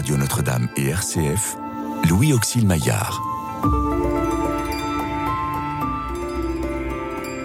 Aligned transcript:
Radio 0.00 0.16
Notre-Dame 0.16 0.66
et 0.78 0.88
RCF, 0.88 1.58
Louis 2.08 2.32
Auxil 2.32 2.66
Maillard. 2.66 3.20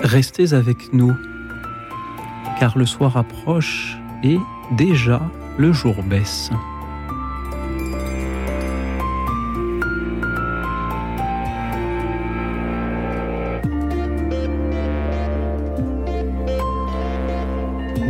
Restez 0.03 0.53
avec 0.53 0.93
nous, 0.93 1.13
car 2.57 2.77
le 2.77 2.85
soir 2.85 3.17
approche 3.17 3.97
et 4.23 4.37
déjà 4.77 5.21
le 5.57 5.73
jour 5.73 6.01
baisse. 6.03 6.49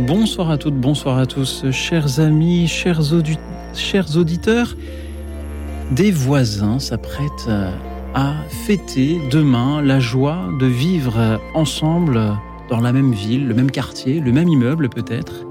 Bonsoir 0.06 0.50
à 0.50 0.56
toutes, 0.56 0.76
bonsoir 0.76 1.18
à 1.18 1.26
tous, 1.26 1.68
chers 1.72 2.20
amis, 2.20 2.68
chers, 2.68 3.12
chers 3.78 4.16
auditeurs. 4.16 4.76
Des 5.92 6.10
voisins 6.10 6.78
s'apprêtent 6.78 7.50
à 8.14 8.34
fêter 8.48 9.20
demain 9.30 9.82
la 9.82 10.00
joie 10.00 10.48
de 10.58 10.66
vivre 10.66 11.40
ensemble 11.54 12.20
dans 12.68 12.80
la 12.80 12.92
même 12.92 13.12
ville, 13.12 13.46
le 13.46 13.54
même 13.54 13.70
quartier, 13.70 14.20
le 14.20 14.32
même 14.32 14.48
immeuble 14.48 14.88
peut-être. 14.88 15.46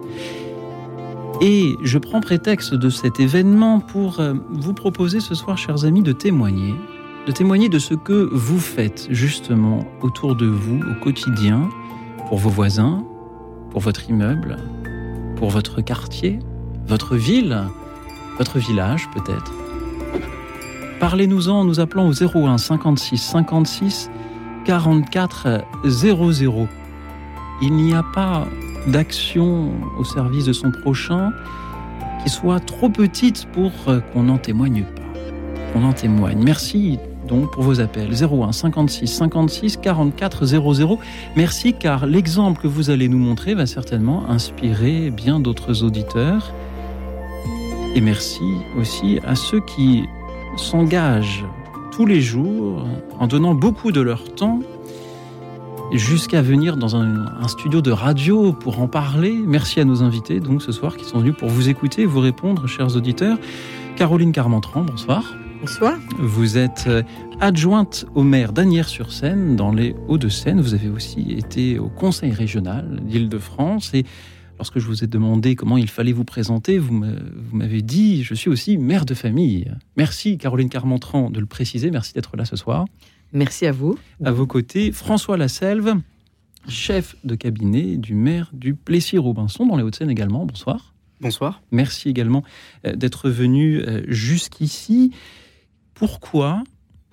Et 1.41 1.75
je 1.83 1.97
prends 1.97 2.21
prétexte 2.21 2.73
de 2.73 2.89
cet 2.89 3.19
événement 3.19 3.80
pour 3.80 4.21
vous 4.49 4.73
proposer 4.73 5.19
ce 5.19 5.35
soir, 5.35 5.57
chers 5.57 5.85
amis, 5.85 6.02
de 6.02 6.11
témoigner, 6.11 6.73
de 7.27 7.31
témoigner 7.31 7.69
de 7.69 7.80
ce 7.80 7.94
que 7.94 8.30
vous 8.31 8.59
faites 8.59 9.07
justement 9.09 9.85
autour 10.02 10.35
de 10.35 10.45
vous 10.45 10.80
au 10.80 11.03
quotidien, 11.03 11.69
pour 12.30 12.38
vos 12.38 12.50
voisins, 12.50 13.03
pour 13.72 13.81
votre 13.81 14.09
immeuble, 14.09 14.57
pour 15.35 15.50
votre 15.50 15.81
quartier, 15.81 16.39
votre 16.88 17.16
ville, 17.16 17.63
votre 18.38 18.59
village 18.59 19.09
peut-être. 19.14 19.53
Parlez-nous-en 21.00 21.59
en 21.59 21.66
nous 21.66 21.80
appelant 21.80 22.08
au 22.08 22.14
01 22.14 22.58
56 22.58 23.17
56 23.17 24.09
44 24.66 25.64
00. 25.86 26.67
Il 27.61 27.73
n'y 27.73 27.94
a 27.94 28.03
pas 28.13 28.47
d'action 28.88 29.72
au 29.97 30.03
service 30.03 30.45
de 30.45 30.53
son 30.53 30.72
prochain 30.72 31.31
qui 32.23 32.30
soit 32.30 32.59
trop 32.59 32.89
petite 32.89 33.47
pour 33.53 33.72
qu'on 34.11 34.23
n'en 34.23 34.38
témoigne 34.38 34.83
pas. 34.83 35.02
Qu'on 35.73 35.83
en 35.83 35.94
témoigne. 35.94 36.41
Merci 36.44 36.97
donc 37.28 37.52
pour 37.52 37.63
vos 37.63 37.80
appels 37.81 38.11
01 38.23 38.52
56 38.52 39.08
56 39.08 39.78
44 39.78 40.45
00. 40.45 41.00
Merci 41.36 41.73
car 41.73 42.06
l'exemple 42.06 42.61
que 42.61 42.67
vous 42.67 42.89
allez 42.89 43.09
nous 43.09 43.17
montrer 43.17 43.53
va 43.53 43.66
certainement 43.66 44.30
inspirer 44.30 45.11
bien 45.11 45.39
d'autres 45.39 45.83
auditeurs. 45.83 46.53
Et 47.95 48.01
merci 48.01 48.43
aussi 48.77 49.19
à 49.25 49.35
ceux 49.35 49.61
qui 49.61 50.03
s'engagent 50.57 51.45
tous 51.91 52.05
les 52.05 52.19
jours 52.19 52.85
en 53.19 53.25
donnant 53.25 53.55
beaucoup 53.55 53.93
de 53.93 54.01
leur 54.01 54.35
temps 54.35 54.59
jusqu'à 55.93 56.41
venir 56.41 56.75
dans 56.75 56.97
un, 56.97 57.25
un, 57.25 57.47
studio 57.47 57.81
de 57.81 57.91
radio 57.91 58.51
pour 58.51 58.81
en 58.81 58.89
parler. 58.89 59.33
Merci 59.33 59.79
à 59.79 59.85
nos 59.85 60.03
invités 60.03 60.41
donc 60.41 60.61
ce 60.61 60.73
soir 60.73 60.97
qui 60.97 61.05
sont 61.05 61.19
venus 61.19 61.35
pour 61.38 61.47
vous 61.47 61.69
écouter 61.69 62.01
et 62.01 62.05
vous 62.05 62.19
répondre, 62.19 62.67
chers 62.67 62.97
auditeurs. 62.97 63.38
Caroline 63.95 64.33
Carmentran, 64.33 64.81
bonsoir. 64.81 65.33
Bonsoir. 65.61 65.97
Vous 66.19 66.57
êtes 66.57 66.89
adjointe 67.39 68.05
au 68.13 68.23
maire 68.23 68.51
d'Anières-sur-Seine, 68.51 69.55
dans 69.55 69.71
les 69.71 69.95
Hauts-de-Seine. 70.09 70.59
Vous 70.59 70.73
avez 70.73 70.89
aussi 70.89 71.31
été 71.31 71.79
au 71.79 71.88
conseil 71.88 72.31
régional 72.31 73.00
d'Île-de-France. 73.03 73.94
Et 73.94 74.05
lorsque 74.57 74.79
je 74.79 74.85
vous 74.85 75.03
ai 75.03 75.07
demandé 75.07 75.55
comment 75.55 75.77
il 75.77 75.89
fallait 75.89 76.11
vous 76.11 76.23
présenter, 76.23 76.77
vous 76.77 76.93
m'avez 77.51 77.81
dit 77.81 78.23
Je 78.23 78.33
suis 78.33 78.49
aussi 78.49 78.77
mère 78.77 79.05
de 79.05 79.13
famille. 79.13 79.71
Merci, 79.97 80.38
Caroline 80.38 80.69
Carmentran, 80.69 81.29
de 81.29 81.39
le 81.39 81.45
préciser. 81.45 81.91
Merci 81.91 82.13
d'être 82.13 82.35
là 82.38 82.45
ce 82.45 82.55
soir. 82.55 82.85
Merci 83.33 83.66
à 83.66 83.71
vous. 83.71 83.97
À 84.23 84.31
vos 84.31 84.47
côtés, 84.47 84.91
François 84.91 85.38
Lasselve, 85.38 85.95
chef 86.67 87.16
de 87.23 87.35
cabinet 87.35 87.97
du 87.97 88.16
maire 88.16 88.49
du 88.53 88.75
Plessis-Robinson, 88.75 89.66
dans 89.66 89.75
les 89.75 89.83
Hauts-de-Seine 89.83 90.09
également. 90.09 90.45
Bonsoir. 90.45 90.93
Bonsoir. 91.22 91.61
Merci 91.72 92.09
également 92.09 92.43
d'être 92.83 93.29
venu 93.29 93.81
jusqu'ici. 94.07 95.11
Pourquoi 95.93 96.63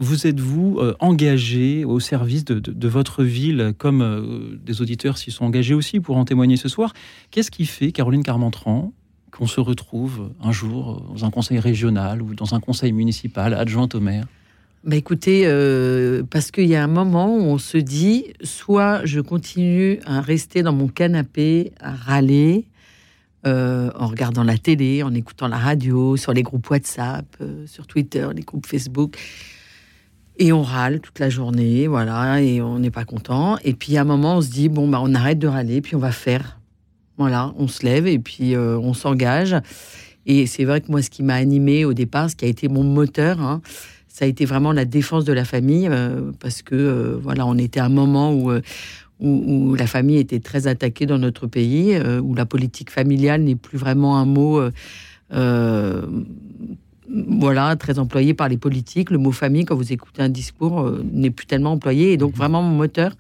vous 0.02 0.26
êtes-vous 0.26 0.78
euh, 0.78 0.94
engagé 1.00 1.84
au 1.84 2.00
service 2.00 2.44
de, 2.44 2.88
votre 2.88 3.22
ville, 3.22 3.72
comme 3.78 4.02
euh, 4.02 4.58
des 4.62 4.82
auditeurs 4.82 5.16
s'y 5.16 5.30
sont 5.30 5.44
engagés 5.44 5.74
aussi 5.74 6.00
pour 6.00 6.16
en 6.16 6.24
témoigner 6.24 6.56
ce 6.56 6.68
soir? 6.68 6.92
Qu'est-ce 7.30 7.50
qui 7.50 7.66
fait, 7.66 7.92
Caroline 7.92 8.22
Carmentran, 8.22 8.92
qu'on 9.30 9.46
se 9.46 9.60
retrouve 9.60 10.30
un 10.42 10.52
jour 10.52 11.00
dans 11.14 11.24
un 11.24 11.30
conseil 11.30 11.58
régional 11.58 12.20
ou 12.20 12.34
dans 12.34 12.54
un 12.54 12.60
conseil 12.60 12.92
municipal 12.92 13.54
adjointe 13.54 13.94
au 13.94 14.00
maire? 14.00 14.26
Bah 14.84 14.96
écoutez, 14.96 15.44
euh, 15.46 16.24
parce 16.28 16.50
qu'il 16.50 16.66
y 16.66 16.74
a 16.74 16.82
un 16.82 16.88
moment 16.88 17.36
où 17.36 17.42
on 17.42 17.58
se 17.58 17.78
dit, 17.78 18.32
soit 18.42 19.04
je 19.04 19.20
continue 19.20 20.00
à 20.04 20.20
rester 20.20 20.62
dans 20.62 20.72
mon 20.72 20.88
canapé, 20.88 21.70
à 21.78 21.92
râler, 21.92 22.66
euh, 23.46 23.90
en 23.94 24.08
regardant 24.08 24.42
la 24.42 24.58
télé, 24.58 25.04
en 25.04 25.14
écoutant 25.14 25.46
la 25.46 25.56
radio, 25.56 26.16
sur 26.16 26.32
les 26.32 26.42
groupes 26.42 26.68
WhatsApp, 26.68 27.26
euh, 27.40 27.64
sur 27.68 27.86
Twitter, 27.86 28.26
les 28.34 28.42
groupes 28.42 28.66
Facebook. 28.66 29.16
Et 30.42 30.52
on 30.52 30.62
râle 30.62 30.98
toute 30.98 31.20
la 31.20 31.30
journée, 31.30 31.86
voilà, 31.86 32.42
et 32.42 32.60
on 32.60 32.80
n'est 32.80 32.90
pas 32.90 33.04
content. 33.04 33.58
Et 33.62 33.74
puis 33.74 33.96
à 33.96 34.00
un 34.00 34.04
moment, 34.04 34.38
on 34.38 34.40
se 34.40 34.50
dit, 34.50 34.68
bon, 34.68 34.88
bah, 34.88 34.98
on 35.00 35.14
arrête 35.14 35.38
de 35.38 35.46
râler, 35.46 35.80
puis 35.80 35.94
on 35.94 36.00
va 36.00 36.10
faire. 36.10 36.58
Voilà, 37.16 37.54
on 37.58 37.68
se 37.68 37.86
lève 37.86 38.08
et 38.08 38.18
puis 38.18 38.56
euh, 38.56 38.76
on 38.76 38.92
s'engage. 38.92 39.54
Et 40.26 40.46
c'est 40.48 40.64
vrai 40.64 40.80
que 40.80 40.90
moi, 40.90 41.00
ce 41.00 41.10
qui 41.10 41.22
m'a 41.22 41.36
animé 41.36 41.84
au 41.84 41.92
départ, 41.92 42.28
ce 42.28 42.34
qui 42.34 42.44
a 42.44 42.48
été 42.48 42.66
mon 42.66 42.82
moteur, 42.82 43.40
hein, 43.40 43.62
ça 44.08 44.24
a 44.24 44.28
été 44.28 44.44
vraiment 44.44 44.72
la 44.72 44.84
défense 44.84 45.24
de 45.24 45.32
la 45.32 45.44
famille, 45.44 45.86
euh, 45.88 46.32
parce 46.40 46.62
que 46.62 46.74
euh, 46.74 47.20
voilà, 47.22 47.46
on 47.46 47.56
était 47.56 47.78
à 47.78 47.84
un 47.84 47.88
moment 47.88 48.34
où, 48.34 48.50
où, 49.20 49.74
la 49.76 49.86
famille 49.86 50.18
était 50.18 50.40
très 50.40 50.66
attaquée 50.66 51.06
dans 51.06 51.18
notre 51.18 51.46
pays, 51.46 51.96
où 52.20 52.34
la 52.34 52.46
politique 52.46 52.90
familiale 52.90 53.42
n'est 53.42 53.54
plus 53.54 53.78
vraiment 53.78 54.18
un 54.18 54.26
mot 54.26 54.60
voilà, 57.08 57.76
très 57.76 57.98
employé 57.98 58.34
par 58.34 58.48
les 58.48 58.56
politiques. 58.56 59.10
Le 59.10 59.18
mot 59.18 59.32
famille, 59.32 59.64
quand 59.64 59.74
vous 59.74 59.92
écoutez 59.92 60.22
un 60.22 60.28
discours, 60.28 60.80
euh, 60.80 61.04
n'est 61.12 61.30
plus 61.30 61.46
tellement 61.46 61.72
employé. 61.72 62.12
Et 62.12 62.16
donc, 62.16 62.34
vraiment, 62.34 62.62
mon 62.62 62.76
moteur 62.76 63.12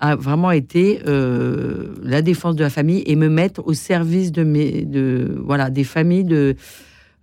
a 0.00 0.16
vraiment 0.16 0.50
été 0.50 1.00
euh, 1.06 1.94
la 2.02 2.22
défense 2.22 2.56
de 2.56 2.62
la 2.62 2.70
famille 2.70 3.02
et 3.06 3.16
me 3.16 3.28
mettre 3.28 3.66
au 3.66 3.72
service 3.72 4.32
de 4.32 4.42
mes, 4.42 4.82
de, 4.82 5.40
voilà, 5.44 5.70
des 5.70 5.84
familles 5.84 6.24
de, 6.24 6.56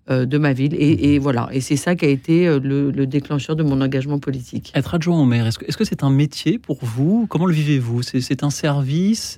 euh, 0.10 0.26
de 0.26 0.38
ma 0.38 0.54
ville. 0.54 0.74
Et, 0.76 1.14
et 1.14 1.20
voilà, 1.20 1.50
et 1.52 1.60
c'est 1.60 1.76
ça 1.76 1.96
qui 1.96 2.06
a 2.06 2.10
été 2.10 2.46
le, 2.60 2.92
le, 2.92 3.06
déclencheur 3.06 3.56
de 3.56 3.64
mon 3.64 3.82
engagement 3.82 4.20
politique. 4.20 4.72
Être 4.74 4.96
adjoint 4.96 5.20
au 5.20 5.26
maire, 5.26 5.46
est-ce 5.46 5.60
que 5.60 5.66
c'est 5.68 5.84
-ce 5.84 5.88
c'est 5.90 6.04
un 6.04 6.10
métier 6.10 6.58
pour 6.58 6.80
vous? 6.82 7.28
Comment 7.28 7.46
le 7.46 7.54
vivez-vous? 7.54 8.02
C'est 8.04 8.44
un 8.44 8.50
service? 8.50 9.38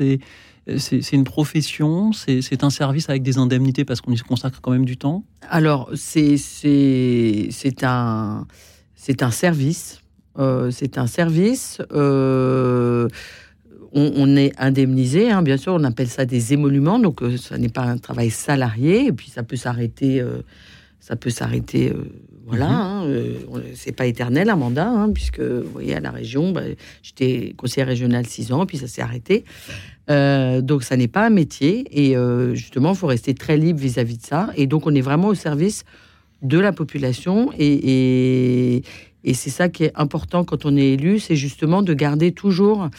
C'est 0.78 1.12
une 1.12 1.26
profession, 1.26 2.12
c'est 2.14 2.64
un 2.64 2.70
service 2.70 3.10
avec 3.10 3.22
des 3.24 3.38
indemnités 3.38 3.84
parce 3.86 4.02
qu'on 4.02 4.14
y 4.14 4.20
consacre 4.20 4.62
quand 4.62 4.72
même 4.72 4.86
du 4.86 4.98
temps 4.98 5.24
Alors, 5.50 5.90
c'est 5.96 6.38
un, 7.84 8.48
un 9.20 9.32
service. 9.32 10.00
Euh, 10.40 10.72
c'est 10.72 10.98
un 10.98 11.08
service. 11.08 11.82
Euh, 11.92 13.08
on, 13.94 14.12
on, 14.16 14.36
est 14.36 14.54
indemnisé, 14.58 15.30
hein, 15.30 15.44
bien 15.44 15.58
sûr, 15.58 15.74
on 15.74 15.84
appelle 15.84 16.08
ça 16.08 16.26
des 16.26 16.54
émoluments, 16.54 16.98
donc 16.98 17.22
euh, 17.22 17.38
ça 17.38 17.58
n'est 17.58 17.70
pas 17.70 17.84
un 17.84 17.98
travail 17.98 18.32
salarié, 18.32 19.08
et 19.08 19.12
puis 19.12 19.30
ça 19.30 19.44
peut 19.44 19.56
s'arrêter. 19.56 20.20
Euh, 20.20 20.42
ça 21.04 21.18
peut 21.18 21.30
s'arrêter, 21.30 21.92
euh, 21.92 22.06
voilà. 22.46 22.68
Mm 22.68 23.08
-hmm. 23.08 23.58
hein, 23.58 23.62
c'est 23.76 23.96
pas 23.96 24.06
éternel 24.06 24.50
un 24.50 24.56
mandat, 24.56 24.90
hein, 24.90 25.12
puisque 25.12 25.40
vous 25.40 25.72
voyez 25.72 25.96
à 25.96 26.00
la 26.00 26.12
région, 26.12 26.52
bah, 26.52 26.62
j'étais 27.02 27.54
conseiller 27.56 27.86
régional 27.86 28.26
six 28.26 28.52
ans, 28.52 28.66
puis 28.66 28.78
ça 28.78 28.88
s'est 28.88 29.02
arrêté. 29.02 29.46
Euh, 30.10 30.62
donc 30.62 30.84
ça 30.84 30.98
n'est 30.98 31.08
pas 31.08 31.26
un 31.26 31.30
métier 31.30 31.86
et 31.92 32.18
euh, 32.18 32.56
justement 32.56 32.92
il 32.92 32.98
faut 32.98 33.08
rester 33.08 33.34
très 33.34 33.56
libre 33.56 33.80
vis-à-vis 33.80 34.16
-vis 34.16 34.22
de 34.22 34.26
ça 34.26 34.50
et 34.58 34.68
donc 34.68 34.86
on 34.86 34.94
est 34.94 35.06
vraiment 35.10 35.30
au 35.30 35.38
service 35.48 35.86
de 36.42 36.60
la 36.60 36.74
population 36.74 37.38
et, 37.58 37.74
et, 37.96 38.84
et 39.24 39.34
c'est 39.34 39.50
ça 39.60 39.70
qui 39.70 39.86
est 39.86 39.94
important 39.96 40.44
quand 40.44 40.66
on 40.66 40.76
est 40.76 40.90
élu, 40.98 41.20
c'est 41.20 41.38
justement 41.38 41.82
de 41.82 41.94
garder 41.94 42.34
toujours 42.34 42.90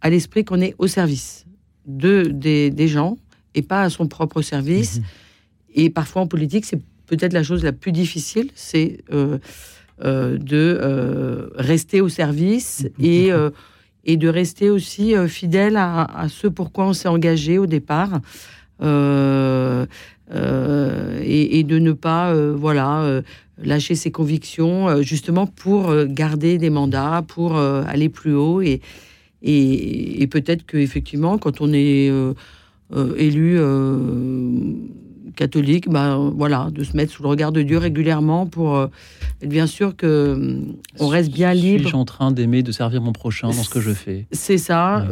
à 0.00 0.10
l'esprit 0.10 0.44
qu'on 0.44 0.60
est 0.60 0.74
au 0.78 0.86
service 0.86 1.44
de, 1.86 2.22
des, 2.22 2.70
des, 2.70 2.88
gens 2.88 3.16
et 3.56 3.62
pas 3.62 3.82
à 3.82 3.90
son 3.90 4.06
propre 4.06 4.40
service. 4.42 4.98
Mmh. 4.98 5.02
Et 5.74 5.90
parfois 5.90 6.22
en 6.22 6.28
politique, 6.28 6.64
c'est 6.64 6.80
peut-être 7.06 7.32
la 7.32 7.42
chose 7.42 7.62
la 7.64 7.72
plus 7.72 7.92
difficile, 7.92 8.50
c'est 8.54 8.98
euh, 9.12 9.38
de 10.00 11.50
rester 11.56 12.00
au 12.00 12.08
service 12.08 12.86
et 13.00 13.30
et 14.04 14.16
de 14.16 14.28
rester 14.28 14.70
aussi 14.70 15.14
euh, 15.14 15.28
fidèle 15.28 15.76
à, 15.76 16.04
à, 16.04 16.28
ce 16.28 16.46
pourquoi 16.46 16.86
on 16.86 16.92
s'est 16.92 17.08
engagé 17.08 17.58
au 17.58 17.66
départ. 17.66 18.20
Euh, 18.82 19.86
euh, 20.32 21.20
et, 21.22 21.58
et, 21.60 21.64
de 21.64 21.78
ne 21.78 21.92
pas 21.92 22.32
euh, 22.32 22.56
voilà 22.58 23.02
euh, 23.02 23.22
lâcher 23.62 23.94
ses 23.94 24.10
convictions 24.10 25.00
justement 25.02 25.46
pour 25.46 25.94
garder 26.06 26.58
des 26.58 26.70
mandats 26.70 27.22
pour 27.28 27.56
aller 27.56 28.08
plus 28.08 28.34
haut 28.34 28.60
et, 28.60 28.80
et, 29.42 30.22
et 30.22 30.26
peut-être 30.26 30.66
que 30.66 30.76
effectivement 30.76 31.38
quand 31.38 31.60
on 31.60 31.72
est 31.72 32.10
élu 33.16 33.60
catholique, 35.34 35.88
bah, 35.88 36.18
voilà, 36.34 36.68
de 36.72 36.84
se 36.84 36.96
mettre 36.96 37.12
sous 37.12 37.22
le 37.22 37.28
regard 37.28 37.52
de 37.52 37.62
Dieu 37.62 37.78
régulièrement 37.78 38.46
pour 38.46 38.88
être 39.42 39.48
bien 39.48 39.66
sûr 39.66 39.96
que 39.96 40.60
on 40.98 41.08
reste 41.08 41.32
bien 41.32 41.52
libre. 41.52 41.82
Suis-je 41.82 41.96
en 41.96 42.04
train 42.04 42.32
d'aimer, 42.32 42.62
de 42.62 42.72
servir 42.72 43.02
mon 43.02 43.12
prochain 43.12 43.48
dans 43.48 43.52
ce 43.52 43.70
que 43.70 43.80
je 43.80 43.92
fais? 43.92 44.26
C'est 44.32 44.58
ça. 44.58 45.06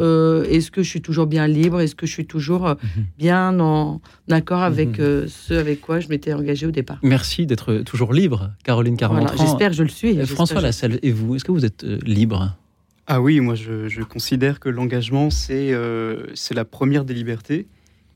Est-ce 0.49 0.71
que 0.71 0.83
je 0.83 0.89
suis 0.89 1.03
toujours 1.03 1.27
bien 1.27 1.47
libre? 1.47 1.81
Est-ce 1.81 1.95
que 1.95 2.07
je 2.07 2.13
suis 2.13 2.27
toujours 2.27 2.69
mhm. 2.69 3.05
bien 3.19 3.61
en 3.61 4.01
accord 4.31 4.63
avec 4.63 4.99
mhm. 4.99 5.29
ce 5.29 5.55
avec 5.55 5.81
quoi 5.81 6.01
je 6.01 6.09
m'étais 6.09 6.33
engagé 6.33 6.67
au 6.67 6.71
départ? 6.71 6.99
Merci 7.03 7.47
d'être 7.47 7.79
toujours 7.79 8.13
libre, 8.13 8.51
Caroline 8.65 8.97
Carmentran. 8.97 9.37
J'espère 9.39 9.71
que 9.71 9.77
je 9.77 9.83
le 9.83 9.89
suis. 9.89 10.27
François 10.27 10.61
Lasselle, 10.61 10.99
et 11.03 11.11
vous, 11.11 11.37
est-ce 11.37 11.45
que 11.45 11.53
vous 11.53 11.65
êtes 11.65 11.85
libre? 12.05 12.57
Ah 13.07 13.21
oui, 13.21 13.41
moi 13.41 13.55
je, 13.55 14.03
considère 14.03 14.61
que 14.61 14.69
l'engagement, 14.69 15.29
euh, 15.51 16.27
c'est 16.35 16.55
la 16.55 16.65
première 16.65 17.05
des 17.05 17.15
libertés. 17.15 17.67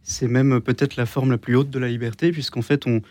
C'est 0.08 0.28
même 0.28 0.60
peut-être 0.60 0.94
la 0.94 1.04
forme 1.04 1.32
la 1.32 1.36
plus 1.36 1.56
haute 1.56 1.68
de 1.68 1.80
la 1.80 1.88
liberté, 1.88 2.30
puisqu'en 2.30 2.62
fait, 2.62 2.86
on, 2.86 3.02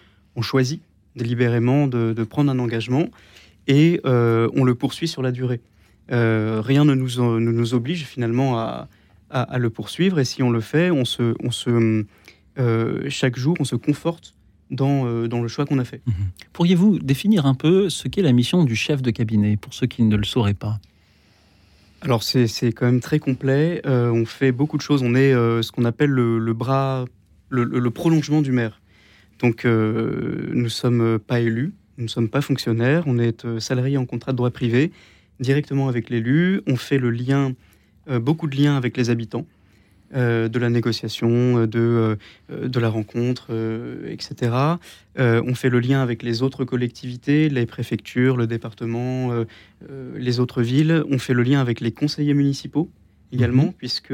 choisit 0.41 0.81
délibérément 1.17 1.87
de, 1.87 2.23
prendre 2.23 2.49
un 2.49 2.57
engagement 2.57 3.09
et 3.67 3.99
euh, 4.05 4.49
on 4.55 4.63
le 4.63 4.75
poursuit 4.75 5.09
sur 5.09 5.21
la 5.21 5.33
durée. 5.33 5.59
Euh, 6.13 6.61
rien 6.63 6.85
ne 6.85 6.93
nous, 6.93 7.73
oblige 7.73 8.05
finalement 8.05 8.57
à, 8.57 8.87
le 9.57 9.69
poursuivre, 9.69 10.19
et 10.19 10.25
si 10.25 10.41
on 10.41 10.49
le 10.49 10.61
fait, 10.61 10.89
chaque 13.09 13.35
jour, 13.37 13.57
on 13.59 13.65
se 13.65 13.75
conforte 13.75 14.33
dans, 14.71 15.27
dans 15.27 15.41
le 15.41 15.49
choix 15.49 15.65
qu'on 15.65 15.79
a 15.79 15.85
fait. 15.85 16.01
Mmh 16.05 16.11
Pourriez-vous 16.53 16.99
définir 16.99 17.45
un 17.45 17.55
peu 17.55 17.89
ce 17.89 18.07
qu'est 18.07 18.21
la 18.21 18.31
mission 18.31 18.63
du 18.63 18.77
chef 18.77 19.01
de 19.01 19.11
cabinet, 19.11 19.57
pour 19.57 19.73
ceux 19.73 19.87
qui 19.87 20.01
ne 20.03 20.15
le 20.15 20.23
sauraient 20.23 20.53
pas? 20.53 20.79
Alors 22.05 22.21
c'est 22.21 22.71
quand 22.71 22.85
même 22.85 22.99
très 22.99 23.17
complet. 23.17 23.81
Euh, 23.85 24.11
on 24.11 24.25
fait 24.25 24.51
beaucoup 24.51 24.77
de 24.77 24.81
choses. 24.81 25.01
On 25.01 25.15
est 25.15 25.33
euh, 25.33 25.63
ce 25.63 25.71
qu'on 25.71 25.85
appelle 25.85 26.11
le, 26.11 26.53
bras, 26.53 27.05
le, 27.49 27.89
prolongement 27.89 28.41
du 28.41 28.51
maire. 28.51 28.79
Donc 29.39 29.65
euh, 29.65 30.49
nous 30.53 30.63
ne 30.63 30.69
sommes 30.69 31.19
pas 31.19 31.39
élus, 31.39 31.73
nous 31.97 32.03
ne 32.03 32.09
sommes 32.09 32.29
pas 32.29 32.41
fonctionnaires. 32.41 33.03
On 33.07 33.17
est 33.17 33.59
salariés 33.59 33.97
en 33.97 34.05
contrat 34.05 34.33
de 34.33 34.37
droit 34.37 34.51
privé 34.51 34.91
directement 35.39 35.89
avec 35.89 36.11
l'élu. 36.11 36.61
On 36.67 36.75
fait 36.75 36.99
le 36.99 37.09
lien, 37.09 37.53
beaucoup 38.07 38.47
de 38.47 38.55
liens 38.55 38.77
avec 38.77 38.95
les 38.97 39.09
habitants. 39.09 39.47
Euh, 40.15 40.47
de 40.47 40.59
la 40.59 40.69
négociation, 40.69 41.57
euh, 41.57 41.67
de, 41.67 42.17
euh, 42.49 42.67
de 42.69 42.79
la 42.79 42.87
rencontre, 42.87 43.49
etc. 44.07 44.51
on 45.17 45.55
fait 45.55 45.69
le 45.69 45.79
lien 45.79 46.01
avec 46.01 46.23
les 46.23 46.41
autres 46.41 46.63
collectivités, 46.63 47.49
les 47.49 47.65
préfectures, 47.65 48.37
le 48.37 48.47
département, 48.47 49.31
les 50.15 50.39
autres 50.39 50.61
villes. 50.61 51.03
On 51.09 51.17
fait 51.17 51.33
le 51.33 51.43
lien 51.43 51.59
avec 51.59 51.79
les 51.79 51.91
conseillers 51.91 52.33
municipaux 52.33 52.89
également, 53.31 53.65
mhm. 53.65 53.73
puisque 53.73 54.13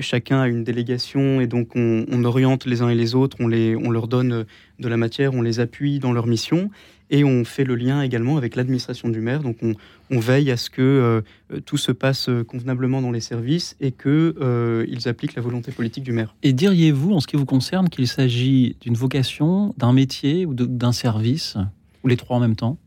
chacun 0.00 0.40
a 0.40 0.48
une 0.48 0.62
délégation 0.62 1.40
et 1.40 1.46
donc 1.46 1.70
on, 1.74 2.24
oriente 2.24 2.66
les 2.66 2.82
uns 2.82 2.88
et 2.88 2.94
les 2.94 3.14
autres, 3.14 3.38
on, 3.40 3.48
les, 3.48 3.76
on 3.76 3.90
leur 3.90 4.08
donne 4.08 4.44
de 4.78 4.88
la 4.88 4.96
matière, 4.96 5.34
on 5.34 5.42
les 5.42 5.60
appuie 5.60 5.98
dans 5.98 6.12
leur 6.12 6.26
mission. 6.26 6.70
Et 7.10 7.22
on 7.22 7.44
fait 7.44 7.64
le 7.64 7.74
lien 7.74 8.02
également 8.02 8.36
avec 8.36 8.56
l'administration 8.56 9.08
du 9.08 9.20
maire. 9.20 9.40
Donc 9.40 9.58
on, 9.62 10.18
veille 10.18 10.50
à 10.50 10.56
ce 10.56 10.70
que 10.70 10.80
euh, 10.82 11.60
tout 11.60 11.76
se 11.76 11.92
passe 11.92 12.30
convenablement 12.48 13.02
dans 13.02 13.10
les 13.10 13.20
services 13.20 13.76
et 13.80 13.92
qu'ils 13.92 14.32
euh, 14.40 14.86
appliquent 15.04 15.34
la 15.34 15.42
volonté 15.42 15.70
politique 15.70 16.04
du 16.04 16.12
maire. 16.12 16.34
Et 16.42 16.52
diriez-vous, 16.52 17.12
en 17.12 17.20
ce 17.20 17.26
qui 17.26 17.36
vous 17.36 17.44
concerne, 17.44 17.88
qu'il 17.88 18.08
s'agit 18.08 18.76
d'une 18.80 18.94
vocation, 18.94 19.74
d'un 19.76 19.92
métier 19.92 20.46
ou 20.46 20.54
d'un 20.54 20.92
service, 20.92 21.56
ou 22.04 22.08
les 22.08 22.16
trois 22.16 22.36
en 22.36 22.40
même 22.40 22.56
temps? 22.56 22.78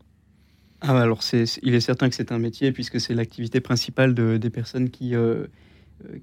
Ah, 0.80 1.00
alors 1.00 1.22
il 1.62 1.74
est 1.74 1.80
certain 1.80 2.08
que 2.08 2.14
c'est 2.14 2.30
un 2.30 2.38
métier 2.38 2.70
puisque 2.70 3.00
c'est 3.00 3.14
l'activité 3.14 3.60
principale 3.60 4.14
des 4.14 4.50
personnes 4.50 4.90
qui, 4.90 5.14
euh, 5.14 5.46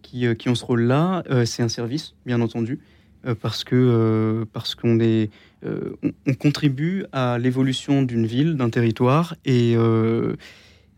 qui, 0.01 0.25
qui, 0.37 0.49
ont 0.49 0.55
ce 0.55 0.65
rôle-là. 0.65 1.23
c'est 1.45 1.63
un 1.63 1.69
service, 1.69 2.13
bien 2.25 2.41
entendu. 2.41 2.79
Euh, 3.27 3.33
parce 3.33 3.63
que 3.63 3.75
euh, 3.75 4.45
parce 4.53 4.75
qu'on 4.75 4.99
est 4.99 5.31
euh, 5.63 5.95
on, 6.25 6.33
contribue 6.33 7.05
à 7.11 7.37
l'évolution 7.37 8.03
d'une 8.03 8.25
ville, 8.25 8.55
d'un 8.55 8.69
territoire 8.69 9.35
et, 9.45 9.75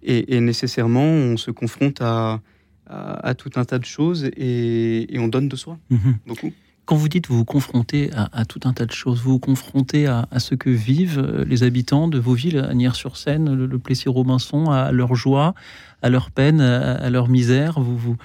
et, 0.03 0.39
nécessairement 0.39 1.03
on 1.03 1.37
se 1.37 1.51
confronte 1.51 2.01
à, 2.01 2.41
à, 2.87 3.33
tout 3.35 3.51
un 3.55 3.65
tas 3.65 3.79
de 3.79 3.85
choses 3.85 4.25
et, 4.35 5.07
on 5.17 5.27
donne 5.27 5.47
de 5.47 5.55
soi 5.55 5.77
mhm. 5.89 6.17
beaucoup. 6.25 6.53
Quand 6.85 6.95
vous 6.95 7.09
dites 7.09 7.27
vous 7.27 7.37
vous 7.37 7.45
confrontez 7.45 8.11
à, 8.13 8.45
tout 8.45 8.61
un 8.63 8.71
tas 8.71 8.85
de 8.85 8.93
choses, 8.93 9.19
vous 9.21 9.31
vous 9.31 9.39
confrontez 9.39 10.07
à, 10.07 10.25
ce 10.37 10.55
que 10.55 10.69
vivent 10.69 11.43
les 11.45 11.63
habitants 11.63 12.07
de 12.07 12.17
vos 12.17 12.33
villes, 12.33 12.59
à 12.59 12.73
Nières-sur-Seine, 12.73 13.53
le, 13.53 13.65
le 13.65 13.79
Plessis-Robinson, 13.79 14.71
à 14.71 14.93
leur 14.93 15.13
joie, 15.13 15.53
à 16.01 16.09
leur 16.09 16.31
peine, 16.31 16.61
à, 16.61 17.09
leur 17.09 17.27
misère. 17.27 17.79
Vous, 17.79 17.97
vous, 17.97 18.15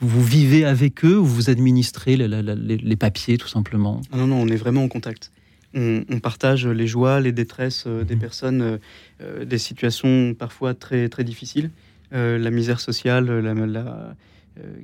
vous 0.00 0.22
vivez 0.22 0.64
avec 0.64 1.04
eux 1.04 1.18
ou 1.18 1.24
vous 1.24 1.50
administrez 1.50 2.16
les, 2.16 2.96
papiers 2.96 3.38
tout 3.38 3.48
simplement? 3.48 4.00
Ah 4.12 4.18
Non, 4.18 4.26
non, 4.26 4.36
on 4.36 4.48
est 4.48 4.56
vraiment 4.56 4.84
en 4.84 4.88
contact. 4.88 5.32
On, 5.78 6.20
partage 6.20 6.66
les 6.66 6.86
joies, 6.86 7.20
les 7.20 7.32
détresses 7.32 7.84
euh, 7.86 8.02
des 8.02 8.16
mmh. 8.16 8.18
personnes, 8.18 8.62
euh, 8.62 8.78
euh, 9.20 9.44
des 9.44 9.58
situations 9.58 10.34
parfois 10.34 10.72
très, 10.74 11.08
très 11.10 11.22
difficiles. 11.22 11.70
la 12.12 12.50
misère 12.50 12.80
sociale, 12.80 13.26
la, 13.40 14.16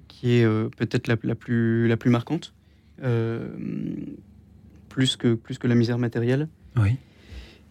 qui 0.08 0.32
est 0.32 0.46
peut-être 0.76 1.08
la, 1.08 1.16
plus, 1.16 1.88
la 1.88 1.96
plus 1.96 2.10
marquante, 2.10 2.52
plus, 4.88 5.16
que, 5.16 5.34
plus 5.34 5.58
que 5.58 5.66
la 5.66 5.74
misère 5.74 5.98
matérielle. 5.98 6.48
Oui. 6.76 6.98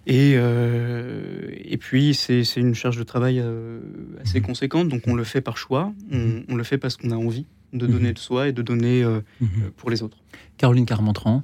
Et, 0.07 0.33
euh, 0.35 1.50
et 1.63 1.77
puis, 1.77 2.13
c'est 2.13 2.44
une 2.57 2.73
charge 2.73 2.97
de 2.97 3.03
travail 3.03 3.39
euh, 3.39 3.79
assez 4.21 4.39
mhm. 4.39 4.45
conséquente, 4.45 4.89
donc 4.89 5.03
on 5.07 5.13
le 5.13 5.23
fait 5.23 5.41
par 5.41 5.57
choix, 5.57 5.94
on, 6.12 6.18
mhm. 6.18 6.57
le 6.57 6.63
fait 6.63 6.77
parce 6.77 6.97
qu'on 6.97 7.12
a 7.12 7.15
envie 7.15 7.45
de 7.73 7.88
donner 7.88 8.12
de 8.12 8.19
soi 8.19 8.50
et 8.50 8.51
de 8.51 8.62
donner 8.62 9.03
euh, 9.03 9.21
pour 9.77 9.89
les 9.89 10.03
autres. 10.03 10.18
Caroline 10.57 10.85
Carmentran 10.85 11.44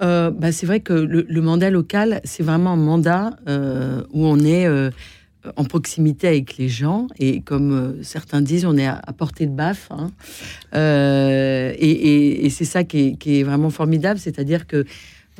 bah, 0.00 0.52
C'est 0.52 0.66
vrai 0.66 0.80
que 0.80 0.92
le, 0.92 1.40
mandat 1.40 1.70
local, 1.70 2.20
c'est 2.24 2.42
vraiment 2.42 2.72
un 2.72 2.76
mandat 2.76 3.30
où 3.46 4.26
on 4.26 4.38
est 4.40 4.66
en 5.56 5.64
proximité 5.64 6.28
avec 6.28 6.56
les 6.56 6.68
gens 6.68 7.06
et 7.18 7.40
comme 7.40 7.96
certains 8.02 8.42
disent, 8.42 8.66
on 8.66 8.76
est 8.76 8.86
à, 8.86 9.00
portée 9.16 9.46
de 9.46 9.54
baffe. 9.54 9.90
Hein. 9.90 10.10
et, 10.74 12.48
c'est 12.50 12.64
ça 12.64 12.84
qui 12.84 13.16
est, 13.26 13.42
vraiment 13.42 13.70
formidable, 13.70 14.18
c'est-à-dire 14.18 14.66
que 14.66 14.84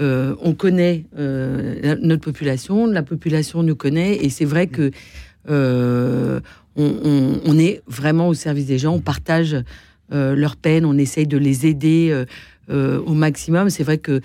euh, 0.00 0.36
on 0.42 0.54
connaît 0.54 1.04
euh, 1.18 1.96
notre 2.00 2.22
population, 2.22 2.86
la 2.86 3.02
population 3.02 3.62
nous 3.62 3.74
connaît, 3.74 4.16
et 4.16 4.30
c'est 4.30 4.44
vrai 4.44 4.68
que 4.68 4.92
euh, 5.50 6.40
on, 6.76 7.58
est 7.58 7.82
vraiment 7.88 8.28
au 8.28 8.34
service 8.34 8.66
des 8.66 8.78
gens, 8.78 8.94
on 8.94 9.00
partage 9.00 9.56
leur 10.10 10.56
peine, 10.56 10.84
on 10.84 10.96
essaye 10.96 11.26
de 11.26 11.36
les 11.36 11.66
aider 11.66 12.24
au 12.70 13.14
maximum. 13.14 13.70
C'est 13.70 13.84
vrai 13.84 13.98
que 13.98 14.20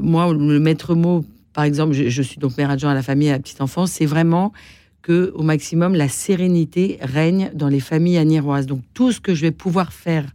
moi, 0.00 0.32
le 0.32 0.58
maître 0.58 0.94
mot, 0.94 1.24
par 1.52 1.64
exemple, 1.64 1.92
je, 1.92 2.22
suis 2.22 2.38
donc 2.38 2.56
mère 2.56 2.70
adjoint 2.70 2.92
à 2.92 2.94
la 2.94 3.02
famille 3.02 3.28
et 3.28 3.30
à 3.30 3.34
la 3.34 3.38
petite 3.38 3.60
enfance, 3.60 3.92
c'est 3.92 4.06
vraiment 4.06 4.52
que 5.02 5.32
au 5.34 5.42
maximum 5.42 5.94
la 5.94 6.08
sérénité 6.08 6.98
règne 7.02 7.50
dans 7.54 7.68
les 7.68 7.80
familles 7.80 8.18
anéroises. 8.18 8.66
Donc 8.66 8.82
tout 8.94 9.12
ce 9.12 9.20
que 9.20 9.34
je 9.34 9.42
vais 9.42 9.50
pouvoir 9.50 9.92
faire 9.92 10.26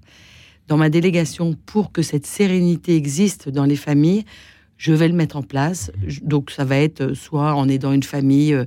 dans 0.68 0.78
ma 0.78 0.90
délégation 0.90 1.56
pour 1.66 1.92
que 1.92 2.02
cette 2.02 2.26
sérénité 2.26 2.96
existe 2.96 3.50
dans 3.50 3.66
les 3.66 3.78
familles, 3.78 4.26
je 4.78 4.94
vais 4.94 5.08
le 5.08 5.14
mettre 5.14 5.38
en 5.38 5.42
place. 5.42 5.92
Donc 6.22 6.52
ça 6.52 6.66
va 6.66 6.78
être 6.78 7.14
soit 7.14 7.56
en 7.56 7.68
aidant 7.68 7.94
une 7.94 8.04
famille, 8.04 8.54
euh, 8.54 8.66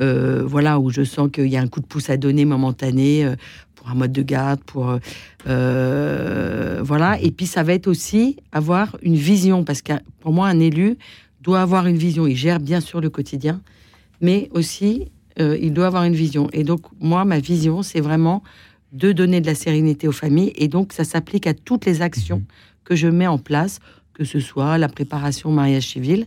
euh, 0.00 0.42
voilà, 0.44 0.80
où 0.80 0.90
je 0.90 1.04
sens 1.04 1.30
qu'il 1.30 1.46
y 1.46 1.56
a 1.56 1.60
un 1.60 1.68
coup 1.68 1.80
de 1.80 1.86
pouce 1.86 2.10
à 2.10 2.16
donner 2.16 2.44
momentané 2.44 3.24
euh, 3.24 3.36
pour 3.84 3.92
un 3.92 3.96
mode 3.96 4.12
de 4.12 4.22
garde, 4.22 4.60
pour 4.64 4.98
voilà. 5.44 7.20
Et 7.20 7.30
puis 7.30 7.46
ça 7.46 7.62
va 7.62 7.74
être 7.74 7.86
aussi 7.86 8.36
avoir 8.50 8.96
une 9.02 9.16
vision, 9.16 9.62
parce 9.62 9.82
que 9.82 9.92
pour 10.20 10.32
moi 10.32 10.48
un 10.48 10.58
élu 10.58 10.96
doit 11.42 11.60
avoir 11.60 11.86
une 11.86 11.98
vision. 11.98 12.26
Il 12.26 12.36
gère 12.36 12.60
bien 12.60 12.80
sûr 12.80 13.02
le 13.02 13.10
quotidien, 13.10 13.60
mais 14.22 14.48
aussi 14.52 15.10
il 15.38 15.74
doit 15.74 15.88
avoir 15.88 16.04
une 16.04 16.14
vision. 16.14 16.48
Et 16.54 16.64
donc 16.64 16.80
moi 16.98 17.26
ma 17.26 17.40
vision 17.40 17.82
c'est 17.82 18.00
vraiment 18.00 18.42
de 18.94 19.10
donner 19.12 19.40
de 19.40 19.46
la 19.46 19.54
sérénité 19.54 20.08
aux 20.08 20.12
familles. 20.12 20.52
Et 20.56 20.68
donc, 20.68 20.92
ça 20.92 21.04
s'applique 21.04 21.46
à 21.46 21.52
toutes 21.52 21.84
les 21.84 22.00
actions 22.00 22.38
mhm. 22.38 22.46
que 22.84 22.94
je 22.94 23.08
mets 23.08 23.26
en 23.26 23.38
place, 23.38 23.80
que 24.14 24.24
ce 24.24 24.40
soit 24.40 24.78
la 24.78 24.88
préparation 24.88 25.50
au 25.50 25.52
mariage 25.52 25.88
civil, 25.88 26.26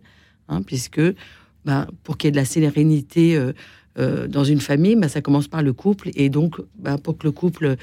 hein, 0.50 0.62
puisque 0.62 1.02
ben, 1.66 1.88
pour 2.04 2.18
qu'il 2.18 2.28
y 2.28 2.30
ait 2.30 2.32
de 2.32 2.38
la 2.38 2.46
sérénité 2.46 3.36
euh, 3.36 3.54
euh, 3.98 4.28
dans 4.28 4.44
une 4.44 4.60
famille, 4.60 4.96
ben, 4.96 5.08
ça 5.08 5.22
commence 5.22 5.48
par 5.48 5.62
le 5.62 5.74
couple. 5.74 6.10
Et 6.16 6.30
donc, 6.30 6.58
ben, 6.78 6.98
pour 6.98 7.18
que 7.18 7.26
le 7.26 7.32
couple 7.32 7.70
mhm. 7.70 7.76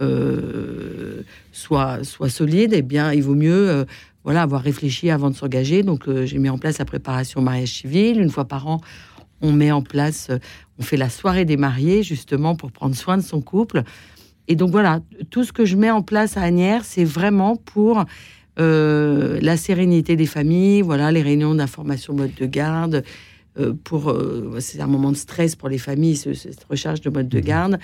euh, 0.00 1.22
soit, 1.52 2.04
soit 2.04 2.28
solide, 2.28 2.72
eh 2.74 2.82
bien, 2.82 3.12
il 3.12 3.22
vaut 3.22 3.34
mieux 3.34 3.84
voilà, 4.24 4.42
avoir 4.42 4.62
réfléchi 4.62 5.10
avant 5.10 5.30
de 5.30 5.34
s'engager. 5.34 5.82
Donc, 5.82 6.08
j'ai 6.24 6.38
mis 6.38 6.48
en 6.48 6.58
place 6.58 6.78
la 6.78 6.84
préparation 6.84 7.40
au 7.40 7.42
mariage 7.42 7.72
civil. 7.72 8.20
Une 8.20 8.30
fois 8.30 8.46
par 8.46 8.66
an, 8.66 8.80
on 9.40 9.52
met 9.52 9.72
en 9.72 9.82
place, 9.82 10.30
on 10.78 10.82
fait 10.82 10.96
la 10.96 11.08
soirée 11.08 11.44
des 11.44 11.56
mariés, 11.56 12.02
justement, 12.02 12.54
pour 12.54 12.72
prendre 12.72 12.94
soin 12.94 13.16
de 13.16 13.22
son 13.22 13.40
couple. 13.40 13.82
Et 14.48 14.56
donc 14.56 14.70
voilà, 14.70 15.00
tout 15.30 15.44
ce 15.44 15.52
que 15.52 15.64
je 15.64 15.76
mets 15.76 15.92
en 15.92 16.02
place 16.02 16.36
à 16.36 16.42
Agnières, 16.42 16.84
c'est 16.84 17.04
vraiment 17.04 17.54
pour 17.54 18.04
euh, 18.58 19.38
la 19.40 19.56
sérénité 19.56 20.16
des 20.16 20.26
familles, 20.26 20.82
voilà, 20.82 21.12
les 21.12 21.22
réunions 21.22 21.54
d'information 21.54 22.14
mode 22.14 22.34
de 22.34 22.46
garde. 22.46 23.04
Euh, 23.58 23.72
pour, 23.84 24.10
euh, 24.10 24.58
c'est 24.60 24.80
un 24.80 24.86
moment 24.86 25.10
de 25.10 25.16
stress 25.16 25.56
pour 25.56 25.68
les 25.68 25.78
familles, 25.78 26.16
cette 26.16 26.64
recharge 26.68 27.00
de 27.00 27.10
mode 27.10 27.28
de 27.28 27.38
mmh. 27.38 27.42
garde. 27.42 27.78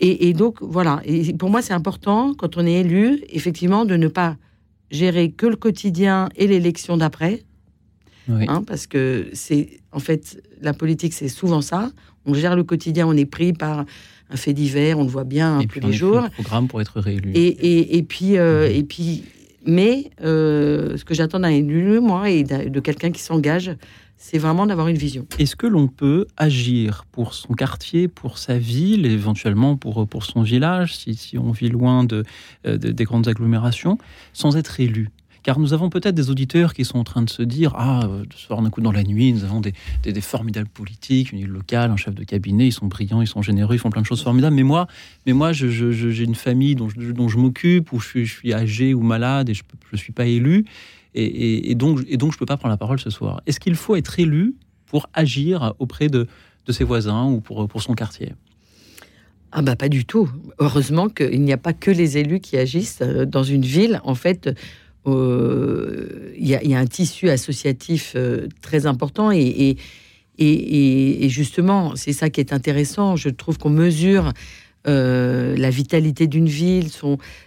Et, 0.00 0.32
donc 0.32 0.58
voilà, 0.60 1.00
et 1.04 1.34
pour 1.34 1.50
moi 1.50 1.60
c'est 1.60 1.72
important 1.72 2.32
quand 2.32 2.56
on 2.56 2.64
est 2.64 2.82
élu, 2.82 3.20
effectivement, 3.30 3.84
de 3.84 3.96
ne 3.96 4.06
pas 4.06 4.36
gérer 4.92 5.32
que 5.32 5.46
le 5.46 5.56
quotidien 5.56 6.28
et 6.36 6.46
l'élection 6.46 6.96
d'après. 6.96 7.42
Oui. 8.28 8.44
hein, 8.46 8.62
parce 8.64 8.86
que 8.86 9.26
c'est 9.32 9.80
en 9.90 9.98
fait 9.98 10.40
la 10.60 10.72
politique, 10.72 11.14
c'est 11.14 11.28
souvent 11.28 11.62
ça. 11.62 11.90
On 12.26 12.34
gère 12.34 12.54
le 12.54 12.62
quotidien, 12.62 13.08
on 13.08 13.14
est 13.14 13.26
pris 13.26 13.52
par 13.52 13.86
un 14.30 14.36
fait 14.36 14.52
divers, 14.52 14.98
on 14.98 15.02
le 15.02 15.08
voit 15.08 15.24
bien 15.24 15.60
et 15.60 15.66
tous 15.66 15.80
puis 15.80 15.80
les 15.80 15.92
jours. 15.92 16.20
le 16.20 16.30
programme 16.30 16.68
pour 16.68 16.80
être 16.80 17.00
réélu. 17.00 17.32
Et, 17.34 17.46
et, 17.48 17.96
et 17.96 18.02
puis, 18.02 18.36
euh, 18.36 18.70
et 18.70 18.82
puis, 18.84 19.24
mais 19.66 20.10
euh, 20.22 20.96
ce 20.96 21.04
que 21.04 21.14
j'attends 21.14 21.40
d'un 21.40 21.48
élu, 21.48 22.00
moi, 22.00 22.30
et 22.30 22.44
de 22.44 22.80
quelqu'un 22.80 23.10
qui 23.10 23.22
s'engage, 23.22 23.72
c'est 24.20 24.38
vraiment 24.38 24.66
d'avoir 24.66 24.88
une 24.88 24.98
vision. 24.98 25.26
Est-ce 25.38 25.54
que 25.56 25.66
l'on 25.66 25.86
peut 25.86 26.26
agir 26.36 27.04
pour 27.12 27.34
son 27.34 27.54
quartier, 27.54 28.08
pour 28.08 28.36
sa 28.38 28.58
ville, 28.58 29.06
éventuellement 29.06 29.76
pour, 29.76 30.06
pour 30.08 30.24
son 30.24 30.42
village, 30.42 30.96
si, 30.96 31.14
si 31.14 31.38
on 31.38 31.52
vit 31.52 31.68
loin 31.68 32.02
de, 32.04 32.24
euh, 32.66 32.76
de- 32.76 32.90
des 32.90 33.04
grandes 33.04 33.28
agglomérations, 33.28 33.96
sans 34.32 34.56
être 34.56 34.80
élu? 34.80 35.10
Car 35.44 35.60
nous 35.60 35.72
avons 35.72 35.88
peut-être 35.88 36.16
des 36.16 36.30
auditeurs 36.30 36.74
qui 36.74 36.84
sont 36.84 36.98
en 36.98 37.04
train 37.04 37.22
de 37.22 37.30
se 37.30 37.42
dire 37.42 37.72
Ah, 37.76 38.04
euh, 38.06 38.24
ce 38.34 38.40
soir 38.46 38.60
d'un 38.60 38.70
coup 38.70 38.80
dans 38.80 38.90
la 38.92 39.04
nuit, 39.04 39.32
nous 39.32 39.44
avons 39.44 39.60
des, 39.60 39.72
des- 40.02 40.20
formidables 40.20 40.68
politiques, 40.68 41.30
une 41.32 41.38
île 41.38 41.46
locale, 41.46 41.90
un 41.92 41.96
chef 41.96 42.14
de 42.14 42.24
cabinet, 42.24 42.66
ils 42.66 42.72
sont 42.72 42.86
brillants, 42.86 43.22
ils 43.22 43.28
sont 43.28 43.40
généreux, 43.40 43.76
ils 43.76 43.78
font 43.78 43.88
plein 43.88 44.02
de 44.02 44.06
choses 44.06 44.22
formidables. 44.22 44.56
Mais 44.56 44.64
moi, 44.64 44.88
mais 45.26 45.32
moi 45.32 45.52
je- 45.52 45.68
je- 45.70 45.92
j'ai 46.10 46.24
une 46.24 46.34
famille 46.34 46.74
dont 46.74 46.88
je, 46.90 47.12
dont 47.12 47.28
je 47.28 47.38
m'occupe, 47.38 47.92
ou 47.92 48.00
je 48.00 48.06
suis, 48.08 48.26
je 48.26 48.34
suis 48.34 48.52
âgé 48.52 48.92
ou 48.94 49.00
malade 49.00 49.48
et 49.48 49.54
je 49.54 49.62
ne 49.92 49.96
suis 49.96 50.12
pas 50.12 50.26
élu. 50.26 50.64
Et, 51.18 51.74
donc, 51.74 52.00
et 52.08 52.16
donc, 52.16 52.32
je 52.32 52.36
ne 52.36 52.38
peux 52.40 52.46
pas 52.46 52.56
prendre 52.56 52.72
la 52.72 52.76
parole 52.76 53.00
ce 53.00 53.10
soir. 53.10 53.40
Est-ce 53.46 53.58
qu'il 53.60 53.74
faut 53.74 53.96
être 53.96 54.18
élu 54.20 54.54
pour 54.86 55.08
agir 55.14 55.74
auprès 55.78 56.08
de, 56.08 56.26
de 56.66 56.72
ses 56.72 56.84
voisins 56.84 57.26
ou 57.26 57.40
pour, 57.40 57.66
pour 57.68 57.82
son 57.82 57.94
quartier? 57.94 58.32
Ah 59.50 59.62
bah 59.62 59.76
pas 59.76 59.88
du 59.88 60.04
tout. 60.04 60.28
Heureusement 60.58 61.08
qu'il 61.08 61.42
n'y 61.42 61.52
a 61.52 61.56
pas 61.56 61.72
que 61.72 61.90
les 61.90 62.18
élus 62.18 62.40
qui 62.40 62.56
agissent 62.58 63.00
euh, 63.02 63.24
dans 63.24 63.42
une 63.42 63.62
ville. 63.64 64.00
En 64.04 64.14
fait, 64.14 64.50
euh, 65.06 66.32
il 66.38 66.46
y, 66.46 66.54
a- 66.54 66.78
un 66.78 66.86
tissu 66.86 67.30
associatif 67.30 68.12
euh, 68.14 68.46
très 68.60 68.86
important 68.86 69.30
et- 69.32 69.76
et- 70.38 71.24
et 71.24 71.28
justement, 71.30 71.96
c'est 71.96 72.12
ça 72.12 72.30
qui 72.30 72.40
est 72.40 72.52
intéressant. 72.52 73.16
Je 73.16 73.28
trouve 73.30 73.58
qu'on 73.58 73.70
mesure 73.70 74.32
euh, 74.88 75.54
la 75.56 75.68
vitalité 75.68 76.26
d'une 76.26 76.48
ville, 76.48 76.86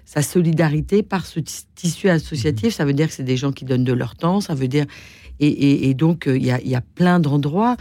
sa 0.05 0.21
solidarité 0.21 1.01
par 1.01 1.25
ce 1.25 1.39
ti- 1.39 1.65
tissu 1.73 2.07
associatif. 2.07 2.75
Ça 2.75 2.85
veut 2.85 2.93
dire 2.93 3.07
que 3.07 3.13
c'est 3.13 3.23
des 3.23 3.37
gens 3.37 3.51
qui 3.51 3.65
donnent 3.65 3.83
de 3.83 3.93
leur 3.93 4.15
temps. 4.15 4.41
Ça 4.41 4.53
veut 4.53 4.67
dire 4.67 4.85
et, 5.39 5.93
donc 5.95 6.27
euh, 6.27 6.37
il 6.37 6.45
y, 6.45 6.75
a, 6.75 6.81
plein 6.81 7.19
d'endroits 7.19 7.75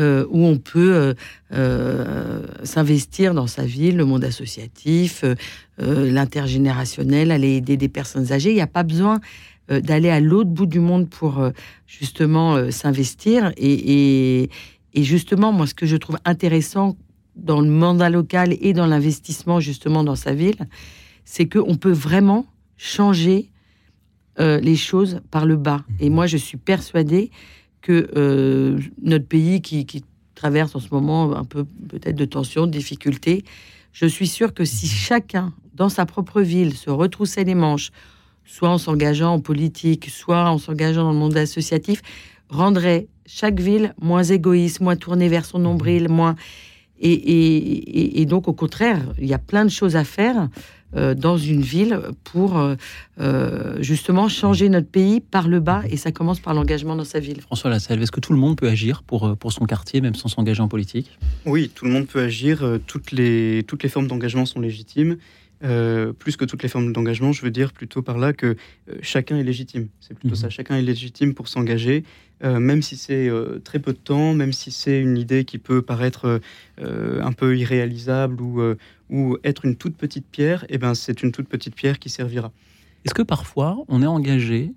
euh, 0.00 0.24
où 0.30 0.46
on 0.46 0.56
peut 0.56 1.14
s'investir 2.62 3.34
dans 3.34 3.46
sa 3.46 3.64
ville, 3.64 3.98
le 3.98 4.06
monde 4.06 4.24
associatif, 4.24 5.24
l'intergénérationnel, 5.78 7.30
aller 7.30 7.56
aider 7.56 7.76
des 7.76 7.90
personnes 7.90 8.32
âgées. 8.32 8.50
Il 8.50 8.54
n'y 8.54 8.62
a 8.62 8.66
pas 8.66 8.82
besoin 8.82 9.20
d'aller 9.68 10.08
à 10.08 10.20
l'autre 10.20 10.48
bout 10.48 10.64
du 10.66 10.80
monde 10.80 11.10
pour 11.10 11.46
justement 11.86 12.70
s'investir. 12.70 13.52
Et 13.58 14.48
justement, 14.96 15.52
moi, 15.52 15.66
ce 15.66 15.74
que 15.74 15.84
je 15.84 15.98
trouve 15.98 16.16
intéressant 16.24 16.96
dans 17.36 17.60
le 17.60 17.68
mandat 17.68 18.10
local 18.10 18.56
et 18.60 18.72
dans 18.72 18.86
l'investissement 18.86 19.60
justement 19.60 20.04
dans 20.04 20.16
sa 20.16 20.34
ville, 20.34 20.68
c'est 21.24 21.48
qu'on 21.48 21.76
peut 21.76 21.92
vraiment 21.92 22.46
changer 22.76 23.50
euh, 24.40 24.60
les 24.60 24.76
choses 24.76 25.20
par 25.30 25.46
le 25.46 25.56
bas. 25.56 25.84
Et 26.00 26.10
moi, 26.10 26.26
je 26.26 26.36
suis 26.36 26.58
persuadée 26.58 27.30
que 27.80 28.10
euh, 28.16 28.78
notre 29.02 29.26
pays 29.26 29.60
qui, 29.60 29.86
qui 29.86 30.04
traverse 30.34 30.74
en 30.74 30.80
ce 30.80 30.88
moment 30.90 31.36
un 31.36 31.44
peu 31.44 31.64
peut-être 31.88 32.16
de 32.16 32.24
tensions, 32.24 32.66
de 32.66 32.72
difficultés, 32.72 33.44
je 33.92 34.06
suis 34.06 34.26
sûre 34.26 34.54
que 34.54 34.64
si 34.64 34.86
chacun 34.86 35.52
dans 35.74 35.88
sa 35.88 36.06
propre 36.06 36.40
ville 36.40 36.74
se 36.74 36.90
retroussait 36.90 37.44
les 37.44 37.54
manches, 37.54 37.90
soit 38.44 38.70
en 38.70 38.78
s'engageant 38.78 39.34
en 39.34 39.40
politique, 39.40 40.08
soit 40.08 40.48
en 40.48 40.58
s'engageant 40.58 41.04
dans 41.04 41.12
le 41.12 41.18
monde 41.18 41.36
associatif, 41.36 42.02
rendrait 42.48 43.08
chaque 43.26 43.60
ville 43.60 43.94
moins 44.00 44.24
égoïste, 44.24 44.80
moins 44.80 44.96
tournée 44.96 45.28
vers 45.28 45.44
son 45.44 45.58
nombril, 45.58 46.08
moins... 46.08 46.36
Et, 47.00 47.12
et- 47.12 47.56
et- 48.00 48.20
et 48.22 48.26
donc, 48.26 48.46
au 48.48 48.52
contraire, 48.52 49.00
il 49.18 49.26
y 49.26 49.34
a 49.34 49.38
plein 49.38 49.64
de 49.64 49.70
choses 49.70 49.96
à 49.96 50.04
faire 50.04 50.48
euh, 50.94 51.14
dans 51.14 51.38
une 51.38 51.62
ville 51.62 51.98
pour 52.22 52.58
euh, 52.58 52.74
euh, 53.18 53.78
justement 53.82 54.28
changer 54.28 54.68
notre 54.68 54.88
pays 54.88 55.20
par 55.20 55.48
le 55.48 55.58
bas, 55.58 55.82
et 55.88 55.96
ça 55.96 56.12
commence 56.12 56.38
par 56.38 56.52
l'engagement 56.54 56.94
dans 56.96 57.04
sa 57.04 57.18
ville. 57.18 57.40
François 57.40 57.70
Lassalle, 57.70 58.02
est-ce 58.02 58.12
que 58.12 58.20
tout 58.20 58.32
le 58.34 58.38
monde 58.38 58.56
peut 58.58 58.68
agir 58.68 59.02
pour, 59.02 59.36
pour 59.38 59.52
son 59.52 59.64
quartier, 59.64 60.00
même 60.02 60.14
sans 60.14 60.28
s'engager 60.28 60.60
en 60.60 60.68
politique? 60.68 61.18
Oui, 61.46 61.70
tout 61.74 61.86
le 61.86 61.90
monde 61.92 62.06
peut 62.06 62.20
agir. 62.20 62.78
Toutes 62.86 63.10
les, 63.10 63.64
toutes 63.66 63.82
les 63.82 63.88
formes 63.88 64.06
d'engagement 64.06 64.44
sont 64.44 64.60
légitimes. 64.60 65.16
Euh, 65.64 66.12
plus 66.12 66.36
que 66.36 66.44
toutes 66.44 66.62
les 66.64 66.68
formes 66.68 66.92
d'engagement, 66.92 67.30
je 67.32 67.40
veux 67.40 67.50
dire 67.52 67.72
plutôt 67.72 68.02
par 68.02 68.18
là 68.18 68.32
que 68.32 68.56
chacun 69.00 69.38
est 69.38 69.44
légitime. 69.44 69.88
C'est 70.00 70.12
plutôt 70.12 70.34
Mhm. 70.34 70.40
ça. 70.42 70.50
Chacun 70.50 70.76
est 70.76 70.82
légitime 70.82 71.34
pour 71.34 71.46
s'engager, 71.48 72.02
euh, 72.44 72.58
même 72.58 72.82
si 72.82 72.96
c'est 72.96 73.28
euh, 73.28 73.60
très 73.62 73.78
peu 73.78 73.92
de 73.92 73.98
temps, 73.98 74.34
même 74.34 74.52
si 74.52 74.72
c'est 74.72 75.00
une 75.00 75.16
idée 75.16 75.44
qui 75.44 75.58
peut 75.58 75.80
paraître 75.80 76.40
euh, 76.80 77.22
un 77.22 77.32
peu 77.32 77.56
irréalisable 77.56 78.40
ou, 78.42 78.76
être 79.44 79.66
une 79.66 79.76
toute 79.76 79.96
petite 79.96 80.26
pierre. 80.26 80.64
Et 80.70 80.78
ben, 80.78 80.94
c'est 80.94 81.22
une 81.22 81.32
toute 81.32 81.46
petite 81.48 81.74
pierre 81.74 81.98
qui 81.98 82.08
servira. 82.08 82.50
Est-ce 83.04 83.14
que 83.14 83.22
parfois 83.22 83.76
on 83.88 84.02
est 84.02 84.06
engagé, 84.06 84.72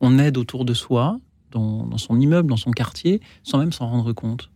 on 0.00 0.18
aide 0.18 0.36
autour 0.36 0.64
de 0.64 0.74
soi, 0.74 1.18
dans, 1.52 1.86
dans 1.86 1.98
son 1.98 2.18
immeuble, 2.18 2.48
dans 2.48 2.56
son 2.56 2.72
quartier, 2.72 3.20
sans 3.44 3.58
même 3.58 3.72
s'en 3.72 3.86
rendre 3.88 4.12
compte? 4.12 4.50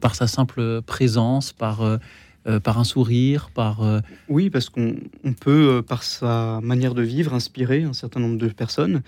Par 0.00 0.14
sa 0.14 0.26
simple 0.26 0.82
présence, 0.82 1.52
par, 1.52 1.98
euh, 2.46 2.58
par 2.60 2.78
un 2.78 2.84
sourire, 2.84 3.50
par... 3.54 3.82
euh, 3.82 4.00
Oui, 4.28 4.50
parce 4.50 4.68
qu'on 4.68 4.96
on 5.24 5.32
peut, 5.32 5.76
euh, 5.78 5.82
par 5.82 6.02
sa 6.02 6.60
manière 6.62 6.94
de 6.94 7.02
vivre, 7.02 7.34
inspirer 7.34 7.82
un 7.84 7.92
certain 7.92 8.20
nombre 8.20 8.38
de 8.38 8.48
personnes 8.48 9.02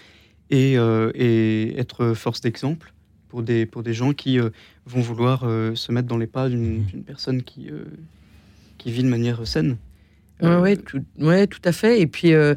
et, 0.50 0.78
euh, 0.78 1.10
et 1.14 1.78
être 1.78 2.12
force 2.14 2.40
d'exemple 2.40 2.92
pour 3.28 3.42
des, 3.42 3.66
pour 3.66 3.82
des 3.82 3.94
gens 3.94 4.12
qui 4.12 4.38
euh, 4.38 4.50
vont 4.86 5.00
vouloir 5.00 5.42
euh, 5.44 5.74
se 5.74 5.90
mettre 5.90 6.06
dans 6.08 6.18
les 6.18 6.28
pas 6.28 6.48
d'une 6.48 6.84
d'une 6.84 7.02
personne 7.02 7.42
qui, 7.42 7.68
euh, 7.70 7.84
qui 8.78 8.92
vit 8.92 9.02
de 9.02 9.08
manière 9.08 9.44
saine. 9.46 9.76
Ouais, 10.40 10.48
Euh, 10.48 10.60
ouais, 10.60 10.76
tout, 10.76 11.02
ouais, 11.18 11.46
tout 11.46 11.60
à 11.64 11.72
fait. 11.72 12.00
Et 12.00 12.06
puis, 12.06 12.32
euh, 12.32 12.54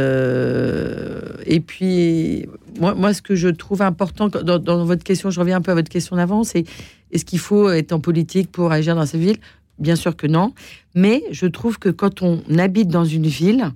euh, 0.00 1.20
et 1.46 1.60
puis 1.60 2.46
moi, 2.78 2.94
moi, 2.94 3.12
ce 3.14 3.22
que 3.22 3.34
je 3.34 3.48
trouve 3.48 3.82
important 3.82 4.28
dans, 4.28 4.58
dans 4.58 4.84
votre 4.84 5.04
question, 5.04 5.30
je 5.30 5.40
reviens 5.40 5.56
un 5.56 5.60
peu 5.60 5.72
à 5.72 5.74
votre 5.74 5.88
question 5.88 6.16
d'avant, 6.16 6.44
c'est 6.44 6.64
est-ce 7.10 7.24
qu'il 7.24 7.38
faut 7.38 7.70
être 7.70 7.92
en 7.92 8.00
politique 8.00 8.50
pour 8.52 8.70
agir 8.72 8.94
dans 8.94 9.06
sa 9.06 9.18
ville? 9.18 9.36
Bien 9.80 9.96
sûr 9.96 10.14
que 10.14 10.26
non. 10.26 10.52
Mais 10.94 11.24
je 11.30 11.46
trouve 11.46 11.78
que 11.78 11.88
quand 11.88 12.22
on 12.22 12.42
habite 12.58 12.88
dans 12.88 13.04
une 13.04 13.26
ville, 13.26 13.72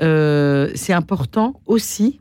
euh, 0.00 0.70
c'est 0.74 0.92
important 0.92 1.60
aussi 1.66 2.20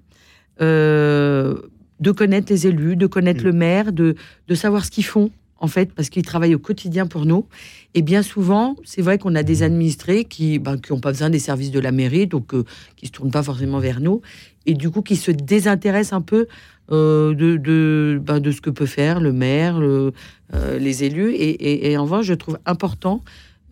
euh, 0.61 1.55
de 1.99 2.11
connaître 2.11 2.51
les 2.51 2.67
élus, 2.67 2.95
de 2.95 3.05
connaître 3.07 3.41
Mm. 3.41 3.47
le 3.47 3.53
maire, 3.53 3.91
de, 3.91 4.15
de 4.47 4.55
savoir 4.55 4.85
ce 4.85 4.91
qu'ils 4.91 5.05
font, 5.05 5.29
en 5.59 5.67
fait, 5.67 5.93
parce 5.93 6.09
qu'ils 6.09 6.23
travaillent 6.23 6.55
au 6.55 6.59
quotidien 6.59 7.05
pour 7.07 7.25
nous. 7.25 7.45
Et 7.93 8.01
bien 8.01 8.21
souvent, 8.21 8.75
c'est 8.83 9.01
vrai 9.01 9.17
qu'on 9.17 9.35
a 9.35 9.43
des 9.43 9.63
administrés 9.63 10.23
qui 10.25 10.59
ben, 10.59 10.77
qui 10.77 10.93
n'ont 10.93 10.99
pas 10.99 11.11
besoin 11.11 11.29
des 11.29 11.39
services 11.39 11.71
de 11.71 11.79
la 11.79 11.91
mairie, 11.91 12.27
donc 12.27 12.53
euh, 12.53 12.63
qui 12.95 13.05
ne 13.05 13.07
se 13.07 13.11
tournent 13.11 13.31
pas 13.31 13.43
forcément 13.43 13.79
vers 13.79 13.99
nous, 13.99 14.21
et 14.65 14.73
du 14.73 14.89
coup 14.89 15.01
qui 15.01 15.15
se 15.15 15.31
désintéressent 15.31 16.13
un 16.13 16.21
peu 16.21 16.47
euh, 16.91 17.33
de, 17.33 17.57
de, 17.57 18.19
ben, 18.23 18.39
de 18.39 18.51
ce 18.51 18.61
que 18.61 18.69
peut 18.69 18.85
faire 18.85 19.19
le 19.19 19.33
maire, 19.33 19.79
le- 19.79 20.13
euh, 20.53 20.79
les 20.79 21.03
élus. 21.03 21.31
Et, 21.33 21.49
et- 21.49 21.91
et 21.91 21.97
en 21.97 22.03
revanche, 22.03 22.25
je 22.25 22.33
trouve 22.33 22.57
important 22.65 23.23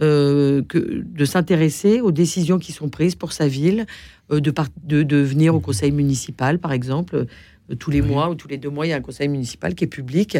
euh, 0.01 0.61
que, 0.67 1.03
de 1.05 1.25
s'intéresser 1.25 2.01
aux 2.01 2.11
décisions 2.11 2.59
qui 2.59 2.73
sont 2.73 2.89
prises 2.89 3.15
pour 3.15 3.31
sa 3.31 3.47
ville, 3.47 3.85
de, 4.29 4.51
par- 4.51 4.67
de, 4.83 5.03
de 5.03 5.17
venir 5.17 5.55
au 5.55 5.59
conseil 5.61 5.91
municipal, 5.91 6.59
par 6.59 6.73
exemple. 6.73 7.25
tous 7.79 7.91
les 7.91 8.01
Oui. 8.01 8.09
mois 8.09 8.29
ou 8.29 8.35
tous 8.35 8.49
les 8.49 8.57
deux 8.57 8.69
mois, 8.69 8.85
il 8.85 8.89
y 8.89 8.93
a 8.93 8.97
un 8.97 9.01
conseil 9.01 9.29
municipal 9.29 9.73
qui 9.73 9.85
est 9.85 9.87
public. 9.87 10.37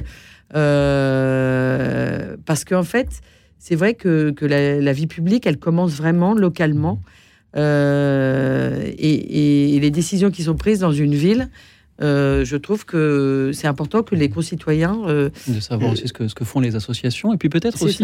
Parce 2.46 2.66
qu'en 2.66 2.84
fait, 2.84 3.08
c'est 3.58 3.76
vrai 3.76 3.94
que, 3.96 4.32
que 4.32 4.46
la, 4.46 4.80
la 4.82 4.94
vie 4.94 5.08
publique, 5.08 5.48
elle 5.48 5.58
commence 5.58 5.94
vraiment 5.94 6.34
localement. 6.34 7.02
Et 7.56 7.62
les 9.82 9.92
décisions 9.92 10.30
qui 10.32 10.44
sont 10.44 10.56
prises 10.56 10.80
dans 10.80 10.92
une 10.92 11.16
ville, 11.16 11.50
euh, 12.02 12.44
je 12.44 12.58
trouve 12.58 12.86
que 12.86 13.52
c'est 13.54 13.68
important 13.68 14.04
que 14.04 14.16
les 14.16 14.30
concitoyens. 14.30 14.98
euh, 15.08 15.30
de 15.48 15.60
savoir 15.60 15.92
aussi 15.92 16.08
ce 16.08 16.14
que, 16.14 16.28
ce 16.28 16.36
que 16.36 16.44
font 16.46 16.60
les 16.60 16.76
associations, 16.76 17.34
et 17.34 17.38
puis 17.38 17.50
peut-être 17.50 17.78
aussi 17.86 18.04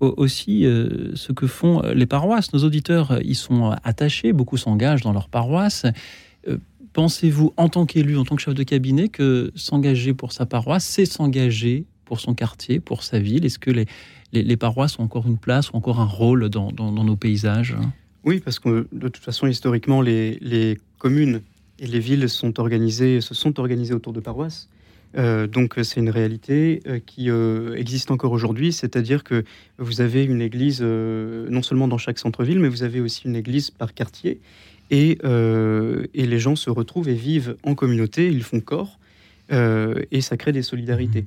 au- 0.00 0.14
aussi 0.16 0.66
euh, 0.66 1.12
ce 1.14 1.32
que 1.32 1.46
font 1.46 1.82
euh, 1.82 1.94
les 1.94 2.06
paroisses. 2.06 2.52
Nos 2.52 2.64
auditeurs, 2.64 3.12
euh, 3.12 3.18
ils 3.24 3.34
sont 3.36 3.72
euh, 3.72 3.74
attachés, 3.84 4.32
beaucoup 4.32 4.56
s'engagent 4.56 5.02
dans 5.02 5.12
leur 5.12 5.28
paroisse. 5.28 5.84
Euh, 6.48 6.58
Pensez-vous, 6.92 7.54
en 7.56 7.68
tant 7.68 7.86
qu'élu, 7.86 8.16
en 8.18 8.24
tant 8.24 8.34
que 8.34 8.42
chef 8.42 8.54
de 8.54 8.64
cabinet, 8.64 9.08
que 9.08 9.52
s'engager 9.54 10.12
pour 10.12 10.32
sa 10.32 10.44
paroisse, 10.44 10.84
c'est 10.84 11.04
s'engager 11.06 11.84
pour 12.04 12.18
son 12.18 12.34
quartier, 12.34 12.80
pour 12.80 13.04
sa 13.04 13.20
ville? 13.20 13.44
Est-ce 13.46 13.60
que 13.60 13.70
les, 13.70 13.86
les, 14.32 14.42
les 14.42 14.56
paroisses 14.56 14.98
ont 14.98 15.04
encore 15.04 15.24
une 15.28 15.38
place 15.38 15.70
ou 15.70 15.76
encore 15.76 16.00
un 16.00 16.04
rôle 16.04 16.48
dans, 16.48 16.72
dans- 16.72 16.90
dans 16.90 17.04
nos 17.04 17.14
paysages? 17.14 17.76
Oui, 18.24 18.40
parce 18.44 18.58
que 18.58 18.88
de 18.92 19.08
toute 19.08 19.22
façon, 19.24 19.46
historiquement, 19.46 20.02
les, 20.02 20.36
les 20.40 20.78
communes 20.98 21.42
et 21.80 21.86
les 21.86 21.98
villes 21.98 22.28
sont 22.28 22.60
organisées, 22.60 23.20
se 23.20 23.34
sont 23.34 23.58
organisées 23.58 23.94
autour 23.94 24.12
de 24.12 24.20
paroisses. 24.20 24.68
donc 25.16 25.74
c'est 25.82 25.98
une 25.98 26.10
réalité 26.10 26.82
qui 27.06 27.30
existe 27.74 28.10
encore 28.10 28.32
aujourd'hui, 28.32 28.72
c'est-à-dire 28.72 29.24
que 29.24 29.44
vous 29.78 30.00
avez 30.00 30.24
une 30.24 30.40
église 30.40 30.82
non 30.82 31.62
seulement 31.62 31.88
dans 31.88 31.98
chaque 31.98 32.18
centre-ville, 32.18 32.60
mais 32.60 32.68
vous 32.68 32.84
avez 32.84 33.00
aussi 33.00 33.22
une 33.24 33.34
église 33.34 33.70
par 33.70 33.94
quartier, 33.94 34.40
et, 34.90 35.18
et 36.14 36.26
les 36.26 36.38
gens 36.38 36.54
se 36.54 36.70
retrouvent 36.70 37.08
et 37.08 37.14
vivent 37.14 37.56
en 37.64 37.74
communauté, 37.74 38.28
ils 38.28 38.44
font 38.44 38.60
corps, 38.60 39.00
et 39.50 40.20
ça 40.20 40.36
crée 40.36 40.52
des 40.52 40.62
solidarités. 40.62 41.24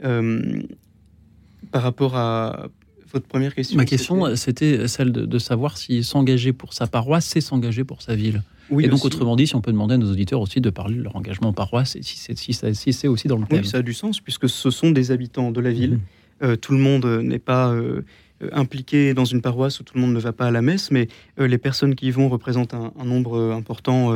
par 0.00 1.82
rapport 1.82 2.16
à 2.16 2.68
votre 3.14 3.26
première 3.26 3.54
question 3.54 3.76
Ma 3.76 3.84
question, 3.84 4.34
c'était 4.34 4.88
celle 4.88 5.12
de, 5.12 5.38
savoir 5.38 5.78
si 5.78 6.02
s'engager 6.02 6.52
pour 6.52 6.72
sa 6.72 6.86
paroisse, 6.86 7.26
c'est 7.26 7.40
s'engager 7.40 7.84
pour 7.84 8.02
sa 8.02 8.16
ville. 8.16 8.42
Oui, 8.70 8.84
et 8.84 8.88
donc, 8.88 9.04
autrement 9.04 9.36
dit, 9.36 9.46
si 9.46 9.56
on 9.56 9.60
peut 9.60 9.72
demander 9.72 9.94
à 9.94 9.98
nos 9.98 10.10
auditeurs 10.10 10.40
aussi 10.40 10.60
de 10.60 10.70
parler 10.70 10.96
de 10.96 11.02
leur 11.02 11.16
engagement 11.16 11.48
en 11.48 11.52
paroisse, 11.52 11.96
et 11.96 12.02
si 12.02 12.16
c'est 12.18 12.74
si 12.74 13.08
aussi 13.08 13.28
dans 13.28 13.38
le 13.38 13.46
thème. 13.46 13.60
Oui, 13.60 13.66
ça 13.66 13.78
a 13.78 13.82
du 13.82 13.94
sens, 13.94 14.20
puisque 14.20 14.48
ce 14.48 14.70
sont 14.70 14.90
des 14.90 15.10
habitants 15.10 15.50
de 15.50 15.60
la 15.60 15.70
ville. 15.70 15.92
Mhm. 15.92 16.00
Euh, 16.42 16.56
tout 16.56 16.72
le 16.72 16.78
monde 16.78 17.06
n'est 17.06 17.38
pas 17.38 17.70
euh, 17.70 18.02
impliqué 18.52 19.14
dans 19.14 19.24
une 19.24 19.40
paroisse 19.40 19.80
où 19.80 19.84
tout 19.84 19.94
le 19.94 20.00
monde 20.00 20.12
ne 20.12 20.18
va 20.18 20.32
pas 20.32 20.46
à 20.46 20.50
la 20.50 20.62
messe, 20.62 20.90
mais 20.90 21.08
euh, 21.38 21.46
les 21.46 21.58
personnes 21.58 21.94
qui 21.94 22.06
y 22.06 22.10
vont 22.10 22.28
représentent 22.28 22.74
un, 22.74 22.92
nombre 23.04 23.52
important 23.52 24.14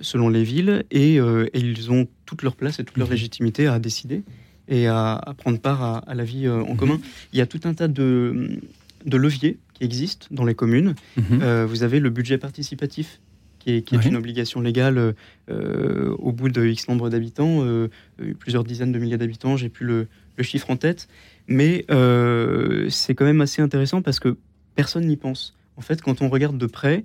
selon 0.00 0.28
les 0.28 0.44
villes, 0.44 0.84
et, 0.90 1.18
ils 1.54 1.90
ont 1.90 2.06
toute 2.24 2.42
leur 2.42 2.56
place 2.56 2.78
et 2.78 2.84
toute 2.84 2.96
leur 2.96 3.08
mhm. 3.08 3.14
légitimité 3.14 3.66
à 3.66 3.78
décider 3.78 4.22
et 4.68 4.86
à, 4.86 5.34
prendre 5.38 5.58
part 5.58 6.04
à, 6.06 6.14
la 6.14 6.24
vie 6.24 6.46
euh, 6.46 6.62
en 6.62 6.76
commun. 6.76 7.00
Il 7.32 7.38
y 7.38 7.42
a 7.42 7.46
tout 7.46 7.60
un 7.64 7.74
tas 7.74 7.88
de, 7.88 8.60
de 9.04 9.16
leviers 9.16 9.58
qui 9.74 9.84
existent 9.84 10.26
dans 10.30 10.44
les 10.44 10.54
communes. 10.54 10.94
Mhm. 11.16 11.40
Euh, 11.42 11.66
vous 11.66 11.82
avez 11.82 12.00
le 12.00 12.10
budget 12.10 12.38
participatif 12.38 13.20
qui 13.58 13.72
est, 13.72 13.82
qui 13.82 13.96
est 13.96 14.04
une 14.04 14.16
obligation 14.16 14.60
légale 14.60 15.14
euh, 15.50 16.14
au 16.18 16.32
bout 16.32 16.48
de 16.48 16.64
X 16.64 16.88
nombre 16.88 17.10
d'habitants, 17.10 17.64
plusieurs 18.38 18.64
dizaines 18.64 18.92
de 18.92 18.98
milliers 18.98 19.18
d'habitants, 19.18 19.56
j'ai 19.56 19.68
plus 19.68 19.86
le, 19.86 20.08
le, 20.36 20.42
chiffre 20.42 20.70
en 20.70 20.76
tête, 20.76 21.08
mais 21.46 21.84
c'est 22.90 23.14
quand 23.14 23.24
même 23.24 23.40
assez 23.40 23.62
intéressant 23.62 24.02
parce 24.02 24.20
que 24.20 24.36
personne 24.74 25.06
n'y 25.06 25.16
pense. 25.16 25.56
En 25.76 25.80
fait, 25.80 26.02
quand 26.02 26.22
on 26.22 26.28
regarde 26.28 26.58
de 26.58 26.66
près, 26.66 27.04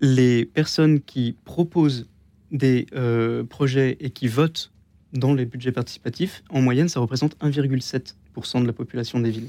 les 0.00 0.44
personnes 0.44 1.00
qui 1.00 1.36
proposent 1.44 2.08
des 2.50 2.86
projets 3.48 3.96
et 4.00 4.10
qui 4.10 4.28
votent 4.28 4.72
dans 5.12 5.34
les 5.34 5.44
budgets 5.44 5.72
participatifs, 5.72 6.42
en 6.50 6.62
moyenne, 6.62 6.88
ça 6.88 7.00
représente 7.00 7.36
1,7% 7.38 8.62
de 8.62 8.66
la 8.66 8.72
population 8.72 9.20
des 9.20 9.30
villes. 9.30 9.48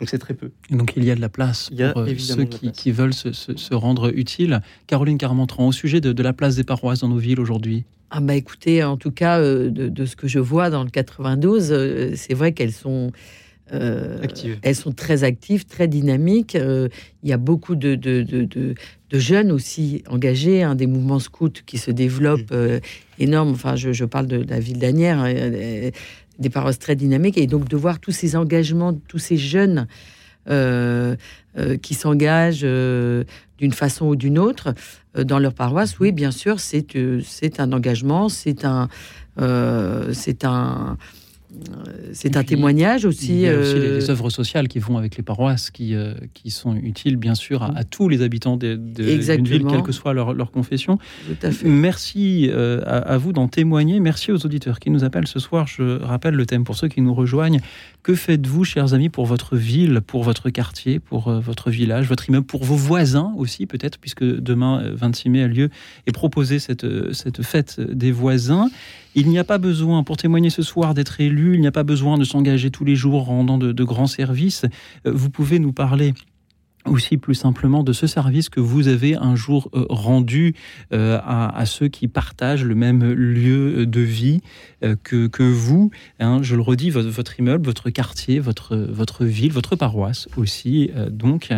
Donc 0.00 0.08
c'est 0.08 0.18
très 0.18 0.34
peu. 0.34 0.50
Et 0.70 0.76
donc 0.76 0.92
il 0.96 1.04
y 1.04 1.10
a 1.10 1.14
de 1.14 1.20
la 1.20 1.28
place 1.28 1.70
pour 1.70 2.02
euh, 2.02 2.18
ceux 2.18 2.44
qui, 2.44 2.90
veulent 2.90 3.14
se, 3.14 3.74
rendre 3.74 4.12
utiles. 4.16 4.60
Caroline 4.86 5.18
Carmentran, 5.18 5.68
au 5.68 5.72
sujet 5.72 6.00
de, 6.00 6.22
la 6.22 6.32
place 6.32 6.56
des 6.56 6.64
paroisses 6.64 7.00
dans 7.00 7.08
nos 7.08 7.18
villes 7.18 7.40
aujourd'hui 7.40 7.84
ah 8.16 8.20
bah 8.20 8.36
écoutez, 8.36 8.84
en 8.84 8.96
tout 8.96 9.10
cas, 9.10 9.40
euh, 9.40 9.70
de, 9.70 10.04
ce 10.04 10.14
que 10.14 10.28
je 10.28 10.38
vois 10.38 10.70
dans 10.70 10.84
le 10.84 10.90
92, 10.90 11.72
euh, 11.72 12.12
c'est 12.14 12.34
vrai 12.34 12.52
qu'elles 12.52 12.70
sont 12.70 13.10
euh, 13.72 14.18
elles 14.62 14.76
sont 14.76 14.92
très 14.92 15.24
actives, 15.24 15.64
très 15.64 15.88
dynamiques. 15.88 16.54
Euh, 16.54 16.88
il 17.22 17.30
y 17.30 17.32
a 17.32 17.38
beaucoup 17.38 17.74
de, 17.76 17.94
de, 17.94 18.74
jeunes 19.12 19.52
aussi 19.52 20.02
engagés, 20.08 20.62
hein, 20.62 20.74
des 20.74 20.86
mouvements 20.86 21.20
scouts 21.20 21.62
qui 21.64 21.78
se 21.78 21.90
développent 21.90 22.52
euh, 22.52 22.80
énormes. 23.18 23.52
Enfin, 23.52 23.76
je, 23.76 24.04
parle 24.04 24.26
de, 24.26 24.44
la 24.48 24.58
ville 24.58 24.78
d'Anières, 24.78 25.20
hein, 25.20 25.90
des 26.38 26.50
paroisses 26.50 26.78
très 26.78 26.96
dynamiques. 26.96 27.38
Et 27.38 27.46
donc 27.46 27.68
de 27.68 27.76
voir 27.76 28.00
tous 28.00 28.12
ces 28.12 28.36
engagements, 28.36 28.92
tous 29.08 29.18
ces 29.18 29.36
jeunes 29.36 29.86
qui 30.46 31.94
s'engagent 31.94 32.66
d'une 33.58 33.72
façon 33.72 34.06
ou 34.06 34.16
d'une 34.16 34.38
autre 34.38 34.74
dans 35.16 35.38
leur 35.38 35.54
paroisse, 35.54 35.98
oui, 36.00 36.12
bien 36.12 36.30
sûr, 36.30 36.60
c'est 36.60 36.86
c'est 37.24 37.60
un 37.60 37.72
engagement, 37.72 38.28
c'est 38.28 38.64
un... 38.64 38.88
c'est 40.12 40.44
un 40.44 40.98
c'est 42.12 42.36
un 42.36 42.44
témoignage 42.44 43.04
aussi. 43.04 43.32
Il 43.32 43.40
y 43.40 43.48
a 43.48 43.58
aussi 43.58 43.74
les, 43.74 44.08
euh, 44.08 44.10
œuvres 44.10 44.30
sociales 44.30 44.68
qui 44.68 44.78
vont 44.78 44.96
avec 44.96 45.16
les 45.16 45.22
paroisses, 45.22 45.70
qui, 45.70 45.94
euh, 45.94 46.14
qui 46.32 46.50
sont 46.50 46.76
utiles, 46.76 47.16
bien 47.16 47.34
sûr, 47.34 47.62
à, 47.62 47.84
tous 47.84 48.08
les 48.08 48.22
habitants 48.22 48.56
d'une 48.56 49.44
ville, 49.46 49.64
quelle 49.68 49.82
que 49.82 49.92
soit 49.92 50.14
leur, 50.14 50.32
leur 50.32 50.50
confession. 50.50 50.98
Merci 51.64 52.48
euh, 52.50 52.80
à, 52.86 53.18
vous 53.18 53.32
d'en 53.32 53.48
témoigner. 53.48 54.00
Merci 54.00 54.32
aux 54.32 54.46
auditeurs 54.46 54.78
qui 54.78 54.90
nous 54.90 55.04
appellent 55.04 55.26
ce 55.26 55.38
soir. 55.38 55.66
Je 55.66 56.02
rappelle 56.02 56.34
le 56.34 56.46
thème 56.46 56.64
pour 56.64 56.76
ceux 56.76 56.88
qui 56.88 57.00
nous 57.00 57.14
rejoignent. 57.14 57.60
Que 58.04 58.14
faites-vous, 58.14 58.64
chers 58.64 58.92
amis, 58.92 59.08
pour 59.08 59.24
votre 59.24 59.56
ville, 59.56 60.02
pour 60.06 60.24
votre 60.24 60.50
quartier, 60.50 61.00
pour 61.00 61.30
votre 61.40 61.70
village, 61.70 62.06
votre 62.06 62.28
immeuble, 62.28 62.44
pour 62.44 62.62
vos 62.62 62.76
voisins 62.76 63.32
aussi, 63.38 63.64
peut-être, 63.64 63.98
puisque 63.98 64.22
demain, 64.22 64.90
26 64.92 65.30
mai, 65.30 65.42
a 65.42 65.48
lieu 65.48 65.70
et 66.06 66.12
proposé 66.12 66.58
cette, 66.58 66.86
cette 67.14 67.42
fête 67.42 67.80
des 67.80 68.12
voisins? 68.12 68.68
Il 69.14 69.30
n'y 69.30 69.38
a 69.38 69.44
pas 69.44 69.56
besoin, 69.56 70.02
pour 70.02 70.18
témoigner 70.18 70.50
ce 70.50 70.60
soir, 70.60 70.92
d'être 70.92 71.18
élu, 71.18 71.54
il 71.54 71.62
n'y 71.62 71.66
a 71.66 71.72
pas 71.72 71.82
besoin 71.82 72.18
de 72.18 72.24
s'engager 72.24 72.70
tous 72.70 72.84
les 72.84 72.94
jours 72.94 73.30
en 73.30 73.36
rendant 73.36 73.56
de, 73.56 73.84
grands 73.84 74.06
services. 74.06 74.66
Euh, 75.06 75.12
vous 75.14 75.30
pouvez 75.30 75.58
nous 75.58 75.72
parler 75.72 76.12
aussi 76.86 77.16
plus 77.16 77.34
simplement 77.34 77.82
de 77.82 77.92
ce 77.92 78.06
service 78.06 78.48
que 78.48 78.60
vous 78.60 78.88
avez 78.88 79.16
un 79.16 79.36
jour 79.36 79.70
euh, 79.74 79.86
rendu 79.88 80.54
euh, 80.92 81.18
à, 81.24 81.64
ceux 81.66 81.88
qui 81.88 82.08
partagent 82.08 82.64
le 82.64 82.74
même 82.74 83.04
lieu 83.12 83.86
de 83.86 84.00
vie 84.00 84.40
que, 85.02 85.26
que, 85.26 85.42
vous. 85.42 85.90
Hein. 86.20 86.40
je 86.42 86.56
le 86.56 86.62
redis, 86.62 86.90
votre, 86.90 87.08
votre, 87.08 87.38
immeuble, 87.38 87.64
votre 87.64 87.90
quartier, 87.90 88.38
votre, 88.38 88.76
votre 88.76 89.24
ville, 89.24 89.52
votre 89.52 89.76
paroisse 89.76 90.28
aussi. 90.36 90.90
donc, 91.10 91.50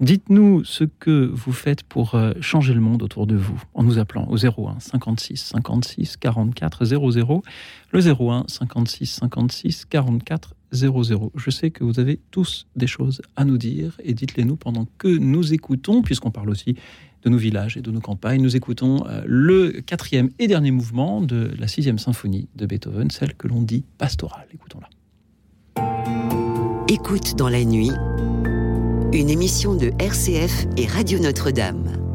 Dites-nous 0.00 0.62
ce 0.62 0.84
que 0.84 1.28
vous 1.32 1.52
faites 1.52 1.82
pour 1.82 2.14
euh, 2.14 2.32
changer 2.40 2.72
le 2.72 2.80
monde 2.80 3.02
autour 3.02 3.26
de 3.26 3.34
vous 3.34 3.60
en 3.74 3.82
nous 3.82 3.98
appelant 3.98 4.28
au 4.28 4.36
01 4.36 4.78
56 4.78 5.36
56 5.36 6.16
44 6.18 6.84
00. 6.84 7.42
Le 7.90 8.00
01 8.00 8.44
56 8.46 9.06
56 9.06 9.86
44 9.86 10.54
00. 10.72 11.32
Je 11.34 11.50
sais 11.50 11.70
que 11.70 11.84
vous 11.84 12.00
avez 12.00 12.20
tous 12.30 12.66
des 12.76 12.86
choses 12.86 13.22
à 13.36 13.44
nous 13.44 13.58
dire 13.58 13.98
et 14.02 14.14
dites-les 14.14 14.44
nous 14.44 14.56
pendant 14.56 14.86
que 14.98 15.08
nous 15.08 15.52
écoutons, 15.52 16.02
puisqu'on 16.02 16.30
parle 16.30 16.50
aussi 16.50 16.76
de 17.22 17.30
nos 17.30 17.38
villages 17.38 17.76
et 17.76 17.80
de 17.80 17.90
nos 17.90 18.00
campagnes. 18.00 18.42
Nous 18.42 18.56
écoutons 18.56 19.04
euh, 19.06 19.22
le 19.26 19.80
quatrième 19.84 20.30
et 20.38 20.46
dernier 20.46 20.70
mouvement 20.70 21.20
de 21.20 21.50
la 21.58 21.68
sixième 21.68 21.98
symphonie 21.98 22.48
de 22.54 22.66
Beethoven, 22.66 23.10
celle 23.10 23.34
que 23.34 23.48
l'on 23.48 23.62
dit 23.62 23.84
pastorale. 23.98 24.46
Écoutons-la. 24.54 24.88
Écoute 26.88 27.36
dans 27.36 27.48
la 27.48 27.64
nuit 27.64 27.90
une 29.12 29.30
émission 29.30 29.74
de 29.74 29.90
RCF 29.98 30.66
et 30.76 30.86
Radio 30.86 31.18
Notre-Dame. 31.18 32.07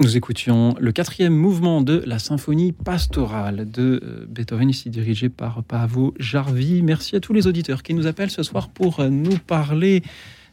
Nous 0.00 0.16
écoutions 0.16 0.76
le 0.78 0.92
quatrième 0.92 1.34
mouvement 1.34 1.82
de 1.82 2.04
la 2.06 2.20
symphonie 2.20 2.70
pastorale 2.70 3.68
de 3.68 4.00
euh, 4.04 4.26
Beethoven, 4.28 4.70
ici 4.70 4.90
dirigé 4.90 5.28
par 5.28 5.64
Pavo 5.64 6.14
Jarvi. 6.20 6.82
Merci 6.84 7.16
à 7.16 7.20
tous 7.20 7.32
les 7.32 7.48
auditeurs 7.48 7.82
qui 7.82 7.94
nous 7.94 8.06
appellent 8.06 8.30
ce 8.30 8.44
soir 8.44 8.68
pour 8.68 9.00
euh, 9.00 9.08
nous 9.08 9.36
parler 9.38 10.04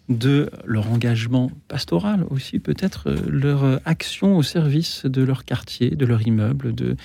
de 0.09 0.49
leur 0.65 0.91
engagement 0.91 1.51
pastoral 1.67 2.25
aussi, 2.31 2.57
peut-être 2.57 3.11
euh, 3.11 3.17
leur 3.29 3.79
action 3.85 4.35
au 4.35 4.41
service 4.41 5.05
de 5.05 5.21
leur 5.21 5.45
quartier, 5.45 5.91
de 5.91 6.07
leur 6.07 6.25
immeuble, 6.25 6.73
de 6.73 6.95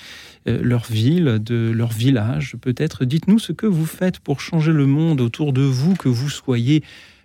leur 0.47 0.85
ville, 0.85 1.37
de 1.43 1.71
leur 1.71 1.91
village. 1.91 2.55
Peut-être 2.59 3.05
dites-nous 3.05 3.37
ce 3.37 3.51
que 3.51 3.67
vous 3.67 3.85
faites 3.85 4.17
pour 4.17 4.41
changer 4.41 4.71
le 4.71 4.87
monde 4.87 5.21
autour 5.21 5.53
de 5.53 5.61
vous, 5.61 5.93
que 5.93 6.09
vous 6.09 6.29
soyez 6.29 6.81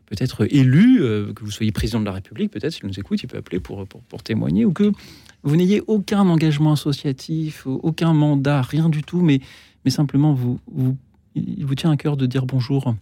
peut-être 0.07 0.47
élu, 0.53 1.03
euh, 1.03 1.33
que 1.33 1.45
vous 1.45 1.51
soyez 1.51 1.73
président 1.73 2.01
de 2.01 2.05
la 2.05 2.13
République, 2.13 2.51
peut-être 2.51 2.73
s'il 2.73 2.87
nous 2.87 2.99
écoute, 2.99 3.23
il 3.23 3.27
peut 3.27 3.39
appeler 3.39 3.61
pour, 3.61 3.87
pour, 3.87 4.23
témoigner, 4.23 4.65
ou 4.65 4.73
que 4.73 4.93
vous 5.43 5.57
n'ayez 5.57 5.83
aucun 5.87 6.27
engagement 6.29 6.73
associatif, 6.73 7.67
aucun 7.67 8.13
mandat, 8.13 8.63
rien 8.63 8.89
du 8.89 9.03
tout, 9.03 9.21
mais, 9.21 9.41
mais 9.85 9.91
simplement 9.91 10.33
vous, 10.33 10.59
vous, 10.71 10.97
il 11.35 11.65
vous 11.65 11.75
tient 11.75 11.91
à 11.91 11.97
cœur 11.97 12.17
de 12.17 12.27
dire 12.27 12.47
bonjour 12.47 12.95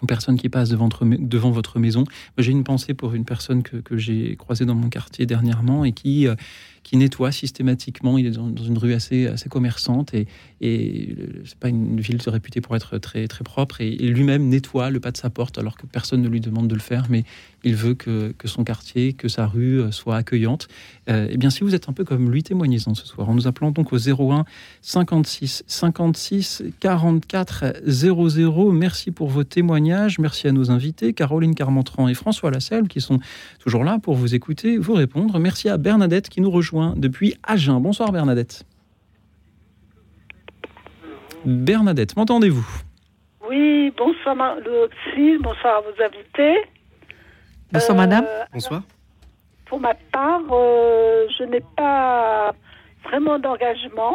aux 0.00 0.06
personnes 0.06 0.36
qui 0.36 0.48
passent 0.48 0.70
devant, 0.70 0.88
devant 1.02 1.52
votre 1.52 1.78
maison. 1.78 2.04
J'ai 2.38 2.50
une 2.50 2.64
pensée 2.64 2.92
pour 2.92 3.14
une 3.14 3.24
personne 3.24 3.62
que, 3.62 3.76
que 3.76 3.96
j'ai 3.96 4.34
croisée 4.36 4.64
dans 4.64 4.74
mon 4.74 4.88
quartier 4.88 5.26
dernièrement 5.26 5.84
et 5.84 5.92
qui... 5.92 6.26
Euh, 6.26 6.34
qui 6.82 6.96
nettoie 6.96 7.32
systématiquement. 7.32 8.18
Il 8.18 8.26
est 8.26 8.32
dans, 8.32 8.54
une 8.54 8.78
rue 8.78 8.92
assez, 8.92 9.26
assez 9.26 9.48
commerçante 9.48 10.14
et, 10.14 10.26
et 10.60 11.14
c'est 11.44 11.58
pas 11.58 11.68
une 11.68 12.00
ville 12.00 12.18
réputée 12.26 12.60
pour 12.60 12.76
être 12.76 12.98
très, 12.98 13.28
très 13.28 13.44
propre. 13.44 13.80
Et, 13.80 13.96
lui-même 14.12 14.48
nettoie 14.48 14.90
le 14.90 15.00
pas 15.00 15.10
de 15.10 15.16
sa 15.16 15.30
porte 15.30 15.58
alors 15.58 15.76
que 15.76 15.86
personne 15.86 16.22
ne 16.22 16.28
lui 16.28 16.40
demande 16.40 16.68
de 16.68 16.74
le 16.74 16.80
faire, 16.80 17.06
mais 17.08 17.24
il 17.64 17.76
veut 17.76 17.94
que, 17.94 18.34
que 18.36 18.48
son 18.48 18.64
quartier, 18.64 19.12
que 19.12 19.28
sa 19.28 19.46
rue 19.46 19.80
euh, 19.80 19.90
soit 19.92 20.16
accueillante. 20.16 20.68
Euh, 21.08 21.28
et 21.30 21.36
bien, 21.36 21.50
si 21.50 21.62
vous 21.62 21.74
êtes 21.74 21.88
un 21.88 21.92
peu 21.92 22.04
comme 22.04 22.30
lui, 22.30 22.42
témoignez-en 22.42 22.94
ce 22.94 23.06
soir 23.06 23.28
en 23.28 23.34
nous 23.34 23.46
appelant 23.46 23.70
donc 23.70 23.92
au 23.92 23.98
01 23.98 24.44
56 24.82 25.64
56 25.66 26.64
44 26.80 27.82
00. 27.86 28.72
Merci 28.72 29.12
pour 29.12 29.28
vos 29.28 29.44
témoignages. 29.44 30.18
Merci 30.18 30.48
à 30.48 30.52
nos 30.52 30.70
invités, 30.70 31.12
Caroline 31.12 31.54
Carmentran 31.54 32.08
et 32.08 32.14
François 32.14 32.50
Lasselle, 32.50 32.88
qui 32.88 33.00
sont 33.00 33.20
toujours 33.60 33.84
là 33.84 33.98
pour 34.00 34.14
vous 34.14 34.34
écouter, 34.34 34.78
vous 34.78 34.94
répondre. 34.94 35.38
Merci 35.38 35.68
à 35.68 35.76
Bernadette 35.76 36.28
qui 36.28 36.40
nous 36.40 36.50
rejoint 36.50 36.71
depuis 36.72 37.34
Agen. 37.42 37.80
Bonsoir 37.80 38.12
Bernadette. 38.12 38.64
Bernadette, 41.44 42.16
m'entendez-vous? 42.16 42.66
Oui, 43.48 43.92
bonsoir 43.96 44.56
Lucie, 44.56 45.38
bonsoir 45.38 45.78
à 45.78 45.80
vos 45.80 46.02
invités. 46.02 46.62
Bonsoir 47.72 47.96
madame. 47.96 48.24
Euh, 48.28 48.44
bonsoir. 48.52 48.82
Pour 49.66 49.80
ma 49.80 49.94
part, 50.12 50.42
euh, 50.50 51.26
je 51.38 51.44
n'ai 51.44 51.62
pas 51.76 52.54
vraiment 53.04 53.38
d'engagement. 53.38 54.14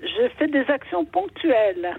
Je 0.00 0.28
fais 0.38 0.48
des 0.48 0.64
actions 0.68 1.04
ponctuelles. 1.04 1.96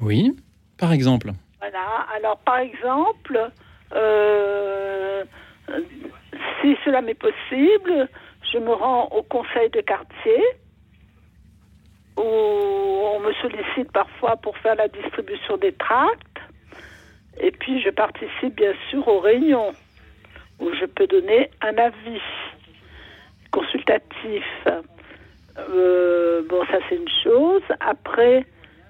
Oui, 0.00 0.36
par 0.78 0.92
exemple. 0.92 1.32
Voilà, 1.58 2.06
alors 2.16 2.38
par 2.38 2.58
exemple, 2.58 3.50
euh, 3.94 5.24
si 6.60 6.76
cela 6.84 7.02
m'est 7.02 7.14
possible, 7.14 8.08
je 8.52 8.58
me 8.58 8.72
rends 8.72 9.08
au 9.08 9.22
conseil 9.22 9.70
de 9.70 9.80
quartier 9.80 10.42
où 12.16 12.22
on 12.22 13.20
me 13.20 13.32
sollicite 13.34 13.90
parfois 13.92 14.36
pour 14.36 14.56
faire 14.58 14.74
la 14.74 14.88
distribution 14.88 15.56
des 15.56 15.72
tracts. 15.72 16.38
Et 17.40 17.50
puis 17.52 17.80
je 17.80 17.90
participe 17.90 18.56
bien 18.56 18.74
sûr 18.90 19.06
aux 19.08 19.20
réunions 19.20 19.72
où 20.58 20.70
je 20.74 20.84
peux 20.84 21.06
donner 21.06 21.50
un 21.62 21.76
avis 21.78 22.20
consultatif. 23.50 24.44
Euh, 25.58 26.42
bon, 26.48 26.64
ça 26.66 26.78
c'est 26.88 26.96
une 26.96 27.08
chose. 27.22 27.62
Après, 27.80 28.44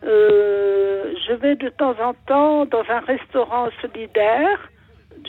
euh, 0.04 1.14
je 1.26 1.32
vais 1.34 1.56
de 1.56 1.68
temps 1.68 1.94
en 2.00 2.14
temps 2.26 2.64
dans 2.64 2.84
un 2.88 3.00
restaurant 3.00 3.68
solidaire 3.80 4.70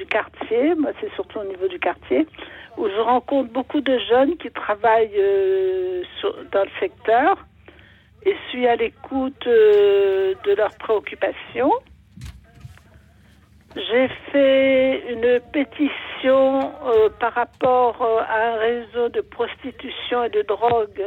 du 0.01 0.07
quartier. 0.07 0.75
Moi, 0.75 0.91
c'est 0.99 1.13
surtout 1.13 1.39
au 1.39 1.43
niveau 1.43 1.67
du 1.67 1.79
quartier 1.79 2.27
où 2.77 2.87
je 2.87 3.01
rencontre 3.01 3.51
beaucoup 3.51 3.81
de 3.81 3.99
jeunes 4.09 4.37
qui 4.37 4.49
travaillent 4.51 5.17
euh, 5.17 6.03
dans 6.51 6.63
le 6.63 6.71
secteur 6.79 7.37
et 8.23 8.35
suis 8.49 8.67
à 8.67 8.75
l'écoute 8.75 9.45
euh, 9.47 10.33
de 10.45 10.53
leurs 10.53 10.75
préoccupations. 10.77 11.73
J'ai 13.75 14.09
fait 14.31 15.13
une 15.13 15.39
pétition 15.53 16.71
euh, 16.85 17.09
par 17.19 17.33
rapport 17.33 18.01
à 18.27 18.53
un 18.53 18.55
réseau 18.57 19.09
de 19.09 19.21
prostitution 19.21 20.23
et 20.23 20.29
de 20.29 20.41
drogue 20.41 21.03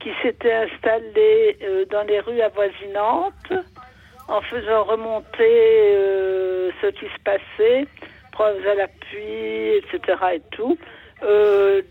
qui 0.00 0.10
s'était 0.22 0.52
installé 0.52 1.58
dans 1.90 2.06
les 2.06 2.20
rues 2.20 2.40
avoisinantes 2.40 3.52
en 4.28 4.40
faisant 4.42 4.84
remonter 4.84 5.50
ce 6.80 6.86
qui 6.92 7.06
se 7.06 7.20
passait 7.24 7.88
preuves 8.38 8.66
à 8.68 8.74
l'appui, 8.74 9.78
etc. 9.78 10.16
et 10.34 10.42
tout, 10.52 10.78
euh, 11.24 11.82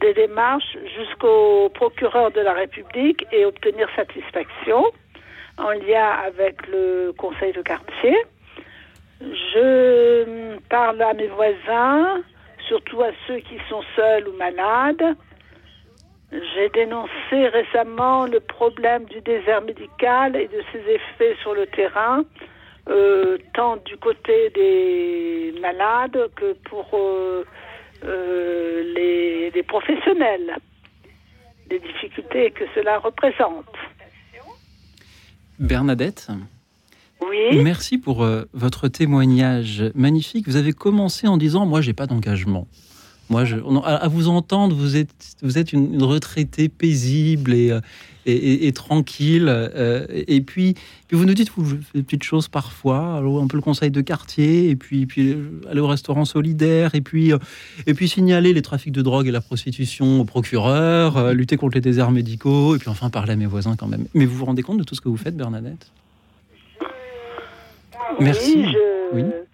des 0.00 0.14
démarches 0.14 0.78
jusqu'au 0.96 1.68
procureur 1.74 2.30
de 2.30 2.40
la 2.40 2.54
République 2.54 3.26
et 3.32 3.44
obtenir 3.44 3.86
satisfaction 3.94 4.82
en 5.58 5.72
lien 5.72 6.08
avec 6.24 6.66
le 6.68 7.12
conseil 7.18 7.52
de 7.52 7.60
quartier. 7.60 8.16
Je 9.20 10.56
parle 10.70 11.02
à 11.02 11.12
mes 11.12 11.26
voisins, 11.26 12.22
surtout 12.66 13.02
à 13.02 13.10
ceux 13.26 13.40
qui 13.40 13.58
sont 13.68 13.82
seuls 13.94 14.26
ou 14.26 14.32
malades. 14.38 15.16
J'ai 16.32 16.70
dénoncé 16.70 17.48
récemment 17.48 18.24
le 18.24 18.40
problème 18.40 19.04
du 19.04 19.20
désert 19.20 19.60
médical 19.60 20.34
et 20.34 20.48
de 20.48 20.62
ses 20.72 20.80
effets 20.96 21.36
sur 21.42 21.52
le 21.52 21.66
terrain 21.66 22.24
euh, 22.88 23.36
tant 23.54 23.76
du 23.76 23.96
côté 23.98 24.50
des 24.54 25.54
malades 25.60 26.30
que 26.36 26.54
pour 26.68 26.88
euh, 26.94 27.44
euh, 28.04 28.82
les, 28.94 29.50
les, 29.50 29.62
professionnels, 29.62 30.56
les 31.70 31.78
difficultés 31.80 32.50
que 32.50 32.64
cela 32.74 32.98
représente. 32.98 33.66
Bernadette 35.58 36.28
oui. 37.28 37.60
Merci 37.64 37.98
pour 37.98 38.24
votre 38.52 38.86
témoignage 38.86 39.82
magnifique. 39.96 40.46
Vous 40.46 40.54
avez 40.54 40.72
commencé 40.72 41.26
en 41.26 41.36
disant 41.36 41.66
Moi, 41.66 41.80
j'ai 41.80 41.92
pas 41.92 42.06
d'engagement. 42.06 42.68
Moi, 43.30 43.44
je, 43.44 43.56
à, 43.84 44.08
vous 44.08 44.28
entendre, 44.28 44.74
vous 44.74 44.96
êtes, 44.96 45.36
vous 45.42 45.58
êtes 45.58 45.72
une, 45.72 46.02
retraitée 46.02 46.68
paisible 46.68 47.52
et, 47.52 47.72
et, 48.28 48.72
tranquille. 48.72 49.46
Euh, 49.48 50.06
et 50.10 50.40
puis, 50.40 50.74
puis 51.06 51.16
vous 51.16 51.24
nous 51.24 51.34
dites, 51.34 51.50
vous 51.56 51.76
faites 51.76 51.94
des 51.94 52.02
petites 52.02 52.22
choses 52.22 52.48
parfois, 52.48 53.22
un 53.22 53.46
peu 53.46 53.56
le 53.56 53.62
conseil 53.62 53.90
de 53.90 54.00
quartier, 54.00 54.70
et 54.70 54.76
puis, 54.76 55.06
puis 55.06 55.32
euh, 55.32 55.60
aller 55.70 55.80
au 55.80 55.86
restaurant 55.86 56.24
solidaire, 56.24 56.94
et 56.94 57.00
puis, 57.00 57.32
euh, 57.32 57.38
et 57.86 57.94
puis 57.94 58.08
signaler 58.08 58.52
les 58.52 58.62
trafics 58.62 58.92
de 58.92 59.02
drogue 59.02 59.26
et 59.26 59.30
la 59.32 59.40
prostitution 59.40 60.20
au 60.20 60.24
procureur, 60.24 61.32
lutter 61.32 61.56
contre 61.56 61.76
les 61.76 61.80
déserts 61.80 62.10
médicaux, 62.10 62.76
et 62.76 62.78
puis 62.78 62.88
enfin 62.88 63.10
parler 63.10 63.32
à 63.32 63.36
mes 63.36 63.46
voisins 63.46 63.76
quand 63.76 63.88
même. 63.88 64.06
Mais 64.14 64.26
vous 64.26 64.36
vous 64.36 64.44
rendez 64.44 64.62
compte 64.62 64.78
de 64.78 64.84
tout 64.84 64.94
ce 64.94 65.00
que 65.00 65.08
vous 65.08 65.16
faites, 65.16 65.36
Bernadette? 65.36 65.90
Merci. 68.20 68.64
Oui, 69.12 69.22
je, 69.22 69.47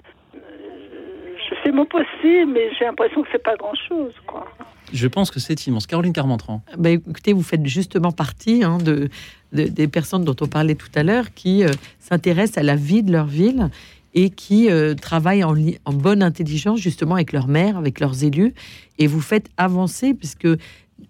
mon 1.75 1.87
possible, 1.87 2.53
mais 2.53 2.71
j'ai 2.79 2.85
l'impression 2.85 3.23
que 3.23 3.29
c'est 3.33 3.43
pas 3.43 3.57
grand-chose, 3.57 4.13
quoi. 4.27 4.47
Je 4.93 5.09
pense 5.09 5.31
que 5.31 5.41
c'est 5.41 5.67
immense. 5.67 5.87
Caroline 5.87 6.13
Carmentran. 6.13 6.63
Bah, 6.77 6.91
écoutez, 6.91 7.33
vous 7.33 7.43
faites 7.43 7.67
justement 7.67 8.13
partie 8.13 8.63
hein, 8.63 8.79
de, 8.79 9.09
des 9.53 9.89
personnes 9.89 10.25
dont 10.25 10.37
on 10.41 10.47
parlait 10.47 10.75
tout 10.75 10.91
à 10.95 11.03
l'heure 11.03 11.33
qui 11.35 11.65
euh, 11.65 11.71
s'intéressent 11.99 12.59
à 12.59 12.63
la 12.63 12.77
vie 12.77 13.03
de 13.03 13.11
leur 13.11 13.27
ville 13.27 13.71
et 14.15 14.31
qui 14.31 14.71
euh, 14.71 14.95
travaillent 14.95 15.43
en, 15.43 15.57
en, 15.85 15.93
bonne 15.93 16.23
intelligence 16.23 16.79
justement 16.79 17.17
avec 17.17 17.33
leurs 17.33 17.49
maires, 17.49 17.77
avec 17.77 17.99
leurs 17.99 18.23
élus. 18.23 18.55
Et 18.99 19.07
vous 19.07 19.21
faites 19.21 19.49
avancer, 19.57 20.15
puisque 20.15 20.49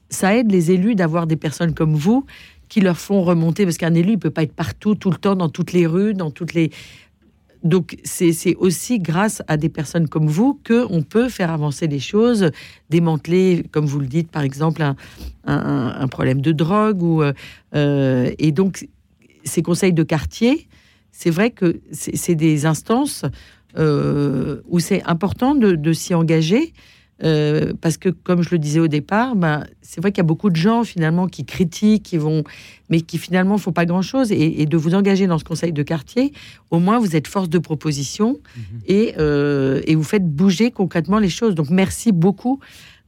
ça 0.09 0.35
aide 0.35 0.51
les 0.51 0.71
élus 0.71 0.95
d'avoir 0.95 1.27
des 1.27 1.37
personnes 1.37 1.75
comme 1.75 1.95
vous 1.95 2.25
qui 2.69 2.81
leur 2.81 2.97
font 2.97 3.23
remonter, 3.23 3.65
parce 3.65 3.77
qu'un 3.77 3.95
élu, 3.95 4.13
il 4.13 4.19
peut 4.19 4.31
pas 4.31 4.43
être 4.43 4.55
partout, 4.55 4.95
tout 4.95 5.11
le 5.11 5.17
temps, 5.17 5.37
dans 5.37 5.49
toutes 5.49 5.73
les 5.73 5.87
rues, 5.87 6.15
dans 6.15 6.31
toutes 6.31 6.55
les... 6.55 6.71
Donc 7.65 7.97
c'est 8.05 8.55
aussi 8.57 8.99
grâce 8.99 9.43
à 9.49 9.57
des 9.57 9.71
personnes 9.71 10.07
comme 10.07 10.27
vous 10.27 10.61
que 10.63 10.87
on 10.91 11.03
peut 11.03 11.31
faire 11.31 11.51
avancer 11.51 11.87
les 11.87 11.99
choses, 11.99 12.51
démanteler, 12.91 13.65
comme 13.73 13.87
vous 13.87 14.01
le 14.01 14.07
dites, 14.07 14.31
par 14.31 14.43
exemple, 14.43 14.83
un, 15.47 16.09
problème 16.09 16.43
de 16.43 16.53
drogue. 16.53 17.03
Ou, 17.03 17.23
euh, 17.23 17.33
euh, 17.75 18.31
et 18.39 18.53
donc 18.53 18.87
ces 19.45 19.63
conseils 19.63 19.95
de 19.95 20.03
quartier, 20.03 20.69
c'est 21.11 21.31
vrai 21.31 21.51
que 21.51 21.81
c'est 21.91 22.35
des 22.35 22.67
instances 22.67 23.25
euh, 23.79 24.61
où 24.69 24.79
c'est 24.79 25.03
important 25.05 25.55
de 25.55 25.93
s'y 25.93 26.15
engager 26.15 26.75
euh, 27.23 27.73
parce 27.81 27.97
que, 27.97 28.09
comme 28.09 28.43
je 28.43 28.51
le 28.51 28.59
disais 28.59 28.81
au 28.81 28.89
départ, 28.89 29.37
ben, 29.37 29.65
c'est 29.83 30.01
vrai 30.01 30.11
qu'il 30.11 30.19
y 30.19 30.27
a 30.27 30.27
beaucoup 30.27 30.51
de 30.51 30.57
gens 30.57 30.83
finalement 30.83 31.29
qui 31.29 31.45
critiquent, 31.45 32.03
qui 32.03 32.17
vont, 32.17 32.43
mais 32.91 33.01
qui 33.01 33.19
finalement 33.19 33.57
font 33.57 33.73
pas 33.73 33.87
grand-chose. 33.87 34.33
Et, 34.33 34.67
de 34.67 34.77
vous 34.77 34.95
engager 34.95 35.27
dans 35.27 35.39
ce 35.39 35.45
conseil 35.45 35.73
de 35.73 35.83
quartier, 35.83 36.33
au 36.71 36.81
moins 36.81 36.99
vous 36.99 37.15
êtes 37.15 37.29
force 37.29 37.49
de 37.49 37.59
proposition 37.59 38.39
mhm. 38.57 38.63
et, 38.87 39.15
euh, 39.19 39.81
et, 39.87 39.95
vous 39.95 40.03
faites 40.03 40.27
bouger 40.27 40.71
concrètement 40.71 41.19
les 41.19 41.29
choses. 41.29 41.55
Donc 41.55 41.71
merci 41.71 42.11
beaucoup 42.11 42.59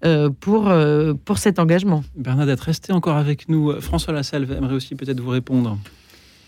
euh, 0.05 0.31
pour, 0.31 0.69
euh, 0.69 1.15
pour 1.25 1.39
cet 1.39 1.59
engagement. 1.59 2.05
Bernadette, 2.17 2.61
restez 2.61 2.93
encore 2.93 3.17
avec 3.17 3.49
nous. 3.49 3.81
François 3.81 4.13
Lassalle 4.13 4.45
aimerait 4.45 4.75
aussi 4.75 4.95
peut-être 4.95 5.21
vous 5.21 5.31
répondre. 5.31 5.79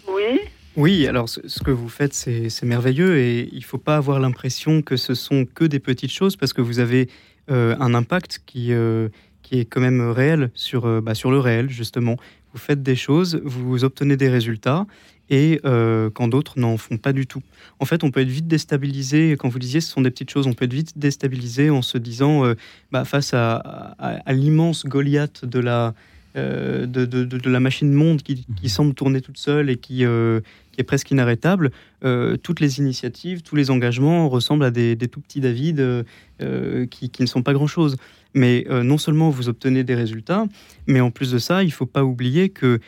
Oui. 0.07 0.39
Oui, 0.77 1.07
alors 1.09 1.29
ce, 1.29 1.41
ce 1.49 1.61
que 1.65 1.73
vous 1.73 1.89
faites, 1.89 2.15
c'est 2.15 2.63
merveilleux 2.63 3.19
et 3.19 3.49
il 3.51 3.59
ne 3.59 3.65
faut 3.65 3.79
pas 3.79 3.97
avoir 3.97 4.21
l'impression 4.21 4.81
que 4.81 4.97
ce 4.97 5.15
sont 5.15 5.45
que 5.45 5.65
des 5.65 5.81
petites 5.81 6.13
choses 6.13 6.37
parce 6.37 6.53
que 6.53 6.61
vous 6.61 6.79
avez 6.79 7.09
un 7.49 7.95
impact 7.95 8.43
qui, 8.47 8.73
euh, 8.73 9.09
qui 9.49 9.61
est 9.61 9.65
quand 9.65 9.81
même 9.81 10.01
réel 10.11 10.51
sur, 10.55 10.87
euh, 10.87 11.01
bah, 11.01 11.15
sur 11.15 11.31
le 11.31 11.39
réel, 11.39 11.71
justement. 11.71 12.17
Vous 12.53 12.59
faites 12.59 12.83
des 12.83 12.97
choses, 12.97 13.41
vous 13.45 13.85
obtenez 13.85 14.17
des 14.17 14.29
résultats 14.29 14.87
et 15.31 15.61
euh, 15.65 16.11
quand 16.11 16.29
d'autres 16.29 16.59
n'en 16.59 16.77
font 16.77 16.97
pas 16.97 17.13
du 17.13 17.27
tout. 17.27 17.43
En 17.81 17.85
fait, 17.85 18.05
on 18.05 18.11
peut 18.11 18.21
être 18.21 18.29
vite 18.29 18.47
déstabilisé, 18.47 19.37
quand 19.39 19.49
vous 19.49 19.59
disiez 19.59 19.81
ce 19.81 19.91
sont 19.91 20.01
des 20.01 20.11
petites 20.11 20.31
choses, 20.31 20.47
on 20.47 20.55
peut 20.55 20.65
être 20.65 20.73
vite 20.73 20.99
déstabilisé 20.99 21.71
en 21.71 21.83
se 21.83 21.99
disant, 21.99 22.45
euh, 22.45 22.55
bah, 22.93 23.05
face 23.05 23.33
à, 23.35 23.95
l'immense 24.29 24.87
Goliath 24.87 25.45
de 25.45 25.61
la, 25.61 25.95
euh, 26.37 26.87
de, 26.87 27.05
de- 27.05 27.51
la 27.51 27.61
machine 27.61 27.93
monde 27.93 28.23
qui, 28.23 28.45
semble 28.69 28.95
tourner 28.95 29.21
toute 29.21 29.39
seule 29.39 29.71
et 29.71 29.77
qui, 29.77 30.05
euh, 30.05 30.41
qui 30.79 30.83
est 30.83 30.85
presque 30.85 31.11
inarrêtable, 31.11 31.73
euh, 32.05 32.37
toutes 32.37 32.61
les 32.61 32.79
initiatives, 32.79 33.43
tous 33.43 33.57
les 33.57 33.69
engagements 33.71 34.29
ressemblent 34.29 34.63
à 34.65 34.71
des, 34.71 34.95
des 34.95 35.09
tout 35.09 35.21
petits 35.21 35.41
David 35.41 35.81
euh, 35.81 36.05
euh, 36.41 36.87
qui, 36.87 37.11
qui 37.11 37.21
ne 37.23 37.27
sont 37.27 37.43
pas 37.43 37.53
grand-chose. 37.53 37.97
Mais 38.35 38.65
euh, 38.71 38.85
non 38.85 38.97
seulement 38.97 39.29
vous 39.31 39.49
obtenez 39.49 39.83
des 39.83 39.97
résultats, 39.97 40.47
mais 40.87 41.01
en 41.01 41.11
plus 41.11 41.33
de 41.33 41.39
ça, 41.39 41.65
il 41.65 41.67
ne 41.67 41.73
faut 41.73 41.87
pas 41.87 42.05
oublier 42.05 42.51
que 42.51 42.79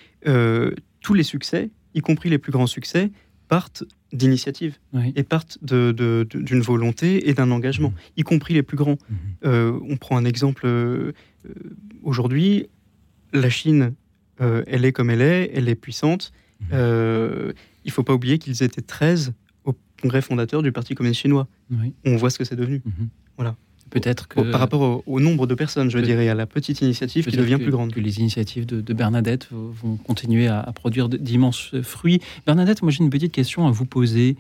tous 1.00 1.14
les 1.14 1.22
succès, 1.24 1.70
y 1.94 2.00
compris 2.00 2.29
les 2.31 2.38
plus 2.38 2.53
grands 2.53 2.68
succès, 2.68 3.11
partent 3.48 3.83
d'initiatives 4.12 4.76
Oui. 4.92 5.12
et 5.16 5.24
partent 5.24 5.59
de- 5.62 5.90
de- 5.90 6.24
de- 6.31 6.40
d'une 6.42 6.61
volonté 6.61 7.29
et 7.29 7.35
d'un 7.35 7.50
engagement, 7.50 7.92
y 8.16 8.22
compris 8.22 8.55
les 8.55 8.62
plus 8.62 8.76
grands. 8.76 8.98
Euh, 9.44 9.76
on 9.88 9.96
prend 9.96 10.16
un 10.16 10.24
exemple 10.24 10.62
euh, 10.66 11.12
aujourd'hui, 12.05 12.68
la 13.33 13.50
Chine, 13.50 13.94
euh, 14.40 14.62
elle 14.68 14.85
est 14.85 14.92
comme 14.92 15.11
elle 15.11 15.22
est, 15.22 15.50
elle 15.55 15.68
est 15.68 15.74
puissante. 15.74 16.33
Mhm. 16.61 16.68
Euh, 17.81 17.85
il 17.85 17.88
ne 17.88 17.93
faut 17.93 18.03
pas 18.03 18.14
oublier 18.14 18.38
qu'ils 18.38 18.62
étaient 18.62 18.83
13 18.83 19.33
au 19.64 19.75
congrès 20.01 20.23
fondateur 20.23 20.62
du 20.62 20.73
Parti 20.73 20.95
communiste 20.95 21.21
chinois. 21.23 21.47
Oui. 21.71 21.93
On 22.05 22.16
voit 22.16 22.31
ce 22.31 22.38
que 22.38 22.45
c'est 22.45 22.57
devenu. 22.57 22.83
Mhm. 22.85 23.09
Voilà. 23.37 23.57
Peut-être 23.90 24.29
que. 24.29 24.40
Par 24.53 24.61
rapport 24.61 24.81
au, 24.83 25.03
au 25.07 25.19
nombre 25.19 25.49
de 25.49 25.55
personnes, 25.57 25.90
je 25.90 25.99
dirais, 25.99 26.29
à 26.29 26.35
la 26.35 26.47
petite 26.47 26.81
initiative 26.81 27.27
qui 27.27 27.37
devient 27.37 27.57
que- 27.59 27.62
plus 27.64 27.73
grande. 27.73 27.93
Que 27.93 27.99
les 28.01 28.21
initiatives 28.21 28.64
de, 28.64 28.81
de 28.81 28.95
Bernadette 28.95 29.49
vont 29.51 29.97
continuer 29.97 30.47
à, 30.47 30.61
à 30.61 30.73
produire 30.73 31.09
d'immenses 31.09 31.75
fruits. 31.83 32.21
Bernadette, 32.47 32.83
moi 32.83 32.93
j'ai 32.93 33.03
une 33.03 33.11
petite 33.11 33.33
question 33.33 33.66
à 33.66 33.71
vous 33.73 33.87
poser. 33.87 34.37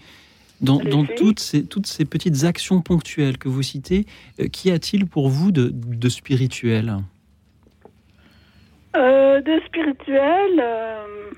Dans, 0.60 0.78
toutes, 1.16 1.40
ces, 1.40 1.64
toutes 1.64 1.86
ces 1.86 2.04
petites 2.04 2.44
actions 2.44 2.82
ponctuelles 2.82 3.38
que 3.38 3.48
vous 3.48 3.62
citez, 3.62 4.04
euh, 4.40 4.46
qu'y 4.48 4.70
a-t-il 4.70 5.06
pour 5.06 5.30
vous 5.30 5.52
de, 5.52 5.70
de 5.74 6.08
spirituel? 6.10 6.98
Euh, 8.94 9.40
de 9.40 9.60
spirituel, 9.66 10.60
euh, 10.60 11.30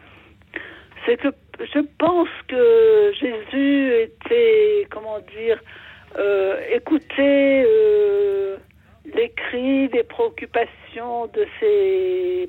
c'est 1.06 1.18
que 1.20 1.28
je 1.64 1.78
pense 1.98 2.28
que 2.48 3.12
Jésus 3.18 3.94
était, 4.02 4.86
comment 4.90 5.18
dire, 5.36 5.60
euh, 6.18 6.56
euh, 7.18 8.56
les 9.14 9.30
cris, 9.30 9.88
les 9.88 10.02
préoccupations 10.02 11.26
de 11.28 11.46
ses, 11.60 12.48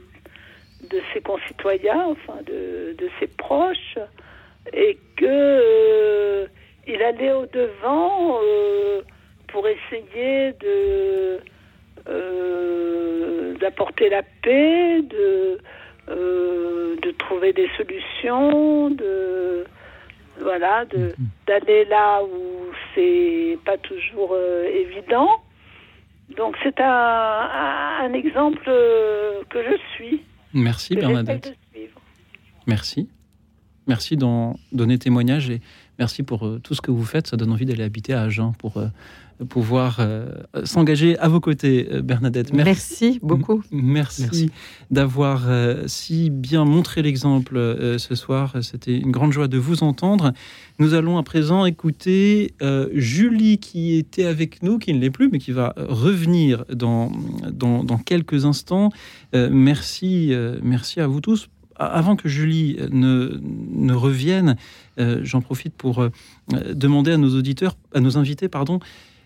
de 0.89 1.01
ses 1.13 1.21
concitoyens, 1.21 2.07
enfin 2.07 2.41
de, 2.45 2.95
de 2.97 3.09
ses 3.19 3.27
proches, 3.27 3.97
et 4.73 4.97
que 5.17 5.25
euh, 5.25 6.47
il 6.87 7.01
allait 7.01 7.33
au 7.33 7.45
devant 7.45 8.39
euh, 8.43 9.01
pour 9.47 9.67
essayer 9.67 10.53
de 10.53 11.39
d'apporter 13.61 14.09
la 14.09 14.23
paix, 14.41 15.01
de, 15.03 15.57
euh, 16.09 16.95
de 17.01 17.11
trouver 17.11 17.53
des 17.53 17.69
solutions, 17.77 18.89
de 18.89 19.65
voilà, 20.41 20.85
de 20.85 21.13
d'aller 21.47 21.85
là 21.85 22.21
où 22.23 22.71
c'est 22.93 23.57
pas 23.65 23.77
toujours 23.77 24.31
euh, 24.33 24.65
évident. 24.65 25.29
Donc 26.37 26.55
c'est 26.63 26.79
un, 26.79 26.85
un, 26.85 28.05
un 28.05 28.13
exemple 28.13 28.63
euh, 28.67 29.43
que 29.49 29.63
je 29.63 29.77
suis. 29.93 30.23
Merci 30.53 30.95
Bernadette. 30.95 31.55
Merci. 32.67 33.09
Merci 33.87 34.15
d'en 34.15 34.55
donner 34.71 34.97
témoignage 34.97 35.49
et 35.49 35.59
merci 35.99 36.23
pour 36.23 36.45
euh, 36.45 36.59
tout 36.61 36.73
ce 36.73 36.81
que 36.81 36.91
vous 36.91 37.05
faites. 37.05 37.27
Ça 37.27 37.37
donne 37.37 37.51
envie 37.51 37.65
d'aller 37.65 37.83
habiter 37.83 38.13
à 38.13 38.21
Agen 38.23 38.53
pour 38.57 38.77
euh, 38.77 38.87
pouvoir 39.49 39.97
euh, 39.99 40.27
s'engager 40.63 41.17
à 41.19 41.27
vos 41.27 41.39
côtés, 41.39 41.87
euh, 41.91 42.01
Bernadette. 42.01 42.53
Merci, 42.53 43.19
beaucoup. 43.21 43.63
Merci, 43.71 44.21
Merci. 44.23 44.51
d'avoir 44.91 45.45
euh, 45.49 45.83
si 45.87 46.29
bien 46.29 46.65
montré 46.65 47.01
l'exemple 47.01 47.57
euh, 47.57 47.97
ce 47.97 48.15
soir. 48.15 48.55
C'était 48.61 48.97
une 48.97 49.11
grande 49.11 49.33
joie 49.33 49.47
de 49.47 49.57
vous 49.57 49.83
entendre. 49.83 50.33
Nous 50.79 50.93
allons 50.93 51.17
à 51.17 51.23
présent 51.23 51.65
écouter 51.65 52.53
euh, 52.61 52.89
Julie 52.93 53.57
qui 53.57 53.95
était 53.95 54.25
avec 54.25 54.63
nous, 54.63 54.79
qui 54.79 54.93
ne 54.93 54.99
l'est 54.99 55.11
plus, 55.11 55.29
mais 55.29 55.39
qui 55.39 55.51
va 55.51 55.73
revenir 55.77 56.65
dans, 56.71 57.11
dans, 57.51 57.83
dans 57.83 57.97
quelques 57.97 58.45
instants. 58.45 58.89
Euh, 59.35 59.49
merci, 59.51 60.33
euh, 60.33 60.57
merci 60.63 60.99
à 60.99 61.07
vous 61.07 61.21
tous. 61.21 61.49
Avant 61.75 62.15
que 62.15 62.29
Julie 62.29 62.77
euh, 62.79 62.87
ne, 62.91 63.39
ne 63.41 63.93
revienne, 63.93 64.55
euh, 64.99 65.21
j'en 65.23 65.41
profite 65.41 65.73
pour 65.73 65.99
euh, 66.01 66.09
demander 66.73 67.11
à 67.11 67.17
nos 67.17 67.35
auditeurs, 67.35 67.75
à 67.93 67.99
nos 67.99 68.17
invités, 68.17 68.47
pardon, 68.47 68.79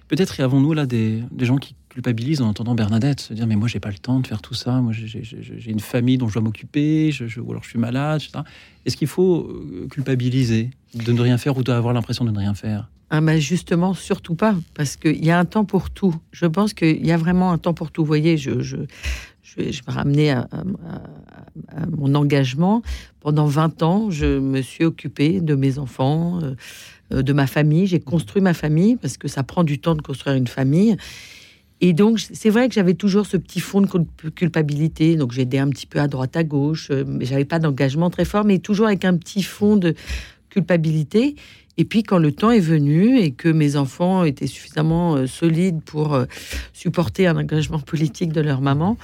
peut-être 0.08 0.40
y 0.40 0.42
avons-nous 0.42 0.74
là 0.74 0.86
des, 0.86 1.22
des 1.32 1.46
gens 1.46 1.58
qui 1.58 1.76
culpabilisent 1.90 2.42
en 2.42 2.48
entendant 2.50 2.76
Bernadette 2.76 3.20
se 3.20 3.34
dire 3.34 3.48
mais 3.48 3.56
moi 3.56 3.68
j'ai 3.68 3.80
pas 3.80 3.90
le 3.90 3.98
temps 3.98 4.20
de 4.20 4.28
faire 4.28 4.42
tout 4.42 4.54
ça, 4.54 4.80
moi 4.82 4.94
j'ai- 4.94 5.24
une 5.68 5.80
famille 5.80 6.18
dont 6.18 6.28
je 6.28 6.34
dois 6.34 6.44
m'occuper, 6.44 7.12
je, 7.12 7.40
ou 7.40 7.52
alors 7.52 7.64
je 7.64 7.70
suis 7.70 7.80
malade, 7.80 8.22
etc. 8.22 8.44
Est-ce 8.86 8.96
qu'il 8.96 9.08
faut 9.08 9.52
culpabiliser 9.90 10.70
de 10.94 11.12
ne 11.12 11.22
rien 11.22 11.38
faire 11.38 11.58
ou 11.58 11.64
d'avoir 11.64 11.94
l'impression 11.94 12.24
de 12.24 12.32
ne 12.32 12.38
rien 12.38 12.54
faire? 12.54 12.88
Ah 13.10 13.22
justement, 13.38 13.94
surtout 13.94 14.36
pas, 14.36 14.56
parce 14.74 14.98
qu'il 14.98 15.24
y 15.24 15.32
a 15.32 15.40
un 15.40 15.46
temps 15.46 15.64
pour 15.64 15.90
tout. 15.90 16.14
Je 16.32 16.46
pense 16.46 16.74
qu'il 16.74 17.06
y 17.06 17.12
a 17.12 17.18
vraiment 17.18 17.52
un 17.54 17.58
temps 17.58 17.74
pour 17.74 17.90
tout. 17.92 18.02
Vous 18.02 18.08
voyez, 18.08 18.38
je, 18.38 18.60
je, 18.62 18.76
je, 19.48 19.62
vais, 19.64 19.72
je 19.72 19.82
vais 19.86 20.30
à, 20.30 20.48
mon 21.96 22.16
engagement. 22.16 22.82
Pendant 23.22 23.46
20 23.46 23.82
ans, 23.84 24.10
je 24.12 24.40
me 24.40 24.62
suis 24.62 24.84
occupée 24.84 25.40
de 25.40 25.56
mes 25.56 25.80
enfants, 25.80 26.40
euh, 26.44 26.56
euh, 27.14 27.22
de 27.22 27.34
ma 27.34 27.48
famille. 27.48 27.88
J'ai 27.88 28.00
construit 28.00 28.42
ma 28.42 28.54
famille, 28.54 28.98
parce 28.98 29.18
que 29.18 29.28
ça 29.28 29.44
prend 29.44 29.64
du 29.64 29.80
temps 29.80 29.96
de 29.96 30.02
construire 30.02 30.36
une 30.36 30.48
famille. 30.48 30.98
Et 31.80 31.94
donc, 31.94 32.20
c'est 32.20 32.50
vrai 32.50 32.68
que 32.68 32.74
j'avais 32.76 32.96
toujours 32.96 33.26
ce 33.26 33.38
petit 33.38 33.60
fond 33.60 33.82
de 33.82 33.88
cul- 33.88 34.32
culpabilité. 34.32 35.16
Donc, 35.16 35.32
j'aidais 35.32 35.60
un 35.60 35.70
petit 35.70 35.86
peu 35.86 36.00
à 36.00 36.08
droite, 36.08 36.36
à 36.36 36.44
gauche. 36.44 36.90
euh, 36.92 37.04
Mais 37.08 37.26
j'avais 37.26 37.46
pas 37.46 37.60
d'engagement 37.60 38.10
très 38.10 38.26
fort, 38.26 38.44
mais 38.44 38.60
toujours 38.60 38.88
avec 38.88 39.06
un 39.06 39.16
petit 39.16 39.44
fond 39.44 39.78
de 39.78 39.94
culpabilité. 40.50 41.36
Et 41.80 41.86
puis, 41.86 42.02
quand 42.04 42.18
le 42.18 42.32
temps 42.32 42.50
est 42.52 42.60
venu 42.60 43.20
et 43.20 43.32
que 43.32 43.50
mes 43.50 43.76
enfants 43.76 44.24
étaient 44.24 44.48
suffisamment 44.48 45.16
euh, 45.16 45.28
solides 45.28 45.82
pour 45.86 46.14
euh, 46.16 46.26
supporter 46.74 47.28
un 47.28 47.38
engagement 47.38 47.80
politique 47.80 48.32
de 48.34 48.42
leur 48.42 48.62
maman 48.62 48.98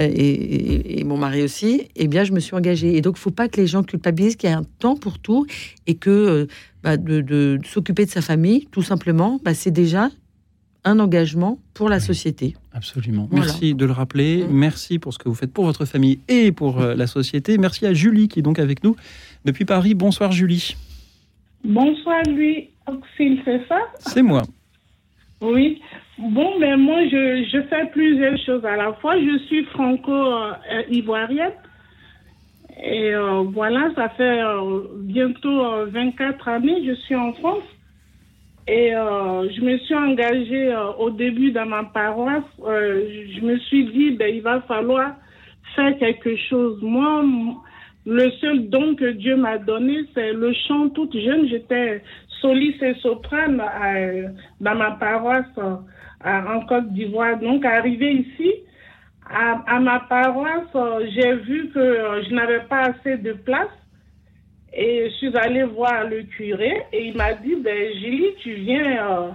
euh, 0.00 0.04
et, 0.12 0.30
et- 0.30 1.00
et 1.00 1.04
mon 1.04 1.16
mari 1.16 1.42
aussi, 1.42 1.82
eh 1.94 2.08
bien, 2.08 2.24
je 2.24 2.32
me 2.32 2.40
suis 2.40 2.54
engagée. 2.56 2.96
Et 2.96 3.00
donc, 3.00 3.16
il 3.16 3.20
faut 3.20 3.30
pas 3.30 3.48
que 3.48 3.60
les 3.60 3.66
gens 3.68 3.82
culpabilisent 3.84 4.36
qu'il 4.36 4.50
y 4.50 4.52
a 4.52 4.58
un 4.58 4.64
temps 4.80 4.96
pour 4.96 5.18
tout 5.20 5.46
et 5.86 5.94
que 5.94 6.48
bah, 6.82 6.96
de, 6.96 7.20
de- 7.20 7.58
de 7.60 7.66
s'occuper 7.66 8.04
de 8.06 8.10
sa 8.10 8.22
famille, 8.22 8.66
tout 8.72 8.82
simplement, 8.82 9.40
bah, 9.44 9.54
c'est 9.54 9.70
déjà 9.70 10.10
un 10.84 10.98
engagement 11.00 11.58
pour 11.74 11.88
la 11.88 11.98
société. 12.00 12.54
Absolument. 12.72 13.26
Voilà. 13.30 13.46
Merci 13.46 13.74
de 13.74 13.84
le 13.86 13.92
rappeler. 13.92 14.44
Mm. 14.44 14.50
Merci 14.52 14.98
pour 14.98 15.12
ce 15.14 15.18
que 15.18 15.28
vous 15.28 15.34
faites 15.34 15.52
pour 15.52 15.64
votre 15.64 15.84
famille 15.84 16.18
et 16.28 16.52
pour 16.52 16.78
la 16.80 17.06
société. 17.06 17.58
Merci 17.58 17.86
à 17.86 17.94
Julie 17.94 18.28
qui 18.28 18.38
est 18.40 18.42
donc 18.42 18.58
avec 18.60 18.84
nous 18.84 18.94
depuis 19.44 19.64
Paris. 19.64 19.94
Bonsoir 19.94 20.30
Julie. 20.32 20.76
Bonsoir, 21.66 22.22
lui, 22.28 22.70
Auxil, 22.86 23.40
c'est 23.44 23.66
ça? 23.66 23.80
C'est 23.98 24.22
moi. 24.22 24.42
Oui. 25.40 25.82
Bon, 26.16 26.60
ben 26.60 26.76
moi, 26.76 27.04
je, 27.06 27.44
je 27.52 27.60
fais 27.62 27.86
plusieurs 27.90 28.38
choses 28.38 28.64
à 28.64 28.76
la 28.76 28.92
fois. 28.94 29.18
Je 29.18 29.36
suis 29.46 29.64
franco-ivoirienne. 29.64 31.52
Et 32.80 33.12
euh, 33.12 33.42
voilà, 33.52 33.90
ça 33.96 34.10
fait 34.10 34.42
euh, 34.42 34.80
bientôt 35.00 35.64
euh, 35.64 35.86
24 35.86 36.48
années 36.48 36.84
je 36.86 36.92
suis 36.92 37.16
en 37.16 37.32
France. 37.32 37.64
Et 38.68 38.94
euh, 38.94 39.48
je 39.50 39.60
me 39.60 39.76
suis 39.78 39.94
engagée 39.94 40.72
euh, 40.72 40.92
au 41.00 41.10
début 41.10 41.50
dans 41.50 41.66
ma 41.66 41.82
paroisse. 41.82 42.44
Euh, 42.64 43.24
je 43.34 43.40
me 43.40 43.58
suis 43.58 43.86
dit, 43.86 44.12
ben, 44.12 44.32
il 44.32 44.42
va 44.42 44.60
falloir 44.62 45.14
faire 45.74 45.98
quelque 45.98 46.36
chose. 46.48 46.78
Moi, 46.80 47.24
le 48.06 48.30
seul 48.40 48.68
don 48.68 48.94
que 48.94 49.10
Dieu 49.12 49.36
m'a 49.36 49.58
donné, 49.58 50.04
c'est 50.14 50.32
le 50.32 50.52
chant. 50.66 50.88
Toute 50.90 51.16
jeune, 51.18 51.48
j'étais 51.48 52.02
soliste 52.40 52.82
et 52.82 52.94
soprane 52.96 53.60
à- 53.60 54.30
dans 54.60 54.74
ma 54.76 54.92
paroisse 54.92 55.44
euh, 55.58 55.74
à- 56.20 56.54
en 56.56 56.60
Côte 56.66 56.92
d'Ivoire. 56.92 57.38
Donc, 57.38 57.64
arrivé 57.64 58.12
ici, 58.14 58.52
à, 59.28 59.80
ma 59.80 60.00
paroisse, 60.00 60.72
euh, 60.76 61.04
j'ai 61.14 61.34
vu 61.34 61.70
que 61.70 61.78
euh, 61.80 62.22
je 62.24 62.34
n'avais 62.34 62.60
pas 62.60 62.82
assez 62.90 63.16
de 63.18 63.32
place. 63.32 63.68
Et 64.72 65.08
je 65.08 65.14
suis 65.16 65.36
allée 65.38 65.64
voir 65.64 66.06
le 66.06 66.22
curé 66.24 66.82
et 66.92 67.06
il 67.08 67.16
m'a 67.16 67.32
dit, 67.34 67.56
ben, 67.56 67.92
Julie, 68.00 68.34
tu 68.42 68.52
viens, 68.54 69.10
euh, 69.10 69.28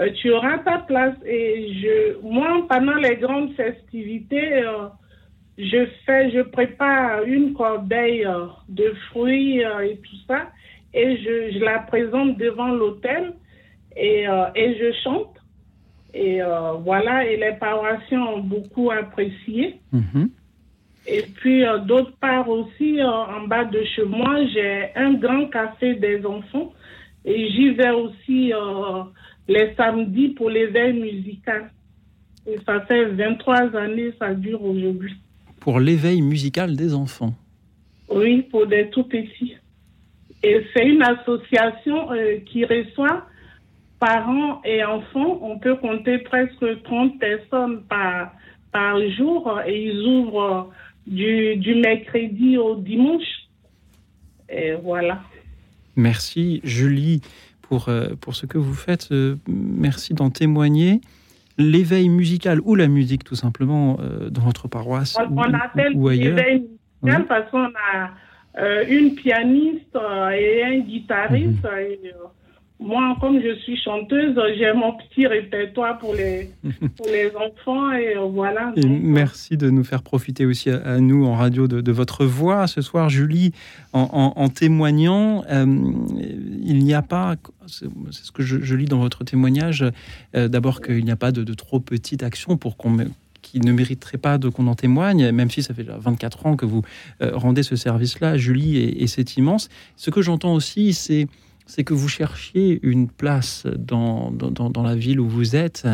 euh, 0.00 0.10
tu 0.20 0.32
auras 0.32 0.58
ta 0.58 0.78
place. 0.78 1.14
Et 1.24 1.72
je, 1.80 2.20
moi, 2.22 2.66
pendant 2.68 2.96
les 2.96 3.16
grandes 3.16 3.52
festivités, 3.54 4.54
euh, 4.64 4.88
je 5.58 5.86
fais, 6.04 6.30
je 6.30 6.40
prépare 6.40 7.22
une 7.24 7.54
corbeille 7.54 8.24
euh, 8.26 8.46
de 8.68 8.92
fruits 9.08 9.60
et 9.60 9.96
tout 9.98 10.16
ça, 10.26 10.50
et 10.92 11.16
je, 11.16 11.58
je 11.58 11.64
la 11.64 11.80
présente 11.80 12.38
devant 12.38 12.68
l'hôtel 12.68 13.34
et, 13.96 14.24
et 14.54 14.78
je 14.78 14.92
chante. 15.02 15.34
Et 16.14 16.40
voilà, 16.82 17.26
et 17.26 17.36
les 17.36 17.52
paroissiens 17.60 18.22
ont 18.22 18.40
beaucoup 18.40 18.90
apprécié. 18.90 19.80
Mhm. 19.92 20.30
Et 21.06 21.22
puis, 21.34 21.64
d'autre 21.86 22.12
part 22.18 22.48
aussi, 22.48 23.02
en 23.02 23.46
bas 23.46 23.64
de 23.64 23.84
chez 23.84 24.04
moi, 24.04 24.44
j'ai 24.46 24.94
un 24.94 25.12
grand 25.14 25.46
café 25.48 25.94
des 25.94 26.24
enfants. 26.24 26.72
Et 27.26 27.50
j'y 27.50 27.70
vais 27.70 27.90
aussi 27.90 28.52
les 29.48 29.74
samedis 29.74 30.28
pour 30.30 30.50
l'éveil 30.50 30.92
musical. 30.94 31.70
Et 32.46 32.58
ça 32.64 32.80
fait 32.82 33.06
23 33.06 33.76
années, 33.76 34.12
ça 34.18 34.32
dure 34.34 34.62
aujourd'hui. 34.62 35.16
Pour 35.66 35.80
l'éveil 35.80 36.22
musical 36.22 36.76
des 36.76 36.94
enfants 36.94 37.34
Oui, 38.08 38.42
pour 38.52 38.68
des 38.68 38.88
tout 38.90 39.02
petits. 39.02 39.56
Et 40.44 40.64
c'est 40.72 40.86
une 40.86 41.02
association 41.02 42.12
euh, 42.12 42.36
qui 42.46 42.64
reçoit 42.64 43.26
parents 43.98 44.62
et 44.64 44.84
enfants. 44.84 45.40
On 45.42 45.58
peut 45.58 45.74
compter 45.74 46.18
presque 46.18 46.64
30 46.84 47.18
personnes 47.18 47.82
par, 47.88 48.32
par 48.70 48.96
jour 49.18 49.60
et 49.66 49.86
ils 49.86 50.06
ouvrent 50.06 50.70
du, 51.04 51.56
du 51.56 51.74
mercredi 51.74 52.56
au 52.58 52.76
dimanche. 52.76 53.48
Et 54.48 54.74
voilà. 54.74 55.20
Merci 55.96 56.60
Julie 56.62 57.22
pour, 57.62 57.88
euh, 57.88 58.10
pour 58.20 58.36
ce 58.36 58.46
que 58.46 58.58
vous 58.58 58.74
faites. 58.74 59.08
Euh, 59.10 59.34
merci 59.48 60.14
d'en 60.14 60.30
témoigner. 60.30 61.00
L'éveil 61.58 62.08
musical 62.08 62.60
ou 62.64 62.74
la 62.74 62.88
musique, 62.88 63.24
tout 63.24 63.34
simplement, 63.34 63.98
euh, 64.00 64.30
dans 64.30 64.42
votre 64.42 64.68
paroisse 64.68 65.16
on, 65.30 65.54
appelle 65.54 65.92
l'éveil 65.94 66.66
musical 67.02 67.26
parce 67.26 67.50
qu'on 67.50 67.64
a 67.64 68.84
une 68.88 69.14
pianiste 69.14 69.96
et 70.34 70.64
un 70.64 70.78
guitariste. 70.80 71.64
Mhm. 71.64 71.78
Et, 71.78 72.00
moi, 72.78 73.16
comme 73.20 73.40
je 73.40 73.54
suis 73.60 73.76
chanteuse, 73.78 74.38
j'ai 74.58 74.72
mon 74.74 74.92
petit 74.92 75.26
répertoire 75.26 75.98
pour 75.98 76.14
les, 76.14 76.50
pour 76.96 77.06
les 77.06 77.32
enfants 77.34 77.92
et 77.92 78.14
voilà. 78.30 78.74
merci 78.76 79.56
de 79.56 79.70
nous 79.70 79.84
faire 79.84 80.02
profiter 80.02 80.44
aussi 80.44 80.68
à, 80.68 80.98
nous 80.98 81.24
en 81.24 81.34
radio 81.34 81.68
de, 81.68 81.92
votre 81.92 82.26
voix 82.26 82.66
ce 82.66 82.82
soir, 82.82 83.08
Julie, 83.08 83.52
en, 83.94 84.48
témoignant. 84.50 85.42
Euh, 85.50 85.64
il 86.62 86.84
n'y 86.84 86.92
a 86.92 87.00
pas, 87.00 87.36
c'est 87.66 87.86
ce 88.12 88.32
que 88.32 88.42
je, 88.42 88.74
lis 88.74 88.84
dans 88.84 89.00
votre 89.00 89.24
témoignage, 89.24 89.84
euh, 90.34 90.48
d'abord 90.48 90.82
qu'il 90.82 91.04
n'y 91.04 91.10
a 91.10 91.16
pas 91.16 91.32
de, 91.32 91.54
trop 91.54 91.80
petite 91.80 92.22
action 92.22 92.58
pour 92.58 92.76
qu'on 92.76 92.96
qui 93.40 93.60
ne 93.60 93.72
mériterait 93.72 94.18
pas 94.18 94.38
de 94.38 94.48
qu'on 94.48 94.66
en 94.66 94.74
témoigne, 94.74 95.30
même 95.30 95.50
si 95.50 95.62
ça 95.62 95.72
fait 95.72 95.86
24 95.88 96.46
ans 96.46 96.56
que 96.56 96.66
vous 96.66 96.82
euh, 97.22 97.30
rendez 97.32 97.62
ce 97.62 97.76
service-là, 97.76 98.36
Julie, 98.36 98.76
et, 98.76 99.04
et 99.04 99.06
c'est 99.06 99.36
immense. 99.36 99.68
Ce 99.94 100.10
que 100.10 100.20
j'entends 100.20 100.52
aussi, 100.52 100.92
c'est 100.92 101.28
c'est 101.66 101.82
que 101.84 101.94
vous 101.94 102.08
cherchiez 102.08 102.78
une 102.82 103.08
place 103.08 103.66
dans, 103.76 104.30
dans, 104.30 104.82
la 104.82 104.94
ville 104.94 105.20
où 105.20 105.28
vous 105.28 105.56
êtes 105.56 105.86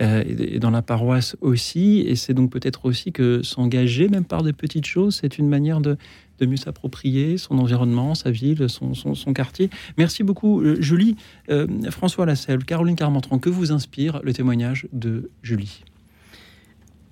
euh, 0.00 0.24
et 0.26 0.58
dans 0.58 0.70
la 0.70 0.82
paroisse 0.82 1.36
aussi. 1.40 2.00
Et 2.00 2.16
c'est 2.16 2.34
donc 2.34 2.50
peut-être 2.50 2.84
aussi 2.86 3.12
que 3.12 3.42
s'engager, 3.42 4.08
même 4.08 4.24
par 4.24 4.42
des 4.42 4.52
petites 4.52 4.86
choses, 4.86 5.20
c'est 5.20 5.38
une 5.38 5.48
manière 5.48 5.80
de, 5.80 5.96
mieux 6.40 6.56
s'approprier 6.56 7.38
son 7.38 7.56
environnement, 7.58 8.16
sa 8.16 8.32
ville, 8.32 8.68
son, 8.68 8.94
son, 8.94 9.32
quartier. 9.32 9.70
Merci 9.96 10.24
beaucoup, 10.24 10.60
euh, 10.60 10.76
Julie. 10.80 11.14
Euh, 11.50 11.68
François 11.90 12.26
Lasselle, 12.26 12.64
Caroline 12.64 12.96
Carmentran, 12.96 13.38
que 13.38 13.48
vous 13.48 13.70
inspire 13.70 14.20
le 14.24 14.32
témoignage 14.32 14.88
de 14.92 15.30
Julie? 15.44 15.84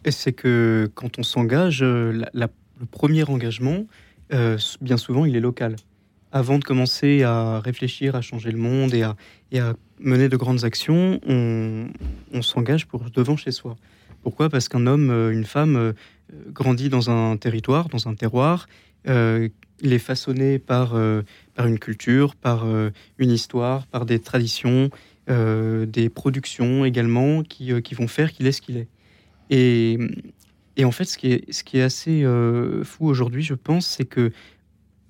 C'est 0.08 0.32
que 0.32 0.90
quand 0.94 1.20
on 1.20 1.22
s'engage, 1.22 1.80
le 1.82 2.56
premier 2.90 3.22
engagement, 3.22 3.84
bien 4.80 4.96
souvent, 4.96 5.26
il 5.26 5.36
est 5.36 5.40
local 5.40 5.76
avant 6.32 6.58
de 6.58 6.64
commencer 6.64 7.22
à 7.22 7.60
réfléchir, 7.60 8.14
à 8.14 8.20
changer 8.20 8.50
le 8.50 8.58
monde 8.58 8.94
et 8.94 9.02
à, 9.02 9.16
mener 9.98 10.28
de 10.28 10.36
grandes 10.36 10.64
actions, 10.64 11.20
on, 11.26 12.42
s'engage 12.42 12.86
pour 12.86 13.10
devant 13.10 13.36
chez 13.36 13.50
soi. 13.50 13.76
Pourquoi? 14.22 14.48
Parce 14.48 14.68
qu'un 14.68 14.86
homme, 14.86 15.10
euh, 15.10 15.30
une 15.30 15.44
femme 15.44 15.76
euh, 15.76 15.92
grandit 16.48 16.88
dans 16.88 17.10
un 17.10 17.36
territoire, 17.36 17.88
dans 17.88 18.08
un 18.08 18.14
terroir. 18.14 18.68
Euh, 19.08 19.48
il 19.82 19.92
est 19.92 19.98
façonné 19.98 20.58
par, 20.58 20.94
par 21.54 21.66
une 21.66 21.78
culture, 21.78 22.36
par 22.36 22.66
une 23.16 23.30
histoire, 23.30 23.86
par 23.86 24.04
des 24.04 24.18
traditions, 24.18 24.90
des 25.26 26.10
productions 26.14 26.84
également 26.84 27.42
qui, 27.42 27.72
vont 27.72 28.06
faire 28.06 28.30
qu'il 28.30 28.46
est 28.46 28.52
ce 28.52 28.60
qu'il 28.60 28.76
est. 28.76 28.88
Et, 29.48 29.96
en 30.84 30.90
fait, 30.90 31.06
ce 31.06 31.16
qui 31.16 31.78
est 31.78 31.82
assez 31.82 32.26
fou 32.84 33.06
aujourd'hui, 33.06 33.42
je 33.42 33.54
pense, 33.54 33.86
c'est 33.86 34.04
que 34.04 34.32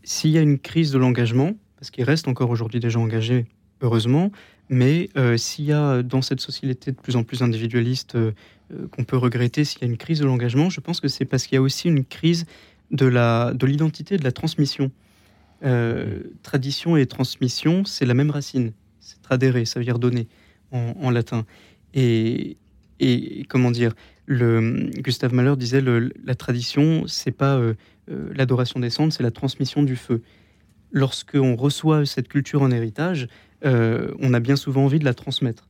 s'il 0.03 0.31
y 0.31 0.39
a 0.39 0.43
une 0.43 0.59
crise 0.59 0.91
de 0.91 0.99
l'engagement, 0.99 1.53
parce 1.77 1.91
qu'il 1.91 2.05
reste 2.05 2.29
encore 2.29 2.51
aujourd'hui 2.51 2.81
des 2.81 2.91
gens 2.91 3.03
engagés, 3.03 3.47
heureusement, 3.81 4.31
mais 4.69 5.11
euh, 5.17 5.37
s'il 5.37 5.65
y 5.65 5.73
a 5.73 6.03
dans 6.03 6.23
cette 6.23 6.41
société 6.41 6.93
de 6.93 6.97
plus 6.97 7.17
en 7.17 7.25
plus 7.25 7.43
individualiste 7.43 8.15
euh, 8.15 8.33
euh, 8.73 8.87
qu'on 8.89 9.05
peut 9.05 9.17
regretter, 9.17 9.65
s'il 9.65 9.81
y 9.81 9.85
a 9.85 9.89
une 9.89 9.97
crise 9.97 10.21
de 10.21 10.27
l'engagement, 10.27 10.71
je 10.71 10.81
pense 10.81 11.01
que 11.01 11.09
c'est 11.09 11.25
parce 11.25 11.47
qu'il 11.47 11.57
y 11.57 11.59
a 11.59 11.63
aussi 11.63 11.89
une 11.89 12.05
crise 12.05 12.47
de 12.93 13.07
l'identité, 13.67 14.17
de, 14.17 14.21
de 14.21 14.25
la 14.25 14.33
transmission. 14.33 14.91
tradition 16.43 16.97
et 16.97 17.07
transmission, 17.07 17.85
c'est 17.85 18.07
la 18.07 18.15
même 18.15 18.31
racine. 18.31 18.73
C'est 19.01 19.21
tradere, 19.23 19.67
ça 19.67 19.79
veut 19.79 19.85
dire 19.85 19.99
donner 19.99 20.27
en, 20.73 21.11
latin. 21.11 21.45
Et, 21.95 22.57
et, 22.99 23.45
comment 23.49 23.71
dire, 23.71 23.93
le, 24.27 24.91
Gustave 24.99 25.35
Mahler 25.35 25.57
disait 25.57 25.83
la 25.83 26.35
tradition, 26.37 27.05
c'est 27.07 27.33
pas 27.33 27.57
euh, 27.57 27.75
l'adoration 28.35 28.81
des 28.81 28.91
cendres, 28.91 29.13
c'est 29.13 29.23
la 29.23 29.31
transmission 29.31 29.83
du 29.83 29.97
feu. 29.97 30.23
Lorsqu'on 30.93 31.55
reçoit 31.57 32.05
cette 32.05 32.29
culture 32.29 32.63
en 32.63 32.71
héritage, 32.71 33.29
euh, 33.65 34.13
on 34.19 34.35
a 34.35 34.41
bien 34.41 34.57
souvent 34.57 34.85
envie 34.85 34.99
de 34.99 35.05
la 35.05 35.15
transmettre. 35.15 35.69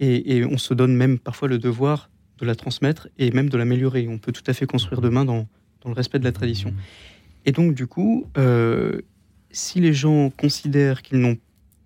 Et, 0.00 0.44
on 0.44 0.58
se 0.58 0.74
donne 0.74 0.94
même 0.94 1.18
parfois 1.18 1.48
le 1.48 1.58
devoir 1.58 2.08
de 2.38 2.46
la 2.46 2.54
transmettre 2.54 3.08
et 3.18 3.32
même 3.32 3.48
de 3.48 3.56
l'améliorer. 3.58 4.06
On 4.08 4.18
peut 4.18 4.30
tout 4.30 4.44
à 4.46 4.52
fait 4.52 4.66
construire 4.66 5.00
demain 5.00 5.24
dans, 5.24 5.48
dans 5.80 5.88
le 5.88 5.94
respect 5.94 6.20
de 6.20 6.24
la 6.24 6.30
tradition. 6.30 6.72
Et 7.46 7.50
donc, 7.50 7.74
du 7.74 7.88
coup, 7.88 8.26
euh, 8.36 9.00
si 9.50 9.80
les 9.80 9.92
gens 9.92 10.30
considèrent 10.30 11.02
qu'ils 11.02 11.18
n'ont 11.18 11.36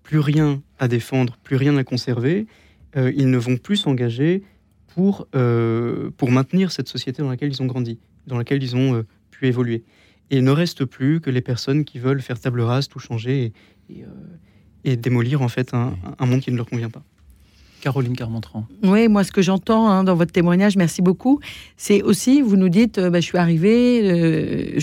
plus 0.03 0.19
rien 0.19 0.61
à 0.77 0.87
défendre, 0.87 1.37
plus 1.43 1.55
rien 1.55 1.75
à 1.77 1.83
conserver, 1.83 2.45
ils 2.95 3.31
ne 3.31 3.37
vont 3.37 3.57
plus 3.57 3.77
s'engager 3.77 4.43
pour, 4.85 5.27
pour 5.31 6.31
maintenir 6.31 6.71
cette 6.71 6.87
société 6.87 7.23
dans 7.23 7.29
laquelle 7.29 7.49
ils 7.49 7.63
ont 7.63 7.65
grandi, 7.65 7.97
dans 8.27 8.37
laquelle 8.37 8.61
ils 8.61 8.75
ont 8.75 9.03
évoluer. 9.41 9.83
Et 10.29 10.37
il 10.37 10.43
ne 10.43 10.51
reste 10.51 10.85
plus 10.85 11.19
que 11.19 11.29
les 11.29 11.41
personnes 11.41 11.85
qui 11.85 11.99
veulent 11.99 12.21
faire 12.21 12.39
table 12.39 12.61
rase, 12.61 12.87
tout 12.87 12.99
changer 12.99 13.53
et, 13.89 14.03
euh, 14.87 14.95
démolir 14.95 15.41
en 15.41 15.47
fait 15.47 15.73
un, 15.73 15.95
monde 16.25 16.41
qui 16.41 16.51
ne 16.51 16.57
leur 16.57 16.65
convient 16.65 16.89
pas. 16.89 17.03
Caroline 17.81 18.15
Carmentran. 18.15 18.65
Oui, 18.81 19.07
moi, 19.09 19.23
ce 19.23 19.31
que 19.31 19.41
j'entends 19.41 19.89
hein, 19.89 20.03
dans 20.03 20.15
votre 20.15 20.31
témoignage, 20.31 20.77
merci 20.77 21.01
beaucoup, 21.01 21.39
c'est 21.75 22.01
aussi, 22.01 22.41
vous 22.41 22.55
nous 22.55 22.69
dites, 22.69 22.97
euh, 22.97 23.09
bah, 23.09 23.19
je 23.19 23.25
suis 23.25 23.37
arrivée, 23.37 24.01
euh, 24.03 24.79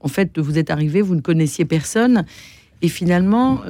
en 0.00 0.08
fait, 0.08 0.38
vous 0.38 0.58
êtes 0.58 0.70
arrivé, 0.70 1.00
vous 1.00 1.14
ne 1.14 1.20
connaissiez 1.20 1.64
personne, 1.64 2.24
et 2.82 2.88
finalement, 2.88 3.60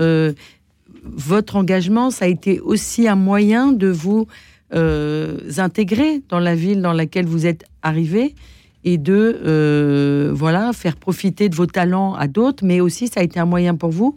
votre 1.02 1.56
engagement, 1.56 2.10
ça 2.10 2.26
a 2.26 2.28
été 2.28 2.60
aussi 2.60 3.08
un 3.08 3.16
moyen 3.16 3.72
de 3.72 3.88
vous 3.88 4.28
intégrer 4.72 6.22
dans 6.28 6.38
la 6.38 6.54
ville 6.54 6.80
dans 6.80 6.92
laquelle 6.92 7.26
vous 7.26 7.46
êtes 7.46 7.64
arrivé 7.82 8.36
et 8.84 8.98
de 8.98 9.40
euh, 9.44 10.30
voilà 10.32 10.72
faire 10.72 10.96
profiter 10.96 11.48
de 11.48 11.54
vos 11.54 11.66
talents 11.66 12.14
à 12.14 12.28
d'autres, 12.28 12.64
mais 12.64 12.80
aussi 12.80 13.08
ça 13.08 13.20
a 13.20 13.22
été 13.22 13.38
un 13.38 13.46
moyen 13.46 13.74
pour 13.74 13.90
vous 13.90 14.16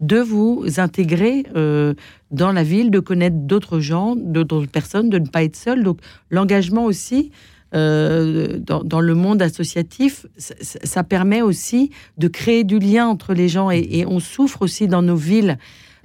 de 0.00 0.18
vous 0.18 0.64
intégrer 0.76 1.44
euh, 1.56 1.94
dans 2.30 2.52
la 2.52 2.62
ville, 2.62 2.90
de 2.90 3.00
connaître 3.00 3.36
d'autres 3.36 3.80
gens, 3.80 4.16
d'autres 4.16 4.66
personnes, 4.66 5.08
de 5.08 5.18
ne 5.18 5.26
pas 5.26 5.44
être 5.44 5.56
seul. 5.56 5.82
Donc 5.82 5.98
l'engagement 6.30 6.84
aussi 6.84 7.30
euh, 7.74 8.58
dans, 8.60 9.00
le 9.00 9.14
monde 9.14 9.42
associatif, 9.42 10.26
ça, 10.36 11.02
permet 11.02 11.42
aussi 11.42 11.90
de 12.18 12.28
créer 12.28 12.62
du 12.62 12.78
lien 12.78 13.08
entre 13.08 13.34
les 13.34 13.48
gens 13.48 13.70
et, 13.70 14.04
on 14.06 14.20
souffre 14.20 14.62
aussi 14.62 14.86
dans 14.86 15.02
nos 15.02 15.16
villes. 15.16 15.58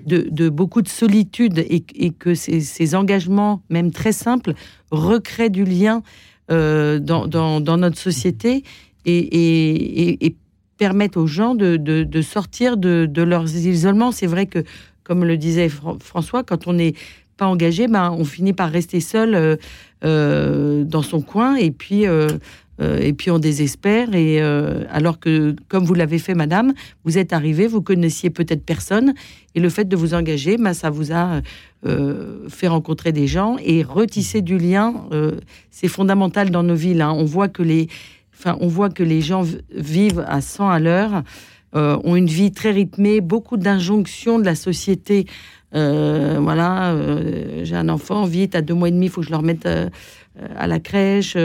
De, 0.05 0.47
beaucoup 0.47 0.81
de 0.81 0.87
solitude 0.87 1.59
et, 1.59 1.81
que 2.11 2.33
ces, 2.33 2.61
ces, 2.61 2.95
engagements, 2.95 3.61
même 3.69 3.91
très 3.91 4.13
simples, 4.13 4.53
recréent 4.91 5.49
du 5.49 5.65
lien 5.65 6.03
euh, 6.51 6.99
dans, 6.99 7.27
dans, 7.27 7.77
notre 7.77 7.97
société 7.97 8.63
et, 9.05 10.25
et, 10.25 10.35
permettent 10.77 11.17
aux 11.17 11.27
gens 11.27 11.55
de, 11.55 11.75
de, 11.75 12.21
sortir 12.21 12.77
de, 12.77 13.05
de 13.09 13.21
leurs 13.21 13.53
isolements. 13.55 14.11
C'est 14.11 14.27
vrai 14.27 14.45
que, 14.45 14.63
comme 15.03 15.25
le 15.25 15.37
disait 15.37 15.69
François, 15.69 16.43
quand 16.43 16.67
on 16.67 16.77
est 16.77 16.95
engagé, 17.47 17.87
ben, 17.87 18.11
on 18.17 18.25
finit 18.25 18.53
par 18.53 18.71
rester 18.71 18.99
seul 18.99 19.35
euh, 19.35 19.55
euh, 20.03 20.83
dans 20.83 21.01
son 21.01 21.21
coin 21.21 21.55
et 21.55 21.71
puis, 21.71 22.07
euh, 22.07 22.29
et 22.79 23.13
puis 23.13 23.31
on 23.31 23.39
désespère. 23.39 24.13
Et, 24.15 24.41
alors 24.89 25.19
que, 25.19 25.55
comme 25.67 25.83
vous 25.83 25.93
l'avez 25.93 26.19
fait, 26.19 26.33
madame, 26.33 26.73
vous 27.03 27.17
êtes 27.17 27.33
arrivée, 27.33 27.67
vous 27.67 27.81
connaissiez 27.81 28.29
peut-être 28.29 28.63
personne 28.63 29.13
et 29.55 29.59
le 29.59 29.69
fait 29.69 29.85
de 29.85 29.95
vous 29.95 30.13
engager, 30.13 30.57
ben, 30.57 30.73
ça 30.73 30.89
vous 30.89 31.11
a 31.11 31.41
fait 31.83 32.67
rencontrer 32.67 33.11
des 33.11 33.27
gens 33.27 33.57
et 33.63 33.83
retisser 33.83 34.41
du 34.41 34.57
lien. 34.57 34.93
C'est 35.71 35.89
fondamental 35.89 36.51
dans 36.51 36.63
nos 36.63 36.75
villes. 36.75 37.01
Hein. 37.01 37.13
On, 37.13 37.25
voit 37.25 37.49
que 37.49 37.63
les, 37.63 37.87
on 38.45 38.67
voit 38.67 38.89
que 38.89 39.03
les 39.03 39.19
gens 39.19 39.43
vivent 39.75 40.23
à 40.25 40.39
100 40.39 40.69
à 40.69 40.79
l'heure. 40.79 41.23
ont 41.73 42.15
une 42.15 42.27
vie 42.27 42.53
très 42.53 42.71
rythmée, 42.71 43.19
beaucoup 43.19 43.57
d'injonctions 43.57 44.39
de 44.39 44.45
la 44.45 44.55
société 44.55 45.25
euh, 45.75 46.39
voilà, 46.41 46.93
euh, 46.93 47.63
j'ai 47.63 47.75
un 47.75 47.89
enfant, 47.89 48.25
vite, 48.25 48.55
à 48.55 48.61
deux 48.61 48.73
mois 48.73 48.89
et 48.89 48.91
demi, 48.91 49.07
il 49.07 49.09
faut 49.09 49.21
que 49.21 49.27
je 49.27 49.31
le 49.31 49.37
remette 49.37 49.65
euh, 49.65 49.89
à 50.55 50.67
la 50.67 50.79
crèche. 50.79 51.37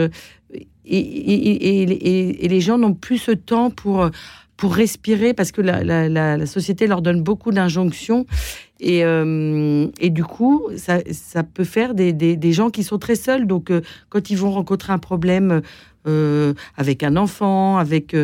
Et, 0.85 2.47
les 2.47 2.61
gens 2.61 2.77
n'ont 2.77 2.93
plus 2.93 3.17
ce 3.17 3.31
temps 3.31 3.69
pour, 3.69 4.09
pour 4.57 4.75
respirer 4.75 5.33
parce 5.33 5.51
que 5.51 5.61
la, 5.61 6.45
société 6.45 6.87
leur 6.87 7.01
donne 7.01 7.21
beaucoup 7.21 7.51
d'injonctions. 7.51 8.25
Et, 8.79 9.03
du 10.09 10.23
coup, 10.23 10.67
ça, 10.77 11.43
peut 11.43 11.63
faire 11.63 11.93
des, 11.93 12.13
des, 12.13 12.51
gens 12.51 12.69
qui 12.69 12.83
sont 12.83 12.97
très 12.97 13.15
seuls. 13.15 13.47
Donc, 13.47 13.71
quand 14.09 14.29
ils 14.29 14.37
vont 14.37 14.51
rencontrer 14.51 14.93
un 14.93 14.99
problème 14.99 15.61
avec 16.77 17.03
un 17.03 17.15
enfant, 17.15 17.77
avec 17.77 18.15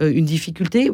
une 0.00 0.24
difficulté, 0.24 0.90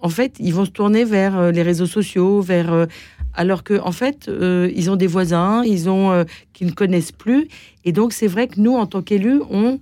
en 0.00 0.08
fait, 0.08 0.36
ils 0.40 0.52
vont 0.52 0.64
se 0.64 0.70
tourner 0.70 1.04
vers 1.04 1.52
les 1.52 1.62
réseaux 1.62 1.86
sociaux, 1.86 2.40
vers 2.40 2.88
alors 3.34 3.62
que 3.62 3.80
en 3.80 3.92
fait, 3.92 4.28
euh, 4.28 4.70
ils 4.74 4.90
ont 4.90 4.96
des 4.96 5.06
voisins, 5.06 5.62
ils 5.64 5.88
ont 5.88 6.10
euh, 6.10 6.24
qu'ils 6.52 6.68
ne 6.68 6.72
connaissent 6.72 7.12
plus, 7.12 7.48
et 7.84 7.92
donc 7.92 8.12
c'est 8.12 8.26
vrai 8.26 8.48
que 8.48 8.60
nous, 8.60 8.74
en 8.74 8.86
tant 8.86 9.02
qu'élus, 9.02 9.40
on 9.50 9.78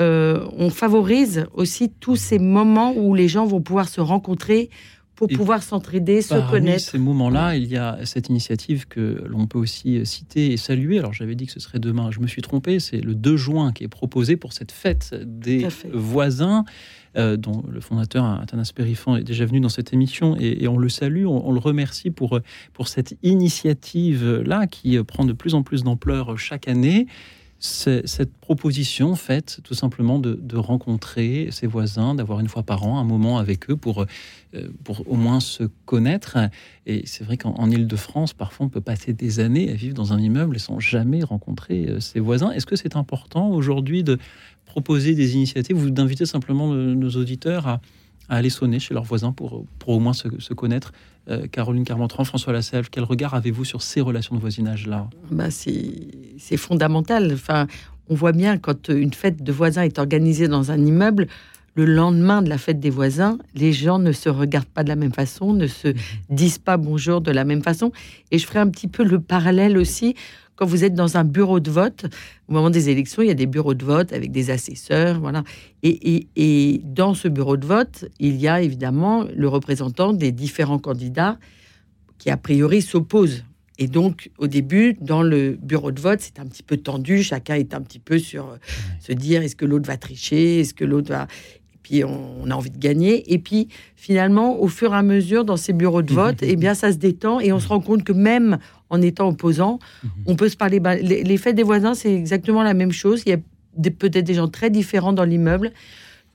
euh, 0.00 0.44
on 0.56 0.70
favorise 0.70 1.46
aussi 1.54 1.88
tous 1.88 2.16
ces 2.16 2.40
moments 2.40 2.94
où 2.96 3.14
les 3.14 3.28
gens 3.28 3.46
vont 3.46 3.60
pouvoir 3.60 3.88
se 3.88 4.00
rencontrer 4.00 4.68
pour 5.14 5.28
pouvoir 5.28 5.62
s'entraider, 5.62 6.20
se 6.20 6.50
connaître. 6.50 6.84
ces 6.84 6.98
moments-là, 6.98 7.54
il 7.54 7.66
y 7.66 7.76
a 7.76 7.98
cette 8.04 8.28
initiative 8.28 8.88
que 8.88 9.22
l'on 9.28 9.46
peut 9.46 9.60
aussi 9.60 10.04
citer 10.04 10.52
et 10.52 10.56
saluer. 10.56 10.98
Alors 10.98 11.12
j'avais 11.12 11.36
dit 11.36 11.46
que 11.46 11.52
ce 11.52 11.60
serait 11.60 11.78
demain, 11.78 12.10
je 12.10 12.18
me 12.18 12.26
suis 12.26 12.42
trompé, 12.42 12.80
c'est 12.80 13.00
le 13.00 13.14
2 13.14 13.36
juin 13.36 13.70
qui 13.72 13.84
est 13.84 13.88
proposé 13.88 14.36
pour 14.36 14.52
cette 14.52 14.72
fête 14.72 15.14
des 15.24 15.68
voisins. 15.92 16.64
Euh, 17.16 17.36
dont 17.36 17.62
le 17.70 17.80
fondateur 17.80 18.24
Athanas 18.24 18.72
Périfan 18.74 19.16
est 19.16 19.22
déjà 19.22 19.46
venu 19.46 19.60
dans 19.60 19.68
cette 19.68 19.92
émission 19.92 20.36
et, 20.36 20.66
on 20.66 20.76
le 20.76 20.88
salue, 20.88 21.26
on, 21.26 21.52
le 21.52 21.60
remercie 21.60 22.10
pour, 22.10 22.40
pour 22.72 22.88
cette 22.88 23.16
initiative-là 23.22 24.66
qui 24.66 25.00
prend 25.04 25.24
de 25.24 25.32
plus 25.32 25.54
en 25.54 25.62
plus 25.62 25.84
d'ampleur 25.84 26.36
chaque 26.36 26.66
année 26.66 27.06
cette 27.64 28.34
proposition 28.34 29.16
faite 29.16 29.60
tout 29.64 29.74
simplement 29.74 30.18
de, 30.18 30.56
rencontrer 30.56 31.48
ses 31.50 31.66
voisins, 31.66 32.14
d'avoir 32.14 32.40
une 32.40 32.48
fois 32.48 32.62
par 32.62 32.84
an 32.84 32.98
un 32.98 33.04
moment 33.04 33.38
avec 33.38 33.70
eux 33.70 33.76
pour, 33.76 34.02
euh, 34.02 34.68
pour 34.84 35.10
au 35.10 35.14
moins 35.14 35.40
se 35.40 35.64
connaître. 35.86 36.36
Et 36.86 37.02
c'est 37.06 37.24
vrai 37.24 37.36
qu'en 37.36 37.70
Ile-de-France, 37.70 38.34
parfois 38.34 38.66
on 38.66 38.68
peut 38.68 38.80
passer 38.80 39.12
des 39.12 39.40
années 39.40 39.70
à 39.70 39.74
vivre 39.74 39.94
dans 39.94 40.12
un 40.12 40.18
immeuble 40.18 40.60
sans 40.60 40.78
jamais 40.78 41.24
rencontrer 41.24 41.86
euh, 41.88 42.00
ses 42.00 42.20
voisins. 42.20 42.50
Est-ce 42.50 42.66
que 42.66 42.76
c'est 42.76 42.96
important 42.96 43.48
aujourd'hui 43.48 44.04
de 44.04 44.18
proposer 44.74 45.14
des 45.14 45.34
initiatives 45.34 45.80
ou 45.80 45.88
d'inviter 45.88 46.26
simplement 46.26 46.74
nos 46.74 47.10
auditeurs 47.10 47.68
à, 47.68 47.80
aller 48.28 48.50
sonner 48.50 48.80
chez 48.80 48.92
leurs 48.92 49.04
voisins 49.04 49.32
pour, 49.32 49.64
pour 49.78 49.90
au 49.90 50.00
moins 50.00 50.14
se, 50.14 50.54
connaître. 50.54 50.92
Euh, 51.28 51.46
Caroline 51.46 51.84
Carmentran, 51.84 52.24
François 52.24 52.52
Lasselve, 52.52 52.88
quel 52.90 53.04
regard 53.04 53.34
avez-vous 53.34 53.64
sur 53.64 53.82
ces 53.82 54.00
relations 54.00 54.34
de 54.34 54.40
voisinage-là? 54.40 55.08
Bah 55.30 55.50
C'est 55.50 56.56
fondamental. 56.56 57.30
Enfin, 57.34 57.68
on 58.08 58.14
voit 58.16 58.32
bien 58.32 58.58
quand 58.58 58.88
une 58.88 59.12
fête 59.12 59.44
de 59.44 59.52
voisins 59.52 59.82
est 59.82 59.98
organisée 59.98 60.48
dans 60.48 60.72
un 60.72 60.84
immeuble, 60.84 61.28
le 61.76 61.84
lendemain 61.84 62.42
de 62.42 62.48
la 62.48 62.58
fête 62.58 62.80
des 62.80 62.90
voisins, 62.90 63.38
les 63.54 63.72
gens 63.72 63.98
ne 63.98 64.12
se 64.12 64.28
regardent 64.28 64.74
pas 64.78 64.84
de 64.84 64.88
la 64.88 64.96
même 64.96 65.12
façon, 65.12 65.52
ne 65.52 65.66
se 65.66 65.88
mmh. 65.88 65.94
disent 66.30 66.58
pas 66.58 66.76
bonjour 66.76 67.20
de 67.20 67.30
la 67.30 67.44
même 67.44 67.62
façon. 67.62 67.92
Et 68.30 68.38
je 68.38 68.46
ferai 68.46 68.60
un 68.60 68.70
petit 68.70 68.88
peu 68.88 69.04
le 69.04 69.20
parallèle 69.20 69.76
aussi 69.76 70.14
quand 70.56 70.66
vous 70.66 70.84
êtes 70.84 70.94
dans 70.94 71.16
un 71.16 71.24
bureau 71.24 71.60
de 71.60 71.70
vote, 71.70 72.06
au 72.48 72.52
moment 72.52 72.70
des 72.70 72.88
élections, 72.88 73.22
il 73.22 73.28
y 73.28 73.30
a 73.30 73.34
des 73.34 73.46
bureaux 73.46 73.74
de 73.74 73.84
vote 73.84 74.12
avec 74.12 74.30
des 74.30 74.50
assesseurs, 74.50 75.20
voilà. 75.20 75.42
Et, 75.82 76.80
dans 76.84 77.14
ce 77.14 77.28
bureau 77.28 77.56
de 77.56 77.66
vote, 77.66 78.06
il 78.20 78.36
y 78.36 78.48
a 78.48 78.62
évidemment 78.62 79.24
le 79.34 79.48
représentant 79.48 80.12
des 80.12 80.32
différents 80.32 80.78
candidats 80.78 81.38
qui, 82.18 82.30
a 82.30 82.36
priori, 82.36 82.82
s'opposent. 82.82 83.44
Et 83.78 83.88
donc, 83.88 84.30
au 84.38 84.46
début, 84.46 84.96
dans 85.00 85.22
le 85.22 85.58
bureau 85.60 85.90
de 85.90 86.00
vote, 86.00 86.20
c'est 86.20 86.38
un 86.38 86.46
petit 86.46 86.62
peu 86.62 86.76
tendu. 86.76 87.24
Chacun 87.24 87.56
est 87.56 87.74
un 87.74 87.80
petit 87.80 87.98
peu 87.98 88.20
sur 88.20 88.50
euh, 88.50 88.56
se 89.00 89.12
dire 89.12 89.42
est-ce 89.42 89.56
que 89.56 89.64
l'autre 89.64 89.88
va 89.88 89.96
tricher 89.96 90.60
Est-ce 90.60 90.74
que 90.74 90.84
l'autre 90.84 91.08
va 91.08 91.26
puis 91.84 92.02
on, 92.02 92.50
a 92.50 92.54
envie 92.54 92.70
de 92.70 92.78
gagner. 92.78 93.32
Et 93.32 93.38
puis 93.38 93.68
finalement, 93.94 94.60
au 94.60 94.66
fur 94.66 94.92
et 94.92 94.96
à 94.96 95.02
mesure, 95.02 95.44
dans 95.44 95.56
ces 95.56 95.72
bureaux 95.72 96.02
de 96.02 96.12
vote, 96.12 96.38
eh 96.40 96.56
bien, 96.56 96.74
ça 96.74 96.90
se 96.90 96.96
détend 96.96 97.38
et 97.38 97.52
on 97.52 97.60
se 97.60 97.68
rend 97.68 97.80
compte 97.80 98.02
que 98.02 98.12
même 98.12 98.58
en 98.90 99.02
étant 99.02 99.28
opposant, 99.28 99.78
mhm. 100.02 100.10
on 100.26 100.36
peut 100.36 100.48
se 100.48 100.56
parler. 100.56 100.80
Les, 101.02 101.36
fêtes 101.36 101.56
des 101.56 101.62
voisins, 101.62 101.94
c'est 101.94 102.14
exactement 102.14 102.62
la 102.62 102.74
même 102.74 102.92
chose. 102.92 103.22
Il 103.26 103.30
y 103.30 103.32
a 103.32 103.90
peut-être 103.90 104.24
des 104.24 104.34
gens 104.34 104.48
très 104.48 104.70
différents 104.70 105.12
dans 105.12 105.24
l'immeuble 105.24 105.72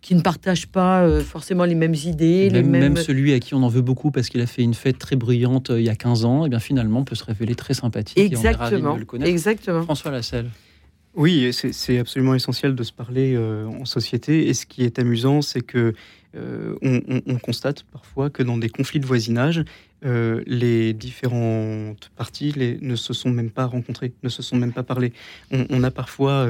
qui 0.01 0.15
ne 0.15 0.21
partagent 0.21 0.67
pas 0.67 1.01
euh, 1.01 1.21
forcément 1.21 1.65
les 1.65 1.75
mêmes 1.75 1.93
idées. 1.93 2.49
Même, 2.49 2.53
les 2.53 2.63
mêmes... 2.63 2.93
même, 2.93 3.03
celui 3.03 3.33
à 3.33 3.39
qui 3.39 3.53
on 3.53 3.63
en 3.63 3.67
veut 3.67 3.81
beaucoup 3.81 4.11
parce 4.11 4.29
qu'il 4.29 4.39
a 4.39 4.47
fait 4.47 4.61
une 4.61 4.73
fête 4.73 4.97
très 4.97 5.17
bruyante 5.17 5.71
euh, 5.71 5.79
il 5.79 5.85
y 5.85 5.89
a 5.89 5.95
15 5.95 6.23
ans, 6.23 6.43
et 6.43 6.47
eh 6.47 6.49
bien 6.49 6.59
finalement 6.59 7.03
peut 7.03 7.15
se 7.15 7.25
révéler 7.25 7.55
très 7.55 7.73
sympathique. 7.73 8.17
Exactement. 8.17 8.97
Et 8.97 9.05
on 9.11 9.21
est 9.21 9.29
Exactement. 9.29 9.83
François 9.83 10.11
Lasselle. 10.11 10.49
Oui, 11.15 11.51
c'est 11.51 11.99
absolument 11.99 12.35
essentiel 12.35 12.75
de 12.75 12.83
se 12.83 12.93
parler 12.93 13.33
euh, 13.35 13.65
en 13.65 13.85
société. 13.85 14.47
Et 14.47 14.53
ce 14.53 14.65
qui 14.65 14.83
est 14.83 14.99
amusant, 14.99 15.41
c'est 15.41 15.61
que 15.61 15.93
euh, 16.35 16.75
on, 16.81 17.39
constate 17.39 17.83
parfois 17.91 18.29
que 18.29 18.43
dans 18.43 18.57
des 18.57 18.69
conflits 18.69 18.99
de 18.99 19.07
voisinage, 19.07 19.63
euh, 20.05 20.43
les 20.45 20.93
différentes 20.93 22.09
parties 22.15 22.53
ne 22.81 22.95
se 22.95 23.13
sont 23.13 23.29
même 23.29 23.51
pas 23.51 23.65
rencontrées, 23.65 24.13
ne 24.23 24.29
se 24.29 24.41
sont 24.41 24.55
même 24.55 24.73
pas 24.73 24.83
parlé. 24.83 25.13
On, 25.51 25.83
a 25.83 25.91
parfois 25.91 26.47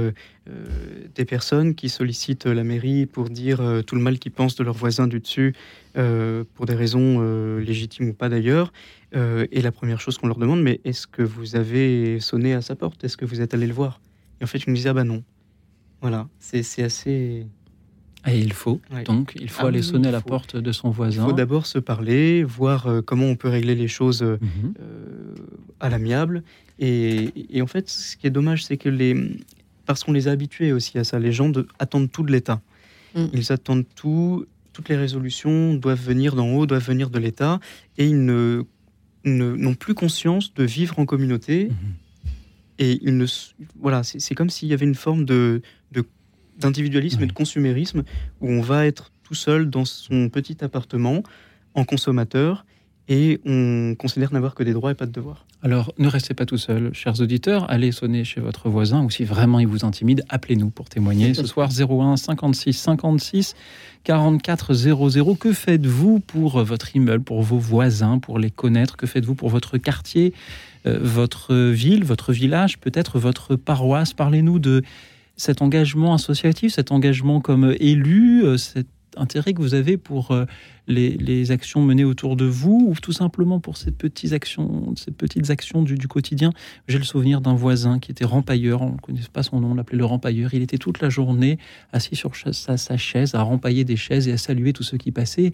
des 1.16 1.26
personnes 1.26 1.76
qui 1.76 1.90
sollicitent 1.90 2.46
la 2.46 2.64
mairie 2.64 3.06
pour 3.06 3.30
dire 3.30 3.62
tout 3.86 3.96
le 3.96 4.02
mal 4.02 4.20
qu'ils 4.20 4.32
pensent 4.32 4.56
de 4.56 4.64
leurs 4.64 4.76
voisins 4.76 5.08
du 5.08 5.20
dessus, 5.20 5.54
pour 5.94 6.66
des 6.66 6.76
raisons 6.76 7.22
légitimes 7.58 8.10
ou 8.10 8.14
pas 8.14 8.30
d'ailleurs. 8.30 8.72
et 9.14 9.62
la 9.62 9.72
première 9.72 10.02
chose 10.02 10.18
qu'on 10.18 10.28
leur 10.28 10.40
demande, 10.40 10.62
mais 10.62 10.82
est-ce 10.84 11.08
que 11.08 11.24
vous 11.24 11.56
avez 11.56 12.20
sonné 12.20 12.54
à 12.54 12.62
sa 12.62 12.76
porte? 12.76 13.04
Est-ce 13.04 13.18
que 13.18 13.26
vous 13.26 13.42
êtes 13.42 13.54
allé 13.54 13.68
le 13.68 13.74
voir? 13.74 14.02
Et 14.42 14.44
en 14.44 14.48
fait, 14.48 14.60
je 14.60 14.70
me 14.70 14.76
disais, 14.76 14.90
ah 14.90 14.94
bah 14.94 15.04
non. 15.04 15.24
Voilà, 16.02 16.30
c'est 16.40 16.84
assez. 16.84 17.46
Et 18.28 18.40
il 18.40 18.52
faut, 18.52 18.82
donc, 19.06 19.34
il 19.40 19.50
faut 19.50 19.66
ah 19.66 19.70
aller 19.70 19.82
sonner 19.82 20.10
à 20.10 20.12
la 20.12 20.22
porte 20.22 20.58
de 20.58 20.72
son 20.74 20.90
voisin. 20.90 21.24
Il 21.24 21.30
faut 21.30 21.34
d'abord 21.34 21.66
se 21.66 21.80
parler, 21.80 22.44
voir 22.44 22.88
euh, 22.88 23.02
comment 23.02 23.26
on 23.26 23.36
peut 23.36 23.48
régler 23.48 23.76
les 23.76 23.88
choses 23.88 24.22
euh, 24.22 24.38
mhm. 24.42 24.74
euh, 24.80 25.36
à 25.80 25.90
l'amiable. 25.90 26.44
Et, 26.80 27.62
en 27.62 27.68
fait, 27.68 27.90
ce 27.90 28.18
qui 28.18 28.28
est 28.28 28.32
dommage, 28.32 28.66
c'est 28.66 28.78
que 28.78 28.90
les. 28.90 29.16
Parce 29.86 30.04
qu'on 30.04 30.12
les 30.12 30.28
a 30.28 30.32
habitués 30.32 30.72
aussi 30.72 30.98
à 30.98 31.04
ça, 31.04 31.18
les 31.18 31.32
gens 31.32 31.50
de, 31.50 31.68
attendent 31.80 32.12
tout 32.12 32.24
de 32.24 32.32
l'État. 32.32 32.62
Mm. 33.16 33.26
Ils 33.34 33.52
attendent 33.52 33.86
tout, 33.96 34.46
toutes 34.72 34.88
les 34.90 34.96
résolutions 34.96 35.74
doivent 35.74 36.02
venir 36.02 36.36
d'en 36.36 36.50
haut, 36.54 36.66
doivent 36.68 36.86
venir 36.86 37.10
de 37.10 37.18
l'État, 37.18 37.60
et 37.98 38.06
ils 38.06 38.24
ne 38.24 38.64
n'ont 39.26 39.76
plus 39.76 39.96
conscience 39.96 40.54
de 40.54 40.64
vivre 40.64 41.00
en 41.00 41.06
communauté. 41.06 41.66
Mhm. 41.66 41.76
Et 42.82 43.00
il 43.02 43.18
ne, 43.18 43.26
voilà, 43.80 44.04
c'est 44.04 44.36
comme 44.36 44.50
s'il 44.50 44.70
y 44.70 44.74
avait 44.74 44.86
une 44.86 44.96
forme 44.96 45.26
de 45.26 45.62
d'individualisme 46.60 47.24
et 47.24 47.28
de 47.28 47.34
consumérisme 47.34 48.04
où 48.42 48.50
on 48.50 48.62
va 48.62 48.86
être 48.86 49.12
tout 49.24 49.36
seul 49.36 49.70
dans 49.70 49.86
son 49.86 50.30
petit 50.30 50.64
appartement 50.64 51.24
en 51.74 51.84
consommateur 51.84 52.66
et 53.10 53.42
on 53.44 53.96
considère 53.98 54.32
n'avoir 54.32 54.54
que 54.54 54.62
des 54.62 54.72
droits 54.72 54.92
et 54.92 54.96
pas 54.96 55.08
de 55.08 55.12
devoirs. 55.12 55.46
Alors, 55.64 55.92
ne 55.98 56.08
restez 56.08 56.36
pas 56.36 56.46
tout 56.46 56.60
seul, 56.60 56.94
chers 56.94 57.20
auditeurs. 57.20 57.70
Allez 57.70 57.92
sonner 57.92 58.24
chez 58.24 58.40
votre 58.40 58.70
voisin 58.70 59.04
ou 59.04 59.10
si 59.10 59.26
vraiment 59.26 59.60
il 59.60 59.68
vous 59.68 59.84
intimide, 59.84 60.24
appelez-nous 60.30 60.70
pour 60.70 60.90
témoigner. 60.90 61.34
Ce 61.34 61.48
soir, 61.48 61.70
01 61.72 62.18
56 62.18 62.74
56 62.74 63.56
44 64.04 64.74
00. 64.74 65.36
Que 65.36 65.52
faites-vous 65.52 66.20
pour 66.20 66.64
votre 66.64 66.96
immeuble, 66.96 67.24
pour 67.24 67.42
vos 67.42 67.58
voisins, 67.58 68.20
pour 68.20 68.38
les 68.38 68.52
connaître? 68.52 68.96
Que 68.96 69.08
faites-vous 69.08 69.36
pour 69.36 69.50
votre 69.50 69.80
quartier 69.80 70.34
euh, 70.86 71.00
votre 71.02 71.54
ville, 71.56 72.06
votre 72.06 72.32
village, 72.32 72.78
peut-être 72.78 73.20
votre 73.20 73.56
paroisse? 73.56 74.14
Parlez-nous 74.14 74.60
de 74.60 74.84
cet 75.40 75.62
engagement 75.62 76.14
associatif, 76.14 76.74
cet 76.74 76.92
engagement 76.92 77.40
comme 77.40 77.74
élu, 77.80 78.44
euh, 78.44 78.58
cet 78.58 78.88
intérêt 79.16 79.54
que 79.54 79.62
vous 79.62 79.74
avez 79.74 79.98
pour 79.98 80.32
euh, 80.32 80.46
les, 80.88 81.52
actions 81.52 81.82
menées 81.82 82.04
autour 82.04 82.36
de 82.36 82.46
vous, 82.46 82.88
ou 82.90 82.94
tout 83.02 83.14
simplement 83.14 83.60
pour 83.60 83.78
ces 83.78 83.92
petites 83.92 84.34
actions, 84.34 84.94
ces 84.98 85.12
petites 85.12 85.50
actions 85.50 85.82
du, 85.82 85.98
quotidien? 86.08 86.52
J'ai 86.90 86.98
le 86.98 87.06
souvenir 87.06 87.40
d'un 87.40 87.54
voisin 87.54 88.00
qui 88.00 88.12
était 88.12 88.26
rempailleur, 88.26 88.82
on 88.82 88.94
ne 88.94 88.98
connaît 88.98 89.22
pas 89.32 89.42
son 89.42 89.62
nom, 89.62 89.72
on 89.72 89.76
l'appelait 89.76 89.98
le 89.98 90.06
rempailleur. 90.06 90.54
Il 90.54 90.62
était 90.62 90.78
toute 90.78 91.02
la 91.02 91.10
journée 91.10 91.58
assis 91.94 92.18
sur 92.18 92.34
sa, 92.36 92.78
sa 92.78 92.98
chaise 92.98 93.34
à 93.34 93.42
rempailler 93.42 93.86
des 93.86 93.96
chaises 93.96 94.28
et 94.28 94.34
à 94.34 94.38
saluer 94.38 94.74
tous 94.74 94.84
ceux 94.84 94.98
qui 94.98 95.12
passaient 95.12 95.54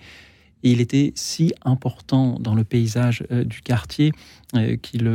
Et 0.65 0.71
il 0.71 0.81
était 0.81 1.13
si 1.13 1.53
important 1.63 2.37
dans 2.39 2.55
le 2.55 2.63
paysage 2.63 3.23
du 3.45 3.61
quartier 3.61 4.11
qu'il 4.81 5.07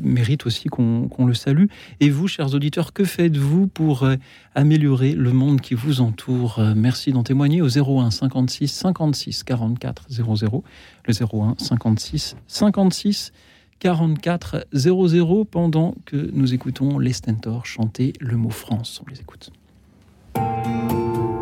mérite 0.00 0.46
aussi 0.46 0.68
qu'on 0.68 1.26
le 1.26 1.34
salue. 1.34 1.64
Et 1.98 2.08
vous, 2.08 2.28
chers 2.28 2.54
auditeurs, 2.54 2.92
que 2.92 3.02
faites-vous 3.02 3.66
pour 3.66 4.08
améliorer 4.54 5.12
le 5.12 5.32
monde 5.32 5.60
qui 5.60 5.74
vous 5.74 6.00
entoure? 6.00 6.62
Merci 6.76 7.10
d'en 7.10 7.24
témoigner 7.24 7.62
au 7.62 7.68
01 7.68 8.12
56 8.12 8.68
56 8.68 9.42
44 9.42 10.06
00. 10.08 10.64
Le 11.04 11.12
01 11.12 11.56
56 11.58 12.36
56 12.46 13.32
44 13.80 14.66
00 14.72 15.44
pendant 15.46 15.96
que 16.04 16.30
nous 16.32 16.54
écoutons 16.54 17.00
les 17.00 17.12
Stentors 17.12 17.66
chanter 17.66 18.12
le 18.20 18.36
mot 18.36 18.50
France. 18.50 19.02
On 19.04 19.10
les 19.10 19.20
écoute. 19.20 19.50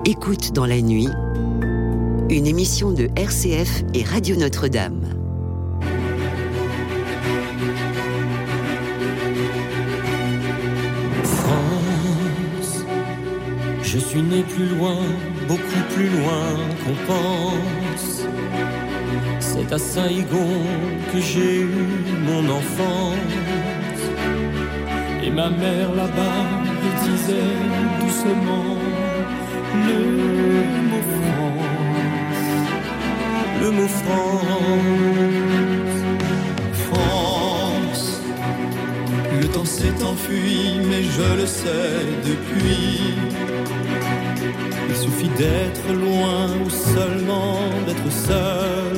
Écoute 0.07 0.53
dans 0.55 0.67
la 0.67 0.81
nuit, 0.81 1.09
une 2.35 2.49
émission 2.49 2.91
de 2.91 3.09
RCF 3.15 3.85
et 3.95 4.03
Radio 4.03 4.35
Notre-Dame. 4.35 5.03
France, 11.23 12.85
je 13.83 13.99
suis 13.99 14.21
né 14.23 14.43
plus 14.43 14.67
loin, 14.67 14.97
beaucoup 15.47 15.83
plus 15.95 16.09
loin 16.09 16.57
qu'on 16.85 17.13
pense 17.13 18.25
c'est 19.39 19.73
à 19.73 19.79
Saïgon 19.79 20.49
que 21.13 21.21
j'ai 21.21 21.61
eu 21.61 21.87
mon 22.27 22.51
enfance. 22.51 23.15
Et 25.23 25.31
ma 25.31 25.51
mère 25.51 25.95
là-bas 25.95 26.43
me 26.83 26.91
disait 27.05 27.55
doucement 28.01 28.77
France. 29.87 30.84
Le 33.65 33.71
mot 33.71 33.89
France. 33.89 34.45
France. 36.87 38.21
Le 39.41 39.49
temps 39.49 39.65
s'est 39.65 40.03
enfui, 40.05 40.81
mais 40.91 41.03
je 41.03 41.29
le 41.41 41.47
sais 41.47 42.05
depuis. 42.29 43.15
Il 44.91 44.95
suffit 44.95 45.31
d'être 45.41 45.89
loin 45.95 46.49
ou 46.63 46.69
seulement 46.69 47.59
d'être 47.87 48.13
seul 48.13 48.97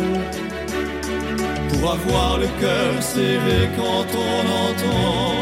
pour 1.68 1.92
avoir 1.92 2.38
le 2.38 2.48
cœur 2.60 3.00
serré 3.00 3.70
quand 3.76 4.08
on 4.28 4.42
entend 4.66 5.34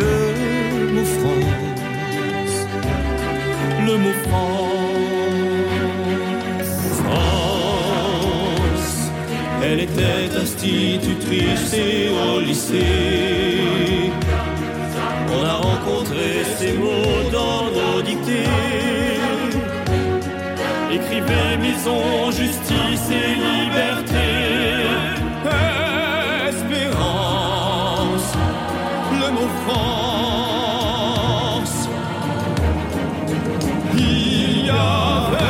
le 0.00 0.92
mot 0.92 1.08
France, 1.18 2.66
le 3.86 3.96
mot 3.96 4.16
France. 4.24 5.13
Elle 9.64 9.80
était 9.80 10.36
institutrice 10.42 11.72
et 11.72 12.08
au 12.10 12.40
lycée. 12.40 14.12
On 15.34 15.44
a 15.44 15.54
rencontré 15.54 16.44
ces 16.58 16.72
mots 16.74 17.30
dans 17.32 17.64
nos 17.76 18.02
dictées. 18.02 18.48
Écrivez 20.92 21.56
maison, 21.60 22.30
justice 22.30 23.08
et 23.10 23.34
liberté. 23.34 24.24
France. 29.66 30.68
Il 33.96 34.66
y 34.66 34.70
avait, 34.70 35.44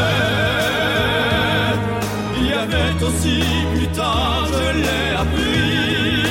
il 2.39 2.47
y 2.47 2.53
avait 2.53 3.05
aussi 3.05 3.43
l'ai 4.85 5.07
appris. 5.23 6.25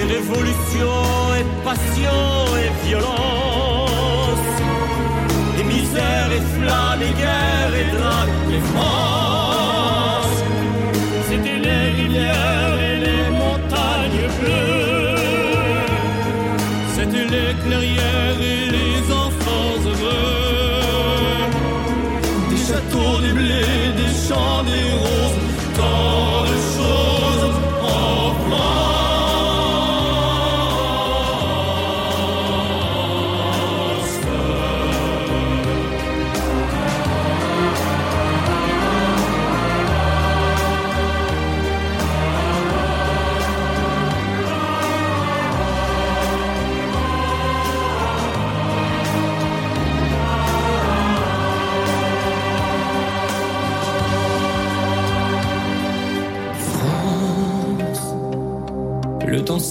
Et 0.00 0.06
révolution 0.16 0.94
et 1.38 1.46
passion 1.64 2.22
et 2.64 2.86
violence. 2.86 4.48
Et 5.58 5.64
misère 5.64 6.30
et 6.38 6.44
flamme 6.54 7.02
et 7.02 7.14
guerre 7.20 7.74
et 7.80 7.88
drague 7.96 8.54
et 8.56 8.60
France. 8.72 9.21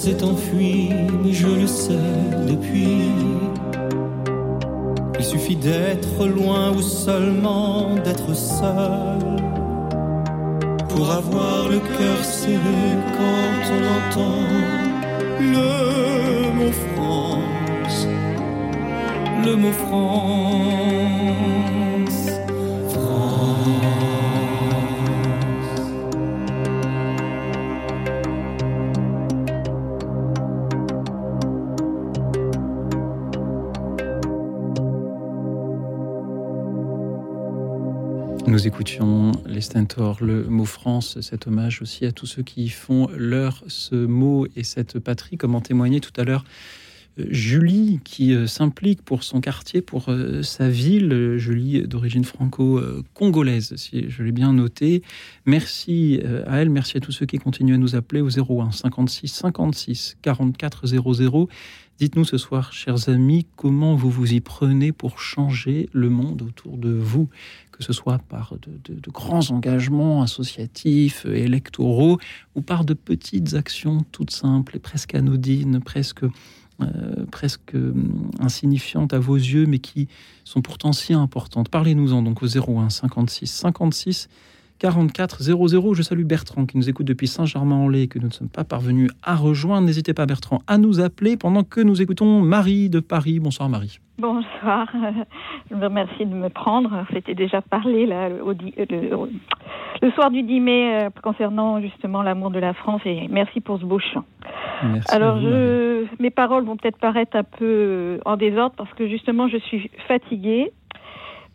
S'est 0.03 0.23
enfui, 0.23 0.89
mais 1.23 1.31
je 1.31 1.45
le 1.45 1.67
sais 1.67 2.17
depuis. 2.47 3.11
Il 5.19 5.23
suffit 5.23 5.55
d'être 5.55 6.25
loin 6.25 6.71
ou 6.71 6.81
seulement 6.81 7.93
d'être 8.03 8.33
seul 8.35 9.19
pour 10.89 11.11
avoir 11.11 11.69
le 11.69 11.77
cœur 11.77 12.19
serré 12.23 12.83
quand 13.17 13.59
on 13.77 13.81
entend 13.97 14.41
le 15.39 16.51
mot 16.57 16.73
France, 16.87 18.07
le 19.45 19.55
mot 19.55 19.75
France. 19.83 21.80
Nous 38.62 38.68
écoutions 38.68 39.32
les 39.47 39.62
Stentors, 39.62 40.24
le 40.24 40.43
mot 40.43 40.66
France, 40.66 41.20
cet 41.22 41.47
hommage 41.47 41.82
aussi 41.82 42.05
à 42.05 42.12
tous 42.12 42.28
ceux 42.28 42.43
qui 42.43 42.70
font 42.70 43.09
leur 43.18 43.64
ce 43.66 43.95
mot 43.95 44.45
et 44.55 44.64
cette 44.64 44.99
patrie, 44.99 45.36
comme 45.36 45.55
en 45.55 45.62
témoignait 45.62 45.99
tout 45.99 46.14
à 46.16 46.24
l'heure 46.24 46.43
euh, 47.18 47.26
Julie, 47.32 48.01
qui 48.03 48.36
euh, 48.36 48.45
s'implique 48.45 49.01
pour 49.01 49.24
son 49.24 49.41
quartier, 49.41 49.82
pour 49.82 50.09
euh, 50.09 50.43
sa 50.43 50.70
ville, 50.70 51.38
Julie 51.38 51.88
d'origine 51.88 52.24
franco-congolaise, 52.24 53.74
si 53.78 54.07
je 54.12 54.22
l'ai 54.22 54.32
bien 54.32 54.53
noté. 54.53 55.01
Merci 55.47 56.22
à 56.45 56.62
elle, 56.62 56.70
merci 56.70 56.97
à 56.97 56.99
tous 56.99 57.12
ceux 57.12 57.26
qui 57.26 57.39
continuent 57.39 57.74
à 57.74 57.80
nous 57.80 57.95
appeler 57.95 58.22
au 58.22 58.30
01 58.30 58.70
56 58.70 59.28
56 59.28 60.18
44 60.22 60.86
00. 60.86 61.49
Dites-nous 62.01 62.26
ce 62.26 62.39
soir, 62.39 62.74
chers 62.74 63.09
amis, 63.09 63.45
comment 63.55 63.95
vous 63.95 64.09
vous 64.09 64.34
y 64.34 64.39
prenez 64.39 64.91
pour 64.91 65.20
changer 65.20 65.88
le 65.93 66.09
monde 66.09 66.41
autour 66.41 66.78
de 66.78 66.89
vous, 66.89 67.30
que 67.82 67.88
ce 67.88 67.93
soit 67.93 68.19
par 68.19 68.53
de, 68.61 69.11
grands 69.11 69.49
engagements 69.49 70.21
associatifs, 70.21 71.25
euh, 71.25 71.34
électoraux, 71.34 72.19
ou 72.53 72.61
par 72.61 72.86
de 72.86 72.93
petites 72.93 73.55
actions 73.55 74.05
toutes 74.11 74.29
simples 74.29 74.77
et 74.77 74.79
presque 74.79 75.15
anodines, 75.15 75.79
presque, 75.79 76.23
euh, 76.23 77.25
presque 77.32 77.73
hum, 77.73 78.29
insignifiantes 78.39 79.13
à 79.13 79.19
vos 79.19 79.36
yeux, 79.36 79.65
mais 79.65 79.79
qui 79.79 80.07
sont 80.43 80.61
pourtant 80.61 80.93
si 80.93 81.13
importantes. 81.13 81.69
Parlez-nous-en 81.69 82.21
donc 82.21 82.43
au 82.43 82.47
01 82.47 82.91
56 82.91 83.47
56 83.47 84.29
44 84.82 85.43
00. 85.43 85.93
Je 85.93 86.01
salue 86.01 86.23
Bertrand 86.23 86.65
qui 86.65 86.75
nous 86.75 86.89
écoute 86.89 87.05
depuis 87.05 87.27
Saint-Germain-en-Laye 87.27 88.07
que 88.07 88.17
nous 88.17 88.29
ne 88.29 88.34
sommes 88.34 88.49
pas 88.49 88.63
parvenus 88.63 89.11
à 89.21 89.36
rejoindre. 89.36 89.86
N'hésitez 89.86 90.15
pas, 90.15 90.25
Bertrand, 90.25 90.63
à 90.65 90.79
nous 90.79 90.99
appeler 90.99 91.38
pendant 91.38 91.63
que 91.63 91.82
nous 91.82 92.01
écoutons 92.01 92.41
Marie 92.41 92.89
de 92.89 92.99
Paris. 92.99 93.39
Bonsoir, 93.39 93.69
Marie. 93.69 93.99
Bonsoir, 94.17 94.88
je 95.69 95.75
vous 95.75 95.82
remercie 95.82 96.25
de 96.25 96.34
me 96.34 96.49
prendre. 96.49 97.05
C'était 97.13 97.36
déjà 97.36 97.61
parlé 97.61 98.07
là, 98.07 98.29
euh, 98.29 99.27
le, 100.01 100.11
soir 100.11 100.32
du 100.32 100.41
10 100.41 100.59
mai 100.59 100.95
euh, 100.95 101.09
concernant 101.21 101.79
justement 101.79 102.23
l'amour 102.23 102.49
de 102.49 102.59
la 102.59 102.73
France 102.73 103.01
et 103.05 103.27
merci 103.29 103.61
pour 103.61 103.79
ce 103.79 103.86
beau 103.86 103.99
chant. 103.99 104.25
Alors, 105.09 105.38
mes 106.19 106.32
paroles 106.32 106.65
vont 106.65 106.75
peut-être 106.75 106.97
paraître 106.97 107.38
un 107.38 107.43
peu 107.43 107.65
euh, 107.65 108.17
en 108.25 108.36
désordre 108.36 108.73
parce 108.75 108.91
que 108.93 109.07
justement 109.07 109.47
je 109.47 109.57
suis 109.57 109.91
fatiguée. 110.07 110.71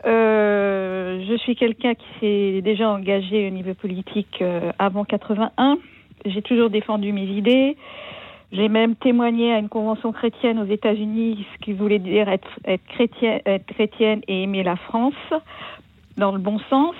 Euh, 0.06 1.24
je 1.28 1.36
suis 1.38 1.56
quelqu'un 1.56 1.94
qui 1.94 2.06
s'est 2.20 2.62
déjà 2.62 2.88
engagé 2.88 3.48
au 3.48 3.50
niveau 3.50 3.74
politique 3.74 4.38
euh, 4.40 4.70
avant 4.78 5.04
81. 5.04 5.78
J'ai 6.24 6.42
toujours 6.42 6.70
défendu 6.70 7.12
mes 7.12 7.24
idées. 7.24 7.76
J'ai 8.52 8.68
même 8.68 8.94
témoigné 8.94 9.52
à 9.52 9.58
une 9.58 9.68
convention 9.68 10.12
chrétienne 10.12 10.60
aux 10.60 10.66
États-Unis, 10.66 11.44
ce 11.52 11.64
qui 11.64 11.72
voulait 11.72 11.98
dire 11.98 12.28
être, 12.28 12.48
chrétienne, 12.88 14.20
et 14.28 14.44
aimer 14.44 14.62
la 14.62 14.76
France 14.76 15.14
dans 16.16 16.30
le 16.30 16.38
bon 16.38 16.60
sens. 16.70 16.94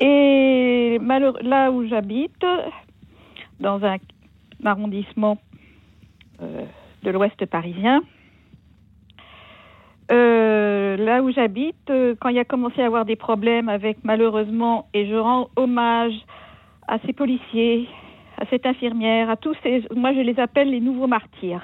Et 0.00 0.98
là 1.00 1.70
où 1.70 1.86
j'habite, 1.88 2.44
dans 3.60 3.82
un 3.82 3.96
arrondissement 4.64 5.38
euh, 6.42 6.64
de 7.02 7.10
l'ouest 7.10 7.44
parisien, 7.46 8.02
euh, 10.10 10.96
là 10.96 11.22
où 11.22 11.30
j'habite, 11.30 11.90
euh, 11.90 12.14
quand 12.18 12.30
il 12.30 12.36
y 12.36 12.40
a 12.40 12.44
commencé 12.44 12.80
à 12.80 12.86
avoir 12.86 13.04
des 13.04 13.16
problèmes 13.16 13.68
avec 13.68 13.98
malheureusement, 14.04 14.86
et 14.94 15.06
je 15.06 15.14
rends 15.14 15.48
hommage 15.56 16.14
à 16.86 16.98
ces 17.00 17.12
policiers, 17.12 17.88
à 18.38 18.46
cette 18.46 18.64
infirmière, 18.64 19.28
à 19.28 19.36
tous 19.36 19.54
ces, 19.62 19.84
moi 19.94 20.12
je 20.14 20.20
les 20.20 20.40
appelle 20.40 20.70
les 20.70 20.80
nouveaux 20.80 21.06
martyrs. 21.06 21.62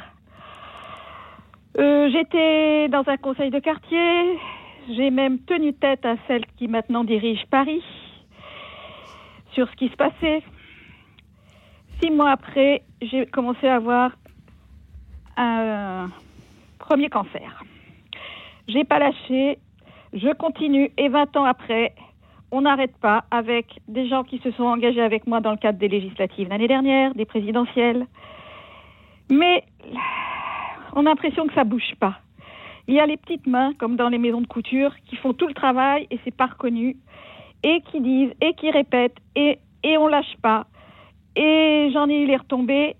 Euh, 1.79 2.11
J'étais 2.11 2.89
dans 2.89 3.05
un 3.07 3.17
conseil 3.17 3.51
de 3.51 3.59
quartier, 3.59 4.39
j'ai 4.95 5.11
même 5.11 5.39
tenu 5.41 5.73
tête 5.73 6.05
à 6.05 6.17
celle 6.29 6.45
qui 6.59 6.69
maintenant 6.69 7.05
dirige 7.05 7.45
Paris 7.51 7.83
sur 9.53 9.69
ce 9.71 9.77
qui 9.77 9.89
se 9.89 9.97
passait. 9.97 10.43
Six 12.03 12.11
mois 12.11 12.31
après, 12.31 12.83
j'ai 13.01 13.25
commencé 13.27 13.67
à 13.67 13.77
avoir 13.77 14.11
un 15.37 16.11
premier 16.79 17.09
cancer. 17.09 17.65
J'ai 18.69 18.85
pas 18.85 18.99
lâché, 18.99 19.59
je 20.13 20.33
continue 20.35 20.91
et 20.97 21.09
20 21.09 21.37
ans 21.37 21.45
après, 21.45 21.95
on 22.51 22.63
n'arrête 22.63 22.97
pas 22.99 23.25
avec 23.31 23.81
des 23.89 24.09
gens 24.09 24.23
qui 24.23 24.39
se 24.39 24.51
sont 24.53 24.65
engagés 24.65 25.03
avec 25.03 25.27
moi 25.27 25.41
dans 25.41 25.51
le 25.51 25.57
cadre 25.57 25.79
des 25.79 25.89
législatives 25.89 26.49
l'année 26.49 26.69
dernière, 26.69 27.15
des 27.15 27.25
présidentielles. 27.25 28.07
Mais 29.31 29.65
on 30.95 31.01
a 31.01 31.11
l'impression 31.11 31.47
que 31.47 31.55
ça 31.55 31.65
bouge 31.65 31.95
pas. 31.99 32.19
Il 32.87 32.95
y 32.95 33.01
a 33.01 33.07
les 33.07 33.17
petites 33.17 33.47
mains, 33.47 33.73
comme 33.79 33.97
dans 33.97 34.09
les 34.09 34.19
maisons 34.19 34.41
de 34.41 34.47
couture, 34.47 34.95
qui 35.07 35.17
font 35.17 35.33
tout 35.33 35.47
le 35.47 35.55
travail 35.55 36.07
et 36.11 36.21
c'est 36.25 36.35
pas 36.35 36.47
reconnu, 36.47 36.97
et 37.63 37.81
qui 37.91 38.01
disent 38.01 38.35
et 38.41 38.55
qui 38.55 38.71
répètent 38.71 39.19
et, 39.35 39.59
et 39.83 39.99
on 39.99 40.07
lâche 40.07 40.37
pas. 40.43 40.67
Et 41.35 41.91
j'en 41.93 42.09
ai 42.09 42.23
eu 42.23 42.27
les 42.27 42.37
retombées. 42.37 42.97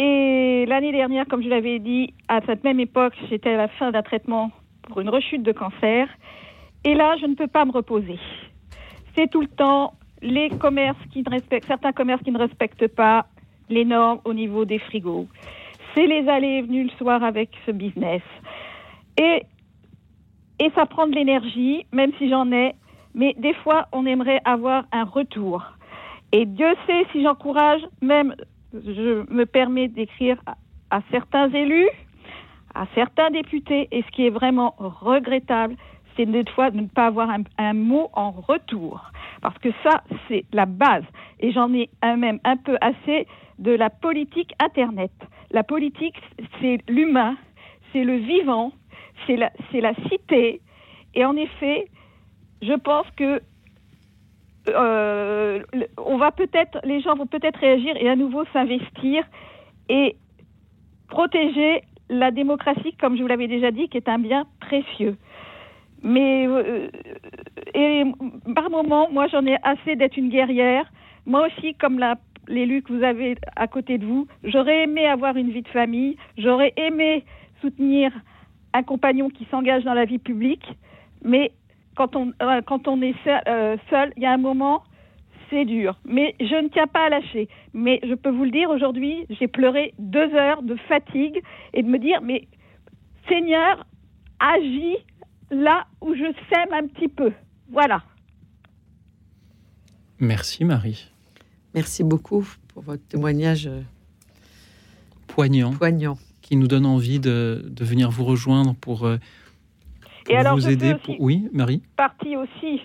Et 0.00 0.64
l'année 0.68 0.92
dernière, 0.92 1.26
comme 1.26 1.42
je 1.42 1.48
l'avais 1.48 1.80
dit, 1.80 2.14
à 2.28 2.40
cette 2.46 2.62
même 2.62 2.78
époque, 2.78 3.14
j'étais 3.28 3.54
à 3.54 3.56
la 3.56 3.66
fin 3.66 3.90
d'un 3.90 4.02
traitement 4.02 4.52
pour 4.82 5.00
une 5.00 5.08
rechute 5.08 5.42
de 5.42 5.50
cancer. 5.50 6.08
Et 6.84 6.94
là, 6.94 7.16
je 7.20 7.26
ne 7.26 7.34
peux 7.34 7.48
pas 7.48 7.64
me 7.64 7.72
reposer. 7.72 8.16
C'est 9.16 9.28
tout 9.28 9.40
le 9.40 9.48
temps 9.48 9.94
les 10.22 10.50
commerces 10.50 11.04
qui 11.12 11.24
ne 11.24 11.30
respectent, 11.30 11.66
certains 11.66 11.90
commerces 11.90 12.22
qui 12.22 12.30
ne 12.30 12.38
respectent 12.38 12.86
pas 12.86 13.26
les 13.70 13.84
normes 13.84 14.20
au 14.24 14.34
niveau 14.34 14.64
des 14.64 14.78
frigos. 14.78 15.26
C'est 15.96 16.06
les 16.06 16.28
allées 16.28 16.58
et 16.58 16.62
venues 16.62 16.84
le 16.84 16.90
soir 16.90 17.24
avec 17.24 17.50
ce 17.66 17.72
business. 17.72 18.22
Et, 19.20 19.42
et 20.60 20.70
ça 20.76 20.86
prend 20.86 21.08
de 21.08 21.14
l'énergie, 21.16 21.86
même 21.92 22.12
si 22.18 22.30
j'en 22.30 22.52
ai. 22.52 22.76
Mais 23.16 23.34
des 23.36 23.54
fois, 23.64 23.88
on 23.90 24.06
aimerait 24.06 24.42
avoir 24.44 24.84
un 24.92 25.02
retour. 25.02 25.64
Et 26.30 26.46
Dieu 26.46 26.72
sait 26.86 27.04
si 27.10 27.24
j'encourage, 27.24 27.80
même 28.00 28.36
je 28.72 29.32
me 29.32 29.44
permets 29.44 29.88
d'écrire 29.88 30.40
à, 30.90 31.00
certains 31.10 31.50
élus, 31.50 31.88
à 32.74 32.86
certains 32.94 33.30
députés, 33.30 33.88
et 33.90 34.02
ce 34.02 34.10
qui 34.10 34.26
est 34.26 34.30
vraiment 34.30 34.74
regrettable, 34.78 35.76
c'est 36.16 36.26
des 36.26 36.44
fois 36.54 36.70
de 36.70 36.80
ne 36.80 36.86
pas 36.86 37.06
avoir 37.06 37.30
un, 37.58 37.74
mot 37.74 38.08
en 38.12 38.30
retour. 38.30 39.02
Parce 39.40 39.56
que 39.58 39.68
ça, 39.84 40.02
c'est 40.26 40.44
la 40.52 40.66
base. 40.66 41.04
Et 41.40 41.52
j'en 41.52 41.72
ai 41.72 41.88
même 42.02 42.40
un 42.44 42.56
peu 42.56 42.76
assez 42.80 43.26
de 43.58 43.70
la 43.70 43.90
politique 43.90 44.52
Internet. 44.58 45.12
La 45.50 45.62
politique, 45.62 46.16
c'est 46.60 46.78
l'humain, 46.88 47.36
c'est 47.92 48.04
le 48.04 48.16
vivant, 48.16 48.72
c'est 49.26 49.36
la 49.36 49.94
cité. 50.08 50.60
Et 51.14 51.24
en 51.24 51.36
effet, 51.36 51.88
je 52.62 52.74
pense 52.74 53.06
que 53.16 53.40
euh, 54.74 55.62
on 55.96 56.16
va 56.16 56.30
peut-être, 56.30 56.78
les 56.84 57.00
gens 57.00 57.14
vont 57.14 57.26
peut-être 57.26 57.58
réagir 57.58 57.96
et 57.96 58.08
à 58.08 58.16
nouveau 58.16 58.44
s'investir 58.52 59.24
et 59.88 60.16
protéger 61.08 61.82
la 62.10 62.30
démocratie, 62.30 62.94
comme 63.00 63.16
je 63.16 63.22
vous 63.22 63.28
l'avais 63.28 63.48
déjà 63.48 63.70
dit, 63.70 63.88
qui 63.88 63.96
est 63.96 64.08
un 64.08 64.18
bien 64.18 64.46
précieux. 64.60 65.16
Mais 66.02 66.46
euh, 66.46 66.88
par 68.54 68.70
moment, 68.70 69.08
moi, 69.10 69.26
j'en 69.28 69.44
ai 69.46 69.56
assez 69.62 69.96
d'être 69.96 70.16
une 70.16 70.28
guerrière. 70.28 70.90
Moi 71.26 71.46
aussi, 71.46 71.74
comme 71.74 72.00
l'élu 72.46 72.82
que 72.82 72.92
vous 72.92 73.02
avez 73.02 73.36
à 73.56 73.66
côté 73.66 73.98
de 73.98 74.06
vous, 74.06 74.26
j'aurais 74.44 74.84
aimé 74.84 75.06
avoir 75.06 75.36
une 75.36 75.50
vie 75.50 75.62
de 75.62 75.68
famille. 75.68 76.16
J'aurais 76.36 76.72
aimé 76.76 77.24
soutenir 77.60 78.12
un 78.72 78.82
compagnon 78.82 79.28
qui 79.28 79.46
s'engage 79.50 79.84
dans 79.84 79.94
la 79.94 80.04
vie 80.04 80.18
publique. 80.18 80.66
Mais 81.22 81.52
quand 81.98 82.14
on, 82.14 82.32
euh, 82.42 82.62
quand 82.64 82.86
on 82.86 83.02
est 83.02 83.14
seul, 83.24 83.40
euh, 83.48 83.76
seul, 83.90 84.12
il 84.16 84.22
y 84.22 84.26
a 84.26 84.32
un 84.32 84.36
moment, 84.38 84.84
c'est 85.50 85.64
dur. 85.64 85.98
Mais 86.04 86.36
je 86.38 86.54
ne 86.62 86.68
tiens 86.68 86.86
pas 86.86 87.06
à 87.06 87.08
lâcher. 87.08 87.48
Mais 87.74 87.98
je 88.04 88.14
peux 88.14 88.30
vous 88.30 88.44
le 88.44 88.52
dire, 88.52 88.70
aujourd'hui, 88.70 89.26
j'ai 89.30 89.48
pleuré 89.48 89.94
deux 89.98 90.32
heures 90.32 90.62
de 90.62 90.76
fatigue 90.86 91.42
et 91.74 91.82
de 91.82 91.88
me 91.88 91.98
dire, 91.98 92.20
mais 92.22 92.46
Seigneur, 93.28 93.84
agis 94.38 94.96
là 95.50 95.86
où 96.00 96.14
je 96.14 96.32
sème 96.48 96.72
un 96.72 96.86
petit 96.86 97.08
peu. 97.08 97.32
Voilà. 97.72 98.04
Merci 100.20 100.64
Marie. 100.64 101.10
Merci 101.74 102.04
beaucoup 102.04 102.46
pour 102.68 102.82
votre 102.84 103.06
témoignage 103.08 103.66
euh, 103.66 103.82
Poignant, 105.26 105.72
poignant. 105.72 106.16
qui 106.42 106.54
nous 106.56 106.68
donne 106.68 106.86
envie 106.86 107.18
de, 107.20 107.64
de 107.68 107.84
venir 107.84 108.10
vous 108.10 108.24
rejoindre 108.24 108.74
pour, 108.76 109.04
euh, 109.04 109.18
Et 110.28 110.36
alors, 110.36 110.54
vous 110.54 110.60
je 110.62 110.70
aider. 110.70 110.88
fais 110.88 110.94
pour- 110.98 111.14
aussi 111.14 111.22
Oui, 111.22 111.48
Marie 111.52 111.82
partie 111.96 112.36
aussi 112.36 112.82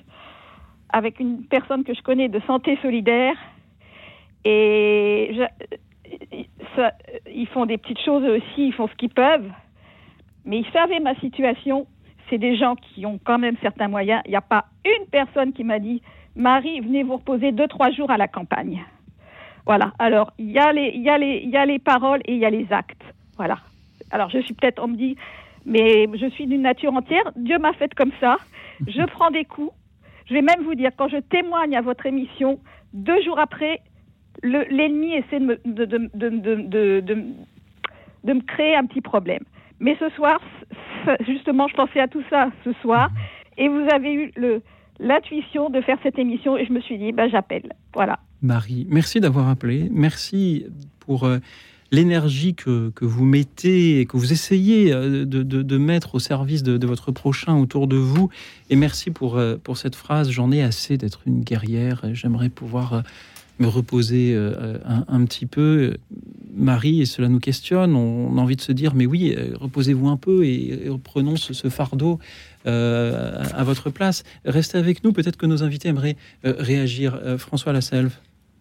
avec 0.91 1.19
une 1.19 1.43
personne 1.45 1.83
que 1.83 1.93
je 1.93 2.01
connais 2.01 2.29
de 2.29 2.39
santé 2.41 2.77
solidaire. 2.81 3.35
Et 4.45 5.31
je- 5.35 6.37
ça- 6.75 6.93
ils 7.33 7.47
font 7.47 7.65
des 7.65 7.77
petites 7.77 7.99
choses 8.01 8.23
aussi, 8.23 8.67
ils 8.67 8.73
font 8.73 8.87
ce 8.87 8.93
qu'ils 8.95 9.09
peuvent. 9.09 9.49
Mais 10.45 10.59
ils 10.59 10.71
savaient 10.71 10.99
ma 10.99 11.15
situation. 11.15 11.87
C'est 12.29 12.37
des 12.37 12.55
gens 12.57 12.75
qui 12.75 13.05
ont 13.05 13.19
quand 13.23 13.39
même 13.39 13.55
certains 13.61 13.87
moyens. 13.87 14.21
Il 14.25 14.29
n'y 14.31 14.35
a 14.35 14.41
pas 14.41 14.65
une 14.85 15.05
personne 15.07 15.53
qui 15.53 15.63
m'a 15.63 15.79
dit 15.79 16.01
Marie, 16.35 16.79
venez 16.79 17.03
vous 17.03 17.17
reposer 17.17 17.51
deux, 17.51 17.67
trois 17.67 17.91
jours 17.91 18.09
à 18.11 18.17
la 18.17 18.27
campagne. 18.27 18.83
Voilà. 19.65 19.93
Alors, 19.99 20.31
il 20.37 20.49
y, 20.49 20.53
y 20.53 20.59
a 21.57 21.65
les 21.65 21.79
paroles 21.79 22.21
et 22.25 22.33
il 22.33 22.39
y 22.39 22.45
a 22.45 22.49
les 22.49 22.67
actes. 22.71 23.03
Voilà. 23.37 23.57
Alors, 24.11 24.29
je 24.29 24.39
suis 24.39 24.53
peut-être, 24.53 24.81
on 24.83 24.87
me 24.89 24.95
dit, 24.97 25.15
mais 25.66 26.07
je 26.16 26.30
suis 26.32 26.47
d'une 26.47 26.61
nature 26.64 26.93
entière. 26.93 27.32
Dieu 27.36 27.57
m'a 27.59 27.74
faite 27.74 27.93
comme 27.95 28.11
ça. 28.20 28.38
Je 28.88 29.05
prends 29.05 29.30
des 29.32 29.45
coups. 29.45 29.72
Je 30.28 30.34
vais 30.34 30.41
même 30.41 30.64
vous 30.66 30.76
dire, 30.76 30.89
quand 30.97 31.07
je 31.09 31.18
témoigne 31.18 31.76
à 31.76 31.82
votre 31.82 32.05
émission, 32.05 32.59
deux 32.93 33.22
jours 33.22 33.39
après, 33.39 33.82
le- 34.41 34.66
l'ennemi 34.70 35.14
essaie 35.14 35.39
de 35.39 35.45
me, 35.45 35.59
de, 35.66 35.86
de, 35.86 37.01
de, 37.01 38.34
me 38.34 38.41
créer 38.41 38.76
un 38.76 38.86
petit 38.86 39.01
problème. 39.01 39.43
Mais 39.80 39.95
ce 39.99 40.09
soir, 40.09 40.39
justement, 41.26 41.68
je 41.68 41.76
pensais 41.76 41.99
à 41.99 42.07
tout 42.07 42.24
ça 42.30 42.49
ce 42.64 42.72
soir, 42.82 43.09
et 43.57 43.68
vous 43.68 43.86
avez 43.93 44.14
eu 44.14 44.32
l'intuition 44.99 45.70
de 45.70 45.82
faire 45.82 45.97
cette 46.03 46.18
émission, 46.18 46.57
et 46.57 46.66
je 46.66 46.72
me 46.74 46.80
suis 46.82 46.97
dit, 46.97 47.11
ben, 47.11 47.30
j'appelle. 47.30 47.74
Voilà. 47.93 48.20
Marie, 48.41 48.88
merci 48.89 49.20
d'avoir 49.20 49.49
appelé. 49.49 49.88
Merci 49.91 50.66
pour 50.99 51.26
euh, 51.26 51.38
l'énergie 51.93 52.55
que, 52.55 52.89
que 52.95 53.05
vous 53.05 53.23
mettez 53.23 53.99
et 53.99 54.05
que 54.07 54.17
vous 54.17 54.33
essayez 54.33 54.91
euh, 54.91 55.25
de, 55.25 55.43
de- 55.43 55.77
mettre 55.77 56.15
au 56.15 56.19
service 56.19 56.63
de, 56.63 56.77
de 56.77 56.87
votre 56.87 57.11
prochain 57.11 57.55
autour 57.55 57.87
de 57.87 57.97
vous. 57.97 58.29
Et 58.71 58.75
merci 58.75 59.11
pour, 59.11 59.37
euh, 59.37 59.57
pour 59.63 59.77
cette 59.77 59.95
phrase. 59.95 60.31
J'en 60.31 60.51
ai 60.51 60.63
assez 60.63 60.97
d'être 60.97 61.21
une 61.27 61.41
guerrière. 61.41 62.01
J'aimerais 62.13 62.49
pouvoir 62.49 62.93
euh, 62.93 63.01
me 63.59 63.67
reposer 63.67 64.35
un, 64.35 65.25
petit 65.25 65.45
peu. 65.45 65.95
Marie, 66.55 67.01
et 67.01 67.05
cela 67.05 67.29
nous 67.29 67.39
questionne, 67.39 67.95
on 67.95 68.35
a 68.39 68.41
envie 68.41 68.55
de 68.55 68.61
se 68.61 68.71
dire, 68.71 68.95
mais 68.95 69.05
oui, 69.05 69.35
reposez-vous 69.53 70.07
un 70.07 70.17
peu 70.17 70.43
et, 70.43 70.87
et 70.87 70.89
prenons 71.03 71.35
ce, 71.35 71.53
ce 71.53 71.69
fardeau 71.69 72.17
à, 72.65 73.63
votre 73.63 73.91
place. 73.91 74.23
Restez 74.43 74.79
avec 74.79 75.03
nous, 75.03 75.13
peut-être 75.13 75.37
que 75.37 75.45
nos 75.45 75.61
invités 75.63 75.89
aimeraient 75.89 76.17
réagir. 76.43 77.19
François 77.37 77.73
Lasselve. 77.73 78.17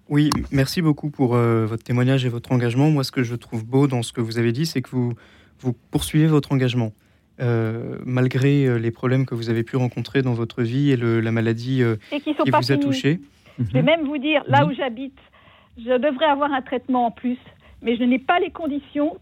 Oui, 0.08 0.30
merci 0.50 0.82
beaucoup 0.82 1.10
pour 1.10 1.34
euh, 1.34 1.64
votre 1.66 1.82
témoignage 1.84 2.24
et 2.24 2.28
votre 2.28 2.52
engagement. 2.52 2.90
Moi, 2.90 3.04
ce 3.04 3.12
que 3.12 3.22
je 3.22 3.34
trouve 3.34 3.64
beau 3.64 3.86
dans 3.86 4.02
ce 4.02 4.12
que 4.12 4.20
vous 4.20 4.38
avez 4.38 4.52
dit, 4.52 4.66
c'est 4.66 4.82
que 4.82 4.90
vous, 4.90 5.14
vous 5.60 5.72
poursuivez 5.90 6.26
votre 6.26 6.52
engagement. 6.52 6.92
Euh, 7.40 7.96
malgré 8.04 8.66
euh, 8.66 8.76
les 8.78 8.90
problèmes 8.90 9.24
que 9.24 9.34
vous 9.34 9.48
avez 9.48 9.62
pu 9.62 9.76
rencontrer 9.76 10.20
dans 10.20 10.34
votre 10.34 10.62
vie 10.62 10.90
et 10.90 10.96
le- 10.96 11.20
la 11.20 11.32
maladie 11.32 11.82
euh, 11.82 11.96
Et 12.12 12.20
qui 12.20 12.34
sont 12.34 12.44
qui 12.44 12.50
pas 12.50 12.58
vous 12.60 12.70
a 12.72 12.74
finis. 12.74 12.84
touché. 12.86 13.20
Je 13.58 13.72
vais 13.72 13.82
même 13.82 14.04
vous 14.04 14.18
dire, 14.18 14.42
là 14.46 14.66
où 14.66 14.72
j'habite, 14.74 15.16
je 15.78 15.96
devrais 15.98 16.26
avoir 16.26 16.52
un 16.52 16.60
traitement 16.62 17.06
en 17.06 17.10
plus, 17.10 17.38
mais 17.80 17.96
je 17.96 18.02
n'ai 18.04 18.18
pas 18.18 18.38
les 18.38 18.50
conditions 18.50 19.16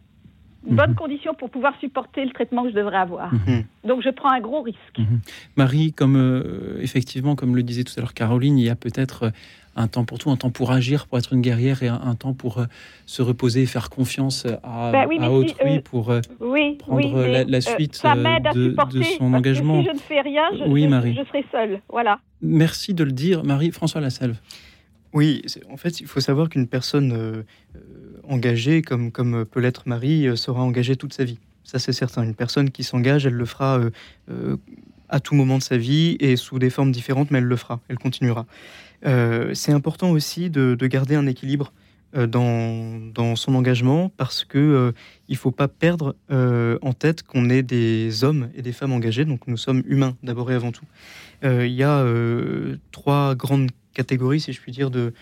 une 0.69 0.77
bonne 0.77 0.91
Mhm. 0.91 0.97
condition 0.97 1.33
pour 1.33 1.49
pouvoir 1.49 1.73
supporter 1.81 2.23
le 2.23 2.33
traitement 2.33 2.65
que 2.65 2.69
je 2.71 2.75
devrais 2.75 2.99
avoir. 2.99 3.33
Mhm. 3.33 3.65
Donc 3.85 4.03
je 4.05 4.11
prends 4.11 4.31
un 4.31 4.41
gros 4.41 4.61
risque. 4.61 4.99
Mhm. 4.99 5.21
Marie, 5.57 5.95
comme 5.95 6.17
euh, 6.17 6.77
effectivement, 6.83 7.35
comme 7.35 7.57
le 7.57 7.63
disait 7.63 7.83
tout 7.83 7.95
à 7.97 8.01
l'heure 8.03 8.13
Caroline, 8.13 8.59
il 8.59 8.67
y 8.67 8.69
a 8.69 8.77
peut-être 8.77 9.23
euh, 9.23 9.31
un 9.77 9.87
temps 9.89 10.05
pour 10.05 10.19
tout, 10.19 10.31
un 10.31 10.37
temps 10.37 10.51
pour 10.51 10.73
agir, 10.73 11.07
pour 11.07 11.19
être 11.19 11.33
une 11.33 11.41
guerrière, 11.41 11.83
et 11.83 11.89
un, 11.89 12.01
un 12.03 12.15
temps 12.15 12.35
pour 12.35 12.59
euh, 12.59 12.65
se 13.07 13.23
reposer 13.23 13.63
et 13.63 13.67
faire 13.67 13.89
confiance 13.89 14.47
à, 14.65 14.91
Ben 14.93 15.07
oui, 15.09 15.19
si, 15.21 15.27
autrui 15.27 15.77
euh, 15.77 15.81
pour. 15.81 16.11
euh, 16.11 16.21
Oui, 16.41 16.77
prendre 16.79 16.97
oui, 17.05 17.11
mais, 17.15 17.33
la- 17.33 17.45
la 17.45 17.59
euh, 17.59 17.61
suite, 17.61 17.95
ça 17.95 18.15
m'aide 18.15 18.47
à 18.47 18.53
de- 18.53 18.71
son 18.71 18.75
parce 18.75 18.93
que 18.95 19.23
engagement. 19.25 19.81
si 19.81 19.87
je 19.89 19.93
ne 19.95 19.99
fais 19.99 20.21
rien, 20.21 20.43
je, 20.59 20.65
Oui, 20.65 20.87
Marie. 20.89 21.15
je 21.19 21.25
serai 21.27 21.45
seule. 21.53 21.81
Voilà. 21.89 22.19
Merci 22.43 22.95
de 22.95 23.05
le 23.05 23.13
dire, 23.13 23.45
Marie. 23.45 23.71
François 23.71 24.01
Lasselve. 24.01 24.37
Oui, 25.13 25.43
en 25.71 25.77
fait, 25.77 26.01
il 26.01 26.07
faut 26.07 26.21
savoir 26.21 26.49
qu'une 26.49 26.67
personne 26.69 27.13
euh, 27.13 27.43
engagée, 28.29 28.83
comme, 28.83 29.11
comme 29.11 29.45
peut 29.45 29.61
l'être 29.61 29.83
Marie, 29.87 30.27
euh, 30.29 30.37
sera 30.37 30.63
engagée 30.63 30.97
toute 30.97 31.13
sa 31.15 31.25
vie. 31.25 31.39
Ça, 31.65 31.79
c'est 31.79 31.93
certain. 31.93 32.23
Une 32.25 32.35
personne 32.35 32.71
qui 32.71 32.83
s'engage, 32.85 33.27
elle 33.27 33.35
le 33.35 33.45
fera 33.45 33.79
euh, 33.79 33.91
euh, 34.31 34.57
à 35.09 35.21
tout 35.21 35.35
moment 35.35 35.59
de 35.59 35.63
sa 35.63 35.77
vie 35.77 36.17
et 36.21 36.37
sous 36.37 36.59
des 36.59 36.71
formes 36.71 36.93
différentes, 36.93 37.31
mais 37.31 37.39
elle 37.39 37.45
le 37.45 37.57
fera, 37.57 37.81
elle 37.89 37.99
continuera. 37.99 38.47
Euh, 39.07 39.55
c'est 39.55 39.73
important 39.73 40.11
aussi 40.11 40.51
de, 40.51 40.75
de 40.75 40.87
garder 40.87 41.15
un 41.15 41.27
équilibre 41.27 41.73
euh, 42.17 42.27
dans, 42.27 43.37
son 43.37 43.55
engagement 43.55 44.11
parce 44.17 44.45
que 44.45 44.59
euh, 44.59 45.37
faut 45.37 45.53
pas 45.53 45.69
perdre 45.69 46.17
euh, 46.33 46.77
en 46.83 46.93
tête 46.93 47.23
qu'on 47.23 47.49
est 47.49 47.63
des 47.63 48.25
hommes 48.25 48.51
et 48.57 48.63
des 48.63 48.73
femmes 48.73 48.93
engagés, 48.93 49.25
donc 49.25 49.47
nous 49.47 49.57
sommes 49.57 49.85
humains 49.87 50.17
d'abord 50.25 50.51
et 50.51 50.55
avant 50.55 50.73
tout. 50.73 50.85
Il 51.45 51.73
y 51.73 51.85
a 51.85 52.05
trois 52.91 53.35
grandes 53.35 53.71
catégories, 53.95 54.41
si 54.41 54.53
je 54.53 54.61
puis 54.61 54.73
dire, 54.73 54.91
de, 54.91 55.13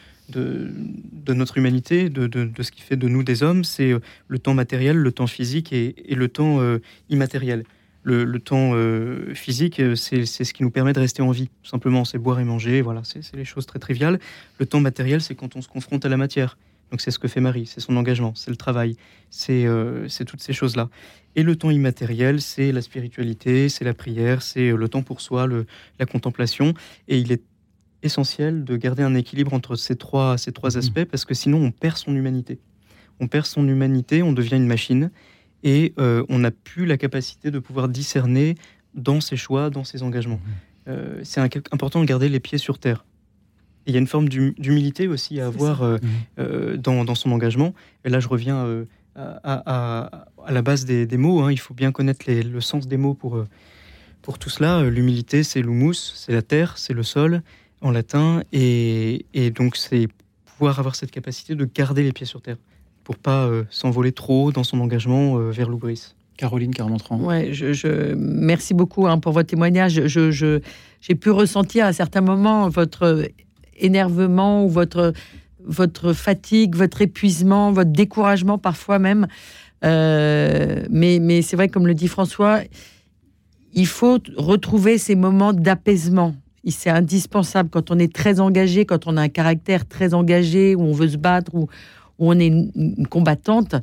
notre 1.29 1.59
humanité, 1.59 2.09
de, 2.09 2.51
ce 2.61 2.70
qui 2.70 2.81
fait 2.81 2.97
de 2.97 3.07
nous 3.07 3.22
des 3.22 3.43
hommes. 3.43 3.64
C'est 3.64 3.93
le 4.26 4.39
temps 4.39 4.55
matériel, 4.55 4.97
le 4.97 5.12
temps 5.12 5.26
physique 5.26 5.72
et, 5.72 5.95
le 6.11 6.29
temps 6.29 6.61
immatériel. 7.09 7.64
Le, 8.05 8.25
le 8.25 8.39
temps 8.39 8.71
euh, 8.75 9.35
physique, 9.35 9.81
euh, 9.81 9.95
c'est 9.95 10.25
ce 10.25 10.53
qui 10.55 10.63
nous 10.63 10.71
permet 10.71 10.93
de 10.93 11.01
rester 11.01 11.21
en 11.21 11.31
vie. 11.31 11.49
Tout 11.63 11.69
simplement, 11.69 12.05
c'est 12.05 12.19
boire 12.19 12.41
et 12.41 12.45
manger, 12.45 12.81
voilà, 12.81 13.03
c'est 13.05 13.35
les 13.35 13.45
choses 13.45 13.67
très 13.67 13.79
triviales. 13.79 14.19
Le 14.59 14.67
temps 14.67 14.81
matériel, 14.81 15.21
c'est 15.21 15.35
quand 15.35 15.57
on 15.57 15.63
se 15.63 15.69
confronte 15.69 16.05
à 16.07 16.09
la 16.09 16.17
matière. 16.17 16.57
Donc 16.91 17.03
c'est 17.03 17.11
ce 17.11 17.19
que 17.19 17.29
fait 17.29 17.41
Marie, 17.41 17.67
c'est 17.67 17.81
son 17.81 17.97
engagement, 17.97 18.33
c'est 18.35 18.51
le 18.51 18.57
travail, 18.57 18.97
c'est 19.29 19.67
euh, 19.67 20.09
toutes 20.27 20.41
ces 20.41 20.55
choses-là. 20.55 20.89
Et 21.37 21.43
le 21.43 21.55
temps 21.55 21.71
immatériel, 21.71 22.41
c'est 22.41 22.73
la 22.73 22.81
spiritualité, 22.81 23.69
c'est 23.69 23.85
la 23.85 23.93
prière, 23.93 24.41
c'est 24.41 24.71
le 24.71 24.89
temps 24.89 25.03
pour 25.03 25.21
soi, 25.21 25.47
le, 25.47 25.67
la 25.99 26.07
contemplation. 26.07 26.73
Et 27.09 27.19
il 27.19 27.31
est 27.31 27.43
essentiel 28.03 28.65
de 28.65 28.77
garder 28.77 29.03
un 29.03 29.15
équilibre 29.15 29.53
entre 29.53 29.77
ces 29.77 29.97
trois, 29.97 30.39
ces 30.39 30.53
trois 30.53 30.79
aspects 30.79 31.05
parce 31.05 31.25
que 31.25 31.35
sinon 31.35 31.59
on 31.59 31.71
perd 31.71 31.97
son 31.97 32.15
humanité. 32.15 32.59
On 33.21 33.27
perd 33.27 33.47
son 33.47 33.67
humanité, 33.67 34.23
on 34.23 34.33
devient 34.33 34.57
une 34.57 34.67
machine 34.67 35.11
et 35.63 35.93
euh, 35.99 36.25
on 36.29 36.39
n'a 36.41 36.51
plus 36.51 36.87
la 36.87 36.97
capacité 36.97 37.51
de 37.51 37.59
pouvoir 37.59 37.89
discerner 37.89 38.55
dans 38.95 39.21
ses 39.21 39.37
choix, 39.37 39.71
dans 39.71 39.85
ses 39.85 40.03
engagements. 40.03 40.41
Euh, 40.89 41.21
c'est 41.25 41.41
important 41.73 42.01
de 42.01 42.07
garder 42.07 42.29
les 42.29 42.41
pieds 42.41 42.59
sur 42.59 42.79
terre. 42.79 43.05
Et 43.87 43.91
il 43.91 43.95
y 43.95 43.97
a 43.97 44.01
une 44.01 44.07
forme 44.07 44.29
d'hum- 44.29 44.55
d'humilité 44.59 45.09
aussi 45.09 45.41
à 45.41 45.47
avoir 45.47 45.83
euh, 45.83 45.99
euh, 46.39 46.77
dans, 46.77 47.05
dans 47.05 47.15
son 47.15 47.31
engagement. 47.33 47.75
Et 48.05 48.09
là, 48.11 48.21
je 48.21 48.29
reviens 48.29 48.57
euh, 48.65 48.85
à, 49.15 49.41
à- 49.45 50.27
à 50.47 50.53
la 50.53 50.63
base 50.63 50.85
des, 50.85 51.07
des 51.07 51.17
mots. 51.17 51.41
hein. 51.43 51.53
Il 51.53 51.59
faut 51.59 51.75
bien 51.75 51.93
connaître 51.93 52.25
les- 52.27 52.43
le 52.43 52.61
sens 52.61 52.87
des 52.87 52.97
mots 52.97 53.15
pour, 53.15 53.37
euh, 53.37 53.47
pour 54.23 54.39
tout 54.39 54.51
cela. 54.51 54.83
L'humilité, 54.85 55.43
c'est 55.43 55.61
l'humus, 55.63 55.95
c'est 56.15 56.33
la 56.33 56.43
terre, 56.43 56.79
c'est 56.79 56.95
le 56.95 57.03
sol 57.03 57.43
en 57.81 57.91
latin. 57.91 58.43
Et, 58.53 59.27
et 59.35 59.51
donc, 59.51 59.77
c'est 59.77 60.09
pouvoir 60.47 60.79
avoir 60.79 60.95
cette 60.95 61.11
capacité 61.11 61.55
de 61.55 61.65
garder 61.65 62.03
les 62.03 62.13
pieds 62.13 62.27
sur 62.27 62.41
terre 62.43 62.57
pour 63.09 63.17
pas 63.17 63.47
euh, 63.47 63.65
s'envoler 63.71 64.13
trop 64.13 64.53
dans 64.53 64.65
son 64.65 64.81
engagement 64.81 65.39
euh, 65.39 65.51
vers 65.51 65.71
l'oubris. 65.71 66.15
Caroline 66.37 66.75
Carmontran. 66.75 67.17
Ouais, 67.21 67.55
je, 67.55 67.73
je- 67.73 68.13
merci 68.15 68.75
beaucoup 68.75 69.07
hein, 69.07 69.17
pour 69.19 69.33
votre 69.33 69.49
témoignage. 69.49 70.03
Je, 70.07 70.31
je- 70.31 70.61
j'ai 71.01 71.15
pu 71.15 71.31
ressentir 71.31 71.87
à 71.87 71.95
certains 71.95 72.21
moments 72.21 72.69
votre 72.69 73.25
énervement 73.79 74.63
ou 74.63 74.69
votre, 74.69 75.15
votre 75.65 76.13
fatigue, 76.13 76.75
votre 76.77 77.01
épuisement, 77.01 77.73
votre 77.73 77.91
découragement 77.93 78.59
parfois 78.59 78.99
même. 78.99 79.27
Euh, 79.87 80.83
mais 80.91 81.19
mais 81.19 81.41
c'est 81.41 81.57
vrai, 81.57 81.69
comme 81.69 81.87
le 81.87 81.95
dit 81.95 82.09
François, 82.09 82.61
il 83.73 83.87
faut 83.87 84.19
retrouver 84.37 84.99
ces 84.99 85.15
moments 85.15 85.55
d'apaisement. 85.55 86.35
C'est 86.67 86.91
indispensable 86.91 87.71
quand 87.71 87.91
on 87.91 87.99
est 87.99 88.13
très 88.13 88.41
engagé, 88.41 88.85
quand 88.85 89.07
on 89.07 89.17
a 89.17 89.23
un 89.23 89.29
caractère 89.31 89.89
très 89.89 90.13
engagé, 90.13 90.75
où 90.75 90.83
on 90.83 90.93
veut 90.93 91.09
se 91.09 91.17
battre, 91.17 91.55
où, 91.55 91.69
où 92.19 92.31
on 92.31 92.39
est 92.39 92.47
une- 92.49 92.71
une 92.75 93.07
combattante 93.07 93.75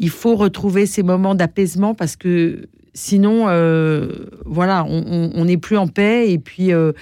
il 0.00 0.10
faut 0.10 0.36
retrouver 0.36 0.86
ces 0.86 1.02
moments 1.02 1.34
d'apaisement 1.34 1.92
parce 1.92 2.14
que 2.14 2.68
sinon, 2.94 3.46
euh, 3.48 4.26
voilà, 4.46 4.84
on- 4.84 5.44
n'est 5.44 5.56
plus 5.56 5.76
en 5.76 5.88
paix 5.88 6.30
et 6.30 6.38
puis 6.38 6.72
euh, 6.72 6.92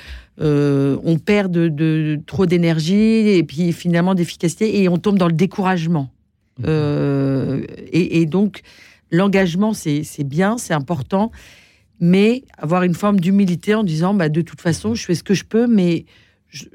euh, 0.40 0.96
on 1.04 1.18
perd 1.18 1.52
de, 1.52 1.68
de- 1.68 2.18
trop 2.26 2.46
d'énergie 2.46 2.94
et 2.94 3.42
puis 3.44 3.72
finalement 3.74 4.14
d'efficacité 4.14 4.80
et 4.82 4.88
on 4.88 4.96
tombe 4.96 5.18
dans 5.18 5.26
le 5.26 5.34
découragement. 5.34 6.08
Euh, 6.66 7.62
et, 7.92 8.20
et 8.22 8.26
donc, 8.26 8.62
l'engagement, 9.10 9.74
c'est 9.74 10.02
c'est 10.02 10.24
bien, 10.24 10.56
c'est 10.56 10.72
important, 10.74 11.30
mais 12.00 12.44
avoir 12.56 12.82
une 12.82 12.94
forme 12.94 13.20
d'humilité 13.20 13.74
en 13.74 13.84
disant, 13.84 14.14
bah, 14.14 14.30
de 14.30 14.40
toute 14.40 14.60
façon, 14.62 14.94
je 14.94 15.04
fais 15.04 15.14
ce 15.14 15.22
que 15.22 15.34
je 15.34 15.44
peux, 15.44 15.66
mais 15.66 16.06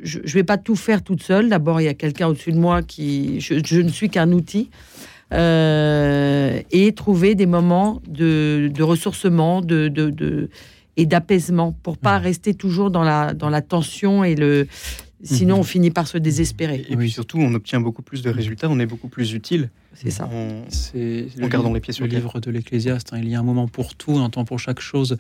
je 0.04 0.20
ne 0.20 0.28
vais 0.28 0.44
pas 0.44 0.58
tout 0.58 0.76
faire 0.76 1.04
toute 1.04 1.24
seule. 1.24 1.50
D'abord, 1.50 1.82
il 1.82 1.86
y 1.86 1.88
a 1.90 1.94
quelqu'un 1.94 2.28
au-dessus 2.28 2.52
de 2.52 2.60
moi 2.60 2.82
qui... 2.82 3.40
Je, 3.42 3.56
je 3.66 3.82
ne 3.82 3.90
suis 3.90 4.10
qu'un 4.10 4.32
outil. 4.32 4.70
Euh, 5.34 6.60
et 6.72 6.92
trouver 6.92 7.36
des 7.36 7.46
moments 7.46 8.02
de, 8.06 8.70
de 8.74 8.84
ressourcement 8.84 9.62
de, 9.62 9.88
de, 9.88 10.10
de- 10.10 10.50
et 10.98 11.06
d'apaisement 11.06 11.72
pour 11.84 11.98
pas 11.98 12.18
rester 12.18 12.54
toujours 12.54 12.92
dans 12.92 13.04
la, 13.04 13.34
dans 13.34 13.50
la 13.50 13.62
tension 13.62 14.24
et 14.26 14.36
le... 14.36 14.68
Sinon, 15.24 15.60
on 15.60 15.64
finit 15.64 15.92
par 15.92 16.08
se 16.08 16.18
désespérer. 16.18 16.86
Et 16.90 16.96
puis 16.96 17.12
surtout, 17.12 17.38
on 17.40 17.54
obtient 17.54 17.80
beaucoup 17.80 18.02
plus 18.02 18.22
de 18.22 18.30
résultats, 18.30 18.70
on 18.70 18.80
est 18.80 18.86
beaucoup 18.86 19.08
plus 19.08 19.34
utile. 19.34 19.70
C'est 19.94 20.10
ça. 20.10 20.26
En, 20.26 20.64
C'est 20.70 21.28
en 21.42 21.48
gardant 21.48 21.74
les 21.74 21.80
pieds 21.80 21.94
sur 21.94 22.06
le 22.06 22.10
terre. 22.12 22.20
livre 22.20 22.40
de 22.40 22.50
l'Ecclésiaste. 22.50 23.14
hein. 23.14 23.20
Il 23.22 23.30
y 23.30 23.36
a 23.36 23.40
un 23.40 23.44
moment 23.44 23.68
pour 23.68 23.96
tout, 23.96 24.18
un 24.18 24.30
temps 24.30 24.46
pour 24.46 24.58
chaque 24.60 24.80
chose 24.80 25.18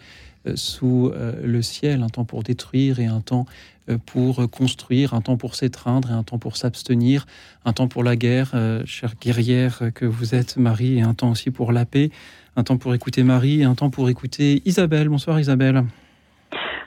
euh, 0.47 0.53
sous 0.55 1.11
euh, 1.13 1.33
le 1.43 1.61
ciel, 1.61 2.01
un 2.03 2.09
temps 2.09 2.23
pour 2.25 2.41
détruire 2.43 2.99
et 2.99 3.05
un 3.05 3.19
temps 3.21 3.45
euh, 3.89 3.97
pour 4.05 4.49
construire, 4.49 5.13
un 5.13 5.21
temps 5.21 5.37
pour 5.37 5.55
s'étreindre 5.55 6.09
et 6.09 6.13
un 6.13 6.23
temps 6.23 6.39
pour 6.39 6.55
s'abstenir, 6.57 7.25
un 7.65 7.73
temps 7.73 7.87
pour 7.87 8.03
la 8.03 8.15
guerre, 8.15 8.51
euh, 8.53 8.83
chère 8.85 9.13
guerrière 9.21 9.81
que 9.93 10.05
vous 10.05 10.33
êtes, 10.35 10.57
Marie, 10.57 10.97
et 10.99 11.01
un 11.01 11.13
temps 11.13 11.31
aussi 11.31 11.51
pour 11.51 11.71
la 11.73 11.85
paix, 11.85 12.09
un 12.55 12.63
temps 12.63 12.77
pour 12.77 12.95
écouter 12.95 13.23
Marie 13.23 13.61
et 13.61 13.65
un 13.65 13.75
temps 13.75 13.89
pour 13.89 14.09
écouter 14.09 14.61
Isabelle. 14.65 15.09
Bonsoir 15.09 15.39
Isabelle. 15.39 15.83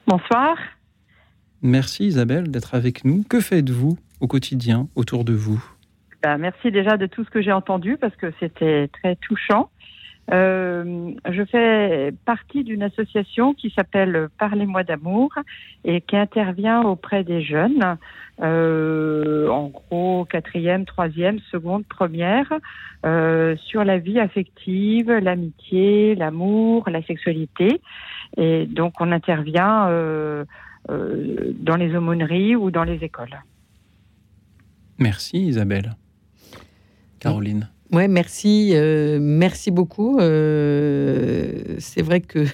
Bonsoir. 0.06 0.56
Merci 1.64 2.04
Isabelle 2.04 2.50
d'être 2.50 2.74
avec 2.74 3.06
nous. 3.06 3.24
Que 3.26 3.40
faites-vous 3.40 3.96
au 4.20 4.26
quotidien 4.26 4.86
autour 4.96 5.24
de 5.24 5.32
vous? 5.32 5.64
Ben, 6.22 6.36
merci 6.36 6.70
déjà 6.70 6.98
de 6.98 7.06
tout 7.06 7.24
ce 7.24 7.30
que 7.30 7.40
j'ai 7.40 7.52
entendu 7.52 7.96
parce 7.96 8.14
que 8.16 8.30
c'était 8.38 8.88
très 8.88 9.16
touchant. 9.16 9.70
Euh, 10.30 11.12
je 11.30 11.42
fais 11.44 12.12
partie 12.26 12.64
d'une 12.64 12.82
association 12.82 13.54
qui 13.54 13.70
s'appelle 13.70 14.28
Parlez-moi 14.38 14.82
d'amour 14.84 15.32
et 15.84 16.02
qui 16.02 16.18
intervient 16.18 16.82
auprès 16.82 17.24
des 17.24 17.40
jeunes, 17.40 17.96
euh, 18.42 19.48
en 19.48 19.68
gros 19.68 20.26
quatrième, 20.26 20.84
troisième, 20.84 21.38
seconde, 21.50 21.86
première, 21.86 22.52
euh, 23.06 23.56
sur 23.56 23.84
la 23.84 23.96
vie 23.96 24.20
affective, 24.20 25.10
l'amitié, 25.10 26.14
l'amour, 26.14 26.90
la 26.90 27.02
sexualité. 27.02 27.80
Et 28.36 28.66
donc 28.66 29.00
on 29.00 29.12
intervient 29.12 29.88
dans 30.88 31.76
les 31.76 31.94
aumôneries 31.96 32.56
ou 32.56 32.70
dans 32.70 32.84
les 32.84 32.96
écoles. 33.02 33.34
Merci 34.98 35.46
Isabelle. 35.46 35.96
Caroline. 37.20 37.68
Ouais, 37.92 38.08
merci, 38.08 38.72
euh, 38.74 39.18
merci 39.20 39.70
beaucoup. 39.70 40.18
Euh, 40.18 41.76
c'est 41.78 42.02
vrai 42.02 42.20
que 42.20 42.44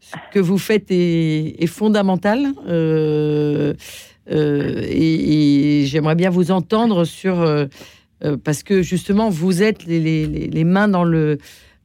ce 0.00 0.16
que 0.32 0.38
vous 0.38 0.58
faites 0.58 0.90
est, 0.90 1.62
est 1.62 1.66
fondamental. 1.66 2.46
Euh, 2.66 3.74
euh, 4.30 4.82
et, 4.86 5.80
et 5.82 5.86
j'aimerais 5.86 6.14
bien 6.14 6.30
vous 6.30 6.50
entendre 6.50 7.04
sur 7.04 7.40
euh, 7.40 7.66
euh, 8.24 8.36
parce 8.36 8.62
que 8.62 8.82
justement 8.82 9.30
vous 9.30 9.62
êtes 9.62 9.84
les, 9.86 10.00
les- 10.00 10.26
les- 10.26 10.46
les 10.48 10.64
mains 10.64 10.88
dans 10.88 11.04
le 11.04 11.38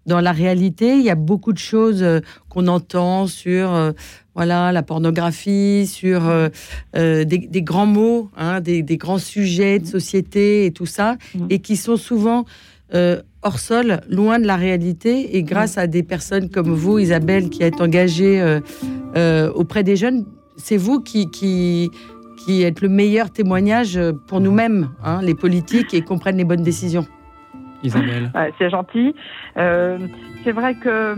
dans 0.05 0.19
la 0.19 0.31
réalité. 0.31 0.95
Il 0.97 1.03
y 1.03 1.09
a 1.09 1.15
beaucoup 1.15 1.53
de 1.53 1.57
choses 1.57 2.03
euh, 2.03 2.19
qu'on 2.49 2.67
entend 2.67 3.27
sur 3.27 3.73
euh, 3.73 3.91
voilà 4.35 4.71
la 4.71 4.83
pornographie, 4.83 5.87
sur 5.87 6.27
euh, 6.27 6.49
des, 6.93 7.25
des 7.25 7.61
grands 7.61 7.85
mots, 7.85 8.29
hein, 8.35 8.61
des, 8.61 8.81
des 8.81 8.97
grands 8.97 9.19
sujets 9.19 9.79
de 9.79 9.85
société 9.85 10.65
et 10.65 10.71
tout 10.71 10.87
ça, 10.87 11.17
et 11.49 11.59
qui 11.59 11.75
sont 11.75 11.97
souvent 11.97 12.45
euh, 12.95 13.21
hors 13.43 13.59
sol, 13.59 14.01
loin 14.09 14.39
de 14.39 14.47
la 14.47 14.55
réalité. 14.55 15.37
Et 15.37 15.43
grâce 15.43 15.77
à 15.77 15.85
des 15.85 16.01
personnes 16.03 16.49
comme 16.49 16.73
vous, 16.73 16.97
Isabelle, 16.97 17.49
qui 17.49 17.61
êtes 17.61 17.79
engagée 17.79 18.59
auprès 19.55 19.83
des 19.83 19.95
jeunes, 19.95 20.25
c'est 20.57 20.77
vous 20.77 20.99
qui, 20.99 21.29
qui, 21.29 21.91
qui 22.43 22.63
êtes 22.63 22.81
le 22.81 22.89
meilleur 22.89 23.29
témoignage 23.29 23.99
pour 24.27 24.39
nous-mêmes, 24.39 24.89
hein, 25.03 25.21
les 25.21 25.35
politiques, 25.35 25.93
et 25.93 26.01
qu'on 26.01 26.17
prenne 26.17 26.37
les 26.37 26.43
bonnes 26.43 26.63
décisions. 26.63 27.05
Isabelle. 27.83 28.31
c'est 28.57 28.69
gentil. 28.69 29.15
Euh, 29.57 29.97
c'est 30.43 30.51
vrai 30.51 30.75
que, 30.75 31.15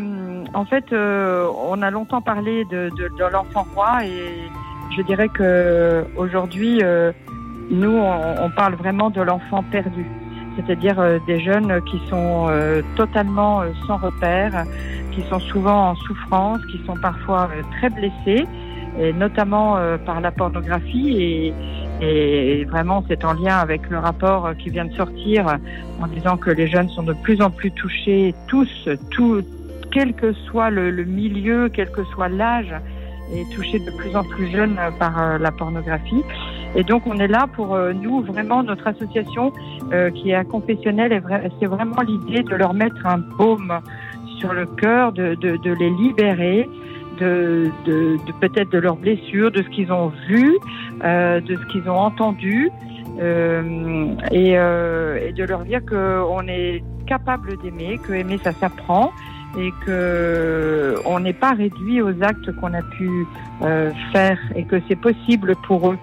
en 0.54 0.66
fait, 0.66 0.92
euh, 0.92 1.48
on 1.68 1.82
a 1.82 1.92
longtemps 1.92 2.22
parlé 2.22 2.66
de, 2.66 2.90
l'enfant 3.32 3.66
roi 3.74 4.06
et 4.06 4.50
je 4.96 5.02
dirais 5.04 5.30
que 5.30 6.06
aujourd'hui, 6.16 6.80
euh, 6.84 7.12
nous, 7.70 7.92
on, 7.92 8.44
on 8.44 8.50
parle 8.50 8.76
vraiment 8.76 9.10
de 9.10 9.22
l'enfant 9.22 9.64
perdu. 9.72 10.06
C'est-à-dire 10.56 10.96
des 11.28 11.42
jeunes 11.42 11.82
qui 11.82 12.00
sont 12.08 12.48
totalement 12.96 13.64
sans 13.88 13.98
repère, 13.98 14.64
qui 15.12 15.22
sont 15.24 15.40
souvent 15.40 15.90
en 15.90 15.96
souffrance, 15.96 16.60
qui 16.68 16.82
sont 16.86 16.96
parfois 16.96 17.50
très 17.78 17.90
blessés, 17.90 18.48
et 18.98 19.12
notamment 19.12 19.78
par 20.06 20.22
la 20.22 20.32
pornographie. 20.32 21.18
Et, 21.22 21.54
et 22.02 22.66
vraiment, 22.66 23.04
c'est 23.08 23.24
en 23.24 23.34
lien 23.34 23.58
avec 23.58 23.90
le 23.90 23.98
rapport 24.00 24.48
euh, 24.48 24.54
qui 24.54 24.70
vient 24.70 24.86
de 24.86 24.94
sortir 24.94 25.58
en 26.02 26.08
disant 26.08 26.38
que 26.38 26.52
les 26.52 26.68
jeunes 26.68 26.90
sont 26.90 27.04
de 27.04 27.14
plus 27.14 27.42
en 27.42 27.50
plus 27.50 27.72
touchés, 27.72 28.34
tous, 28.48 28.90
tout, 29.12 29.42
quel 29.92 30.14
que 30.14 30.34
soit 30.34 30.70
le, 30.70 30.92
le 30.92 31.06
milieu, 31.06 31.70
quel 31.70 31.90
que 31.92 32.04
soit 32.06 32.28
l'âge, 32.28 32.74
et 33.34 33.44
touchés 33.56 33.80
de 33.80 33.92
plus 33.98 34.16
en 34.16 34.24
plus 34.24 34.52
jeunes 34.52 34.78
euh, 34.78 34.92
par 35.00 35.22
euh, 35.22 35.38
la 35.38 35.52
pornographie. 35.52 36.24
Et 36.76 36.84
donc, 36.84 37.08
on 37.08 37.18
est 37.20 37.28
là 37.30 37.48
pour 37.56 37.78
nous, 37.78 38.22
vraiment, 38.22 38.62
notre 38.62 38.86
association 38.88 39.54
euh, 39.94 40.12
qui 40.12 40.32
est 40.32 40.46
confessionnelle, 40.46 41.14
est 41.14 41.20
vra- 41.20 41.50
c'est 41.60 41.68
vraiment 41.68 42.02
l'idée 42.02 42.44
de 42.44 42.54
leur 42.54 42.74
mettre 42.74 43.06
un 43.06 43.20
baume 43.20 43.80
sur 44.40 44.52
le 44.52 44.66
cœur, 44.66 45.14
de, 45.14 45.36
de, 45.36 45.56
de 45.56 45.72
les 45.72 45.90
libérer, 45.90 46.68
de, 47.20 47.72
peut-être 48.40 48.72
de 48.72 48.78
leurs 48.78 48.96
blessures, 48.96 49.52
de 49.52 49.62
ce 49.62 49.70
qu'ils 49.70 49.92
ont 49.92 50.12
vu, 50.28 50.58
euh, 51.04 51.42
de 51.42 51.56
ce 51.56 51.66
qu'ils 51.72 51.90
ont 51.90 51.98
entendu, 51.98 52.70
euh, 53.20 54.14
et, 54.32 54.58
euh, 54.58 55.28
et 55.28 55.34
de 55.34 55.44
leur 55.44 55.64
dire 55.64 55.82
qu'on 55.86 56.48
est 56.48 56.84
capable 57.08 57.58
d'aimer, 57.62 58.00
que 58.00 58.14
aimer 58.14 58.40
ça 58.44 58.52
s'apprend 58.52 59.12
et 59.58 59.72
que 59.86 60.96
on 61.06 61.20
n'est 61.22 61.34
pas 61.34 61.52
réduit 61.52 62.02
aux 62.02 62.22
actes 62.22 62.52
qu'on 62.58 62.74
a 62.74 62.82
pu 62.82 63.10
faire 64.12 64.38
et 64.56 64.64
que 64.64 64.82
c'est 64.90 65.00
possible 65.00 65.56
pour 65.66 65.92
eux. 65.92 65.98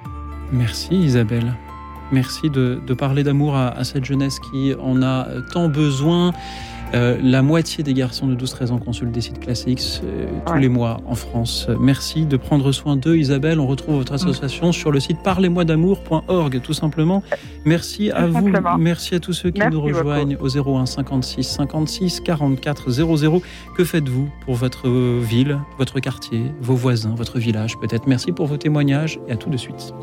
Merci 0.53 0.95
Isabelle. 0.95 1.53
Merci 2.13 2.49
de, 2.49 2.81
parler 2.95 3.25
d'amour 3.25 3.57
à 3.57 3.85
cette 3.85 4.05
jeunesse 4.05 4.39
qui 4.39 4.75
en 4.81 5.03
a 5.03 5.27
tant 5.53 5.69
besoin. 5.69 6.33
Euh, 6.95 7.17
la 7.23 7.43
moitié 7.43 7.83
des 7.83 7.95
garçons 7.95 8.27
de 8.27 8.35
12-13 8.35 8.71
ans 8.71 8.79
consultent 8.79 9.13
des 9.13 9.21
sites 9.23 9.41
classiques 9.41 9.83
euh, 10.05 10.27
tous 10.47 10.53
Ouais. 10.53 10.61
les 10.61 10.69
mois 10.69 10.99
en 11.07 11.15
France. 11.15 11.67
Merci 11.81 12.27
de 12.27 12.37
prendre 12.37 12.71
soin 12.73 12.97
d'eux, 12.97 13.17
Isabelle. 13.17 13.61
On 13.61 13.67
retrouve 13.67 13.97
votre 13.97 14.13
association 14.13 14.73
sur 14.73 14.91
le 14.93 15.01
site 15.01 15.17
parlez-moi-d'amour.org, 15.25 16.61
tout 16.63 16.73
simplement. 16.75 17.23
Merci 17.65 18.11
à 18.11 18.23
Tout 18.25 18.29
vous. 18.29 18.35
simplement. 18.35 18.77
Merci 18.79 19.15
à 19.15 19.21
tous 19.21 19.33
ceux 19.33 19.51
qui 19.51 19.61
Merci 19.61 19.75
nous 19.75 19.83
beaucoup. 19.83 19.97
rejoignent 19.97 20.37
au 20.41 20.49
01 20.79 20.87
56 20.87 21.43
56 21.45 22.21
44 22.21 22.91
00. 22.91 23.43
Que 23.77 23.85
faites-vous 23.85 24.29
pour 24.45 24.55
votre 24.55 24.89
ville, 25.21 25.59
votre 25.79 25.99
quartier, 26.01 26.43
vos 26.61 26.75
voisins, 26.75 27.15
votre 27.17 27.39
village 27.39 27.79
peut-être? 27.79 28.07
Merci 28.07 28.33
pour 28.33 28.47
vos 28.47 28.57
témoignages 28.59 29.19
et 29.29 29.33
à 29.33 29.37
tout 29.37 29.49
de 29.51 29.57
suite. 29.57 29.95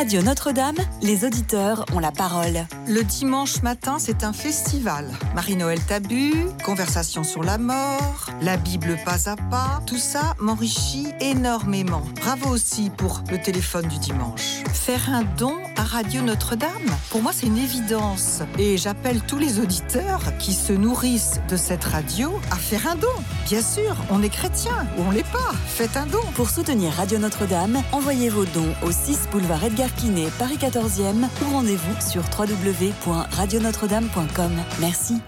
Radio 0.00 0.22
Notre-Dame, 0.22 0.78
les 1.02 1.26
auditeurs 1.26 1.84
ont 1.94 1.98
la 1.98 2.10
parole. 2.10 2.64
Le 2.88 3.04
dimanche 3.04 3.60
matin, 3.60 3.98
c'est 3.98 4.24
un 4.24 4.32
festival. 4.32 5.04
Marie-Noël 5.34 5.78
Tabu, 5.78 6.32
conversation 6.64 7.22
sur 7.22 7.44
la 7.44 7.58
mort, 7.58 8.30
la 8.40 8.56
Bible 8.56 8.96
pas 9.04 9.28
à 9.28 9.36
pas, 9.36 9.82
tout 9.84 9.98
ça 9.98 10.36
m'enrichit 10.40 11.08
énormément. 11.20 12.00
Bravo 12.18 12.48
aussi 12.48 12.88
pour 12.88 13.20
le 13.30 13.38
téléphone 13.42 13.88
du 13.88 13.98
dimanche. 13.98 14.62
Faire 14.72 15.10
un 15.10 15.22
don 15.36 15.58
Radio 15.84 16.22
Notre-Dame, 16.22 16.90
pour 17.10 17.22
moi 17.22 17.32
c'est 17.32 17.46
une 17.46 17.58
évidence. 17.58 18.42
Et 18.58 18.76
j'appelle 18.76 19.20
tous 19.22 19.38
les 19.38 19.58
auditeurs 19.58 20.36
qui 20.38 20.52
se 20.52 20.72
nourrissent 20.72 21.40
de 21.48 21.56
cette 21.56 21.84
radio 21.84 22.38
à 22.50 22.56
faire 22.56 22.86
un 22.86 22.96
don. 22.96 23.08
Bien 23.46 23.62
sûr, 23.62 23.96
on 24.10 24.22
est 24.22 24.28
chrétien 24.28 24.86
ou 24.96 25.02
on 25.02 25.10
l'est 25.10 25.28
pas. 25.30 25.52
Faites 25.66 25.96
un 25.96 26.06
don. 26.06 26.22
Pour 26.34 26.50
soutenir 26.50 26.92
Radio 26.92 27.18
Notre-Dame, 27.18 27.82
envoyez 27.92 28.28
vos 28.28 28.44
dons 28.44 28.74
au 28.82 28.92
6 28.92 29.28
boulevard 29.32 29.64
Edgar 29.64 29.92
Quinet, 29.94 30.28
Paris 30.38 30.58
14e 30.60 31.26
ou 31.44 31.50
rendez-vous 31.52 32.00
sur 32.00 32.22
www.radionotre-dame.com. 32.38 34.52
Merci. 34.80 35.20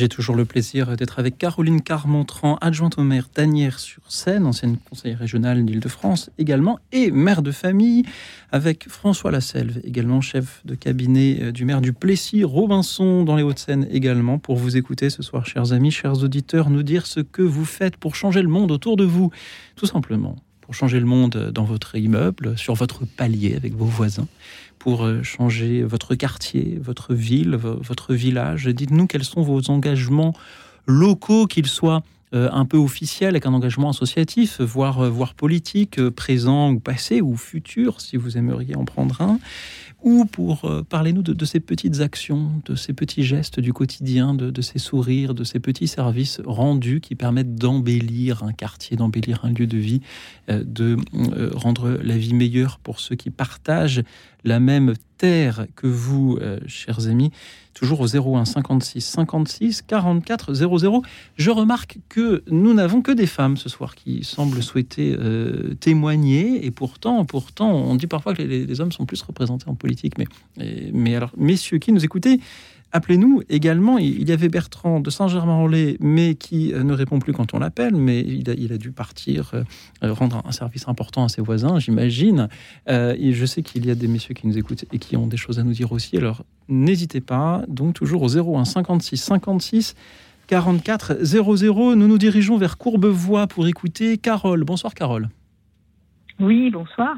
J'ai 0.00 0.08
toujours 0.08 0.34
le 0.34 0.46
plaisir 0.46 0.96
d'être 0.96 1.18
avec 1.18 1.36
Caroline 1.36 1.82
Carmontran, 1.82 2.56
adjointe 2.62 2.96
au 2.96 3.02
maire 3.02 3.28
d'Anières-sur-Seine, 3.34 4.46
ancienne 4.46 4.78
conseillère 4.78 5.18
régionale 5.18 5.62
d'Île-de-France 5.62 6.30
également, 6.38 6.78
et 6.90 7.10
maire 7.10 7.42
de 7.42 7.52
famille, 7.52 8.04
avec 8.50 8.88
François 8.88 9.30
Lasselve, 9.30 9.78
également 9.84 10.22
chef 10.22 10.62
de 10.64 10.74
cabinet 10.74 11.36
euh, 11.42 11.52
du 11.52 11.66
maire 11.66 11.82
du 11.82 11.92
Plessis-Robinson 11.92 13.24
dans 13.24 13.36
les 13.36 13.42
Hauts-de-Seine 13.42 13.88
également, 13.90 14.38
pour 14.38 14.56
vous 14.56 14.78
écouter 14.78 15.10
ce 15.10 15.22
soir, 15.22 15.44
chers 15.44 15.74
amis, 15.74 15.90
chers 15.90 16.22
auditeurs, 16.22 16.70
nous 16.70 16.82
dire 16.82 17.04
ce 17.04 17.20
que 17.20 17.42
vous 17.42 17.66
faites 17.66 17.98
pour 17.98 18.16
changer 18.16 18.40
le 18.40 18.48
monde 18.48 18.70
autour 18.70 18.96
de 18.96 19.04
vous, 19.04 19.30
tout 19.76 19.84
simplement, 19.84 20.34
pour 20.62 20.72
changer 20.72 20.98
le 20.98 21.04
monde 21.04 21.50
dans 21.52 21.64
votre 21.64 21.94
immeuble, 21.94 22.56
sur 22.56 22.72
votre 22.72 23.04
palier 23.04 23.54
avec 23.54 23.74
vos 23.74 23.84
voisins 23.84 24.28
pour 24.80 25.04
euh, 25.04 25.22
changer 25.22 25.84
votre 25.84 26.16
quartier, 26.16 26.80
votre 26.82 27.14
ville, 27.14 27.54
vo- 27.54 27.78
votre 27.80 28.14
village. 28.14 28.66
Dites-nous 28.66 29.06
quels 29.06 29.24
sont 29.24 29.42
vos 29.42 29.70
engagements 29.70 30.34
locaux, 30.86 31.46
qu'ils 31.46 31.68
soient 31.68 32.02
euh, 32.32 32.48
un 32.52 32.64
peu 32.64 32.78
officiels, 32.78 33.30
avec 33.30 33.44
un 33.46 33.52
engagement 33.52 33.90
associatif, 33.90 34.60
voire, 34.60 35.00
euh, 35.00 35.10
voire 35.10 35.34
politique, 35.34 36.00
présent 36.10 36.70
ou 36.72 36.80
passé 36.80 37.20
ou 37.20 37.36
futur, 37.36 38.00
si 38.00 38.16
vous 38.16 38.38
aimeriez 38.38 38.74
en 38.76 38.84
prendre 38.84 39.20
un, 39.20 39.38
ou 40.02 40.24
pour 40.24 40.64
euh, 40.64 40.82
parler-nous 40.82 41.22
de, 41.22 41.44
ces 41.44 41.60
petites 41.60 42.00
actions, 42.00 42.52
de 42.64 42.74
ces 42.74 42.94
petits 42.94 43.24
gestes 43.24 43.60
du 43.60 43.72
quotidien, 43.74 44.32
de, 44.32 44.62
ces 44.62 44.78
sourires, 44.78 45.34
de 45.34 45.44
ces 45.44 45.60
petits 45.60 45.88
services 45.88 46.40
rendus 46.46 47.00
qui 47.00 47.16
permettent 47.16 47.56
d'embellir 47.56 48.44
un 48.44 48.52
quartier, 48.52 48.96
d'embellir 48.96 49.44
un 49.44 49.50
lieu 49.50 49.66
de 49.66 49.76
vie, 49.76 50.00
de 50.48 50.96
rendre 51.54 51.98
la 52.02 52.16
vie 52.16 52.32
meilleure 52.32 52.78
pour 52.78 52.98
ceux 52.98 53.14
qui 53.14 53.28
partagent 53.28 54.02
la 54.44 54.60
même 54.60 54.94
terre 55.18 55.66
que 55.76 55.86
vous, 55.86 56.38
euh, 56.40 56.58
chers 56.66 57.08
amis, 57.08 57.30
toujours 57.74 58.00
au 58.00 58.16
01 58.16 58.44
56 58.44 59.00
56 59.00 59.82
44 59.82 60.54
00. 60.54 61.02
Je 61.36 61.50
remarque 61.50 61.98
que 62.08 62.42
nous 62.50 62.74
n'avons 62.74 63.02
que 63.02 63.12
des 63.12 63.26
femmes 63.26 63.56
ce 63.56 63.68
soir 63.68 63.94
qui 63.94 64.24
semblent 64.24 64.62
souhaiter 64.62 65.16
euh, 65.18 65.74
témoigner, 65.74 66.64
et 66.64 66.70
pourtant, 66.70 67.24
pourtant, 67.24 67.70
on 67.72 67.94
dit 67.94 68.06
parfois 68.06 68.34
que 68.34 68.42
les, 68.42 68.66
les 68.66 68.80
hommes 68.80 68.92
sont 68.92 69.06
plus 69.06 69.22
représentés 69.22 69.68
en 69.68 69.74
politique. 69.74 70.14
Mais, 70.18 70.26
mais 70.92 71.14
alors, 71.14 71.32
messieurs 71.36 71.78
qui 71.78 71.92
nous 71.92 72.04
écoutez, 72.04 72.40
Appelez-nous 72.92 73.42
également. 73.48 73.98
Il 73.98 74.28
y 74.28 74.32
avait 74.32 74.48
Bertrand 74.48 74.98
de 74.98 75.10
Saint-Germain-en-Laye, 75.10 75.96
mais 76.00 76.34
qui 76.34 76.72
euh, 76.74 76.82
ne 76.82 76.92
répond 76.92 77.20
plus 77.20 77.32
quand 77.32 77.54
on 77.54 77.60
l'appelle, 77.60 77.94
mais 77.94 78.20
il 78.20 78.50
a, 78.50 78.54
il 78.54 78.72
a 78.72 78.78
dû 78.78 78.90
partir 78.90 79.52
euh, 79.54 79.62
euh, 80.02 80.12
rendre 80.12 80.42
un 80.44 80.52
service 80.52 80.88
important 80.88 81.24
à 81.24 81.28
ses 81.28 81.40
voisins, 81.40 81.78
j'imagine. 81.78 82.48
Euh, 82.88 83.14
et 83.18 83.32
je 83.32 83.46
sais 83.46 83.62
qu'il 83.62 83.86
y 83.86 83.90
a 83.90 83.94
des 83.94 84.08
messieurs 84.08 84.34
qui 84.34 84.48
nous 84.48 84.58
écoutent 84.58 84.84
et 84.92 84.98
qui 84.98 85.16
ont 85.16 85.28
des 85.28 85.36
choses 85.36 85.60
à 85.60 85.62
nous 85.62 85.72
dire 85.72 85.92
aussi. 85.92 86.16
Alors 86.16 86.44
n'hésitez 86.68 87.20
pas. 87.20 87.62
Donc 87.68 87.94
toujours 87.94 88.22
au 88.22 88.56
01 88.56 88.64
56 88.64 89.16
56 89.16 89.94
44 90.48 91.18
00. 91.22 91.94
Nous 91.94 92.08
nous 92.08 92.18
dirigeons 92.18 92.58
vers 92.58 92.76
Courbevoie 92.76 93.46
pour 93.46 93.68
écouter 93.68 94.18
Carole. 94.18 94.64
Bonsoir 94.64 94.94
Carole. 94.94 95.28
Oui, 96.40 96.70
bonsoir. 96.70 97.16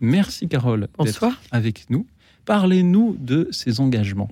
Merci 0.00 0.48
Carole 0.48 0.88
Bonsoir. 0.98 1.30
d'être 1.30 1.40
avec 1.50 1.88
nous. 1.88 2.06
Parlez-nous 2.44 3.16
de 3.18 3.48
ces 3.52 3.80
engagements. 3.80 4.28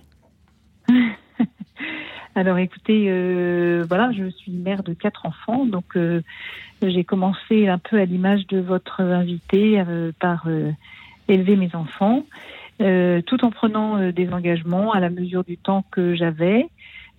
Alors 2.36 2.58
écoutez, 2.58 3.06
euh, 3.08 3.84
voilà, 3.88 4.10
je 4.10 4.28
suis 4.28 4.50
mère 4.50 4.82
de 4.82 4.92
quatre 4.92 5.24
enfants, 5.24 5.66
donc 5.66 5.96
euh, 5.96 6.20
j'ai 6.82 7.04
commencé 7.04 7.68
un 7.68 7.78
peu 7.78 7.98
à 8.00 8.04
l'image 8.04 8.48
de 8.48 8.58
votre 8.58 9.00
invité 9.02 9.80
euh, 9.80 10.10
par 10.18 10.48
élever 11.28 11.56
mes 11.56 11.74
enfants, 11.74 12.26
tout 12.78 13.44
en 13.44 13.50
prenant 13.50 14.10
des 14.10 14.32
engagements 14.32 14.92
à 14.92 15.00
la 15.00 15.10
mesure 15.10 15.44
du 15.44 15.56
temps 15.56 15.84
que 15.92 16.16
j'avais, 16.16 16.66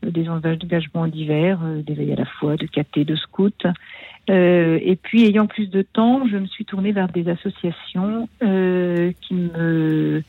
des 0.03 0.27
engagements 0.27 1.07
divers, 1.07 1.59
d'éveil 1.85 2.11
à 2.11 2.17
la 2.17 2.25
foi, 2.25 2.57
de 2.57 2.67
caté, 2.67 3.05
de 3.05 3.15
scout. 3.15 3.65
Et 4.27 4.99
puis 5.01 5.23
ayant 5.23 5.47
plus 5.47 5.69
de 5.69 5.81
temps, 5.81 6.27
je 6.27 6.37
me 6.37 6.45
suis 6.45 6.65
tournée 6.65 6.91
vers 6.91 7.07
des 7.07 7.29
associations 7.29 8.27
qui 8.41 9.33
me 9.33 10.21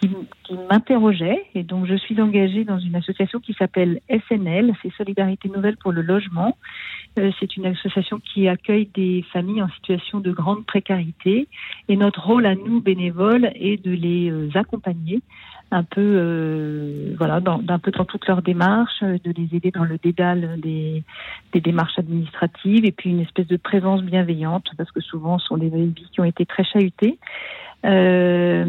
qui, 0.00 0.56
m'interrogeait 0.68 1.46
et 1.54 1.62
donc 1.62 1.86
je 1.86 1.94
suis 1.94 2.20
engagée 2.20 2.64
dans 2.64 2.78
une 2.78 2.96
association 2.96 3.38
qui 3.38 3.54
s'appelle 3.54 4.00
SNL, 4.08 4.74
c'est 4.82 4.92
Solidarité 4.94 5.48
Nouvelle 5.48 5.76
pour 5.76 5.92
le 5.92 6.02
Logement. 6.02 6.56
Euh, 7.18 7.30
c'est 7.38 7.56
une 7.56 7.66
association 7.66 8.20
qui 8.20 8.48
accueille 8.48 8.88
des 8.94 9.24
familles 9.32 9.62
en 9.62 9.68
situation 9.68 10.20
de 10.20 10.32
grande 10.32 10.64
précarité 10.66 11.48
et 11.88 11.96
notre 11.96 12.24
rôle 12.24 12.46
à 12.46 12.54
nous 12.54 12.80
bénévoles 12.80 13.50
est 13.54 13.84
de 13.84 13.92
les 13.92 14.30
euh, 14.30 14.48
accompagner 14.54 15.20
un 15.70 15.84
peu 15.84 16.00
euh, 16.00 17.14
voilà 17.16 17.40
dans, 17.40 17.58
d'un 17.58 17.78
peu 17.78 17.90
dans 17.90 18.04
toute 18.04 18.26
leur 18.26 18.42
démarche, 18.42 19.02
euh, 19.02 19.18
de 19.22 19.32
les 19.36 19.56
aider 19.56 19.70
dans 19.70 19.84
le 19.84 19.98
dédale 19.98 20.60
des, 20.60 21.04
des 21.52 21.60
démarches 21.60 21.98
administratives 21.98 22.84
et 22.84 22.92
puis 22.92 23.10
une 23.10 23.20
espèce 23.20 23.46
de 23.46 23.56
présence 23.56 24.02
bienveillante 24.02 24.66
parce 24.76 24.90
que 24.90 25.00
souvent 25.00 25.38
ce 25.38 25.46
sont 25.46 25.56
des 25.56 25.68
vies 25.68 25.94
qui 26.12 26.20
ont 26.20 26.24
été 26.24 26.44
très 26.44 26.64
chahutées. 26.64 27.18
Euh, 27.84 28.64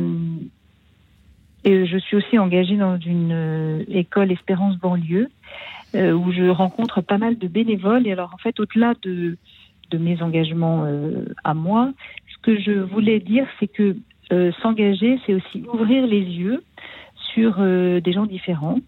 et 1.63 1.85
je 1.85 1.97
suis 1.97 2.17
aussi 2.17 2.39
engagée 2.39 2.77
dans 2.77 2.97
une 2.97 3.31
euh, 3.31 3.83
école 3.87 4.31
Espérance 4.31 4.77
banlieue 4.77 5.29
euh, 5.95 6.11
où 6.11 6.31
je 6.31 6.49
rencontre 6.49 7.01
pas 7.01 7.17
mal 7.17 7.37
de 7.37 7.47
bénévoles. 7.47 8.07
Et 8.07 8.11
alors 8.11 8.33
en 8.33 8.37
fait, 8.37 8.59
au-delà 8.59 8.93
de, 9.03 9.37
de 9.91 9.97
mes 9.97 10.21
engagements 10.21 10.85
euh, 10.85 11.25
à 11.43 11.53
moi, 11.53 11.91
ce 12.33 12.37
que 12.41 12.59
je 12.59 12.71
voulais 12.71 13.19
dire, 13.19 13.45
c'est 13.59 13.67
que 13.67 13.95
euh, 14.31 14.51
s'engager, 14.61 15.19
c'est 15.25 15.33
aussi 15.33 15.63
ouvrir 15.71 16.07
les 16.07 16.21
yeux 16.21 16.63
sur 17.33 17.57
euh, 17.59 17.99
des 17.99 18.13
gens 18.13 18.25
différents, 18.25 18.79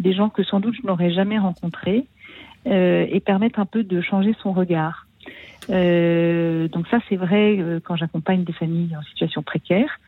des 0.00 0.12
gens 0.12 0.28
que 0.28 0.42
sans 0.42 0.60
doute 0.60 0.74
je 0.80 0.86
n'aurais 0.86 1.12
jamais 1.12 1.38
rencontrés, 1.38 2.04
euh, 2.66 3.06
et 3.08 3.20
permettre 3.20 3.60
un 3.60 3.64
peu 3.64 3.84
de 3.84 4.00
changer 4.00 4.34
son 4.42 4.52
regard. 4.52 5.06
Donc 5.68 6.86
ça, 6.88 6.98
c'est 7.08 7.16
vrai 7.16 7.62
quand 7.84 7.94
j'accompagne 7.94 8.42
des 8.42 8.54
familles 8.54 8.96
en 8.96 9.02
situation 9.02 9.42
précaire, 9.42 10.00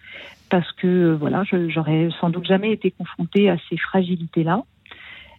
parce 0.51 0.71
que 0.73 0.87
euh, 0.87 1.17
voilà, 1.17 1.45
j'aurais 1.45 2.09
sans 2.21 2.29
doute 2.29 2.45
jamais 2.45 2.73
été 2.73 2.91
confrontée 2.91 3.49
à 3.49 3.57
ces 3.69 3.77
fragilités-là. 3.77 4.65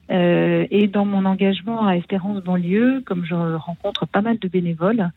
Euh, 0.09 0.65
et 0.71 0.87
dans 0.87 1.05
mon 1.05 1.25
engagement 1.25 1.85
à 1.85 1.95
Espérance 1.95 2.43
banlieue, 2.43 3.01
comme 3.05 3.23
je 3.23 3.35
rencontre 3.35 4.05
pas 4.05 4.21
mal 4.21 4.39
de 4.39 4.47
bénévoles, 4.47 5.11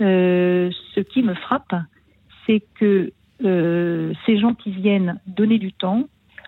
euh, 0.00 0.70
ce 0.94 1.00
qui 1.00 1.22
me 1.22 1.34
frappe, 1.34 1.74
c'est 2.46 2.62
que 2.74 3.12
euh, 3.44 4.12
ces 4.26 4.38
gens 4.38 4.54
qui 4.54 4.70
viennent 4.70 5.18
donner 5.26 5.58
du 5.58 5.72
temps 5.72 6.04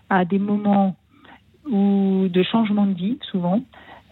à 0.09 0.25
des 0.25 0.39
moments 0.39 0.97
ou 1.71 2.29
de 2.29 2.43
changement 2.43 2.87
de 2.87 2.95
vie, 2.95 3.19
souvent, 3.31 3.63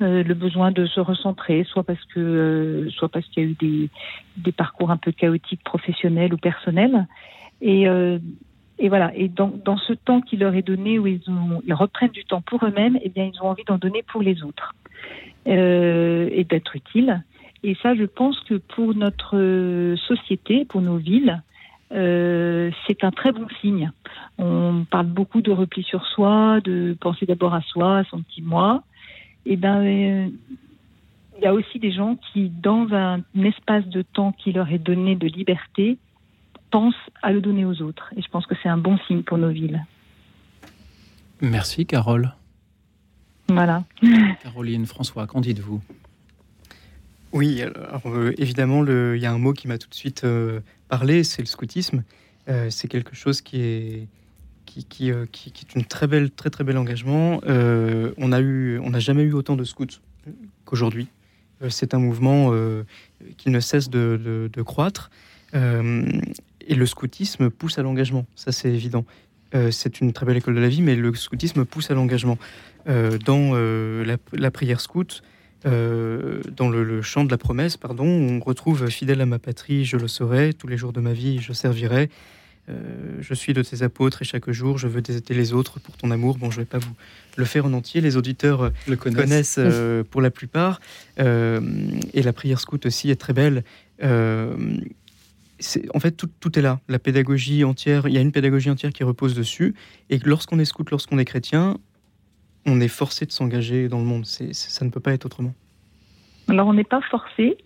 euh, 0.03 0.23
le 0.23 0.35
besoin 0.35 0.71
de 0.73 0.87
se 0.87 1.01
recentrer, 1.01 1.65
soit 1.65 1.83
parce 1.83 2.05
que, 2.07 2.21
euh, 2.21 2.91
soit 2.91 3.09
parce 3.09 3.27
qu'il 3.29 3.43
y 3.43 3.47
a 3.47 3.49
eu 3.51 3.55
des, 3.55 3.91
des 4.37 4.53
parcours 4.53 4.91
un 4.91 4.97
peu 4.97 5.13
chaotiques, 5.13 5.63
professionnels 5.65 6.33
ou 6.33 6.39
personnels, 6.39 7.07
et 7.63 7.87
et 8.81 8.89
voilà. 8.89 9.13
Et 9.15 9.29
dans, 9.29 9.53
dans 9.65 9.77
ce 9.77 9.93
temps 9.93 10.21
qui 10.21 10.37
leur 10.37 10.55
est 10.55 10.63
donné, 10.63 10.99
où 10.99 11.07
ils, 11.07 11.23
ont, 11.29 11.63
ils 11.65 11.75
reprennent 11.75 12.11
du 12.11 12.25
temps 12.25 12.41
pour 12.41 12.65
eux-mêmes, 12.65 12.99
eh 13.03 13.09
bien, 13.11 13.31
ils 13.33 13.41
ont 13.43 13.49
envie 13.49 13.65
d'en 13.65 13.79
donner 13.79 14.03
pour 14.11 14.23
les 14.23 14.43
autres 14.43 14.75
euh, 15.47 16.29
et 16.33 16.45
d'être 16.45 16.75
utiles. 16.75 17.23
Et 17.63 17.77
ça, 17.83 17.95
je 17.95 18.05
pense 18.05 18.41
que 18.41 18.55
pour 18.55 18.95
notre 18.95 19.95
société, 20.09 20.65
pour 20.65 20.81
nos 20.81 20.97
villes, 20.97 21.43
euh, 21.93 22.71
c'est 22.87 23.05
un 23.05 23.11
très 23.11 23.33
bon 23.33 23.47
signe. 23.61 23.93
On 24.39 24.87
parle 24.91 25.07
beaucoup 25.07 25.43
de 25.43 25.51
repli 25.51 25.83
sur 25.83 26.07
soi, 26.07 26.61
de 26.65 26.97
penser 26.99 27.27
d'abord 27.27 27.53
à 27.53 27.61
soi, 27.63 27.99
à 27.99 28.05
son 28.05 28.23
petit 28.23 28.43
moi. 28.43 28.83
Et 29.45 29.57
ben, 29.57 29.85
euh, 29.85 30.29
il 31.37 31.45
y 31.45 31.47
a 31.47 31.53
aussi 31.53 31.79
des 31.79 31.93
gens 31.93 32.17
qui, 32.17 32.49
dans 32.49 32.87
un, 32.93 33.21
espace 33.43 33.87
de 33.87 34.03
temps 34.03 34.33
qui 34.33 34.53
leur 34.53 34.71
est 34.71 34.79
donné 34.79 35.17
de 35.17 35.27
liberté, 35.27 35.99
pensent 36.71 36.95
à 37.23 37.33
le 37.33 37.41
donner 37.41 37.65
aux 37.65 37.83
autres. 37.83 38.13
Et 38.17 38.23
je 38.23 38.29
pense 38.29 38.47
que 38.47 38.55
c'est 38.63 38.69
un 38.69 38.79
bon 38.79 38.99
signe 39.07 39.23
pour 39.23 39.39
nos 39.39 39.51
villes. 39.51 39.85
Merci 41.41 41.87
Carole. 41.87 42.33
Voilà. 43.49 43.85
Caroline, 44.43 44.87
François, 44.87 45.27
qu'en 45.27 45.41
dites-vous? 45.41 45.81
Oui, 47.33 47.63
alors 47.63 48.03
euh, 48.07 48.33
évidemment, 48.39 48.83
le- 48.83 49.17
il 49.17 49.23
y 49.23 49.27
a 49.27 49.33
un 49.33 49.39
mot 49.39 49.53
qui 49.53 49.69
m'a 49.69 49.79
tout 49.79 49.89
de 49.89 49.95
suite 49.95 50.25
euh, 50.25 50.61
parlé, 50.89 51.25
c'est 51.25 51.43
le 51.43 51.47
scoutisme. 51.47 52.03
Euh, 52.49 52.71
c'est 52.71 52.89
quelque 52.89 53.15
chose 53.15 53.41
qui 53.41 53.61
est 53.61 54.09
qui, 54.67 54.85
qui, 54.85 55.11
qui- 55.33 55.51
qui 55.53 55.65
est 55.67 55.75
une 55.75 55.85
très 55.85 56.07
belle, 56.07 56.31
très 56.31 56.51
très 56.51 56.63
bel 56.65 56.77
engagement. 56.79 57.41
Euh, 57.47 58.13
on 58.19 58.31
a 58.33 58.41
eu, 58.41 58.79
on 58.81 58.91
n'a 58.91 59.01
jamais 59.01 59.23
eu 59.23 59.33
autant 59.33 59.57
de 59.57 59.65
scouts 59.65 59.87
qu'aujourd'hui. 60.65 61.09
C'est 61.69 61.93
un 61.93 61.99
mouvement 61.99 62.51
euh, 62.53 62.85
qui 63.37 63.51
ne 63.51 63.61
cesse 63.61 63.91
de, 63.91 64.19
de- 64.25 64.51
de 64.53 64.63
croître. 64.63 65.11
Et 66.71 66.77
le 66.77 66.87
scoutisme 66.87 67.51
pousse 67.51 67.79
à 67.79 67.83
l'engagement, 67.83 68.27
ça 68.37 68.53
c'est 68.53 68.71
évident. 68.71 69.05
Euh, 69.57 69.73
c'est 69.73 70.01
une 70.01 70.13
très 70.13 70.25
belle 70.25 70.37
école 70.37 70.55
de 70.55 70.61
la 70.61 70.69
vie, 70.69 70.83
mais 70.83 70.95
le 70.95 71.13
scoutisme 71.15 71.65
pousse 71.65 71.91
à 71.91 71.95
l'engagement. 71.95 72.39
Euh, 72.89 73.19
dans 73.19 73.51
euh, 73.55 74.05
la, 74.05 74.17
la 74.33 74.51
prière 74.53 74.81
scout, 74.81 75.23
dans 75.65 76.71
le, 76.71 76.85
le 76.85 77.03
chant 77.03 77.25
de 77.25 77.31
la 77.31 77.37
promesse, 77.37 77.77
pardon, 77.77 78.07
on 78.07 78.41
retrouve 78.41 78.89
fidèle 78.89 79.21
à 79.21 79.27
ma 79.27 79.39
patrie, 79.39 79.85
je 79.85 79.99
le 79.99 80.09
serai, 80.09 80.55
tous 80.55 80.69
les 80.69 80.79
jours 80.79 80.95
de 80.95 81.01
ma 81.01 81.13
vie, 81.13 81.41
je 81.41 81.53
servirai. 81.53 82.09
Je 83.19 83.35
suis 83.35 83.53
de 83.53 83.63
tes 83.63 83.83
apôtres 83.83 84.23
et 84.23 84.25
chaque 84.25 84.49
jour 84.53 84.79
je 84.79 84.87
veux 84.87 85.01
aider 85.01 85.35
les 85.35 85.53
autres 85.53 85.81
pour 85.81 85.97
ton 85.97 86.13
amour. 86.13 86.39
Bon, 86.39 86.53
je 86.53 86.59
ne 86.59 86.63
vais 86.63 86.67
pas 86.67 86.79
vous 86.79 86.95
le 87.37 87.45
faire 87.45 87.67
en 87.67 87.73
entier. 87.73 88.01
Les 88.01 88.17
auditeurs 88.17 88.71
Le 88.87 88.95
connaissent. 88.95 89.57
connaissent 89.57 90.05
pour 90.11 90.21
la 90.23 90.31
plupart. 90.31 90.81
Et 91.19 92.23
la 92.23 92.33
prière 92.33 92.61
scout 92.61 92.87
aussi 92.87 93.11
est 93.11 93.17
très 93.17 93.33
belle. 93.33 93.65
C'est- 95.61 95.87
en 95.95 96.01
fait, 96.01 96.13
tout, 96.13 96.29
tout 96.41 96.59
est 96.59 96.63
là. 96.63 96.81
La 96.89 96.99
pédagogie 96.99 97.65
entière, 97.65 98.09
il 98.09 98.15
y 98.15 98.19
a 98.19 98.21
une 98.21 98.33
pédagogie 98.33 98.71
entière 98.71 98.93
qui 98.93 99.05
repose 99.05 99.35
dessus. 99.35 99.75
Et 100.09 100.19
lorsqu'on 100.25 100.59
est 100.59 100.65
scout, 100.65 100.91
lorsqu'on 100.91 101.19
est 101.19 101.25
chrétien, 101.25 101.77
on 102.67 102.81
est 102.81 102.89
forcé 102.89 103.27
de 103.27 103.33
s'engager 103.33 103.89
dans 103.89 103.99
le 103.99 104.05
monde. 104.07 104.27
C'est- 104.27 104.53
c'est- 104.53 104.71
ça 104.71 104.85
ne 104.85 104.91
peut 104.91 105.01
pas 105.01 105.13
être 105.13 105.27
autrement. 105.27 105.55
Alors, 106.49 106.67
on 106.67 106.75
n'est 106.75 106.85
pas 106.85 107.01
forcé. 107.11 107.57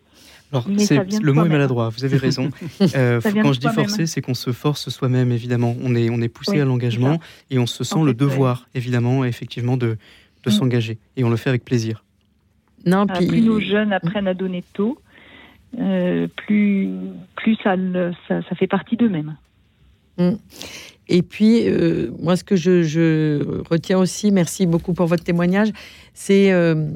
Alors, 0.52 0.68
Mais 0.68 0.78
c'est- 0.84 0.96
ça 0.96 1.02
vient 1.02 1.18
de 1.20 1.24
le 1.24 1.32
mot 1.32 1.44
est 1.46 1.48
maladroit, 1.48 1.88
vous 1.88 2.04
avez 2.04 2.16
raison. 2.16 2.50
Euh, 2.96 3.20
quand 3.22 3.52
je 3.52 3.58
dis 3.60 3.68
forcer, 3.68 4.06
c'est 4.06 4.20
qu'on 4.20 4.34
se 4.34 4.52
force 4.52 4.88
soi-même, 4.90 5.32
évidemment. 5.32 5.74
On 5.82 5.94
est, 5.96 6.10
on 6.10 6.20
est 6.20 6.28
poussé 6.28 6.52
Oui, 6.52 6.60
à 6.60 6.64
l'engagement 6.64 7.18
et 7.50 7.58
on 7.58 7.66
se 7.66 7.82
sent 7.82 7.96
En 7.96 8.02
le 8.04 8.10
ouais. 8.10 8.14
devoir, 8.14 8.68
évidemment, 8.74 9.24
effectivement, 9.24 9.76
de, 9.76 9.96
de 10.44 10.50
Mm. 10.50 10.52
s'engager. 10.52 10.98
Et 11.16 11.24
on 11.24 11.30
le 11.30 11.36
fait 11.36 11.48
avec 11.48 11.64
plaisir. 11.64 12.04
Non, 12.86 13.06
puis 13.06 13.26
plus 13.26 13.40
nos 13.40 13.58
jeunes 13.60 13.92
apprennent 13.92 14.28
à 14.28 14.34
donner 14.34 14.62
tôt, 14.74 14.98
euh, 15.78 16.28
plus, 16.36 16.88
plus 17.36 17.56
ça, 17.62 17.76
ça, 18.28 18.54
fait 18.56 18.66
partie 18.66 18.96
d'eux-mêmes. 18.96 19.36
Mm. 20.18 20.34
Et 21.08 21.22
puis, 21.22 21.68
euh, 21.68 22.10
moi, 22.18 22.36
ce 22.36 22.44
que 22.44 22.56
je, 22.56 23.62
retiens 23.68 23.98
aussi, 23.98 24.30
merci 24.30 24.66
beaucoup 24.66 24.94
pour 24.94 25.06
votre 25.06 25.24
témoignage, 25.24 25.70
c'est 26.14 26.52
euh, 26.52 26.86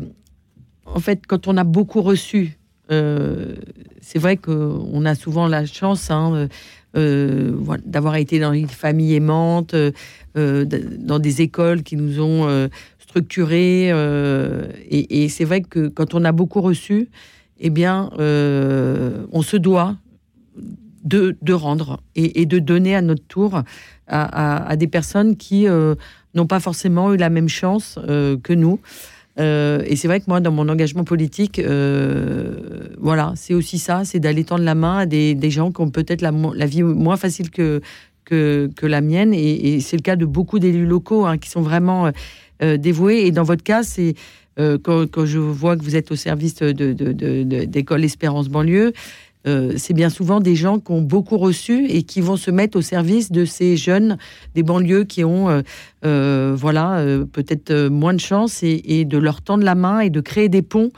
en 0.87 1.01
fait 1.01 1.27
quand 1.27 1.47
on 1.49 1.57
a 1.57 1.65
beaucoup 1.65 2.03
reçu. 2.03 2.57
c'est 2.89 4.19
vrai 4.19 4.39
qu'on 4.39 5.05
a 5.05 5.15
souvent 5.15 5.47
la 5.47 5.67
chance, 5.67 6.11
hein, 6.11 6.49
d'avoir 6.95 8.17
été 8.17 8.39
dans 8.39 8.55
une 8.55 8.69
famille 8.69 9.15
aimante, 9.15 9.75
dans 10.35 11.19
des 11.19 11.43
écoles 11.43 11.83
qui 11.83 11.97
nous 11.97 12.23
ont 12.23 12.71
structurés. 12.99 13.89
et 14.89 15.29
c'est 15.29 15.45
vrai 15.45 15.61
que 15.61 15.89
quand 15.89 16.15
on 16.15 16.25
a 16.25 16.33
beaucoup 16.33 16.63
reçu, 16.63 17.09
eh 17.61 17.71
bien, 17.71 18.11
on 18.19 19.43
se 19.43 19.57
doit 19.57 19.97
de, 21.05 21.37
de 21.43 21.53
rendre 21.53 22.01
et, 22.15 22.47
de 22.47 22.59
donner 22.59 22.95
à 22.95 23.03
notre 23.03 23.25
tour 23.25 23.63
à, 24.07 24.77
des 24.77 24.87
personnes 24.87 25.37
qui 25.37 25.69
euh, 25.69 25.95
n'ont 26.35 26.47
pas 26.47 26.61
forcément 26.61 27.13
eu 27.13 27.17
la 27.17 27.31
même 27.31 27.49
chance 27.49 27.99
euh, 28.09 28.37
que 28.43 28.53
nous. 28.53 28.81
Euh, 29.39 29.83
et 29.87 29.97
c'est 29.97 30.09
vrai 30.09 30.21
que 30.21 30.25
moi, 30.29 30.41
dans 30.41 30.51
mon 30.51 30.69
engagement 30.69 31.05
politique, 31.05 31.61
voilà, 32.99 33.33
c'est 33.37 33.55
aussi 33.55 33.79
ça, 33.79 34.05
c'est 34.05 34.19
d'aller 34.19 34.45
tendre 34.45 34.65
la 34.65 34.75
main 34.75 34.99
à 34.99 35.07
des, 35.07 35.51
gens 35.51 35.71
qui 35.73 35.81
ont 35.81 35.91
peut-être 35.91 36.23
la, 36.23 36.67
vie 36.67 36.83
moins 36.83 37.17
facile 37.17 37.51
que, 37.51 37.81
que, 38.25 38.71
que 38.77 38.87
la 38.87 39.01
mienne. 39.01 39.33
Et, 39.33 39.81
c'est 39.81 39.97
le 39.97 40.03
cas 40.03 40.17
de 40.17 40.27
beaucoup 40.27 40.59
d'élus 40.59 40.87
locaux 40.87 41.27
hein, 41.27 41.39
qui 41.39 41.51
sont 41.51 41.63
vraiment 41.63 42.11
dévoués. 42.61 43.27
Et 43.27 43.31
dans 43.31 43.45
votre 43.45 43.63
cas, 43.63 43.83
c'est 43.83 44.15
quand, 44.59 45.09
quand, 45.11 45.25
je 45.25 45.39
vois 45.39 45.77
que 45.77 45.83
vous 45.83 45.95
êtes 45.97 46.11
au 46.11 46.17
service 46.17 46.57
d'école 46.57 48.05
Espérance 48.05 48.49
banlieue, 48.49 48.93
euh, 49.47 49.75
c'est 49.77 49.95
bien 49.95 50.11
souvent 50.11 50.41
des 50.41 50.57
gens 50.57 50.79
qui 50.79 50.93
ont 50.93 51.01
beaucoup 51.01 51.39
reçu 51.39 51.87
et 51.89 52.03
qui 52.03 52.21
vont 52.21 52.37
se 52.37 52.51
mettre 52.51 52.77
au 52.77 52.83
service 52.83 53.31
de 53.31 53.45
ces 53.45 53.77
jeunes 53.77 54.19
des 54.55 54.63
banlieues 54.63 55.05
qui 55.05 55.25
ont, 55.25 55.49
euh, 55.49 55.63
euh, 56.05 56.55
voilà, 56.57 57.05
peut-être 57.33 57.89
moins 57.89 58.15
de 58.15 58.21
chance 58.21 58.63
et, 58.63 59.05
de 59.05 59.19
leur 59.19 59.41
tendre 59.41 59.65
la 59.65 59.75
main 59.75 60.01
et 60.01 60.11
de 60.11 60.21
créer 60.21 60.49
des 60.49 60.63
ponts. 60.63 60.91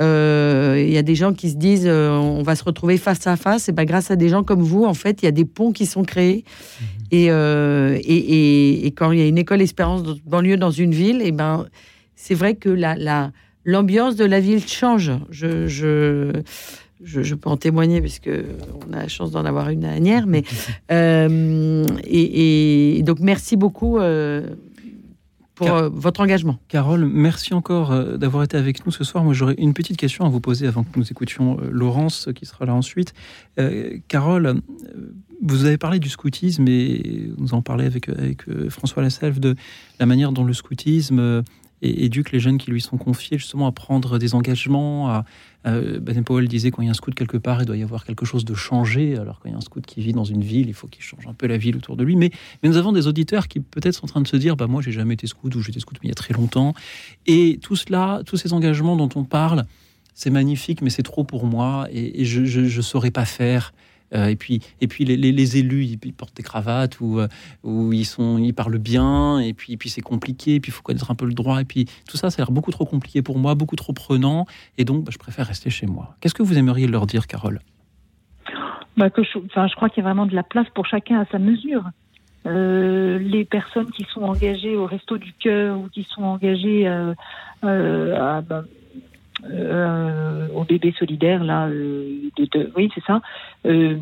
Il 0.00 0.90
y 0.90 0.98
a 0.98 1.02
des 1.02 1.14
gens 1.14 1.32
qui 1.32 1.50
se 1.50 1.56
disent 1.56 1.86
on 1.86 2.42
va 2.42 2.56
se 2.56 2.64
retrouver 2.64 2.96
face 2.96 3.24
à 3.28 3.36
face. 3.36 3.68
Et 3.68 3.72
ben 3.72 3.84
grâce 3.84 4.10
à 4.10 4.16
des 4.16 4.28
gens 4.28 4.42
comme 4.42 4.62
vous, 4.62 4.84
en 4.84 4.94
fait, 4.94 5.22
il 5.22 5.26
y 5.26 5.28
a 5.28 5.32
des 5.32 5.44
ponts 5.44 5.70
qui 5.70 5.86
sont 5.86 6.02
créés. 6.02 6.44
Mmh. 6.44 6.84
Et, 7.12 7.26
et, 8.86 8.90
quand 8.96 9.12
il 9.12 9.18
y 9.20 9.22
a 9.22 9.26
une 9.26 9.38
école 9.38 9.62
Espérance 9.62 10.02
banlieue 10.26 10.56
dans 10.56 10.72
une 10.72 10.92
ville, 10.92 11.22
et 11.22 11.30
ben 11.30 11.66
c'est 12.22 12.34
vrai 12.34 12.54
que 12.54 12.68
la, 12.68 13.32
l'ambiance 13.64 14.14
de 14.14 14.24
la 14.24 14.38
ville 14.38 14.64
change. 14.64 15.10
je, 15.30 15.66
je, 15.66 17.34
peux 17.34 17.50
en 17.50 17.56
témoigner 17.56 18.00
puisque 18.00 18.30
on 18.88 18.92
a 18.92 18.98
la 18.98 19.08
chance 19.08 19.32
d'en 19.32 19.44
avoir 19.44 19.70
une 19.70 19.80
dernière. 19.80 20.28
Mais 20.28 20.44
euh, 20.92 21.84
et, 22.04 23.02
donc 23.04 23.18
merci 23.18 23.56
beaucoup. 23.56 23.98
Euh, 23.98 24.46
pour 25.54 25.68
euh, 25.68 25.90
votre 25.92 26.20
engagement. 26.20 26.58
Carole, 26.68 27.04
merci 27.04 27.52
encore 27.52 27.94
d'avoir 28.16 28.42
été 28.42 28.56
avec 28.56 28.86
nous 28.86 28.92
ce 28.92 29.04
soir. 29.04 29.22
Moi, 29.22 29.34
j'aurais 29.34 29.54
une 29.58 29.74
petite 29.74 29.98
question 29.98 30.24
à 30.24 30.28
vous 30.28 30.40
poser 30.40 30.66
avant 30.66 30.82
que 30.82 30.98
nous 30.98 31.10
écoutions 31.10 31.58
Laurence, 31.70 32.30
qui 32.34 32.46
sera 32.46 32.64
là 32.64 32.74
ensuite. 32.74 33.12
Carole, 34.08 34.62
vous 35.42 35.66
avez 35.66 35.76
parlé 35.76 35.98
du 35.98 36.08
scoutisme 36.08 36.66
et 36.68 37.30
vous 37.36 37.52
en 37.52 37.60
parlez 37.60 37.84
avec, 37.84 38.08
avec 38.08 38.44
François 38.70 39.02
Lasselve 39.02 39.40
de 39.40 39.54
la 40.00 40.06
manière 40.06 40.32
dont 40.32 40.44
le 40.44 40.54
scoutisme 40.54 41.44
éduque 41.82 42.32
les 42.32 42.40
jeunes 42.40 42.58
qui 42.58 42.70
lui 42.70 42.80
sont 42.80 42.96
confiés 42.96 43.38
justement 43.38 43.66
à 43.66 43.72
prendre 43.72 44.18
des 44.18 44.34
engagements. 44.34 45.22
Euh, 45.66 46.00
ben 46.00 46.22
Powell 46.24 46.48
disait 46.48 46.70
quand 46.70 46.82
il 46.82 46.86
y 46.86 46.88
a 46.88 46.92
un 46.92 46.94
scout 46.94 47.14
quelque 47.14 47.36
part, 47.36 47.62
il 47.62 47.66
doit 47.66 47.76
y 47.76 47.82
avoir 47.82 48.04
quelque 48.04 48.24
chose 48.24 48.44
de 48.44 48.54
changé. 48.54 49.16
Alors 49.16 49.40
quand 49.40 49.48
il 49.48 49.52
y 49.52 49.54
a 49.54 49.58
un 49.58 49.62
scout 49.62 49.84
qui 49.84 50.00
vit 50.00 50.12
dans 50.12 50.24
une 50.24 50.42
ville, 50.42 50.68
il 50.68 50.74
faut 50.74 50.86
qu'il 50.86 51.02
change 51.02 51.26
un 51.26 51.34
peu 51.34 51.46
la 51.46 51.58
ville 51.58 51.76
autour 51.76 51.96
de 51.96 52.04
lui. 52.04 52.16
Mais, 52.16 52.30
nous 52.62 52.76
avons 52.76 52.92
des 52.92 53.06
auditeurs 53.06 53.48
qui 53.48 53.60
peut-être 53.60 53.94
sont 53.94 54.04
en 54.04 54.08
train 54.08 54.20
de 54.20 54.28
se 54.28 54.36
dire, 54.36 54.56
bah 54.56 54.66
moi 54.66 54.80
j'ai 54.82 54.92
jamais 54.92 55.14
été 55.14 55.26
scout 55.26 55.54
ou 55.54 55.60
j'étais 55.60 55.80
scout 55.80 55.98
il 56.02 56.08
y 56.08 56.12
a 56.12 56.14
très 56.14 56.34
longtemps. 56.34 56.74
Et 57.26 57.58
tout 57.60 57.76
cela, 57.76 58.22
tous 58.24 58.36
ces 58.36 58.52
engagements 58.52 58.96
dont 58.96 59.10
on 59.14 59.24
parle, 59.24 59.64
c'est 60.14 60.30
magnifique, 60.30 60.82
mais 60.82 60.90
c'est 60.90 61.02
trop 61.02 61.24
pour 61.24 61.46
moi 61.46 61.88
et, 61.90 62.24
je 62.24 62.60
ne 62.60 62.82
saurais 62.82 63.10
pas 63.10 63.24
faire. 63.24 63.72
Euh, 64.14 64.26
et 64.26 64.36
puis, 64.36 64.60
et 64.80 64.88
puis 64.88 65.04
les, 65.04 65.58
élus, 65.58 65.84
ils, 65.84 66.12
portent 66.12 66.36
des 66.36 66.42
cravates 66.42 67.00
ou, 67.00 67.20
euh, 67.20 67.28
ou 67.62 67.92
ils, 67.92 68.04
sont, 68.04 68.38
ils 68.38 68.52
parlent 68.52 68.78
bien, 68.78 69.38
et 69.38 69.54
puis, 69.54 69.76
puis 69.76 69.88
c'est 69.88 70.02
compliqué, 70.02 70.56
et 70.56 70.60
puis 70.60 70.70
il 70.70 70.72
faut 70.72 70.82
connaître 70.82 71.10
un 71.10 71.14
peu 71.14 71.26
le 71.26 71.34
droit, 71.34 71.60
et 71.60 71.64
puis 71.64 71.86
tout 72.08 72.16
ça, 72.16 72.30
ça 72.30 72.42
a 72.42 72.44
l'air 72.44 72.52
beaucoup 72.52 72.70
trop 72.70 72.84
compliqué 72.84 73.22
pour 73.22 73.38
moi, 73.38 73.54
beaucoup 73.54 73.76
trop 73.76 73.92
prenant, 73.92 74.46
et 74.78 74.84
donc 74.84 75.04
bah, 75.04 75.10
je 75.12 75.18
préfère 75.18 75.46
rester 75.46 75.70
chez 75.70 75.86
moi. 75.86 76.16
Qu'est-ce 76.20 76.34
que 76.34 76.42
vous 76.42 76.58
aimeriez 76.58 76.86
leur 76.86 77.06
dire, 77.06 77.26
Carole? 77.26 77.60
Bah, 78.96 79.08
que 79.08 79.22
je 79.22 79.74
crois 79.74 79.88
qu'il 79.88 80.02
y 80.02 80.06
a 80.06 80.08
vraiment 80.08 80.26
de 80.26 80.34
la 80.34 80.42
place 80.42 80.66
pour 80.74 80.86
chacun 80.86 81.20
à 81.20 81.24
sa 81.26 81.38
mesure. 81.38 81.84
Euh, 82.44 83.18
les 83.18 83.44
personnes 83.44 83.90
qui 83.92 84.04
sont 84.12 84.22
engagées 84.22 84.76
au 84.76 84.84
Resto 84.84 85.16
du 85.16 85.32
Cœur 85.34 85.78
ou 85.78 85.88
qui 85.88 86.06
sont 86.10 86.24
engagées 86.24 86.86
à, 86.86 88.42
bah, 88.42 88.64
euh, 89.50 90.48
au 90.54 90.64
bébé 90.64 90.94
solidaire, 90.98 91.42
là, 91.42 91.66
euh, 91.66 92.30
oui, 92.76 92.90
c'est 92.94 93.02
ça. 93.04 93.20
Euh, 93.66 93.96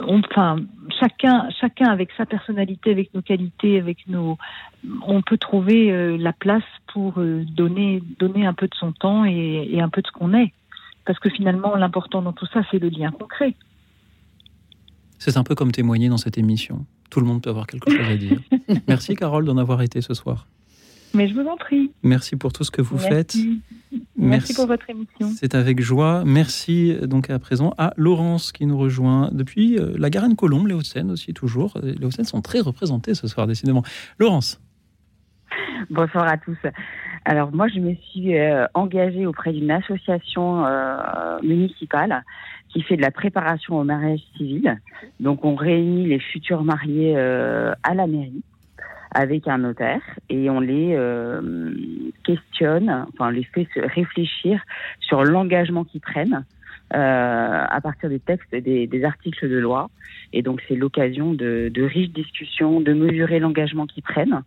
enfin, 0.00 0.56
chacun, 1.00 1.48
chacun 1.60 1.86
avec 1.86 2.10
sa 2.16 2.26
personnalité, 2.26 2.90
avec 2.90 3.14
nos 3.14 3.22
qualités, 3.22 3.78
avec 3.78 4.06
nos, 4.08 4.36
on 5.06 5.22
peut 5.22 5.38
trouver 5.38 6.16
la 6.18 6.32
place 6.32 6.64
pour 6.92 7.14
donner, 7.20 8.02
donner 8.18 8.46
un 8.46 8.54
peu 8.54 8.66
de 8.66 8.74
son 8.74 8.92
temps 8.92 9.24
et, 9.24 9.80
un 9.80 9.88
peu 9.88 10.02
de 10.02 10.06
ce 10.06 10.12
qu'on 10.12 10.34
est. 10.34 10.52
Parce 11.04 11.18
que 11.18 11.30
finalement, 11.30 11.74
l'important 11.74 12.22
dans 12.22 12.32
tout 12.32 12.46
ça, 12.52 12.62
c'est 12.70 12.78
le 12.78 12.88
lien 12.88 13.10
concret. 13.10 13.54
C'est 15.18 15.36
un 15.36 15.44
peu 15.44 15.54
comme 15.54 15.72
témoigner 15.72 16.08
dans 16.08 16.16
cette 16.16 16.38
émission. 16.38 16.84
Tout 17.10 17.20
le 17.20 17.26
monde 17.26 17.42
peut 17.42 17.50
avoir 17.50 17.66
quelque 17.66 17.90
chose 17.90 18.08
à 18.08 18.16
dire. 18.16 18.40
Merci 18.88 19.14
Carole 19.14 19.44
d'en 19.44 19.56
avoir 19.56 19.82
été 19.82 20.00
ce 20.00 20.14
soir. 20.14 20.46
Mais 21.14 21.28
je 21.28 21.34
vous 21.34 21.46
en 21.46 21.56
prie. 21.56 21.92
Merci 22.02 22.36
pour 22.36 22.52
tout 22.52 22.64
ce 22.64 22.70
que 22.70 22.82
vous 22.82 22.98
faites. 22.98 23.36
Merci. 24.22 24.54
pour 24.54 24.66
votre 24.66 24.88
émission. 24.88 25.28
C'est 25.36 25.54
avec 25.54 25.80
joie. 25.80 26.22
Merci 26.24 26.96
donc 27.02 27.30
à 27.30 27.38
présent 27.38 27.74
à 27.78 27.92
Laurence 27.96 28.52
qui 28.52 28.66
nous 28.66 28.78
rejoint 28.78 29.30
depuis 29.32 29.78
euh, 29.78 29.94
la 29.98 30.10
Garenne-Colombe, 30.10 30.68
les 30.68 30.74
Hauts-de-Seine 30.74 31.10
aussi 31.10 31.34
toujours. 31.34 31.78
Les 31.82 31.92
Hauts-de-Seine 32.04 32.24
sont 32.24 32.40
très 32.40 32.60
représentés 32.60 33.14
ce 33.14 33.26
soir, 33.26 33.46
décidément. 33.46 33.82
Laurence. 34.18 34.60
Bonsoir 35.90 36.26
à 36.28 36.38
tous. 36.38 36.56
Alors 37.24 37.52
moi, 37.52 37.68
je 37.68 37.80
me 37.80 37.94
suis 37.94 38.38
euh, 38.38 38.66
engagée 38.74 39.26
auprès 39.26 39.52
d'une 39.52 39.70
association 39.70 40.64
euh, 40.64 41.38
municipale 41.42 42.24
qui 42.68 42.82
fait 42.82 42.96
de 42.96 43.02
la 43.02 43.10
préparation 43.10 43.78
au 43.78 43.84
mariage 43.84 44.20
civil. 44.36 44.80
Donc 45.20 45.44
on 45.44 45.54
réunit 45.54 46.06
les 46.06 46.20
futurs 46.20 46.64
mariés 46.64 47.16
à 47.16 47.94
la 47.94 48.06
mairie 48.06 48.42
avec 49.14 49.48
un 49.48 49.58
notaire 49.58 50.02
et 50.28 50.48
on 50.50 50.60
les 50.60 50.94
euh, 50.94 51.72
questionne, 52.24 52.88
enfin 52.90 53.28
on 53.28 53.30
les 53.30 53.44
fait 53.44 53.68
réfléchir 53.76 54.60
sur 55.00 55.24
l'engagement 55.24 55.84
qu'ils 55.84 56.00
prennent 56.00 56.44
euh, 56.94 57.64
à 57.68 57.80
partir 57.80 58.08
des 58.08 58.20
textes, 58.20 58.54
des, 58.54 58.86
des 58.86 59.04
articles 59.04 59.48
de 59.48 59.58
loi. 59.58 59.90
Et 60.32 60.42
donc 60.42 60.62
c'est 60.66 60.76
l'occasion 60.76 61.34
de, 61.34 61.70
de 61.72 61.82
riches 61.82 62.10
discussions, 62.10 62.80
de 62.80 62.92
mesurer 62.92 63.38
l'engagement 63.38 63.86
qu'ils 63.86 64.02
prennent. 64.02 64.42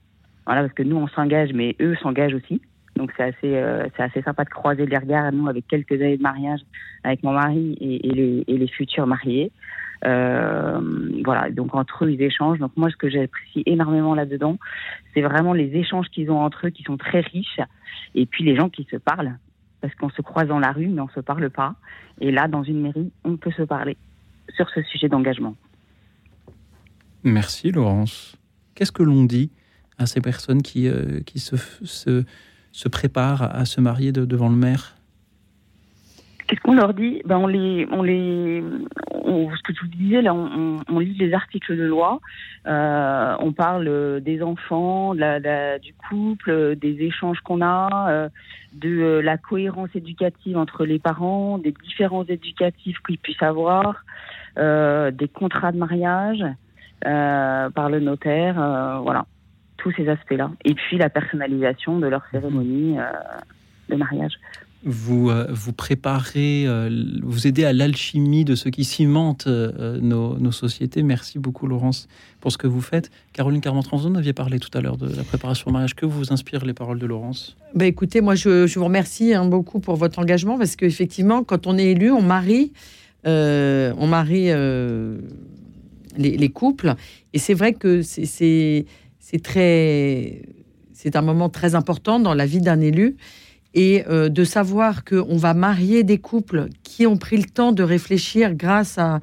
Voilà, 0.46 0.62
parce 0.62 0.74
que 0.74 0.84
nous 0.84 0.98
on 0.98 1.08
s'engage, 1.08 1.54
mais 1.54 1.76
eux 1.82 1.96
s'engagent 2.02 2.36
aussi. 2.36 2.62
Donc 2.96 3.12
c'est 3.18 3.24
assez, 3.24 3.56
euh, 3.56 3.86
c'est 3.96 4.04
assez 4.04 4.22
sympa 4.22 4.46
de 4.46 4.50
croiser 4.50 4.86
les 4.86 4.98
regards, 4.98 5.32
nous, 5.32 5.48
avec 5.50 5.68
quelques 5.68 5.94
années 5.94 6.18
de 6.18 6.24
mariage, 6.24 6.62
avec 7.04 7.24
mon 7.24 7.34
mari 7.34 7.78
et, 7.82 8.08
et, 8.08 8.12
les, 8.12 8.44
et 8.48 8.58
les 8.58 8.68
futurs 8.68 9.06
mariés. 9.06 9.52
Euh, 10.06 10.80
voilà, 11.24 11.50
donc 11.50 11.74
entre 11.74 12.06
eux, 12.06 12.12
ils 12.12 12.22
échangent. 12.22 12.60
Donc 12.60 12.72
moi, 12.76 12.90
ce 12.90 12.96
que 12.96 13.10
j'apprécie 13.10 13.64
énormément 13.66 14.14
là-dedans, 14.14 14.58
c'est 15.14 15.22
vraiment 15.22 15.54
les 15.54 15.76
échanges 15.76 16.08
qu'ils 16.10 16.30
ont 16.30 16.40
entre 16.40 16.68
eux 16.68 16.70
qui 16.70 16.84
sont 16.84 16.98
très 16.98 17.22
riches. 17.22 17.60
Et 18.14 18.26
puis 18.26 18.44
les 18.44 18.56
gens 18.56 18.70
qui 18.70 18.88
se 18.90 18.98
parlent, 18.98 19.38
parce 19.82 19.94
qu'on 19.96 20.10
se 20.10 20.22
croise 20.22 20.48
dans 20.48 20.60
la 20.60 20.72
rue, 20.72 20.88
mais 20.88 21.02
on 21.02 21.10
se 21.10 21.20
parle 21.20 21.50
pas. 21.50 21.76
Et 22.22 22.32
là, 22.32 22.48
dans 22.48 22.64
une 22.64 22.82
mairie, 22.82 23.12
on 23.24 23.38
peut 23.38 23.52
se 23.52 23.64
parler 23.64 23.98
sur 24.56 24.70
ce 24.70 24.82
sujet 24.84 25.10
d'engagement. 25.10 25.56
Merci 27.24 27.72
Laurence. 27.72 28.38
Qu'est-ce 28.76 28.92
que 28.92 29.04
l'on 29.04 29.24
dit 29.24 29.52
à 29.98 30.06
ces 30.06 30.22
personnes 30.22 30.62
qui, 30.62 30.88
euh, 30.88 31.22
qui 31.22 31.40
se, 31.40 31.56
se, 32.72 32.90
préparent 32.90 33.44
à 33.44 33.66
se 33.66 33.82
marier 33.82 34.12
devant 34.12 34.50
le 34.50 34.56
maire? 34.56 34.95
Qu'est-ce 36.48 36.62
qu'on 36.62 36.76
leur 36.76 36.94
dit? 36.94 37.24
Ben 37.26 37.38
on 37.38 37.48
les, 37.48 37.88
on 37.92 38.04
les, 38.04 38.64
ce 39.12 39.64
que 39.64 39.74
je 39.74 39.82
vous 39.82 39.88
disais 39.88 40.22
là, 40.22 40.34
on, 40.34 40.78
on, 40.88 41.00
lit 41.00 41.16
les 41.16 41.34
articles 41.34 41.76
de 41.76 41.84
loi, 41.84 42.20
euh, 42.68 43.36
on 43.40 43.52
parle 43.52 44.22
des 44.22 44.44
enfants, 44.44 45.16
du 45.16 45.94
couple, 46.08 46.76
des 46.76 47.02
échanges 47.02 47.40
qu'on 47.40 47.62
a, 47.62 48.12
euh, 48.12 48.30
de 48.74 48.90
euh, 48.90 49.22
la 49.22 49.38
cohérence 49.38 49.90
éducative 49.96 50.56
entre 50.58 50.86
les 50.86 51.00
parents, 51.00 51.58
des 51.58 51.72
différences 51.72 52.30
éducatives 52.30 52.98
qu'ils 53.08 53.18
puissent 53.18 53.44
avoir, 53.44 54.04
des 54.56 55.28
contrats 55.34 55.72
de 55.72 55.78
mariage 55.78 56.46
par 57.02 57.90
le 57.90 58.00
notaire, 58.00 59.02
voilà, 59.02 59.26
tous 59.78 59.92
ces 59.94 60.08
aspects-là. 60.08 60.52
Et 60.64 60.76
puis 60.76 60.98
la 60.98 61.10
personnalisation 61.10 61.98
de 62.00 62.08
leur 62.08 62.24
cérémonie 62.32 62.98
de 63.90 63.96
mariage 63.96 64.34
vous, 64.86 65.32
euh, 65.32 65.48
vous 65.50 65.74
préparez, 65.74 66.66
euh, 66.68 66.90
vous 67.24 67.48
aidez 67.48 67.66
à 67.66 67.74
l'alchimie 67.74 68.46
de 68.46 68.54
ce 68.54 68.70
qui 68.70 68.84
cimente 68.84 69.48
euh, 69.48 70.00
nos, 70.00 70.52
sociétés. 70.52 71.02
Merci 71.02 71.40
beaucoup, 71.40 71.66
Laurence, 71.66 72.08
pour 72.40 72.52
ce 72.52 72.58
que 72.58 72.68
vous 72.68 72.82
faites. 72.82 73.10
Caroline 73.34 73.62
Carmentranzon, 73.62 74.12
vous 74.12 74.18
aviez 74.18 74.34
parlé 74.34 74.60
tout 74.60 74.70
à 74.78 74.82
l'heure 74.82 74.98
de 74.98 75.14
la 75.14 75.24
préparation 75.24 75.70
au 75.70 75.72
mariage. 75.72 75.96
Que 75.96 76.06
vous 76.06 76.32
inspirent 76.32 76.64
les 76.66 76.74
paroles 76.74 77.00
de 77.00 77.08
Laurence? 77.08 77.58
Bah 77.74 77.86
Écoutez, 77.86 78.22
moi, 78.22 78.36
je, 78.36 78.72
vous 78.74 78.86
remercie 78.86 79.34
hein, 79.34 79.46
beaucoup 79.46 79.80
pour 79.80 79.96
votre 79.96 80.20
engagement 80.20 80.58
parce 80.58 80.76
qu'effectivement, 80.76 81.44
quand 81.44 81.66
on 81.66 81.78
est 81.78 81.92
élu, 81.92 82.12
on 82.12 82.22
marie 82.22 82.72
on 83.28 84.08
marie 84.08 84.52
les, 86.16 86.38
les 86.38 86.50
couples. 86.50 86.94
Et 87.34 87.40
c'est 87.40 87.56
vrai 87.56 87.74
que 87.74 88.04
c'est 88.04 88.86
très, 89.42 90.44
c'est 90.94 91.16
un 91.16 91.24
moment 91.24 91.50
très 91.50 91.74
important 91.74 92.20
dans 92.20 92.36
la 92.36 92.46
vie 92.46 92.62
d'un 92.62 92.82
élu. 92.82 93.18
Et 93.76 94.06
euh, 94.08 94.30
de 94.30 94.46
savoir 94.46 95.04
qu'on 95.04 95.36
va 95.36 95.54
marier 95.54 96.04
des 96.04 96.18
couples 96.18 96.68
qui 96.84 97.06
ont 97.06 97.18
pris 97.18 97.36
le 97.36 97.44
temps 97.44 97.74
de 97.74 97.84
réfléchir 97.84 98.56
grâce 98.56 98.98
à, 98.98 99.20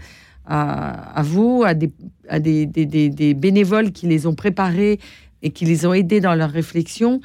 vous, 1.23 1.65
à, 1.65 1.73
des, 1.75 3.35
bénévoles 3.35 3.93
qui 3.93 4.07
les 4.07 4.27
ont 4.27 4.35
préparés 4.35 5.01
et 5.41 5.51
qui 5.51 5.65
les 5.65 5.87
ont 5.87 5.95
aidés 5.95 6.21
dans 6.21 6.35
leur 6.35 6.51
réflexion, 6.51 7.23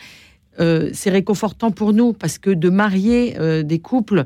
euh, 0.60 0.90
c'est 0.94 1.10
réconfortant 1.10 1.70
pour 1.70 1.92
nous 1.92 2.14
parce 2.14 2.38
que 2.38 2.50
de 2.50 2.70
marier 2.70 3.36
euh, 3.38 3.62
des 3.62 3.80
couples 3.80 4.26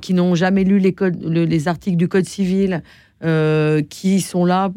qui 0.00 0.14
n'ont 0.14 0.34
jamais 0.34 0.64
lu 0.64 0.78
les, 0.78 1.68
articles 1.68 1.98
du 1.98 2.08
Code 2.08 2.24
civil, 2.24 2.82
qui 3.90 4.20
sont 4.22 4.46
là 4.46 4.72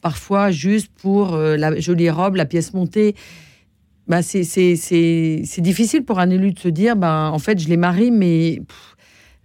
parfois 0.00 0.50
juste 0.50 0.90
pour 1.00 1.36
la 1.36 1.78
jolie 1.78 2.10
robe, 2.10 2.34
la 2.34 2.44
pièce 2.44 2.74
montée. 2.74 3.14
Bah, 4.06 4.20
c'est- 4.22 5.60
difficile 5.60 6.04
pour 6.04 6.18
un 6.18 6.28
élu 6.28 6.52
de 6.52 6.58
se 6.58 6.68
dire, 6.68 6.94
bah, 6.94 7.30
en 7.32 7.38
fait, 7.38 7.58
je 7.58 7.68
les 7.68 7.78
marie, 7.78 8.10
mais 8.10 8.60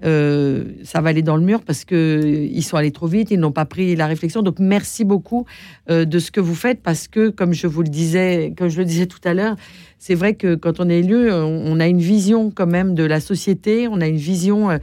euh, 0.03 0.65
ça 0.83 0.99
va 1.01 1.09
aller 1.09 1.21
dans 1.21 1.35
le 1.37 1.43
mur 1.43 1.61
parce 1.61 1.83
que 1.85 2.47
ils 2.51 2.63
sont 2.63 2.77
allés 2.77 2.91
trop 2.91 3.07
vite, 3.07 3.31
ils 3.31 3.39
n'ont 3.39 3.51
pas 3.53 3.65
pris 3.65 3.95
la 3.95 4.07
réflexion. 4.07 4.41
Donc, 4.41 4.59
merci 4.59 5.05
beaucoup 5.05 5.45
euh, 5.89 6.03
de 6.03 6.19
ce 6.19 6.31
que 6.31 6.41
vous 6.41 6.55
faites 6.55 6.81
parce 6.81 7.07
que, 7.07 7.29
comme 7.29 7.53
je 7.53 7.67
vous 7.67 7.83
le 7.83 7.89
disais, 7.89 8.53
comme 8.57 8.67
je 8.67 8.79
le 8.79 8.85
disais 8.85 9.05
tout 9.05 9.19
à 9.23 9.33
l'heure, 9.33 9.55
c'est 9.97 10.15
vrai 10.15 10.33
que 10.35 10.55
quand 10.55 10.79
on 10.79 10.89
est 10.89 10.99
élu, 10.99 11.31
on, 11.31 11.79
a 11.79 11.87
une 11.87 11.99
vision 11.99 12.51
quand 12.51 12.67
même 12.67 12.95
de 12.95 13.03
la 13.03 13.19
société, 13.19 13.87
on 13.89 13.99
a 13.99 14.07
une 14.07 14.17
vision, 14.17 14.71
euh, 14.71 14.77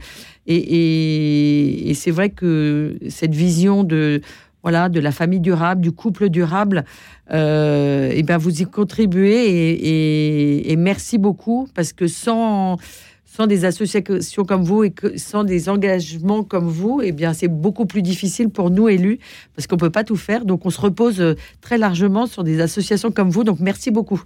et 0.47 1.91
c'est 1.95 2.11
vrai 2.11 2.29
que 2.29 2.97
cette 3.09 3.33
vision 3.33 3.83
de 3.83 4.21
voilà, 4.67 4.89
de 4.89 4.99
la 4.99 5.13
famille 5.13 5.39
durable, 5.39 5.79
du 5.79 5.93
couple 5.93 6.27
durable, 6.27 6.83
euh, 7.31 8.11
et 8.11 8.21
ben 8.21 8.37
vous 8.37 8.61
y 8.61 8.65
contribuez 8.65 10.69
et, 10.69 10.75
merci 10.75 11.17
beaucoup 11.17 11.69
parce 11.73 11.93
que 11.93 12.07
sans, 12.07 12.75
sans 13.25 13.47
des 13.47 13.63
associations 13.63 14.43
comme 14.43 14.63
vous 14.63 14.83
et 14.83 14.91
que, 14.91 15.17
sans 15.17 15.45
des 15.45 15.69
engagements 15.69 16.43
comme 16.43 16.67
vous, 16.67 16.99
et 17.01 17.13
bien 17.13 17.31
c'est 17.31 17.47
beaucoup 17.47 17.85
plus 17.85 18.01
difficile 18.01 18.49
pour 18.49 18.69
nous 18.69 18.89
élus 18.89 19.19
parce 19.55 19.67
qu'on 19.67 19.77
peut 19.77 19.89
pas 19.89 20.03
tout 20.03 20.17
faire. 20.17 20.43
Donc 20.43 20.65
on 20.65 20.69
se 20.69 20.81
repose 20.81 21.21
euh, 21.21 21.35
très 21.61 21.77
largement 21.77 22.27
sur 22.27 22.43
des 22.43 22.59
associations 22.59 23.09
comme 23.09 23.29
vous. 23.29 23.45
Donc 23.45 23.61
merci 23.61 23.89
beaucoup. 23.89 24.21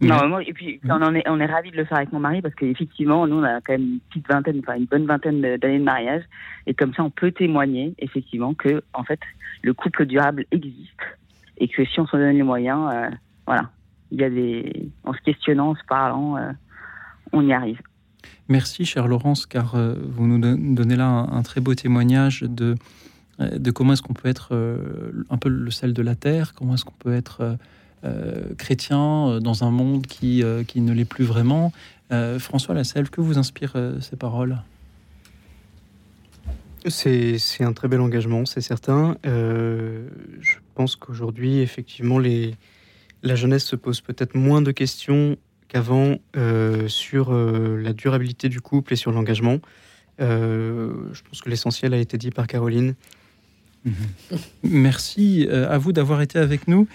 Non, 0.00 0.28
moi, 0.28 0.42
et 0.44 0.52
puis 0.52 0.80
on, 0.84 1.02
en 1.02 1.12
est, 1.14 1.28
on 1.28 1.40
est 1.40 1.46
ravis 1.46 1.72
de 1.72 1.76
le 1.76 1.84
faire 1.84 1.98
avec 1.98 2.12
mon 2.12 2.20
mari 2.20 2.40
parce 2.40 2.54
qu'effectivement, 2.54 3.26
nous, 3.26 3.36
on 3.36 3.42
a 3.42 3.60
quand 3.60 3.72
même 3.72 3.82
une 3.82 4.00
petite 4.08 4.28
vingtaine, 4.28 4.60
enfin 4.60 4.76
une 4.76 4.84
bonne 4.84 5.06
vingtaine 5.06 5.40
d'années 5.40 5.80
de 5.80 5.84
mariage. 5.84 6.22
Et 6.66 6.74
comme 6.74 6.94
ça, 6.94 7.02
on 7.02 7.10
peut 7.10 7.32
témoigner, 7.32 7.94
effectivement, 7.98 8.54
que, 8.54 8.82
en 8.92 9.02
fait, 9.02 9.18
le 9.62 9.74
couple 9.74 10.06
durable 10.06 10.44
existe 10.52 11.00
et 11.58 11.66
que 11.66 11.84
si 11.84 11.98
on 11.98 12.06
s'en 12.06 12.18
donne 12.18 12.36
les 12.36 12.44
moyens, 12.44 12.88
euh, 12.92 13.10
voilà, 13.44 13.70
il 14.12 14.20
y 14.20 14.24
a 14.24 14.30
des. 14.30 14.88
En 15.02 15.12
se 15.12 15.20
questionnant, 15.22 15.70
en 15.70 15.74
se 15.74 15.84
parlant, 15.88 16.36
euh, 16.36 16.52
on 17.32 17.44
y 17.44 17.52
arrive. 17.52 17.80
Merci, 18.48 18.84
chère 18.84 19.08
Laurence, 19.08 19.46
car 19.46 19.74
euh, 19.74 19.94
vous 20.00 20.28
nous 20.28 20.38
don- 20.38 20.74
donnez 20.74 20.94
là 20.94 21.06
un, 21.06 21.32
un 21.32 21.42
très 21.42 21.60
beau 21.60 21.74
témoignage 21.74 22.42
de, 22.42 22.76
de 23.40 23.70
comment 23.72 23.94
est-ce 23.94 24.02
qu'on 24.02 24.14
peut 24.14 24.28
être 24.28 24.54
un 25.28 25.38
peu 25.38 25.48
le 25.48 25.70
sel 25.72 25.92
de 25.92 26.02
la 26.02 26.14
terre, 26.14 26.54
comment 26.54 26.74
est-ce 26.74 26.84
qu'on 26.84 26.92
peut 26.98 27.14
être 27.14 27.56
chrétien 28.56 29.28
euh, 29.28 29.40
dans 29.40 29.64
un 29.64 29.70
monde 29.70 30.06
qui, 30.06 30.42
euh, 30.42 30.64
qui 30.64 30.80
ne 30.80 30.92
l'est 30.92 31.04
plus 31.04 31.24
vraiment. 31.24 31.72
Euh, 32.12 32.38
François 32.38 32.74
Lasselle, 32.74 33.10
que 33.10 33.20
vous 33.20 33.38
inspirent 33.38 33.72
euh, 33.76 34.00
ces 34.00 34.16
paroles? 34.16 34.58
C'est 36.86 37.38
un 37.60 37.72
très 37.72 37.88
bel 37.88 38.00
engagement, 38.00 38.46
c'est 38.46 38.60
certain. 38.60 39.16
Euh, 39.26 40.08
je 40.40 40.56
pense 40.74 40.96
qu'aujourd'hui, 40.96 41.58
effectivement, 41.58 42.18
les, 42.18 42.54
la 43.22 43.34
jeunesse 43.34 43.64
se 43.64 43.76
pose 43.76 44.00
peut-être 44.00 44.34
moins 44.34 44.62
de 44.62 44.70
questions 44.70 45.36
qu'avant 45.66 46.16
euh, 46.36 46.88
sur 46.88 47.34
euh, 47.34 47.76
la 47.82 47.92
durabilité 47.92 48.48
du 48.48 48.60
couple 48.60 48.94
et 48.94 48.96
sur 48.96 49.12
l'engagement. 49.12 49.58
Euh, 50.20 50.92
je 51.12 51.22
pense 51.22 51.42
que 51.42 51.50
l'essentiel 51.50 51.92
a 51.92 51.98
été 51.98 52.16
dit 52.16 52.30
par 52.30 52.46
Caroline. 52.46 52.94
Merci 54.62 55.46
euh, 55.48 55.68
à 55.70 55.78
vous 55.78 55.92
d'avoir 55.92 56.22
été 56.22 56.38
avec 56.38 56.68
nous. 56.68 56.88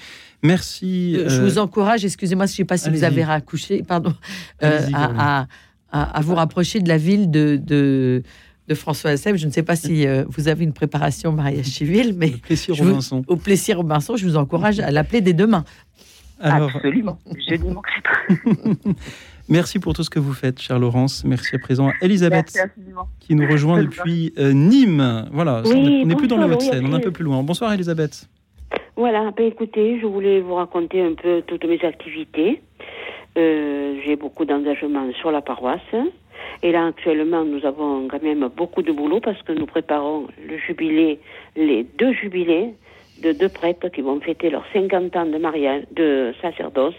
Merci. 0.43 1.15
Je 1.15 1.19
euh, 1.39 1.43
vous 1.45 1.57
encourage, 1.57 2.03
excusez-moi, 2.05 2.45
je 2.45 2.51
ne 2.51 2.55
sais 2.57 2.65
pas 2.65 2.77
si 2.77 2.89
vous 2.89 3.03
avez 3.03 3.23
raccouché, 3.23 3.81
pardon, 3.83 4.13
euh, 4.63 4.81
à, 4.93 5.39
à- 5.41 5.47
à- 5.91 6.17
à 6.17 6.21
vous 6.21 6.35
rapprocher 6.35 6.79
de 6.81 6.89
la 6.89 6.97
ville 6.97 7.31
de, 7.31 7.59
de, 7.63 8.23
de 8.67 8.75
François 8.75 9.11
Assem. 9.11 9.37
Je 9.37 9.45
ne 9.47 9.51
sais 9.51 9.63
pas 9.63 9.75
si 9.75 10.05
euh, 10.05 10.25
vous 10.27 10.47
avez 10.47 10.63
une 10.63 10.73
préparation 10.73 11.29
au 11.29 11.33
mariage 11.33 11.65
civil, 11.67 12.13
mais 12.17 12.29
Plessis-Robinson. 12.31 13.21
je 13.21 13.27
vous- 13.27 13.33
au 13.33 13.37
Plessis-Robinson, 13.37 14.15
je 14.17 14.25
vous 14.25 14.35
encourage 14.37 14.79
à 14.79 14.91
l'appeler 14.91 15.21
dès 15.21 15.33
demain. 15.33 15.63
Alors- 16.39 16.75
Absolument, 16.75 17.19
je 17.47 17.55
n'y 17.55 17.69
manquerai 17.71 18.01
pas. 18.01 18.91
Merci 19.49 19.79
pour 19.79 19.93
tout 19.93 20.03
ce 20.03 20.09
que 20.09 20.19
vous 20.19 20.33
faites, 20.33 20.61
chère 20.61 20.79
Laurence. 20.79 21.23
Merci 21.25 21.55
à 21.55 21.59
présent 21.59 21.89
à 21.89 21.93
Elisabeth, 22.01 22.57
qui 23.19 23.35
nous 23.35 23.47
rejoint 23.47 23.81
depuis 23.83 24.33
euh, 24.37 24.51
Nîmes. 24.53 25.29
Voilà, 25.31 25.61
Oui, 25.65 26.01
on 26.03 26.05
n'est- 26.07 26.15
plus 26.15 26.27
dans 26.27 26.37
oui, 26.41 26.53
Hauts-de-Seine, 26.53 26.85
on 26.85 26.91
est 26.93 26.95
un 26.95 26.99
peu 26.99 27.11
plus 27.11 27.23
loin. 27.25 27.43
Bonsoir, 27.43 27.71
Elisabeth. 27.73 28.27
Voilà, 28.95 29.31
ben 29.35 29.47
écoutez, 29.47 29.99
je 29.99 30.05
voulais 30.05 30.39
vous 30.39 30.53
raconter 30.53 31.01
un 31.01 31.15
peu 31.15 31.41
toutes 31.47 31.65
mes 31.65 31.83
activités. 31.83 32.61
Euh, 33.39 33.95
J'ai 34.05 34.15
beaucoup 34.15 34.45
d'engagement 34.45 35.11
sur 35.13 35.31
la 35.31 35.41
paroisse. 35.41 35.81
Et 36.61 36.71
là, 36.71 36.85
actuellement, 36.85 37.43
nous 37.43 37.65
avons 37.65 38.07
quand 38.07 38.21
même 38.21 38.47
beaucoup 38.55 38.83
de 38.83 38.91
boulot 38.91 39.19
parce 39.19 39.41
que 39.41 39.51
nous 39.51 39.65
préparons 39.65 40.27
le 40.47 40.57
jubilé, 40.57 41.19
les 41.55 41.83
deux 41.83 42.13
jubilés 42.13 42.75
de 43.23 43.31
deux 43.31 43.49
prêtres 43.49 43.89
qui 43.89 44.01
vont 44.01 44.19
fêter 44.19 44.51
leurs 44.51 44.65
50 44.73 45.15
ans 45.15 45.25
de 45.25 45.37
mariage, 45.39 45.83
de 45.91 46.33
sacerdoce. 46.41 46.93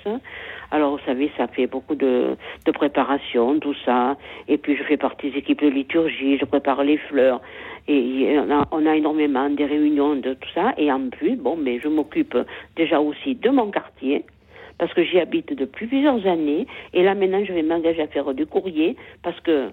Alors, 0.72 0.92
vous 0.96 1.04
savez, 1.06 1.30
ça 1.36 1.46
fait 1.46 1.68
beaucoup 1.68 1.94
de, 1.94 2.36
de 2.66 2.72
préparation, 2.72 3.60
tout 3.60 3.74
ça. 3.84 4.16
Et 4.48 4.58
puis, 4.58 4.76
je 4.76 4.82
fais 4.82 4.96
partie 4.96 5.30
des 5.30 5.38
équipes 5.38 5.62
de 5.62 5.68
liturgie, 5.68 6.38
je 6.38 6.44
prépare 6.44 6.82
les 6.82 6.96
fleurs. 6.96 7.40
Et 7.86 8.36
on 8.70 8.86
a, 8.86 8.96
énormément 8.96 9.50
des 9.50 9.66
réunions 9.66 10.16
de 10.16 10.34
tout 10.34 10.48
ça. 10.54 10.72
Et 10.78 10.90
en 10.90 11.08
plus, 11.10 11.36
bon, 11.36 11.56
mais 11.56 11.78
je 11.80 11.88
m'occupe 11.88 12.36
déjà 12.76 13.00
aussi 13.00 13.34
de 13.34 13.50
mon 13.50 13.70
quartier 13.70 14.24
parce 14.78 14.92
que 14.94 15.04
j'y 15.04 15.20
habite 15.20 15.52
depuis 15.52 15.86
plusieurs 15.86 16.26
années. 16.26 16.66
Et 16.92 17.02
là, 17.02 17.14
maintenant, 17.14 17.44
je 17.44 17.52
vais 17.52 17.62
m'engager 17.62 18.02
à 18.02 18.06
faire 18.06 18.32
du 18.32 18.46
courrier 18.46 18.96
parce 19.22 19.38
que 19.40 19.70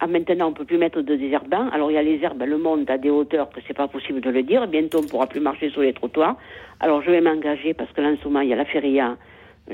ah, 0.00 0.06
maintenant, 0.06 0.48
on 0.48 0.52
peut 0.52 0.64
plus 0.64 0.78
mettre 0.78 1.02
de 1.02 1.14
désherbants. 1.14 1.68
Alors, 1.72 1.90
il 1.90 1.94
y 1.94 1.98
a 1.98 2.02
les 2.02 2.22
herbes, 2.24 2.40
elles 2.40 2.56
montent 2.56 2.88
à 2.88 2.96
des 2.96 3.10
hauteurs 3.10 3.50
que 3.50 3.60
c'est 3.66 3.76
pas 3.76 3.86
possible 3.86 4.20
de 4.22 4.30
le 4.30 4.42
dire. 4.42 4.66
Bientôt, 4.66 5.00
on 5.04 5.06
pourra 5.06 5.26
plus 5.26 5.40
marcher 5.40 5.68
sur 5.70 5.82
les 5.82 5.92
trottoirs. 5.92 6.36
Alors, 6.80 7.02
je 7.02 7.10
vais 7.10 7.20
m'engager 7.20 7.74
parce 7.74 7.92
que 7.92 8.00
là, 8.00 8.08
en 8.08 8.16
ce 8.16 8.24
moment, 8.24 8.40
il 8.40 8.48
y 8.48 8.52
a 8.54 8.56
la 8.56 8.64
feria. 8.64 9.16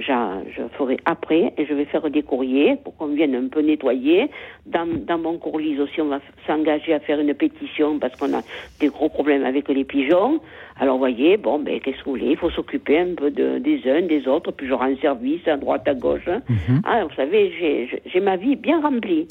Je 0.01 0.63
ferai 0.77 0.97
après 1.05 1.53
et 1.57 1.67
je 1.67 1.75
vais 1.75 1.85
faire 1.87 2.09
des 2.11 2.23
courriers 2.23 2.77
pour 2.83 2.97
qu'on 2.97 3.07
vienne 3.09 3.35
un 3.35 3.49
peu 3.49 3.61
nettoyer. 3.61 4.31
Dans, 4.67 4.87
dans 5.07 5.19
mon 5.19 5.39
courlise 5.39 5.81
aussi, 5.81 6.01
on 6.01 6.09
va 6.09 6.21
s'engager 6.47 6.93
à 6.95 7.01
faire 7.01 7.19
une 7.21 7.35
pétition 7.35 7.99
parce 7.99 8.15
qu'on 8.17 8.33
a 8.37 8.43
des 8.81 8.89
gros 8.89 9.09
problèmes 9.09 9.45
avec 9.45 9.69
les 9.69 9.85
pigeons. 9.85 10.41
Alors, 10.81 10.99
voyez, 10.99 11.37
bon, 11.37 11.59
ben, 11.59 11.81
qu'est-ce 11.81 11.99
que 11.99 12.05
vous 12.05 12.11
voulez? 12.13 12.31
Il 12.31 12.37
faut 12.37 12.51
s'occuper 12.51 12.99
un 13.01 13.15
peu 13.17 13.31
de, 13.31 13.59
des 13.59 13.81
uns, 13.91 14.03
des 14.03 14.29
autres, 14.29 14.53
puis 14.53 14.67
je 14.69 14.73
rends 14.75 14.95
service 15.03 15.47
à 15.49 15.57
droite, 15.57 15.89
à 15.89 15.95
gauche. 15.95 16.29
Ah, 16.85 17.05
vous 17.05 17.15
savez, 17.17 17.53
j'ai- 18.07 18.21
ma 18.21 18.37
vie 18.37 18.57
bien 18.57 18.81
remplie. 18.81 19.27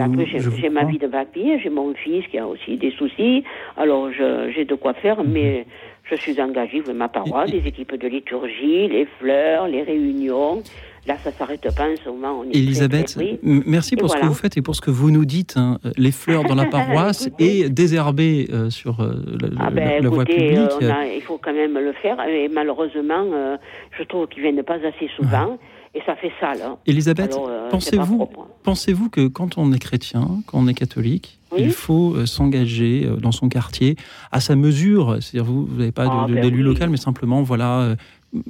Eh 0.00 0.16
ben, 0.18 0.26
je 0.26 0.38
vous, 0.38 0.56
j'ai 0.60 0.68
ma 0.68 0.84
vie 0.84 0.98
de 0.98 1.06
papy, 1.06 1.58
j'ai 1.62 1.70
mon 1.70 1.94
fils 1.94 2.26
qui 2.28 2.38
a 2.38 2.46
aussi 2.46 2.76
des 2.76 2.90
soucis. 2.92 3.44
Alors, 3.76 4.10
j'ai 4.12 4.64
de 4.64 4.74
quoi 4.74 4.92
faire, 4.94 5.22
mais 5.24 5.64
je 6.10 6.16
suis 6.16 6.40
engagée 6.40 6.80
avec 6.80 6.94
ma 6.94 7.08
paroisse, 7.08 7.50
les 7.50 7.66
équipes 7.66 7.94
de 7.96 8.08
liturgie, 8.08 8.88
les 8.88 9.06
fleurs, 9.18 9.68
les 9.68 9.82
réunions. 9.82 10.62
Là, 11.04 11.16
ça 11.24 11.32
s'arrête 11.32 11.62
pas 11.74 11.88
en 11.88 11.96
ce 11.96 12.08
moment. 12.08 12.40
On 12.40 12.44
est 12.44 12.54
Elisabeth, 12.56 13.06
très 13.16 13.38
merci 13.42 13.94
Et 13.94 13.96
pour 13.96 14.08
ce 14.10 14.16
que 14.18 14.24
vous 14.26 14.34
faites 14.34 14.56
et 14.56 14.62
pour 14.62 14.76
ce 14.76 14.80
que 14.80 14.92
vous 14.92 15.10
nous 15.10 15.24
dites. 15.24 15.56
hein. 15.56 15.78
Les 15.96 16.12
fleurs 16.12 16.44
dans 16.44 16.54
la 16.54 16.66
paroisse 16.76 17.28
et 17.40 17.68
désherber 17.68 18.46
euh, 18.52 18.70
sur 18.70 19.00
euh, 19.00 19.14
la, 19.40 19.48
Ah 19.58 19.70
ben, 19.70 20.00
la 20.02 20.08
voie 20.08 20.22
écoutez, 20.22 20.38
publique. 20.50 20.70
euh, 20.82 20.90
on 20.90 20.94
a- 20.94 21.06
il 21.06 21.20
faut 21.22 21.38
quand 21.38 21.52
même 21.54 21.74
le 21.76 21.92
faire. 21.94 22.20
Et 22.28 22.48
malheureusement, 22.48 23.24
euh, 23.32 23.56
je 23.98 24.04
trouve 24.04 24.28
qu'ils 24.28 24.42
viennent 24.42 24.62
pas 24.62 24.74
assez 24.76 25.08
souvent. 25.16 25.58
Et 25.94 26.00
ça 26.06 26.16
fait 26.16 26.32
sale. 26.40 26.62
hein. 26.62 26.78
Elisabeth, 26.86 27.34
euh, 27.36 27.68
pensez-vous 27.70 28.16
propre. 28.16 28.48
pensez-vous 28.62 29.10
que 29.10 29.28
quand 29.28 29.58
on 29.58 29.72
est 29.72 29.78
chrétien, 29.78 30.26
quand 30.46 30.58
on 30.58 30.66
est 30.66 30.74
catholique, 30.74 31.38
Oui. 31.52 31.58
il 31.64 31.70
faut 31.72 32.14
euh, 32.14 32.24
s'engager 32.24 33.04
euh, 33.04 33.16
dans 33.16 33.32
son 33.32 33.48
quartier 33.50 33.96
à 34.30 34.40
sa 34.40 34.56
mesure? 34.56 35.18
C'est-à-dire, 35.20 35.50
vous 35.52 35.68
n'avez 35.76 35.92
pas 35.92 36.06
Ah, 36.10 36.26
ben 36.28 36.40
d'élu 36.40 36.58
oui. 36.58 36.62
local, 36.62 36.88
mais 36.88 36.96
simplement, 36.96 37.42
voilà, 37.42 37.94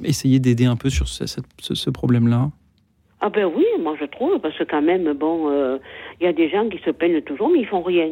essayer 0.03 0.39
d'aider 0.39 0.65
un 0.65 0.77
peu 0.77 0.89
sur 0.89 1.09
ce, 1.09 1.25
cette- 1.27 1.43
ce- 1.59 1.75
ce 1.75 1.89
problème-là. 1.89 2.49
Ah 3.19 3.29
ben 3.29 3.45
oui, 3.53 3.65
moi 3.81 3.95
je 3.99 4.05
trouve, 4.05 4.39
parce 4.39 4.57
que 4.57 4.63
quand 4.63 4.81
même, 4.81 5.11
bon, 5.13 5.49
euh, 5.49 5.77
il 6.21 6.23
y 6.25 6.27
a 6.27 6.33
des 6.33 6.49
gens 6.49 6.67
qui 6.69 6.77
se 6.79 6.91
plaignent 6.91 7.21
toujours, 7.21 7.49
mais 7.49 7.59
ils 7.59 7.67
font 7.67 7.81
rien. 7.81 8.09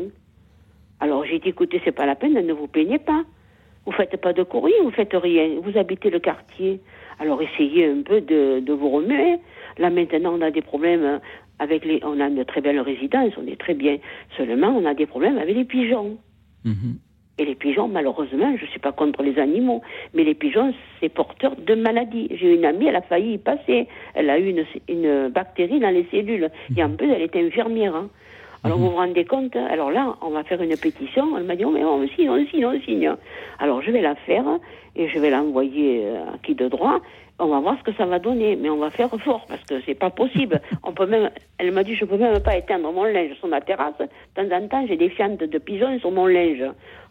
Alors 1.00 1.24
j'ai 1.26 1.40
dit, 1.40 1.50
écoutez, 1.50 1.82
c'est 1.86 1.92
pas 1.94 2.06
la 2.06 2.16
peine, 2.16 2.34
ne 2.34 2.54
vous 2.54 2.68
plaignez 2.68 3.00
pas. 3.00 3.24
Vous 3.86 3.92
faites 3.94 4.16
pas 4.22 4.34
de 4.34 4.44
courrier, 4.44 4.76
vous 4.84 4.92
faites 4.92 5.14
rien. 5.14 5.60
Vous 5.64 5.78
habitez 5.78 6.10
le 6.12 6.20
quartier. 6.20 6.80
Alors 7.22 7.40
essayez 7.42 7.86
un 7.86 8.02
peu 8.02 8.20
de, 8.20 8.60
de 8.60 8.74
vous 8.74 8.90
remuer. 8.90 9.38
Là 9.78 9.90
maintenant, 9.90 10.34
on 10.38 10.42
a 10.42 10.50
des 10.52 10.62
problèmes 10.62 11.20
avec 11.60 11.86
les, 11.86 12.00
on 12.04 12.20
a 12.20 12.28
une 12.28 12.44
très 12.46 12.62
belle 12.62 12.80
résidence, 12.82 13.34
on 13.38 13.46
est 13.46 13.60
très 13.60 13.76
bien. 13.76 13.98
Seulement, 14.36 14.70
on 14.70 14.86
a 14.86 14.96
des 14.96 15.06
problèmes 15.06 15.38
avec 15.38 15.56
les 15.56 15.64
pigeons. 15.66 16.18
Mhm. 16.66 16.98
Et 17.38 17.46
les 17.46 17.56
pigeons, 17.56 17.88
malheureusement, 17.88 18.56
je 18.58 18.66
ne 18.66 18.70
suis 18.70 18.80
pas 18.80 18.92
contre 18.92 19.24
les 19.24 19.38
animaux, 19.40 19.82
mais 20.14 20.24
les 20.24 20.34
pigeons, 20.34 20.74
c'est 21.00 21.10
porteur 21.10 21.56
de 21.56 21.76
maladies. 21.76 22.28
J'ai 22.32 22.56
une 22.56 22.66
amie, 22.66 22.88
elle 22.88 22.96
a 22.96 23.02
failli 23.02 23.34
y 23.34 23.38
passer. 23.38 23.88
Elle 24.16 24.30
a 24.30 24.38
eu 24.40 24.50
une, 24.50 24.66
une 24.90 25.30
bactérie 25.30 25.80
dans 25.80 25.90
les 25.92 26.06
cellules. 26.12 26.50
Et 26.76 26.84
en 26.84 26.90
plus, 26.90 27.10
elle 27.12 27.22
était 27.22 27.42
infirmière. 27.42 27.96
hein. 27.96 28.10
Alors 28.64 28.78
vous 28.78 28.90
vous 28.92 28.96
rendez 28.96 29.26
compte 29.26 29.56
hein 29.56 29.68
Alors 29.72 29.90
là, 29.92 30.16
on 30.22 30.30
va 30.30 30.44
faire 30.44 30.62
une 30.62 30.78
pétition. 30.78 31.36
Elle 31.38 31.44
m'a 31.46 31.56
dit, 31.56 31.66
oh, 31.66 31.72
mais 31.72 31.84
on 31.84 32.08
signe, 32.10 32.30
on 32.30 32.46
signe, 32.48 32.66
on 32.66 32.80
signe. 32.82 33.12
Alors 33.60 33.82
je 33.82 33.90
vais 33.92 34.02
la 34.02 34.16
faire 34.16 34.46
et 34.96 35.08
je 35.10 35.20
vais 35.20 35.30
l'envoyer 35.32 36.04
euh, 36.06 36.24
à 36.34 36.38
qui 36.46 36.54
de 36.54 36.68
droit. 36.68 37.00
On 37.40 37.48
va 37.48 37.60
voir 37.60 37.76
ce 37.80 37.84
que 37.90 37.98
ça 37.98 38.06
va 38.06 38.20
donner, 38.20 38.56
mais 38.56 38.70
on 38.70 38.78
va 38.78 38.92
faire 38.92 39.10
fort 39.24 39.46
parce 39.48 39.64
que 39.64 39.82
c'est 39.86 39.96
pas 39.96 40.12
possible. 40.12 40.62
on 40.84 40.92
peut 40.94 41.08
même, 41.08 41.32
elle 41.58 41.72
m'a 41.72 41.84
dit, 41.84 41.96
je 41.96 42.06
peux 42.06 42.18
même 42.18 42.40
pas 42.40 42.56
éteindre 42.56 42.92
mon 42.92 43.04
linge 43.06 43.34
sur 43.40 43.48
ma 43.48 43.62
terrasse. 43.62 43.96
De 44.00 44.06
temps 44.48 44.56
en 44.56 44.68
temps, 44.68 44.86
j'ai 44.88 44.98
des 44.98 45.10
fientes 45.10 45.40
de 45.40 45.58
pigeons 45.58 45.98
sur 46.00 46.12
mon 46.12 46.28
linge. 46.28 46.64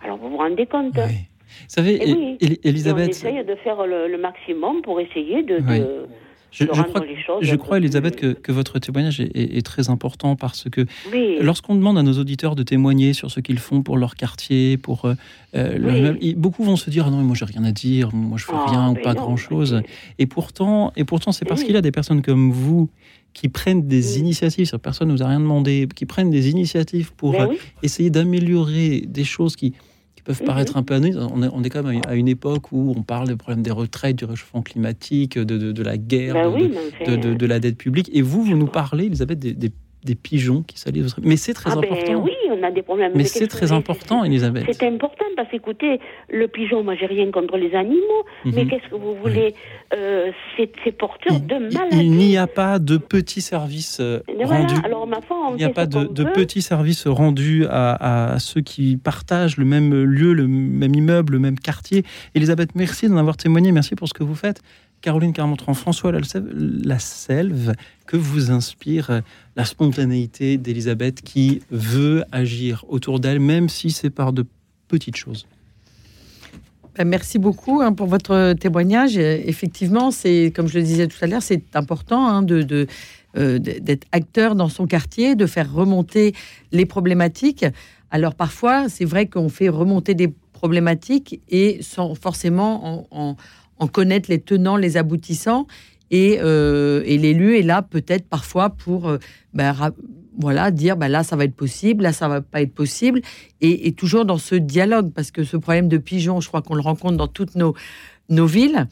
Alors 0.04 0.18
vous 0.18 0.30
vous 0.30 0.36
rendez 0.36 0.66
compte 0.66 0.96
hein 0.98 1.08
Vous 1.08 1.64
savez, 1.66 1.98
Eh 2.00 2.12
oui. 2.12 2.38
Et 2.40 2.60
on 2.64 2.68
Elisabeth, 2.68 3.08
essaye 3.08 3.44
de 3.44 3.54
faire 3.56 3.84
le, 3.86 4.06
le 4.06 4.18
maximum 4.18 4.82
pour 4.82 5.00
essayer 5.00 5.42
de, 5.42 5.56
Oui. 5.56 5.80
de, 5.80 6.06
je, 6.52 6.64
crois, 6.64 7.04
les 7.06 7.16
choses. 7.22 7.38
je 7.42 7.54
crois, 7.56 7.78
Elisabeth, 7.78 8.16
que, 8.16 8.32
que 8.32 8.52
votre 8.52 8.78
témoignage 8.78 9.20
est, 9.20 9.30
est- 9.36 9.56
est 9.58 9.62
très 9.62 9.88
important 9.90 10.36
parce 10.36 10.68
que 10.70 10.82
Oui. 11.12 11.36
lorsqu'on 11.40 11.74
demande 11.74 11.96
à 11.98 12.02
nos 12.02 12.14
auditeurs 12.18 12.54
de 12.56 12.62
témoigner 12.62 13.12
sur 13.12 13.30
ce 13.30 13.40
qu'ils 13.40 13.58
font 13.58 13.82
pour 13.82 13.96
leur 13.96 14.14
quartier, 14.16 14.76
pour 14.76 15.04
euh, 15.04 15.14
euh, 15.54 15.78
leur 15.78 16.14
beaucoup 16.36 16.64
vont 16.64 16.76
se 16.76 16.90
dire 16.90 17.04
ah 17.06 17.10
non, 17.10 17.18
mais 17.18 17.24
moi 17.24 17.36
j'ai 17.36 17.44
rien 17.44 17.64
à 17.64 17.72
dire, 17.72 18.14
moi 18.14 18.36
je 18.38 18.44
fais 18.44 18.52
Ah, 18.54 18.70
rien 18.70 18.88
ou 18.90 18.94
mais 18.94 19.02
pas 19.02 19.14
non, 19.14 19.22
grand 19.22 19.36
chose. 19.36 19.80
Et 20.18 20.26
pourtant, 20.26 20.92
et 20.96 21.04
pourtant, 21.04 21.32
c'est 21.32 21.44
parce 21.44 21.62
qu'il 21.62 21.74
y 21.74 21.76
a 21.78 21.82
des 21.82 21.92
personnes 21.92 22.22
comme 22.22 22.50
vous 22.50 22.88
qui 23.32 23.48
prennent 23.48 23.86
des 23.86 24.18
initiatives, 24.18 24.76
personne 24.82 25.06
ne 25.08 25.12
vous 25.12 25.22
a 25.22 25.28
rien 25.28 25.38
demandé, 25.38 25.86
qui 25.94 26.04
prennent 26.04 26.30
des 26.30 26.50
initiatives 26.50 27.12
pour 27.14 27.32
Ben 27.32 27.48
euh, 27.50 27.54
essayer 27.84 28.10
d'améliorer 28.10 29.04
des 29.06 29.22
choses 29.24 29.54
qui 29.54 29.72
peuvent 30.38 30.46
paraître 30.46 30.76
un 30.76 30.82
peu 30.82 30.94
anodines. 30.94 31.18
On 31.34 31.42
est, 31.42 31.48
on 31.52 31.62
est 31.62 31.70
quand 31.70 31.82
même 31.82 32.00
à 32.06 32.14
une 32.14 32.28
époque 32.28 32.72
où 32.72 32.94
on 32.96 33.02
parle 33.02 33.28
des 33.28 33.36
problèmes 33.36 33.62
des 33.62 33.70
retraites, 33.70 34.16
du 34.16 34.24
réchauffement 34.24 34.62
climatique, 34.62 35.36
de, 35.38 35.56
de, 35.58 35.72
de 35.72 35.82
la 35.82 35.96
guerre, 35.96 36.34
oui, 36.54 36.72
de, 37.06 37.16
de- 37.16 37.34
de 37.34 37.46
la 37.46 37.58
dette 37.60 37.76
publique. 37.76 38.10
Et 38.12 38.22
vous, 38.22 38.42
vous 38.44 38.56
nous 38.56 38.66
parlez, 38.66 39.06
Elisabeth, 39.06 39.38
des, 39.38 39.52
des, 39.54 39.72
des 40.04 40.14
pigeons 40.14 40.62
qui 40.62 40.78
salissent. 40.78 41.16
Mais 41.22 41.36
c'est 41.36 41.52
très 41.54 41.70
ah 41.70 41.74
ben 41.76 41.84
important. 41.92 42.22
oui, 42.24 42.32
on 42.50 42.62
a 42.62 42.70
des 42.70 42.82
problèmes. 42.82 43.12
Mais 43.14 43.24
c'est 43.24 43.46
très 43.48 43.70
important, 43.72 44.24
Elisabeth. 44.24 44.64
C'est 44.72 44.86
important 44.86 45.24
parce 45.36 45.50
qu'écoutez, 45.50 46.00
le 46.30 46.48
pigeon, 46.48 46.82
moi 46.82 46.94
j'ai 46.94 47.06
rien 47.06 47.30
contre 47.30 47.56
les 47.56 47.74
animaux, 47.74 48.24
mais 48.44 48.64
Mhm. 48.64 48.70
qu'est-ce 48.70 48.88
que 48.90 48.94
vous 48.96 49.14
voulez 49.16 49.54
euh, 49.94 50.30
C'est 50.56 50.92
porteur 50.92 51.38
de 51.40 51.54
maladies. 51.72 51.98
Il 52.04 52.10
n'y 52.12 52.36
a 52.36 52.46
pas 52.46 52.78
de 52.78 52.96
petits 52.96 53.40
services 53.42 53.98
euh, 54.00 54.20
voilà. 54.42 54.60
rendus. 54.66 54.80
Alors 54.84 55.06
ma 55.06 55.20
foi, 55.20 55.36
on 55.50 55.54
Il 55.54 55.58
n'y 55.58 55.64
a 55.64 55.70
pas 55.70 55.86
de, 55.86 56.24
petits 56.24 56.62
services 56.62 57.06
rendus 57.06 57.66
à, 57.68 58.32
à 58.34 58.38
ceux 58.38 58.60
qui 58.60 58.96
partagent 58.96 59.56
le 59.56 59.64
même 59.64 60.04
lieu, 60.04 60.32
le 60.32 60.46
même 60.46 60.94
immeuble, 60.94 61.34
le 61.34 61.38
même 61.38 61.58
quartier. 61.58 62.04
Elisabeth, 62.34 62.70
merci 62.74 63.08
d'en 63.08 63.16
avoir 63.16 63.36
témoigné. 63.36 63.72
Merci 63.72 63.94
pour 63.94 64.08
ce 64.08 64.14
que 64.14 64.22
vous 64.24 64.34
faites. 64.34 64.60
Caroline 65.00 65.32
Carmontran, 65.32 65.72
François 65.74 66.12
Lasselve, 66.12 67.72
que 68.06 68.16
vous 68.16 68.50
inspire 68.50 69.10
euh, 69.10 69.20
la 69.56 69.64
spontanéité 69.64 70.58
d'Elisabeth 70.58 71.22
qui 71.22 71.62
veut 71.70 72.24
agir 72.32 72.84
autour 72.88 73.18
d'elle, 73.20 73.40
même 73.40 73.68
si 73.68 73.90
c'est 73.90 74.10
par 74.10 74.32
de 74.32 74.44
petites 74.88 75.16
choses 75.16 75.46
Ben, 76.96 77.08
merci 77.08 77.38
beaucoup 77.38 77.80
hein, 77.80 77.92
pour 77.94 78.08
votre 78.08 78.52
témoignage. 78.54 79.16
Effectivement, 79.16 80.10
c'est 80.10 80.52
comme 80.54 80.66
je 80.68 80.78
le 80.78 80.84
disais 80.84 81.06
tout 81.06 81.18
à 81.22 81.26
l'heure, 81.26 81.42
c'est 81.42 81.74
important 81.76 82.26
hein, 82.28 82.42
de, 82.42 82.86
euh, 83.38 83.58
d'être 83.58 84.06
acteur 84.12 84.54
dans 84.54 84.68
son 84.68 84.86
quartier, 84.86 85.34
de 85.34 85.46
faire 85.46 85.72
remonter 85.72 86.34
les 86.72 86.84
problématiques. 86.84 87.64
Alors 88.10 88.34
parfois, 88.34 88.88
c'est 88.88 89.04
vrai 89.06 89.26
qu'on 89.28 89.48
fait 89.48 89.68
remonter 89.70 90.14
des 90.14 90.32
problématiques 90.52 91.40
et 91.48 91.78
sans 91.80 92.14
forcément 92.14 92.84
en, 92.84 93.06
en- 93.30 93.36
en 93.80 93.88
connaître 93.88 94.30
les 94.30 94.40
tenants, 94.40 94.76
les 94.76 94.96
aboutissants. 94.96 95.66
Et, 96.12 96.38
euh, 96.40 97.02
l'élu 97.02 97.58
est 97.58 97.62
là 97.62 97.82
peut-être 97.82 98.28
parfois 98.28 98.70
pour 98.70 99.08
euh, 99.08 99.18
ra- 99.56 99.90
voilà, 100.38 100.70
dire 100.70 100.96
ben 100.96 101.08
là 101.08 101.22
ça 101.22 101.36
va 101.36 101.44
être 101.44 101.54
possible, 101.54 102.02
là 102.04 102.12
ça 102.12 102.28
va 102.28 102.40
pas 102.40 102.62
être 102.62 102.72
possible, 102.72 103.20
et, 103.60 103.92
toujours 103.92 104.24
dans 104.24 104.38
ce 104.38 104.54
dialogue, 104.54 105.12
parce 105.12 105.30
que 105.30 105.44
ce 105.44 105.56
problème 105.56 105.88
de 105.88 105.98
pigeons, 105.98 106.40
je 106.40 106.48
crois 106.48 106.62
qu'on 106.62 106.74
le 106.74 106.80
rencontre 106.80 107.16
dans 107.16 107.28
toutes 107.28 107.56
nos 107.56 108.46
villes. 108.46 108.86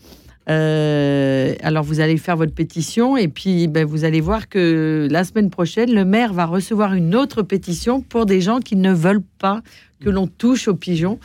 Euh, 0.50 1.54
alors 1.62 1.84
vous 1.84 2.00
allez 2.00 2.16
faire 2.16 2.36
votre 2.36 2.54
pétition, 2.54 3.16
et 3.16 3.28
puis 3.28 3.68
ben, 3.68 3.84
vous 3.84 4.04
allez 4.04 4.20
voir 4.20 4.48
que 4.48 5.06
la 5.10 5.24
semaine 5.24 5.50
prochaine, 5.50 5.92
le 5.94 6.04
maire 6.04 6.32
va 6.32 6.46
recevoir 6.46 6.94
une 6.94 7.14
autre 7.14 7.42
pétition 7.42 8.00
pour 8.00 8.24
des 8.26 8.40
gens 8.40 8.60
qui 8.60 8.76
ne 8.76 8.92
veulent 8.92 9.22
pas 9.38 9.62
que 10.00 10.08
l'on 10.10 10.26
touche 10.26 10.68
aux 10.68 10.74
pigeons. 10.74 11.18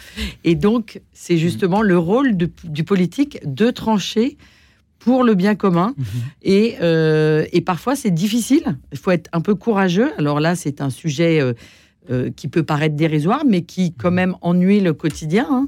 Et 0.44 0.56
donc, 0.56 1.00
c'est 1.14 1.38
justement 1.38 1.82
le 1.82 1.98
rôle 1.98 2.36
de- 2.36 2.50
du 2.64 2.84
politique 2.84 3.40
de 3.46 3.70
trancher 3.70 4.38
pour 5.00 5.24
le 5.24 5.36
bien 5.36 5.56
commun. 5.56 5.94
Et, 6.42 6.76
euh, 6.82 7.46
et 7.52 7.62
parfois, 7.62 7.96
c'est 7.96 8.10
difficile. 8.12 8.64
Il 8.92 8.98
faut 8.98 9.12
être 9.12 9.30
un 9.32 9.42
peu 9.42 9.54
courageux. 9.54 10.12
Alors 10.18 10.40
là, 10.40 10.56
c'est 10.56 10.82
un 10.82 10.90
sujet 10.90 11.40
euh, 11.40 11.54
euh, 12.10 12.30
qui 12.36 12.48
peut 12.48 12.64
paraître 12.64 12.96
dérisoire, 12.96 13.44
mais 13.48 13.62
qui 13.62 13.94
quand 13.94 14.12
même 14.12 14.36
ennuie 14.42 14.80
le 14.80 14.94
quotidien. 14.94 15.48
hein. 15.50 15.68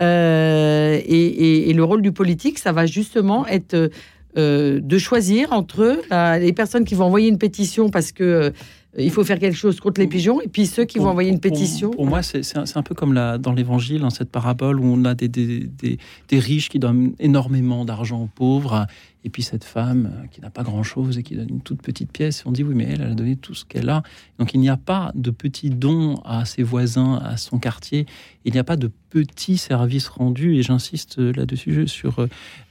Euh, 0.00 1.00
et, 1.04 1.26
et- 1.26 1.70
et 1.70 1.72
le 1.72 1.84
rôle 1.84 2.02
du 2.02 2.12
politique, 2.12 2.58
ça 2.58 2.72
va 2.72 2.86
justement 2.86 3.46
être 3.46 3.90
euh, 4.36 4.80
de 4.82 4.98
choisir 4.98 5.52
entre 5.52 6.00
euh, 6.12 6.38
les 6.38 6.52
personnes 6.52 6.84
qui 6.84 6.94
vont 6.96 7.04
envoyer 7.04 7.28
une 7.28 7.38
pétition 7.38 7.88
parce 7.90 8.10
que 8.10 8.24
euh, 8.24 8.50
il 8.98 9.10
faut 9.10 9.24
faire 9.24 9.38
quelque 9.40 9.56
chose 9.56 9.80
contre 9.80 10.00
les 10.00 10.06
pigeons, 10.06 10.40
et 10.40 10.46
puis 10.48 10.66
ceux 10.66 10.84
qui 10.84 10.98
vont 11.00 11.08
envoyer 11.08 11.28
une 11.30 11.40
pétition. 11.40 11.90
Pour 11.90 12.06
moi, 12.06 12.22
c'est 12.22 12.42
un, 12.76 12.82
peu 12.82 12.94
comme 12.94 13.12
la, 13.12 13.38
dans 13.38 13.52
l'Évangile, 13.52 14.00
dans 14.02 14.10
cette 14.10 14.30
parabole 14.30 14.78
où 14.78 14.84
on 14.84 15.04
a 15.04 15.14
des, 15.16 15.26
des, 15.28 15.60
des- 15.66 15.98
des 16.28 16.38
riches 16.38 16.68
qui 16.68 16.78
donnent 16.78 17.12
énormément 17.18 17.84
d'argent 17.84 18.22
aux 18.22 18.28
pauvres, 18.32 18.86
et 19.24 19.30
puis 19.30 19.42
cette 19.42 19.64
femme 19.64 20.10
euh, 20.12 20.26
qui 20.26 20.40
n'a 20.40 20.50
pas 20.50 20.62
grand-chose 20.62 21.18
et 21.18 21.22
qui 21.22 21.34
donne 21.34 21.48
une 21.48 21.60
toute 21.62 21.82
petite 21.82 22.12
pièce. 22.12 22.44
On 22.46 22.52
dit, 22.52 22.62
oui, 22.62 22.74
mais 22.74 22.84
elle, 22.84 23.00
elle 23.00 23.12
a 23.12 23.14
donné 23.14 23.36
tout 23.36 23.54
ce 23.54 23.64
qu'elle 23.64 23.88
a. 23.88 24.02
Donc 24.38 24.54
il 24.54 24.60
n'y 24.60 24.68
a 24.68 24.76
pas 24.76 25.12
de 25.14 25.30
petits 25.30 25.70
dons 25.70 26.16
à 26.24 26.44
ses 26.44 26.62
voisins, 26.62 27.16
à 27.16 27.36
son 27.36 27.58
quartier. 27.58 28.06
Il 28.44 28.52
n'y 28.52 28.58
a 28.58 28.64
pas 28.64 28.76
de 28.76 28.90
petits 29.08 29.56
services 29.56 30.08
rendus. 30.08 30.56
Et 30.56 30.62
j'insiste 30.62 31.18
euh, 31.18 31.32
là-dessus 31.32 31.88
sur, 31.88 32.18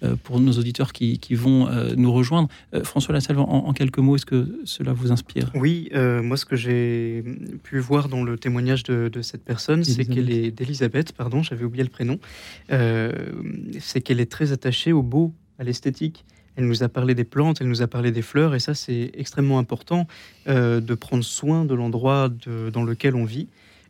euh, 0.04 0.16
pour 0.24 0.40
nos 0.40 0.52
auditeurs 0.54 0.94
qui, 0.94 1.18
qui 1.18 1.34
vont 1.36 1.68
euh, 1.68 1.96
nous 1.96 2.14
rejoindre. 2.14 2.50
Euh, 2.74 2.84
François 2.84 3.14
Lassalle, 3.14 3.40
en, 3.40 3.46
en 3.46 3.74
quelques 3.74 3.98
mots, 3.98 4.16
est-ce 4.16 4.26
que 4.26 4.60
cela 4.66 4.94
vous 4.94 5.12
inspire? 5.12 5.52
Oui, 5.56 5.90
moi 5.94 6.38
ce 6.38 6.46
que 6.46 6.56
j'ai 6.56 7.24
pu 7.64 7.80
voir 7.80 8.10
dans 8.10 8.24
le 8.24 8.38
témoignage 8.38 8.84
de, 8.84 9.10
de 9.12 9.22
cette 9.22 9.44
personne, 9.44 9.84
c'est 9.84 10.06
qu'elle 10.06 10.30
est 10.30 10.52
d'Elisabeth, 10.52 11.14
pardon, 11.14 11.42
j'avais 11.42 11.66
oublié 11.66 11.84
le 11.84 11.90
prénom, 11.90 12.20
c'est 12.70 14.02
qu'elle 14.02 14.20
est 14.20 14.32
très 14.32 14.52
attachée 14.52 14.92
au 14.92 15.02
beau, 15.02 15.34
à 15.60 15.64
l'esthétique. 15.64 16.26
Elle 16.56 16.68
nous 16.68 16.84
a 16.84 16.90
parlé 16.90 17.16
des 17.16 17.24
plantes, 17.24 17.62
elle 17.62 17.68
nous 17.70 17.82
a 17.82 17.88
parlé 17.88 18.12
des 18.12 18.22
fleurs, 18.22 18.54
et 18.56 18.60
ça 18.60 18.74
c'est 18.76 19.12
extrêmement 19.16 19.58
important 19.60 20.08
euh, 20.48 20.80
de 20.82 20.94
prendre 20.96 21.24
soin 21.24 21.66
de 21.66 21.74
l'endroit 21.74 22.30
dans 22.72 22.84
lequel 22.84 23.16
on 23.16 23.26
vit. 23.26 23.48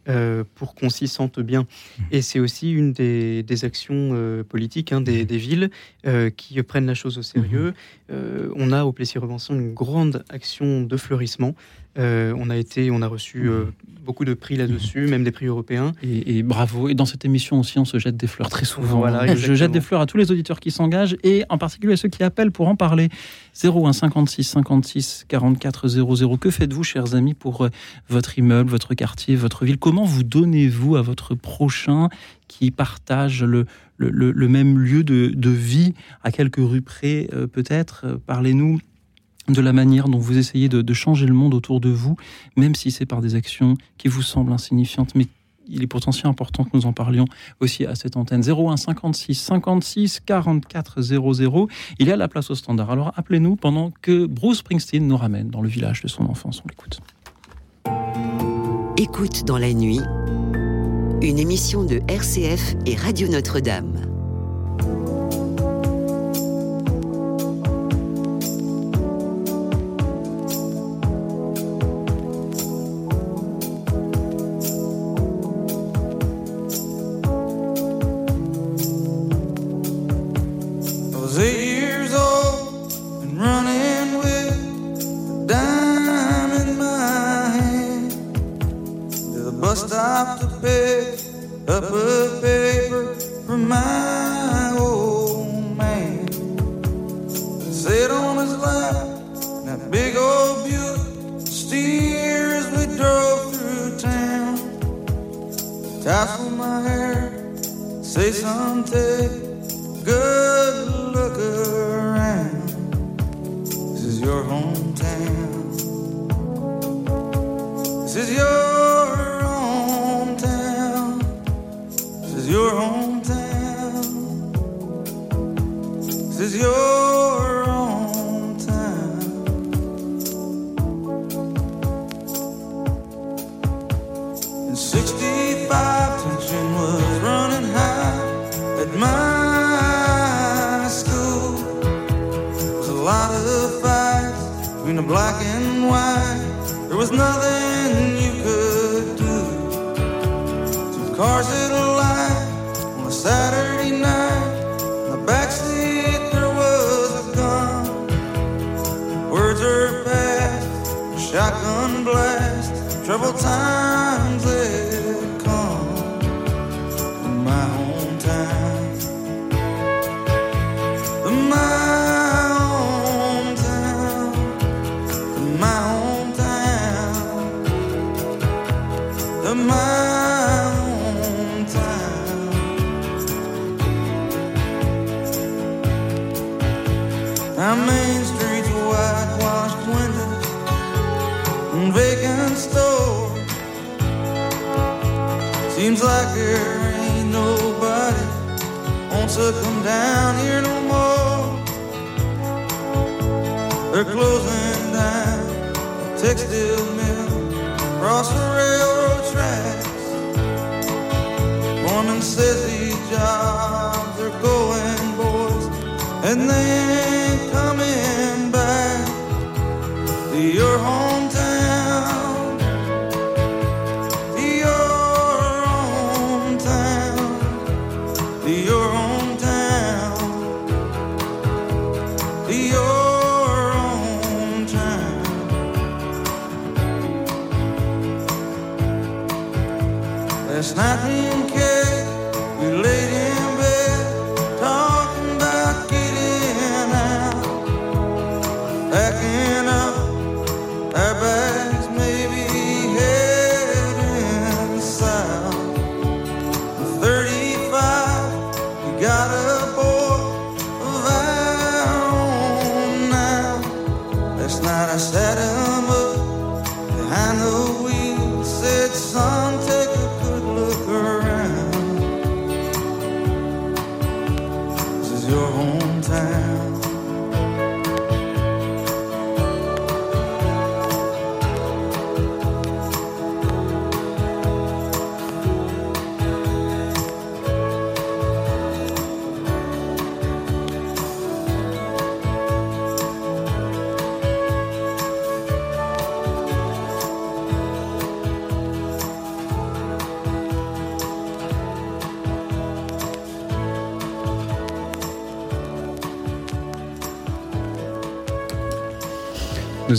euh, 0.10 0.44
pour 0.56 0.76
qu'on 0.76 0.90
s'y 0.90 1.08
sente 1.08 1.40
bien. 1.40 1.66
Et 2.12 2.22
c'est 2.22 2.40
aussi 2.40 2.72
une 2.72 2.94
des, 2.94 3.44
des 3.44 3.66
actions 3.66 4.10
euh, 4.14 4.44
politiques 4.44 4.92
hein, 4.92 5.02
des, 5.02 5.26
des 5.26 5.38
villes 5.38 5.70
euh, 6.06 6.30
qui 6.30 6.62
prennent 6.64 6.86
la 6.86 6.94
chose 6.94 7.18
au 7.18 7.22
sérieux. 7.22 7.74
Euh, 8.12 8.50
on 8.56 8.72
a 8.72 8.84
au 8.84 8.92
Plessis-Robinson 8.92 9.56
une 9.56 9.74
grande 9.74 10.24
action 10.30 10.82
de 10.82 10.98
fleurissement. 10.98 11.56
Euh, 12.00 12.34
on 12.38 12.50
a 12.50 12.58
été, 12.58 12.90
on 12.90 13.04
a 13.04 13.08
reçu 13.08 13.48
euh, 13.48 13.66
beaucoup 14.04 14.26
de 14.26 14.34
prix 14.34 14.56
là-dessus, 14.56 15.06
même 15.08 15.24
des 15.24 15.32
prix 15.32 15.46
européens. 15.46 15.92
Et, 16.02 16.38
et 16.40 16.44
bravo. 16.44 16.90
Et 16.90 16.96
dans 16.96 17.06
cette 17.06 17.24
émission 17.24 17.60
aussi, 17.60 17.78
on 17.78 17.86
se 17.86 18.00
jette 18.00 18.18
des 18.18 18.26
fleurs 18.26 18.50
très 18.50 18.66
souvent. 18.66 18.98
Voilà, 18.98 19.36
je 19.36 19.54
jette 19.54 19.72
des 19.72 19.80
fleurs 19.82 20.02
à 20.02 20.06
tous 20.08 20.18
les 20.18 20.32
auditeurs 20.32 20.60
qui 20.60 20.72
s'engagent 20.72 21.16
et 21.24 21.44
en 21.50 21.60
particulier 21.60 21.94
à 21.94 21.98
ceux 21.98 22.10
qui 22.10 22.24
appellent 22.24 22.52
pour 22.52 22.68
en 22.68 22.76
parler. 22.76 23.10
01 23.64 23.94
56 23.94 24.44
56 24.44 25.26
44 25.28 25.88
00. 25.88 26.38
Que 26.38 26.50
faites-vous, 26.50 26.84
chers 26.84 27.14
amis, 27.14 27.36
pour 27.36 27.62
euh, 27.66 27.70
votre 28.10 28.40
immeuble, 28.40 28.72
votre 28.72 28.96
quartier, 28.96 29.36
votre 29.36 29.64
ville? 29.64 29.78
Comment 29.78 30.06
vous 30.06 30.24
donnez-vous 30.24 30.96
à 30.96 31.04
votre 31.04 31.36
prochain 31.36 32.10
qui 32.48 32.72
partage 32.72 33.44
le, 33.44 33.66
le, 33.98 34.10
le- 34.10 34.32
le 34.32 34.48
même 34.48 34.80
lieu 34.80 35.04
de, 35.04 35.28
de 35.36 35.50
vie 35.52 35.94
à 36.24 36.32
quelques 36.32 36.58
rues 36.58 36.82
près, 36.82 37.28
euh, 37.34 37.46
peut-être? 37.46 38.20
Parlez-nous 38.26 38.80
de 39.48 39.62
la 39.62 39.74
manière 39.74 40.08
dont 40.08 40.20
vous 40.20 40.38
essayez 40.38 40.70
de, 40.70 40.94
changer 40.94 41.26
le 41.26 41.34
monde 41.34 41.54
autour 41.54 41.80
de 41.80 41.90
vous, 41.90 42.16
même 42.56 42.76
si 42.76 42.92
c'est 42.92 43.06
par 43.06 43.22
des 43.22 43.36
actions 43.36 43.76
qui 43.98 44.08
vous 44.08 44.22
semblent 44.22 44.54
insignifiantes, 44.54 45.16
mais 45.16 45.28
il 45.68 45.82
est 45.82 45.88
si 45.88 46.28
important 46.28 46.66
que 46.66 46.72
nous 46.74 46.86
en 46.86 46.94
parlions 46.94 47.26
aussi 47.62 47.86
à 47.86 47.96
cette 47.96 48.18
antenne. 48.18 48.42
01 48.42 48.78
56 48.78 49.36
56 49.36 50.20
44 50.26 51.02
00. 51.02 51.68
Il 52.00 52.08
y 52.08 52.12
a 52.12 52.18
la 52.18 52.28
place 52.28 52.52
au 52.52 52.56
standard. 52.56 52.92
Alors 52.92 53.14
appelez-nous 53.16 53.56
pendant 53.56 53.92
que 54.02 54.26
Bruce 54.26 54.60
Springsteen 54.60 55.08
nous 55.08 55.18
ramène 55.18 55.50
dans 55.50 55.62
le 55.62 55.70
village 55.70 56.02
de 56.02 56.10
son 56.10 56.26
enfance. 56.26 56.62
On 56.66 56.68
l'écoute. 56.70 57.00
Écoute 58.98 59.46
dans 59.46 59.58
la 59.58 59.74
nuit, 59.74 60.02
une 61.22 61.40
émission 61.40 61.84
de 61.84 62.02
RCF 62.10 62.76
et 62.86 62.96
Radio 62.96 63.30
Notre-Dame. 63.30 64.13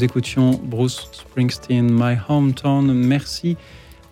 Écoutions 0.05 0.61
Bruce 0.63 1.09
Springsteen, 1.13 1.91
My 1.91 2.19
Hometown. 2.29 2.93
Merci 2.93 3.57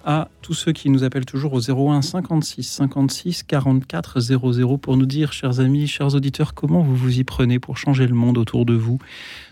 à 0.06 0.28
tous 0.40 0.54
ceux 0.54 0.72
qui 0.72 0.88
nous 0.88 1.04
appellent 1.04 1.26
toujours 1.26 1.52
au 1.52 1.60
01 1.60 2.00
56 2.00 2.62
56 2.62 3.42
44 3.42 4.18
00 4.18 4.78
pour 4.78 4.96
nous 4.96 5.04
dire, 5.04 5.34
chers 5.34 5.60
amis, 5.60 5.86
chers 5.86 6.14
auditeurs, 6.14 6.54
comment 6.54 6.80
vous 6.80 6.96
vous 6.96 7.18
y 7.18 7.24
prenez 7.24 7.58
pour 7.58 7.76
changer 7.76 8.06
le 8.06 8.14
monde 8.14 8.38
autour 8.38 8.64
de 8.64 8.72
vous, 8.72 9.00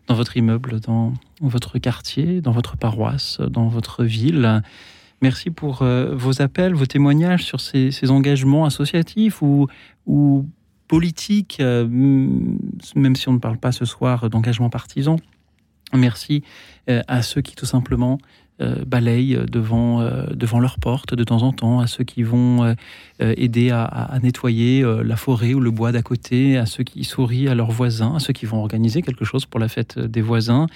dans 0.06 0.14
votre 0.14 0.34
immeuble, 0.38 0.80
dans 0.80 1.12
votre 1.42 1.78
quartier, 1.78 2.40
dans 2.40 2.52
votre 2.52 2.78
paroisse, 2.78 3.38
dans 3.40 3.68
votre 3.68 4.04
ville. 4.04 4.62
Merci 5.20 5.50
pour 5.50 5.82
euh, 5.82 6.14
vos 6.14 6.40
appels, 6.40 6.72
vos 6.72 6.86
témoignages 6.86 7.44
sur 7.44 7.60
ces, 7.60 8.10
engagements 8.10 8.64
associatifs 8.64 9.42
ou, 9.42 9.66
ou 10.06 10.46
politiques, 10.88 11.58
euh, 11.60 11.86
même 11.86 13.14
si 13.14 13.28
on 13.28 13.34
ne 13.34 13.38
parle 13.38 13.58
pas 13.58 13.72
ce 13.72 13.84
soir 13.84 14.30
d'engagement 14.30 14.70
partisan. 14.70 15.16
Merci 15.96 16.42
euh, 16.88 17.02
à 17.08 17.22
ceux 17.22 17.40
qui 17.40 17.56
tout 17.56 17.66
simplement 17.66 18.18
euh, 18.60 18.84
balayent 18.86 19.38
devant, 19.50 20.02
euh, 20.02 20.24
devant 20.34 20.60
leur 20.60 20.78
porte 20.78 21.14
de 21.14 21.24
temps 21.24 21.42
en 21.42 21.52
temps, 21.52 21.80
à 21.80 21.86
ceux 21.86 22.04
qui 22.04 22.22
vont 22.22 22.76
aider 23.18 23.70
à, 23.70 24.18
nettoyer 24.22 24.82
la 25.04 25.16
forêt 25.16 25.52
ou 25.52 25.60
le 25.60 25.70
bois 25.70 25.92
d'à 25.92 26.00
côté, 26.02 26.56
à 26.56 26.64
ceux 26.64 26.84
qui 26.84 27.04
sourient 27.04 27.48
à 27.48 27.54
leurs 27.54 27.70
voisins, 27.70 28.14
à 28.16 28.18
ceux 28.18 28.32
qui 28.32 28.46
vont 28.46 28.58
organiser 28.60 29.02
quelque 29.02 29.26
chose 29.26 29.44
pour 29.44 29.60
la 29.60 29.68
fête 29.68 29.98
des 29.98 30.22
voisins, 30.22 30.68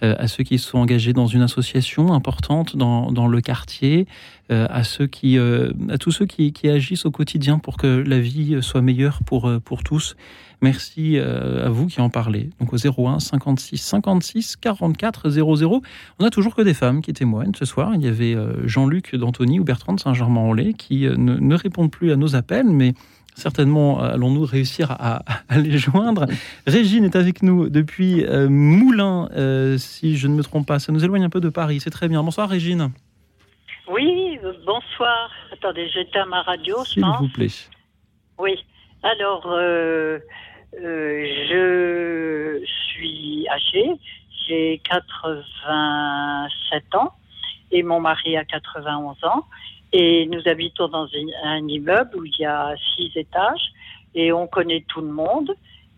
à 0.00 0.26
ceux 0.26 0.42
qui 0.42 0.58
sont 0.58 0.78
engagés 0.78 1.12
dans 1.12 1.28
une 1.28 1.42
association 1.42 2.12
importante 2.12 2.76
dans, 2.76 3.12
dans 3.12 3.28
le 3.28 3.40
quartier, 3.40 4.08
à 4.50 4.82
ceux 4.82 5.06
qui, 5.06 5.38
à 5.38 5.98
tous 6.00 6.10
ceux 6.10 6.26
qui, 6.26 6.52
qui 6.52 6.68
agissent 6.68 7.06
au 7.06 7.12
quotidien 7.12 7.60
pour 7.60 7.76
que 7.76 7.86
la 7.86 8.18
vie 8.18 8.58
soit 8.62 8.82
meilleure 8.82 9.20
pour, 9.24 9.48
pour 9.64 9.84
tous. 9.84 10.16
Merci 10.62 11.18
euh, 11.18 11.66
à 11.66 11.68
vous 11.68 11.86
qui 11.88 12.00
en 12.00 12.08
parlez. 12.08 12.48
Donc 12.60 12.72
au 12.72 12.76
01 12.76 13.18
56 13.18 13.76
56 13.78 14.56
44 14.56 15.28
00. 15.28 15.82
On 16.18 16.24
a 16.24 16.30
toujours 16.30 16.54
que 16.54 16.62
des 16.62 16.72
femmes 16.74 17.02
qui 17.02 17.12
témoignent 17.12 17.54
ce 17.54 17.64
soir. 17.64 17.92
Il 17.94 18.02
y 18.04 18.08
avait 18.08 18.34
euh, 18.34 18.66
Jean-Luc 18.66 19.14
d'Antony 19.16 19.60
ou 19.60 19.64
Bertrand 19.64 19.92
de 19.92 20.00
Saint-Germain-en-Laye 20.00 20.74
qui 20.74 21.06
euh, 21.06 21.16
ne, 21.16 21.34
ne 21.34 21.54
répondent 21.56 21.90
plus 21.90 22.12
à 22.12 22.16
nos 22.16 22.36
appels, 22.36 22.66
mais 22.68 22.94
certainement 23.34 24.00
allons-nous 24.00 24.44
réussir 24.44 24.90
à, 24.90 25.24
à 25.48 25.58
les 25.58 25.78
joindre. 25.78 26.26
Régine 26.66 27.04
est 27.04 27.16
avec 27.16 27.42
nous 27.42 27.68
depuis 27.68 28.24
euh, 28.24 28.48
Moulins, 28.48 29.28
euh, 29.34 29.78
si 29.78 30.16
je 30.16 30.28
ne 30.28 30.34
me 30.34 30.42
trompe 30.42 30.66
pas. 30.66 30.78
Ça 30.78 30.92
nous 30.92 31.04
éloigne 31.04 31.24
un 31.24 31.30
peu 31.30 31.40
de 31.40 31.48
Paris, 31.48 31.80
c'est 31.80 31.90
très 31.90 32.08
bien. 32.08 32.22
Bonsoir 32.22 32.48
Régine, 32.48 32.90
Oui, 33.90 34.38
bonsoir. 34.66 35.30
Attendez, 35.52 35.88
j'éteins 35.88 36.26
ma 36.26 36.42
radio, 36.42 36.84
s'il 36.84 37.04
vous 37.04 37.28
plaît. 37.28 37.48
Oui. 38.38 38.54
Alors, 39.02 39.46
euh, 39.46 40.18
je 40.72 42.62
suis 42.64 43.46
âgée, 43.48 43.90
j'ai 44.46 44.80
87 44.84 46.94
ans 46.94 47.12
et 47.70 47.82
mon 47.82 48.00
mari 48.00 48.36
a 48.36 48.44
91 48.44 49.16
ans. 49.24 49.46
Et 49.92 50.26
nous 50.26 50.40
habitons 50.46 50.88
dans 50.88 51.06
un 51.44 51.68
immeuble 51.68 52.16
où 52.16 52.24
il 52.24 52.34
y 52.38 52.46
a 52.46 52.74
six 52.94 53.12
étages 53.14 53.72
et 54.14 54.32
on 54.32 54.46
connaît 54.46 54.84
tout 54.88 55.00
le 55.00 55.12
monde. 55.12 55.54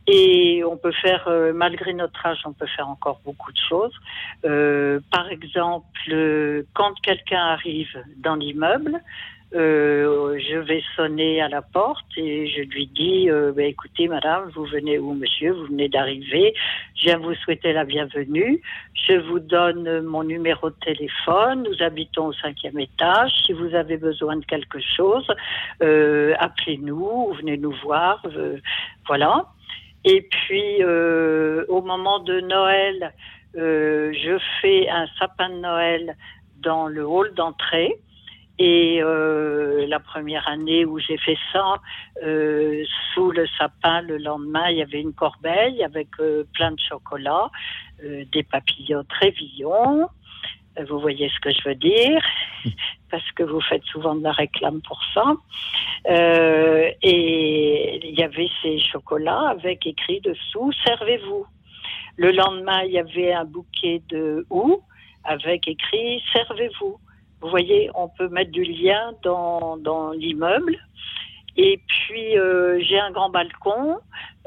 Et 0.06 0.62
on 0.64 0.76
peut 0.76 0.92
faire, 0.92 1.26
euh, 1.28 1.52
malgré 1.55 1.94
notre 1.94 2.26
âge, 2.26 2.40
on 2.44 2.52
peut 2.52 2.66
faire 2.66 2.88
encore 2.88 3.20
beaucoup 3.24 3.52
de 3.52 3.59
choses. 3.68 3.94
Euh, 4.44 5.01
par 5.10 5.30
exemple, 5.30 5.86
euh, 6.10 6.64
quand 6.74 6.92
quelqu'un 7.01 7.40
arrive 7.40 7.96
dans 8.18 8.34
l'immeuble, 8.34 9.01
euh, 9.55 10.39
je 10.39 10.56
vais 10.56 10.82
sonner 10.97 11.40
à 11.40 11.48
la 11.48 11.62
porte 11.62 12.06
et 12.16 12.48
je 12.48 12.62
lui 12.62 12.86
dis 12.89 13.31
euh, 13.31 13.52
Ben, 13.52 13.66
écoutez, 13.66 14.09
madame, 14.09 14.51
vous 14.55 14.64
venez 14.64 14.98
où, 14.98 15.14
monsieur? 15.14 15.52
Vous 15.52 15.66
venez 15.66 15.89
d'arriver. 15.89 16.55
Je 16.97 17.05
viens 17.05 17.18
vous 17.18 17.35
souhaiter 17.35 17.72
la 17.72 17.85
bienvenue. 17.85 18.60
Je 18.94 19.14
vous 19.14 19.39
donne 19.39 20.01
mon 20.02 20.24
numéro 20.24 20.70
de 20.70 20.76
téléphone. 20.85 21.62
Nous 21.62 21.82
habitons 21.82 22.26
au 22.26 22.32
cinquième 22.32 22.78
étage. 22.78 23.31
Si 23.44 23.52
vous 23.52 23.74
avez 23.74 23.97
besoin 23.97 24.36
de 24.36 24.44
quelque 24.44 24.81
chose, 24.81 25.26
euh, 25.82 26.35
appelez-nous, 26.39 27.28
ou 27.28 27.35
venez 27.35 27.56
nous 27.56 27.74
voir. 27.82 28.20
euh, 28.36 28.59
voilà. 29.06 29.47
Et 30.05 30.22
puis, 30.22 30.82
euh, 30.82 31.64
au 31.68 31.81
moment 31.81 32.18
de 32.18 32.40
Noël, 32.40 33.12
euh, 33.56 34.12
je 34.12 34.39
fais 34.60 34.89
un 34.89 35.06
sapin 35.18 35.48
de 35.48 35.60
Noël 35.60 36.16
dans 36.59 36.89
le 36.89 37.06
hall 37.06 37.32
d'entrée. 37.35 37.97
Et 38.59 39.02
euh, 39.02 39.86
la 39.89 39.98
première 39.98 40.47
année 40.48 40.85
où 40.85 40.98
j'ai 41.01 41.18
fait 41.18 41.36
ça, 41.52 41.81
euh, 42.22 42.85
sous 43.12 43.32
le 43.32 43.47
sapin, 43.59 44.02
le 44.02 44.18
lendemain, 44.18 44.68
il 44.70 44.78
y 44.78 44.82
avait 44.82 45.01
une 45.01 45.12
corbeille 45.12 45.82
avec 45.82 46.09
euh, 46.20 46.44
plein 46.55 46.70
de 46.70 46.81
chocolat, 46.81 47.51
euh, 48.05 48.24
des 48.32 48.44
papillotes 48.44 49.12
révillons. 49.20 50.09
Euh, 50.78 50.85
Vous 50.89 51.01
voyez 51.01 51.28
ce 51.31 51.40
que 51.40 51.51
je 51.51 51.68
veux 51.68 51.74
dire, 51.74 52.22
parce 53.10 53.28
que 53.32 53.43
vous 53.43 53.60
faites 53.60 53.85
souvent 53.85 54.14
de 54.14 54.22
la 54.22 54.32
réclame 54.32 54.81
pour 54.82 55.01
ça. 55.12 55.24
Euh, 56.10 56.90
et 57.02 58.09
il 58.09 58.18
y 58.18 58.22
avait 58.22 58.51
ces 58.62 58.78
chocolats 58.78 59.48
avec 59.48 59.85
écrit 59.86 60.20
dessous 60.20 60.70
Servez-vous. 60.85 61.47
Le 62.16 62.31
lendemain, 62.31 62.82
il 62.85 62.93
y 62.93 62.98
avait 62.98 63.32
un 63.32 63.44
bouquet 63.44 64.01
de 64.09 64.47
houx 64.51 64.81
avec 65.24 65.66
écrit 65.66 66.22
Servez-vous. 66.32 66.98
Vous 67.44 67.50
voyez, 67.50 67.90
on 67.94 68.08
peut 68.08 68.28
mettre 68.28 68.52
du 68.52 68.64
lien 68.64 69.12
dans, 69.22 70.12
l'immeuble. 70.16 70.78
Et 71.58 71.78
puis, 71.86 72.38
euh, 72.38 72.80
j'ai 72.80 72.98
un 72.98 73.10
grand 73.10 73.28
balcon, 73.28 73.98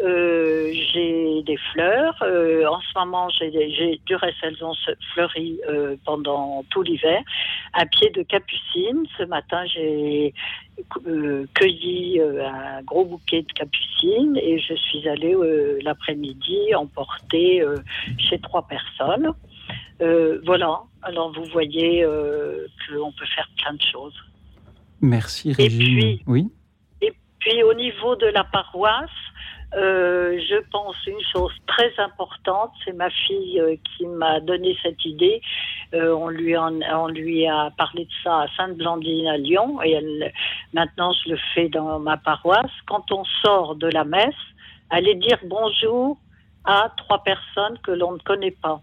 euh, 0.02 0.74
j'ai 0.74 1.44
des 1.44 1.58
fleurs. 1.72 2.16
Euh, 2.24 2.66
en 2.66 2.82
ce 2.82 2.98
moment, 2.98 3.30
j'ai 3.30 4.02
du 4.04 4.16
reste, 4.16 4.38
elles 4.42 4.64
ont 4.64 4.74
fleuri 5.14 5.60
pendant 6.06 6.66
tout 6.72 6.82
l'hiver. 6.82 7.22
À 7.74 7.86
pied 7.86 8.10
de 8.10 8.24
capucine, 8.24 9.06
ce 9.16 9.24
matin, 9.26 9.64
j'ai 9.68 10.34
cueilli 11.54 12.20
un 12.20 12.82
gros 12.82 13.06
bouquet 13.06 13.44
de 13.44 13.54
capucines 13.54 14.38
et 14.38 14.58
je 14.58 14.74
suis 14.74 15.08
allée 15.08 15.36
l'après-midi 15.84 16.74
emporter 16.74 17.64
chez 18.18 18.40
trois 18.40 18.68
personnes. 18.68 19.36
Euh, 20.02 20.40
voilà. 20.46 20.82
Alors, 21.04 21.32
vous 21.34 21.46
voyez 21.52 22.04
euh, 22.04 22.68
qu'on 22.88 23.12
peut 23.14 23.26
faire 23.36 23.48
plein 23.58 23.74
de 23.74 23.82
choses. 23.92 24.14
Merci 25.02 25.54
Régine. 25.54 26.20
oui. 26.28 26.48
Et 27.02 27.14
puis 27.40 27.64
au 27.64 27.74
niveau 27.74 28.16
de 28.16 28.26
la 28.28 28.44
paroisse, 28.44 29.10
euh, 29.76 30.40
je 30.50 30.56
pense 30.72 30.96
une 31.06 31.22
chose 31.32 31.52
très 31.68 31.92
importante, 32.00 32.72
c'est 32.84 32.94
ma 32.94 33.10
fille 33.10 33.62
qui 33.98 34.06
m'a 34.08 34.40
donné 34.40 34.76
cette 34.82 35.04
idée. 35.06 35.40
Euh, 35.94 36.14
on 36.16 36.30
lui 36.30 36.58
en- 36.58 36.80
on 36.82 37.08
lui 37.08 37.46
a 37.48 37.70
parlé 37.78 38.06
de 38.06 38.12
ça 38.24 38.42
à 38.42 38.48
Sainte-Blandine 38.58 39.28
à 39.28 39.38
Lyon 39.38 39.82
et 39.84 39.92
elle, 39.92 40.34
maintenant 40.74 41.14
je 41.24 41.32
le 41.32 41.38
fais 41.54 41.70
dans 41.70 42.00
ma 42.00 42.18
paroisse. 42.18 42.72
Quand 42.88 43.12
on 43.12 43.24
sort 43.44 43.76
de 43.76 43.88
la 43.88 44.04
messe, 44.04 44.42
aller 44.90 45.16
dire 45.16 45.38
bonjour 45.46 46.18
à 46.66 46.92
trois 46.98 47.24
personnes 47.24 47.78
que 47.84 47.92
l'on 47.92 48.14
ne 48.14 48.20
connaît 48.20 48.52
pas. 48.62 48.82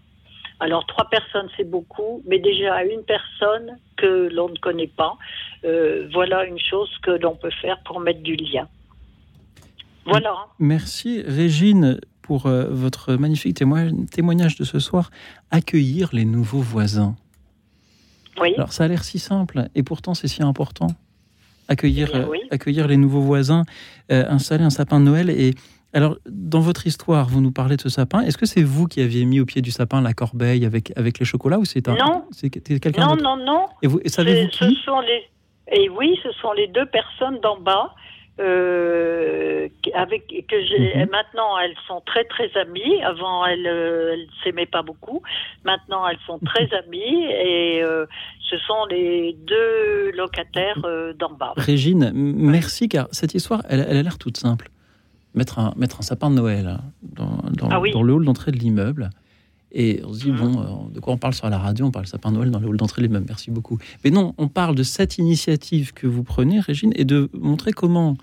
Alors 0.59 0.85
trois 0.85 1.09
personnes 1.09 1.49
c'est 1.57 1.69
beaucoup, 1.69 2.21
mais 2.25 2.39
déjà 2.39 2.83
une 2.83 3.03
personne 3.03 3.77
que 3.97 4.29
l'on 4.33 4.49
ne 4.49 4.57
connaît 4.57 4.87
pas, 4.87 5.17
euh, 5.65 6.07
voilà 6.13 6.45
une 6.45 6.59
chose 6.59 6.89
que 7.03 7.11
l'on 7.11 7.35
peut 7.35 7.51
faire 7.61 7.77
pour 7.83 7.99
mettre 7.99 8.21
du 8.21 8.35
lien. 8.35 8.67
Voilà. 10.05 10.35
Merci 10.59 11.23
Régine 11.25 11.99
pour 12.21 12.45
euh, 12.45 12.67
votre 12.69 13.15
magnifique 13.15 13.55
témoignage, 13.55 13.91
témoignage 14.11 14.55
de 14.55 14.63
ce 14.63 14.79
soir. 14.79 15.09
Accueillir 15.51 16.09
les 16.13 16.25
nouveaux 16.25 16.61
voisins. 16.61 17.15
Oui. 18.39 18.53
Alors 18.55 18.71
ça 18.71 18.85
a 18.85 18.87
l'air 18.87 19.03
si 19.03 19.19
simple 19.19 19.67
et 19.75 19.83
pourtant 19.83 20.13
c'est 20.13 20.27
si 20.27 20.41
important. 20.43 20.87
Accueillir, 21.67 22.09
Eh 22.13 22.17
bien, 22.19 22.27
euh, 22.27 22.37
accueillir 22.51 22.87
les 22.87 22.97
nouveaux 22.97 23.21
voisins, 23.21 23.63
installer 24.09 24.63
un 24.63 24.69
sapin 24.69 24.99
de 24.99 25.05
Noël. 25.05 25.31
Et 25.31 25.55
alors 25.95 26.17
dans 26.29 26.59
votre 26.59 26.85
histoire, 26.87 27.27
vous 27.27 27.41
nous 27.41 27.51
parlez 27.51 27.77
de 27.77 27.81
ce 27.81 27.89
sapin. 27.89 28.21
Est-ce 28.21 28.37
que 28.37 28.45
c'est 28.45 28.61
vous 28.63 28.85
qui 28.87 29.01
aviez 29.01 29.25
mis 29.25 29.39
au 29.39 29.45
pied 29.45 29.61
du 29.61 29.71
sapin 29.71 30.01
la 30.01 30.13
corbeille 30.13 30.65
avec 30.65 30.91
avec 30.97 31.19
les 31.19 31.25
chocolats 31.25 31.57
ou 31.59 31.65
c'est 31.65 31.87
un 31.89 31.95
Non. 31.95 32.25
c'est 32.31 32.49
quelqu'un 32.49 33.07
Non, 33.07 33.15
non, 33.15 33.37
non. 33.37 33.65
Et 33.81 33.87
vous 33.87 33.99
et 34.03 34.09
C'est- 34.09 34.49
qui 34.51 34.75
ce 34.75 34.81
sont 34.83 34.99
les 34.99 35.23
et 35.71 35.89
oui, 35.89 36.19
ce 36.21 36.31
sont 36.33 36.51
les 36.53 36.67
deux 36.67 36.85
personnes 36.85 37.39
d'en 37.41 37.59
bas 37.59 37.95
euh, 38.39 39.67
avec 39.93 40.27
que 40.49 40.57
j'ai 40.67 40.93
Mhm. 40.97 41.09
maintenant 41.11 41.57
elles 41.63 41.75
sont 41.87 42.01
très 42.05 42.25
très 42.25 42.49
amies. 42.57 43.01
Avant 43.03 43.45
elles 43.45 43.65
euh, 43.67 44.13
elles 44.13 44.27
s'aimaient 44.43 44.65
pas 44.65 44.81
beaucoup. 44.83 45.21
Maintenant 45.63 46.07
elles 46.07 46.19
sont 46.27 46.39
très 46.45 46.67
amies 46.73 47.23
et 47.31 47.81
euh, 47.83 48.05
ce 48.49 48.57
sont 48.59 48.85
les 48.89 49.35
deux 49.47 50.11
locataires 50.11 50.81
euh, 50.85 51.13
d'en 51.13 51.31
bas. 51.31 51.53
Régine, 51.57 52.11
merci 52.13 52.89
car 52.89 53.07
cette 53.11 53.33
histoire, 53.33 53.61
elle, 53.69 53.85
elle 53.89 53.97
a 53.97 54.03
l'air 54.03 54.17
toute 54.17 54.37
simple. 54.37 54.69
Mettre 55.35 55.59
un, 55.59 55.73
mettre 55.77 55.99
un 55.99 56.03
sapin 56.03 56.29
de 56.29 56.35
Noël 56.35 56.67
hein, 56.67 56.81
dans, 57.01 57.37
dans- 57.51 57.69
Ah 57.69 57.79
oui. 57.81 57.91
dans 57.91 58.03
le 58.03 58.13
hall 58.13 58.25
d'entrée 58.25 58.51
de 58.51 58.57
l'immeuble. 58.57 59.09
Et 59.77 60.01
on 60.05 60.13
se 60.13 60.23
dit, 60.23 60.31
bon, 60.31 60.61
euh, 60.61 60.93
de 60.93 60.99
quoi 61.01 61.13
on 61.13 61.17
parle 61.17 61.33
sur 61.33 61.49
la 61.49 61.57
radio? 61.57 61.85
On 61.85 61.91
parle 61.91 62.07
sapin 62.07 62.31
de 62.31 62.37
Noël 62.37 62.49
dans 62.51 62.59
le 62.59 62.67
hall 62.67 62.77
d'entrée 62.77 63.01
de 63.01 63.07
l'immeuble. 63.07 63.25
Merci 63.27 63.51
beaucoup. 63.51 63.77
Mais 64.05 64.09
non, 64.11 64.33
on 64.37 64.47
parle 64.47 64.73
de 64.75 64.83
cette 64.83 65.17
initiative 65.17 65.91
que 65.93 66.07
vous 66.07 66.23
prenez, 66.23 66.61
Régine, 66.61 66.93
et 66.95 67.03
de 67.03 67.29
montrer 67.33 67.73
comment 67.73 68.15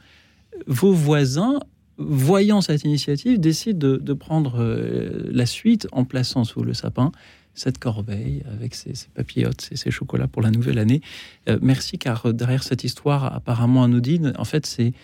vos 0.67 0.93
voisins, 0.93 1.61
voyant 1.99 2.63
cette 2.63 2.85
initiative, 2.85 3.39
décident 3.39 3.79
de, 3.79 3.97
de 3.99 4.13
prendre 4.15 4.55
euh, 4.61 5.29
la 5.31 5.45
suite 5.45 5.87
en 5.93 6.05
plaçant 6.05 6.45
sous 6.45 6.63
le 6.63 6.73
sapin 6.73 7.13
cette 7.55 7.77
corbeille 7.77 8.43
avec 8.51 8.75
ses, 8.75 8.95
ses 8.95 9.09
papillotes, 9.11 9.61
ses, 9.61 9.77
ses 9.77 9.91
chocolats 9.91 10.27
pour 10.29 10.41
la 10.41 10.51
nouvelle 10.51 10.79
année. 10.79 11.03
Euh, 11.51 11.59
merci, 11.61 11.99
car 11.99 12.33
derrière 12.33 12.63
cette 12.63 12.83
histoire 12.83 13.35
apparemment 13.35 13.85
anodine, 13.85 14.33
en 14.39 14.45
fait, 14.45 14.65
c'est 14.65 14.95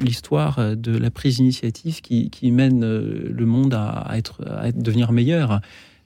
l'histoire 0.00 0.58
euh, 0.58 0.74
de 0.74 0.96
la 0.96 1.10
prise 1.10 1.36
d'initiative 1.36 2.00
qui, 2.00 2.30
qui 2.30 2.50
mène 2.50 2.82
euh, 2.84 3.28
le 3.30 3.46
monde 3.46 3.74
à, 3.74 4.10
être, 4.14 4.44
à 4.48 4.72
devenir 4.72 5.12
meilleur. 5.12 5.60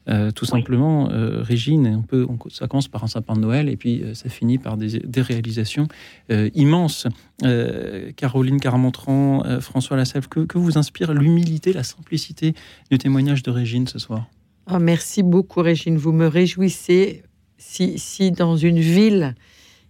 Euh, 0.09 0.31
tout 0.31 0.47
simplement, 0.47 1.11
euh, 1.11 1.43
Régine, 1.43 1.97
on 1.99 2.03
peut, 2.03 2.27
on- 2.29 2.39
ça 2.49 2.67
commence 2.67 2.89
par 2.89 3.05
un 3.05 3.07
sapin 3.07 3.35
de 3.35 3.41
Noël 3.41 3.69
et 3.69 3.77
puis 3.77 4.03
euh, 4.03 4.15
ça 4.15 4.29
finit 4.31 4.57
par 4.59 4.77
des, 4.79 4.99
des 4.99 5.21
réalisations 5.23 5.87
euh, 6.33 6.49
immenses. 6.55 7.07
Euh, 7.45 8.11
Caroline 8.17 8.59
Carmontran, 8.61 9.45
euh, 9.45 9.61
François 9.61 9.97
Lasselve, 9.99 10.27
que, 10.29 10.41
que 10.41 10.57
vous 10.59 10.79
inspire 10.79 11.13
l'humilité, 11.13 11.73
la 11.75 11.83
simplicité 11.85 12.55
du 12.91 12.97
témoignage 12.99 13.43
de 13.43 13.51
Régine 13.51 13.87
ce 13.87 13.99
soir? 13.99 14.27
Ah, 14.67 14.79
merci 14.79 15.23
beaucoup, 15.23 15.61
Régine. 15.61 15.97
Vous 15.97 16.13
me 16.13 16.27
réjouissez. 16.27 17.23
Si, 17.59 17.99
si 17.99 18.31
dans 18.33 18.57
une 18.57 18.79
ville, 18.81 19.35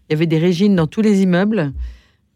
il 0.08 0.12
y 0.12 0.14
avait 0.14 0.26
des 0.26 0.38
Régines 0.38 0.74
dans 0.74 0.88
tous 0.88 1.02
les 1.02 1.22
immeubles, 1.22 1.60
euh, 1.60 1.70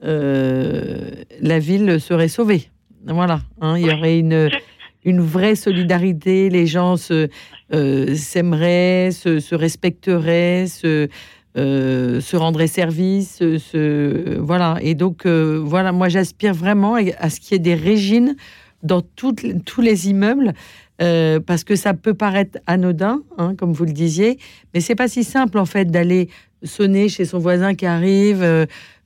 la 0.04 1.58
ville 1.58 2.00
serait 2.00 2.28
sauvée. 2.28 2.68
Voilà. 3.06 3.40
hein, 3.60 3.76
il 3.78 3.86
y 3.86 3.90
aurait 3.92 4.18
une, 4.18 4.48
une 5.04 5.20
vraie 5.20 5.54
solidarité. 5.56 6.48
Les 6.50 6.66
gens 6.66 6.96
se, 6.96 7.28
euh, 7.74 8.14
s'aimeraient, 8.14 9.10
se, 9.12 9.40
se 9.40 9.54
respecteraient, 9.54 10.66
se, 10.66 11.08
euh, 11.56 12.20
se 12.20 12.36
rendraient 12.36 12.66
service. 12.66 13.36
se- 13.36 13.58
se- 13.58 14.38
voilà. 14.38 14.78
Et 14.82 14.94
donc, 14.94 15.26
euh, 15.26 15.60
voilà, 15.62 15.92
moi, 15.92 16.08
j'aspire 16.08 16.54
vraiment 16.54 16.94
à 17.18 17.30
ce 17.30 17.40
qu'il 17.40 17.52
y 17.52 17.56
ait 17.56 17.58
des 17.58 17.74
Régines 17.74 18.36
dans 18.82 19.02
toutes- 19.02 19.64
tous 19.64 19.80
les 19.80 20.08
immeubles. 20.08 20.52
Euh, 21.02 21.40
parce 21.40 21.64
que 21.64 21.74
ça 21.74 21.92
peut 21.92 22.14
paraître 22.14 22.58
anodin, 22.68 23.20
hein, 23.36 23.56
comme 23.56 23.72
vous 23.72 23.84
le 23.84 23.92
disiez, 23.92 24.38
mais 24.72 24.80
c'est 24.80 24.94
pas 24.94 25.08
si 25.08 25.24
simple 25.24 25.58
en 25.58 25.64
fait 25.66 25.86
d'aller 25.90 26.28
sonner 26.62 27.08
chez 27.08 27.24
son 27.24 27.38
voisin 27.40 27.74
qui 27.74 27.84
arrive. 27.84 28.44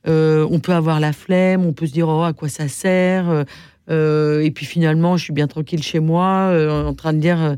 Euh, 0.07 0.47
on 0.49 0.59
peut 0.59 0.73
avoir 0.73 0.99
la 0.99 1.11
flemme, 1.13 1.65
on 1.65 1.73
peut 1.73 1.85
se 1.87 1.93
dire 1.93 2.07
oh 2.07 2.23
à 2.23 2.33
quoi 2.33 2.47
ça 2.49 2.67
sert. 2.67 3.29
euh, 3.29 3.43
euh, 3.89 4.41
et 4.41 4.51
puis 4.51 4.65
finalement, 4.67 5.17
je 5.17 5.23
suis 5.23 5.33
bien 5.33 5.47
tranquille 5.47 5.81
chez 5.81 5.99
moi, 5.99 6.49
euh, 6.51 6.85
en 6.85 6.93
train 6.93 7.11
de 7.13 7.19
lire 7.21 7.55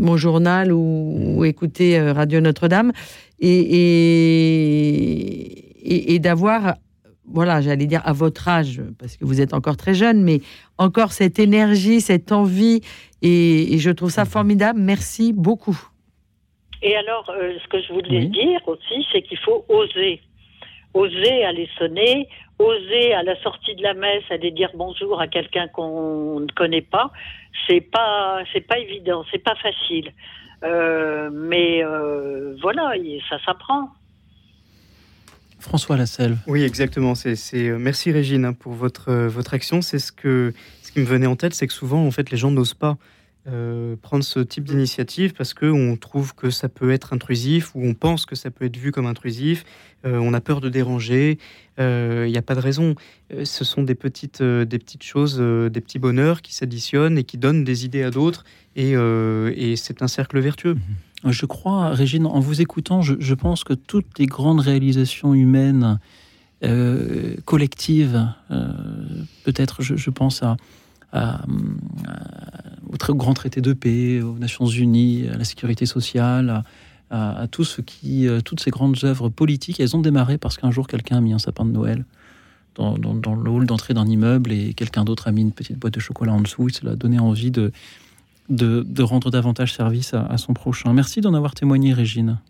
mon 0.00 0.16
journal 0.16 0.72
ou, 0.72 1.36
ou 1.36 1.44
écouter 1.44 2.00
Radio 2.12 2.40
Notre-Dame, 2.40 2.92
et, 3.40 3.48
et, 4.64 5.94
et- 5.94 6.14
et 6.14 6.18
d'avoir 6.18 6.76
voilà, 7.26 7.62
j'allais 7.62 7.86
dire 7.86 8.02
à 8.04 8.12
votre 8.12 8.46
âge, 8.48 8.82
parce 8.98 9.16
que 9.16 9.24
vous 9.24 9.40
êtes 9.40 9.54
encore 9.54 9.78
très 9.78 9.94
jeune, 9.94 10.22
mais 10.22 10.40
encore 10.76 11.12
cette 11.12 11.38
énergie, 11.38 12.02
cette 12.02 12.32
envie, 12.32 12.82
et, 13.22 13.78
je 13.78 13.90
trouve 13.90 14.10
ça 14.10 14.26
formidable. 14.26 14.78
Merci 14.78 15.32
beaucoup. 15.32 15.80
Et 16.82 16.94
alors, 16.96 17.24
ce 17.26 17.68
que 17.68 17.80
je 17.80 17.92
voulais 17.94 18.26
dire 18.26 18.60
aussi, 18.66 19.06
c'est 19.10 19.22
qu'il 19.22 19.38
faut 19.38 19.64
oser. 19.70 20.20
Oser 20.94 21.44
aller 21.44 21.68
sonner, 21.78 22.28
oser 22.58 23.12
à 23.14 23.22
la 23.24 23.40
sortie 23.42 23.74
de 23.74 23.82
la 23.82 23.94
messe 23.94 24.22
aller 24.30 24.50
dire 24.52 24.70
bonjour 24.74 25.20
à 25.20 25.26
quelqu'un 25.26 25.66
qu'on 25.68 26.40
ne 26.40 26.46
connaît 26.52 26.82
pas. 26.82 27.10
C'est 27.66 27.80
pas, 27.80 28.42
c'est 28.52 28.60
pas 28.66 28.78
évident, 28.78 29.24
c'est 29.30 29.42
pas 29.42 29.54
facile. 29.56 30.12
Euh, 30.62 31.30
mais 31.32 31.84
euh, 31.84 32.56
voilà, 32.62 32.92
ça 33.28 33.38
s'apprend. 33.44 33.90
François 35.58 35.96
Lasselle. 35.96 36.36
Oui, 36.46 36.62
exactement. 36.62 37.14
C'est, 37.14 37.36
c'est- 37.36 37.68
euh, 37.70 37.78
Merci 37.78 38.12
Régine 38.12 38.44
hein, 38.44 38.52
pour 38.52 38.72
votre, 38.72 39.12
votre 39.12 39.54
action. 39.54 39.80
C'est 39.82 39.98
ce, 39.98 40.12
que, 40.12 40.52
ce 40.82 40.92
qui 40.92 41.00
me 41.00 41.04
venait 41.06 41.26
en 41.26 41.36
tête, 41.36 41.54
c'est 41.54 41.66
que 41.66 41.72
souvent, 41.72 42.06
en 42.06 42.10
fait, 42.10 42.30
les 42.30 42.36
gens 42.36 42.50
n'osent 42.50 42.74
pas 42.74 42.96
euh, 43.46 43.96
prendre 44.00 44.24
ce 44.24 44.40
type 44.40 44.64
d'initiative 44.64 45.34
parce 45.34 45.54
qu'on 45.54 45.96
trouve 46.00 46.34
que 46.34 46.50
ça 46.50 46.68
peut 46.68 46.90
être 46.92 47.12
intrusif 47.12 47.74
ou 47.74 47.84
on 47.84 47.94
pense 47.94 48.24
que 48.26 48.34
ça 48.36 48.50
peut 48.50 48.64
être 48.64 48.76
vu 48.76 48.90
comme 48.90 49.06
intrusif. 49.06 49.64
Euh, 50.06 50.18
on 50.18 50.32
a 50.34 50.40
peur 50.40 50.60
de 50.60 50.68
déranger. 50.68 51.38
Il 51.78 52.30
n'y 52.30 52.38
a 52.38 52.42
pas 52.42 52.54
de 52.54 52.60
raison. 52.60 52.94
Euh, 53.32 53.44
ce 53.44 53.64
sont 53.64 53.82
des 53.82 53.94
petites, 53.94 54.40
euh, 54.40 54.64
des 54.64 54.78
petites 54.78 55.02
choses, 55.02 55.38
euh, 55.40 55.68
des 55.68 55.80
petits 55.80 55.98
bonheurs 55.98 56.42
qui 56.42 56.54
s'additionnent 56.54 57.18
et 57.18 57.24
qui 57.24 57.38
donnent 57.38 57.64
des 57.64 57.84
idées 57.84 58.02
à 58.02 58.10
d'autres. 58.10 58.44
Et, 58.76 58.96
euh, 58.96 59.74
c'est 59.76 60.02
un 60.02 60.08
cercle 60.08 60.38
vertueux. 60.40 60.76
Je 61.24 61.46
crois, 61.46 61.90
Régine, 61.90 62.26
en 62.26 62.40
vous 62.40 62.60
écoutant, 62.60 63.00
je, 63.00 63.34
pense 63.34 63.64
que 63.64 63.72
toutes 63.72 64.18
les 64.18 64.26
grandes 64.26 64.60
réalisations 64.60 65.32
humaines 65.32 65.98
euh, 66.62 67.34
collectives, 67.46 68.28
euh, 68.50 68.72
peut-être 69.44 69.82
je, 69.82 70.10
pense 70.10 70.42
à- 70.42 70.56
au 72.92 72.96
très 72.96 73.12
grand 73.14 73.34
traité 73.34 73.60
de 73.60 73.72
paix, 73.72 74.20
aux 74.22 74.38
Nations 74.38 74.66
Unies, 74.66 75.28
à 75.32 75.36
la 75.38 75.44
sécurité 75.44 75.86
sociale, 75.86 76.62
à, 77.10 77.42
à- 77.42 77.46
tout 77.48 77.64
ce 77.64 77.80
qui, 77.80 78.26
euh, 78.28 78.40
toutes 78.40 78.60
ces 78.60 78.70
grandes 78.70 78.96
œuvres 79.04 79.28
politiques, 79.28 79.80
elles 79.80 79.96
ont 79.96 80.00
démarré 80.00 80.38
parce 80.38 80.56
qu'un 80.56 80.70
jour 80.70 80.86
quelqu'un 80.86 81.18
a 81.18 81.20
mis 81.20 81.32
un 81.32 81.38
sapin 81.38 81.64
de 81.64 81.70
Noël 81.70 82.04
dans, 82.74 82.98
dans- 82.98 83.14
dans 83.14 83.34
le 83.34 83.50
hall 83.50 83.66
d'entrée 83.66 83.94
d'un 83.94 84.06
immeuble 84.06 84.52
et 84.52 84.74
quelqu'un 84.74 85.04
d'autre 85.04 85.28
a 85.28 85.32
mis 85.32 85.42
une 85.42 85.52
petite 85.52 85.78
boîte 85.78 85.94
de 85.94 86.00
chocolat 86.00 86.32
en 86.32 86.40
dessous 86.40 86.68
et 86.68 86.72
cela 86.72 86.92
a 86.92 86.96
donné 86.96 87.18
envie 87.20 87.50
de, 87.50 87.70
de, 88.48 88.82
de 88.86 89.02
rendre 89.02 89.30
davantage 89.30 89.72
service 89.74 90.12
à, 90.14 90.24
à 90.26 90.38
son 90.38 90.54
prochain. 90.54 90.92
Merci 90.92 91.20
d'en 91.20 91.34
avoir 91.34 91.54
témoigné, 91.54 91.92
Régine. 91.92 92.40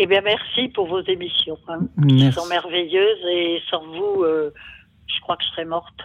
Eh 0.00 0.06
bien, 0.06 0.20
merci 0.22 0.68
pour 0.68 0.86
vos 0.86 1.02
émissions, 1.02 1.58
hein, 1.66 1.80
qui 2.08 2.30
sont 2.32 2.46
merveilleuses. 2.46 3.18
Et 3.34 3.58
sans 3.68 3.84
vous, 3.84 4.22
euh, 4.22 4.50
je 5.08 5.20
crois 5.22 5.36
que 5.36 5.42
je 5.42 5.48
serais 5.50 5.64
morte. 5.64 5.98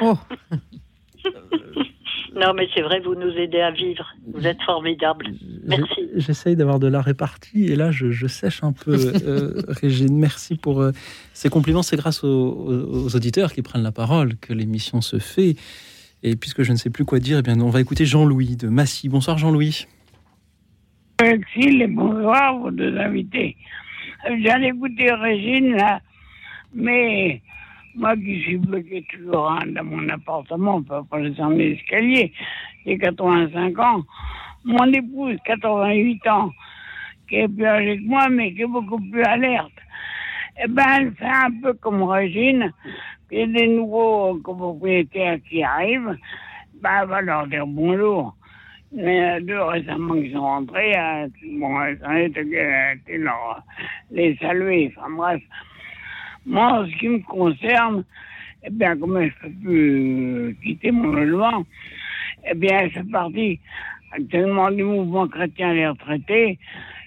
Oh. 0.00 0.16
non, 2.34 2.54
mais 2.54 2.68
c'est 2.74 2.82
vrai, 2.82 3.00
vous 3.00 3.14
nous 3.14 3.30
aidez 3.32 3.60
à 3.60 3.70
vivre. 3.70 4.06
Vous 4.32 4.46
êtes 4.46 4.60
formidables. 4.62 5.26
Merci. 5.64 6.08
J'essaye 6.16 6.56
d'avoir 6.56 6.78
de 6.78 6.86
la 6.88 7.00
répartie 7.00 7.66
et 7.66 7.76
là, 7.76 7.90
je, 7.90 8.10
je 8.10 8.26
sèche 8.26 8.62
un 8.62 8.72
peu. 8.72 8.96
euh, 9.26 9.62
Régine, 9.68 10.16
merci 10.18 10.56
pour 10.56 10.80
euh, 10.80 10.92
ces 11.32 11.48
compliments. 11.48 11.82
C'est 11.82 11.96
grâce 11.96 12.24
aux, 12.24 13.14
auditeurs 13.14 13.52
qui 13.52 13.62
prennent 13.62 13.82
la 13.82 13.92
parole 13.92 14.36
que 14.36 14.52
l'émission 14.52 15.00
se 15.00 15.18
fait. 15.18 15.56
Et 16.22 16.36
puisque 16.36 16.62
je 16.62 16.72
ne 16.72 16.76
sais 16.76 16.90
plus 16.90 17.04
quoi 17.04 17.18
dire, 17.18 17.38
eh 17.38 17.42
bien, 17.42 17.60
on 17.60 17.70
va 17.70 17.80
écouter 17.80 18.06
Jean-Louis 18.06 18.56
de 18.56 18.68
Massy. 18.68 19.08
Bonsoir, 19.08 19.38
Jean-Louis. 19.38 19.86
Alexis 21.18 21.80
et 21.82 21.86
bonsoir 21.86 22.58
vos 22.58 22.70
deux 22.70 22.96
invités. 22.96 23.56
Euh, 24.28 24.36
J'ai 24.40 24.68
écouté 24.68 25.12
Régine 25.12 25.74
là, 25.74 26.00
mais 26.74 27.42
moi 27.94 28.16
qui 28.16 28.40
suis 28.42 28.58
bloqué 28.58 29.04
toujours 29.10 29.50
hein, 29.50 29.66
dans 29.66 29.84
mon 29.84 30.08
appartement, 30.08 30.82
pas 30.82 31.04
descendre 31.20 31.56
l'escalier, 31.56 32.32
j'ai 32.86 32.98
85 32.98 33.78
ans. 33.78 34.02
Mon 34.64 34.92
épouse, 34.92 35.36
88 35.44 36.26
ans, 36.28 36.50
qui 37.28 37.36
est 37.36 37.48
plus 37.48 37.66
âgée 37.66 37.98
que 37.98 38.04
moi, 38.04 38.28
mais 38.28 38.54
qui 38.54 38.62
est 38.62 38.66
beaucoup 38.66 39.00
plus 39.00 39.22
alerte. 39.22 39.72
Eh 40.62 40.68
ben, 40.68 40.84
elle 40.98 41.14
fait 41.14 41.24
un 41.24 41.50
peu 41.62 41.72
comme 41.74 42.02
Régine. 42.02 42.72
Il 43.30 43.38
y 43.38 43.42
a 43.42 43.46
des 43.46 43.68
nouveaux 43.68 44.38
copropriétaires 44.44 45.38
qui 45.48 45.62
arrivent, 45.62 46.16
ben, 46.82 46.90
elle 47.02 47.08
va 47.08 47.20
leur 47.22 47.46
dire 47.46 47.66
bonjour. 47.66 48.36
En 48.94 49.06
a 49.06 49.40
deux 49.40 49.62
récemment 49.62 50.14
qui 50.14 50.32
sont 50.32 50.40
rentrés. 50.40 50.94
Hein. 50.94 51.28
Bon, 51.58 51.78
ça 52.00 52.10
a 52.10 52.20
été, 52.20 53.16
leur, 53.16 53.62
les 54.10 54.36
saluer. 54.36 54.92
Enfin 54.94 55.10
bref. 55.10 55.42
Moi, 56.44 56.72
en 56.72 56.86
ce 56.86 56.96
qui 56.96 57.08
me 57.08 57.20
concerne, 57.20 58.04
eh 58.64 58.70
bien, 58.70 58.96
comme 58.96 59.22
je 59.22 59.30
peux 59.40 59.52
plus 59.62 60.48
euh, 60.48 60.56
quitter 60.62 60.90
mon 60.90 61.12
logement, 61.12 61.64
eh 62.44 62.54
bien, 62.54 62.88
je 62.88 62.98
suis 62.98 63.10
parti 63.10 63.60
actuellement 64.10 64.70
du 64.70 64.82
mouvement 64.82 65.28
chrétien 65.28 65.72
des 65.72 65.86
retraités. 65.86 66.58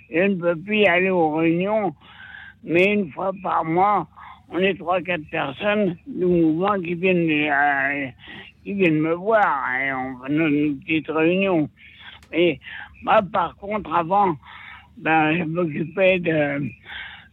Je 0.09 0.19
ne 0.21 0.35
peux 0.35 0.55
plus 0.55 0.77
y 0.77 0.87
aller 0.87 1.09
aux 1.09 1.35
réunions, 1.35 1.93
mais 2.63 2.93
une 2.93 3.11
fois 3.11 3.31
par 3.43 3.65
mois, 3.65 4.07
on 4.49 4.59
est 4.59 4.77
trois, 4.77 5.01
quatre 5.01 5.29
personnes 5.29 5.97
du 6.07 6.25
mouvement 6.25 6.79
qui 6.79 6.93
viennent, 6.93 7.29
euh, 7.29 8.07
qui 8.63 8.73
viennent 8.73 8.99
me 8.99 9.15
voir 9.15 9.65
et 9.81 9.91
on 9.91 10.17
fait 10.23 10.31
nos 10.31 10.75
petites 10.75 11.09
réunions. 11.09 11.69
Et 12.31 12.59
moi, 13.03 13.21
par 13.21 13.55
contre, 13.57 13.93
avant, 13.93 14.37
ben, 14.97 15.37
je 15.37 15.43
m'occupais 15.43 16.19
de, 16.19 16.69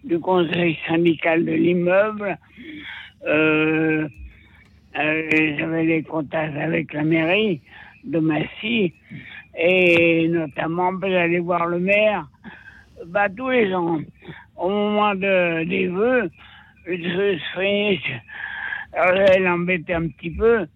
du 0.05 0.19
conseil 0.19 0.79
syndical 0.87 1.45
de 1.45 1.53
l'immeuble. 1.53 2.37
Euh, 3.27 4.09
euh, 4.99 5.57
J'avais 5.59 5.87
des 5.87 6.03
contacts 6.03 6.57
avec 6.57 6.93
la 6.93 7.05
mairie 7.05 7.61
de 8.05 8.19
Massy 8.19 8.93
et 9.57 10.29
notamment 10.29 10.93
j'allais 11.01 11.39
voir 11.39 11.67
le 11.67 11.79
maire 11.79 12.27
bah, 13.07 13.29
tous 13.29 13.51
les 13.51 13.73
ans. 13.75 14.01
Au 14.57 14.69
moment 14.69 15.15
de, 15.15 15.65
des 15.65 15.89
vœux, 15.89 16.31
je, 16.87 17.39
alors, 18.95 19.27
elle 19.35 19.45
l'embêtait 19.45 19.95
un 19.95 20.09
petit 20.09 20.31
peu. 20.31 20.67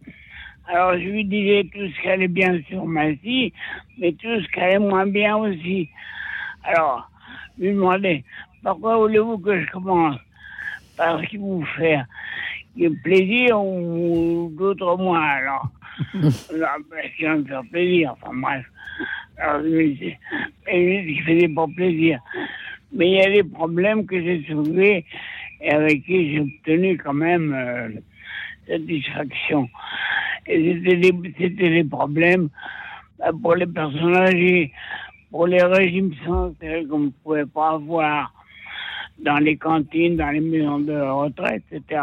Alors 0.68 0.94
je 0.94 1.04
lui 1.04 1.24
disais 1.24 1.68
tout 1.72 1.86
ce 1.86 2.02
qui 2.02 2.08
allait 2.08 2.28
bien 2.28 2.60
sur 2.68 2.86
Massy, 2.86 3.52
mais 3.98 4.12
tout 4.12 4.40
ce 4.40 4.48
qui 4.48 4.60
allait 4.60 4.78
moins 4.78 5.06
bien 5.06 5.36
aussi. 5.36 5.88
Alors, 6.64 7.08
lui 7.58 7.68
demandais, 7.68 8.24
pourquoi 8.72 8.96
voulez-vous 8.96 9.38
que 9.38 9.60
je 9.60 9.70
commence 9.70 10.16
Par 10.96 11.20
ce 11.20 11.26
qui 11.26 11.36
vous 11.36 11.64
fait 11.76 12.00
plaisir 13.02 13.62
ou 13.62 14.52
d'autres 14.58 14.96
moins 14.96 15.22
alors 15.22 15.68
Non, 16.14 16.66
parce 16.90 17.38
me 17.38 17.44
faire 17.44 17.62
plaisir, 17.70 18.12
enfin 18.12 18.34
bref. 18.34 18.66
Alors 19.38 19.60
lui, 19.62 20.18
il 20.72 21.22
faisait 21.22 21.48
pas 21.48 21.66
plaisir. 21.76 22.18
Mais 22.92 23.08
il 23.08 23.14
y 23.14 23.20
a 23.20 23.30
des 23.30 23.44
problèmes 23.44 24.04
que 24.04 24.20
j'ai 24.20 24.44
soulevés 24.48 25.04
et 25.60 25.70
avec 25.70 26.04
qui 26.04 26.32
j'ai 26.32 26.40
obtenu 26.40 26.98
quand 26.98 27.14
même 27.14 27.54
euh, 27.54 27.88
satisfaction. 28.66 29.68
Et 30.46 30.80
c'était 30.82 31.12
des, 31.12 31.50
des 31.50 31.84
problèmes 31.84 32.48
bah, 33.18 33.30
pour 33.40 33.54
les 33.54 33.66
personnes 33.66 34.16
âgées, 34.16 34.72
pour 35.30 35.46
les 35.46 35.62
régimes 35.62 36.12
sanitaires 36.24 36.82
qu'on 36.88 36.98
ne 36.98 37.10
pouvait 37.22 37.46
pas 37.46 37.70
avoir 37.70 38.35
dans 39.26 39.38
les 39.38 39.56
cantines, 39.56 40.16
dans 40.16 40.30
les 40.30 40.40
maisons 40.40 40.78
de 40.78 40.94
retraite, 40.94 41.64
etc. 41.72 42.00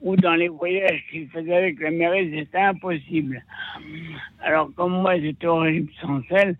Ou 0.00 0.16
dans 0.16 0.34
les 0.34 0.48
voyages 0.48 1.04
qu'ils 1.10 1.28
faisaient 1.28 1.54
avec 1.54 1.80
la 1.80 1.90
mairie, 1.90 2.32
c'était 2.34 2.58
impossible. 2.58 3.44
Alors, 4.42 4.70
comme 4.74 5.02
moi, 5.02 5.20
j'étais 5.20 5.46
au 5.46 5.58
régime 5.58 5.88
sans 6.00 6.22
sel, 6.30 6.56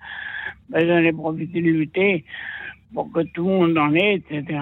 ben, 0.69 0.87
j'en 0.87 0.99
ai 0.99 1.13
profité 1.13 1.63
de 1.63 1.71
lutter 1.71 2.25
pour 2.93 3.11
que 3.11 3.21
tout 3.33 3.47
le 3.49 3.55
monde 3.55 3.79
en 3.79 3.95
ait, 3.95 4.15
etc. 4.17 4.61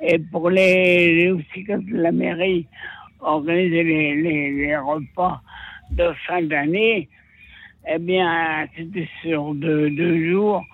Et 0.00 0.18
pour 0.18 0.50
les, 0.50 1.16
les 1.16 1.30
aussi 1.30 1.64
la 1.88 2.10
mairie 2.12 2.66
organiser 3.20 3.84
les, 3.84 4.76
repas 4.76 5.40
de 5.92 6.12
fin 6.26 6.42
d'année, 6.42 7.08
eh 7.88 7.98
bien, 7.98 8.66
c'était 8.76 9.08
sur 9.22 9.54
deux 9.54 10.30
jours. 10.30 10.64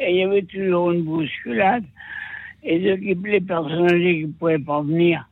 Et 0.00 0.10
il 0.10 0.16
y 0.16 0.22
avait 0.24 0.42
toujours 0.42 0.90
une 0.90 1.02
bousculade. 1.02 1.84
Et 2.62 2.80
qui, 2.98 3.14
les 3.14 3.40
personnes 3.40 3.86
âgées 3.86 4.20
qui 4.20 4.26
ne 4.26 4.32
pouvaient 4.32 4.58
pas 4.58 4.82
venir 4.82 5.26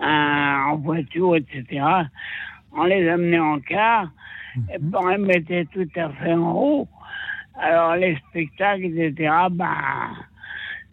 hein, 0.00 0.66
en 0.70 0.76
voiture, 0.76 1.36
etc., 1.36 1.82
on 2.72 2.84
les 2.84 3.08
amenait 3.08 3.38
en 3.38 3.58
car. 3.60 4.10
Et 4.72 4.78
puis 4.78 4.90
on 4.94 5.08
les 5.08 5.18
mettait 5.18 5.66
tout 5.66 5.88
à 5.96 6.08
fait 6.10 6.34
en 6.34 6.52
haut. 6.52 6.88
Alors 7.58 7.96
les 7.96 8.16
spectacles, 8.28 8.84
etc., 8.84 9.32
ben, 9.50 9.76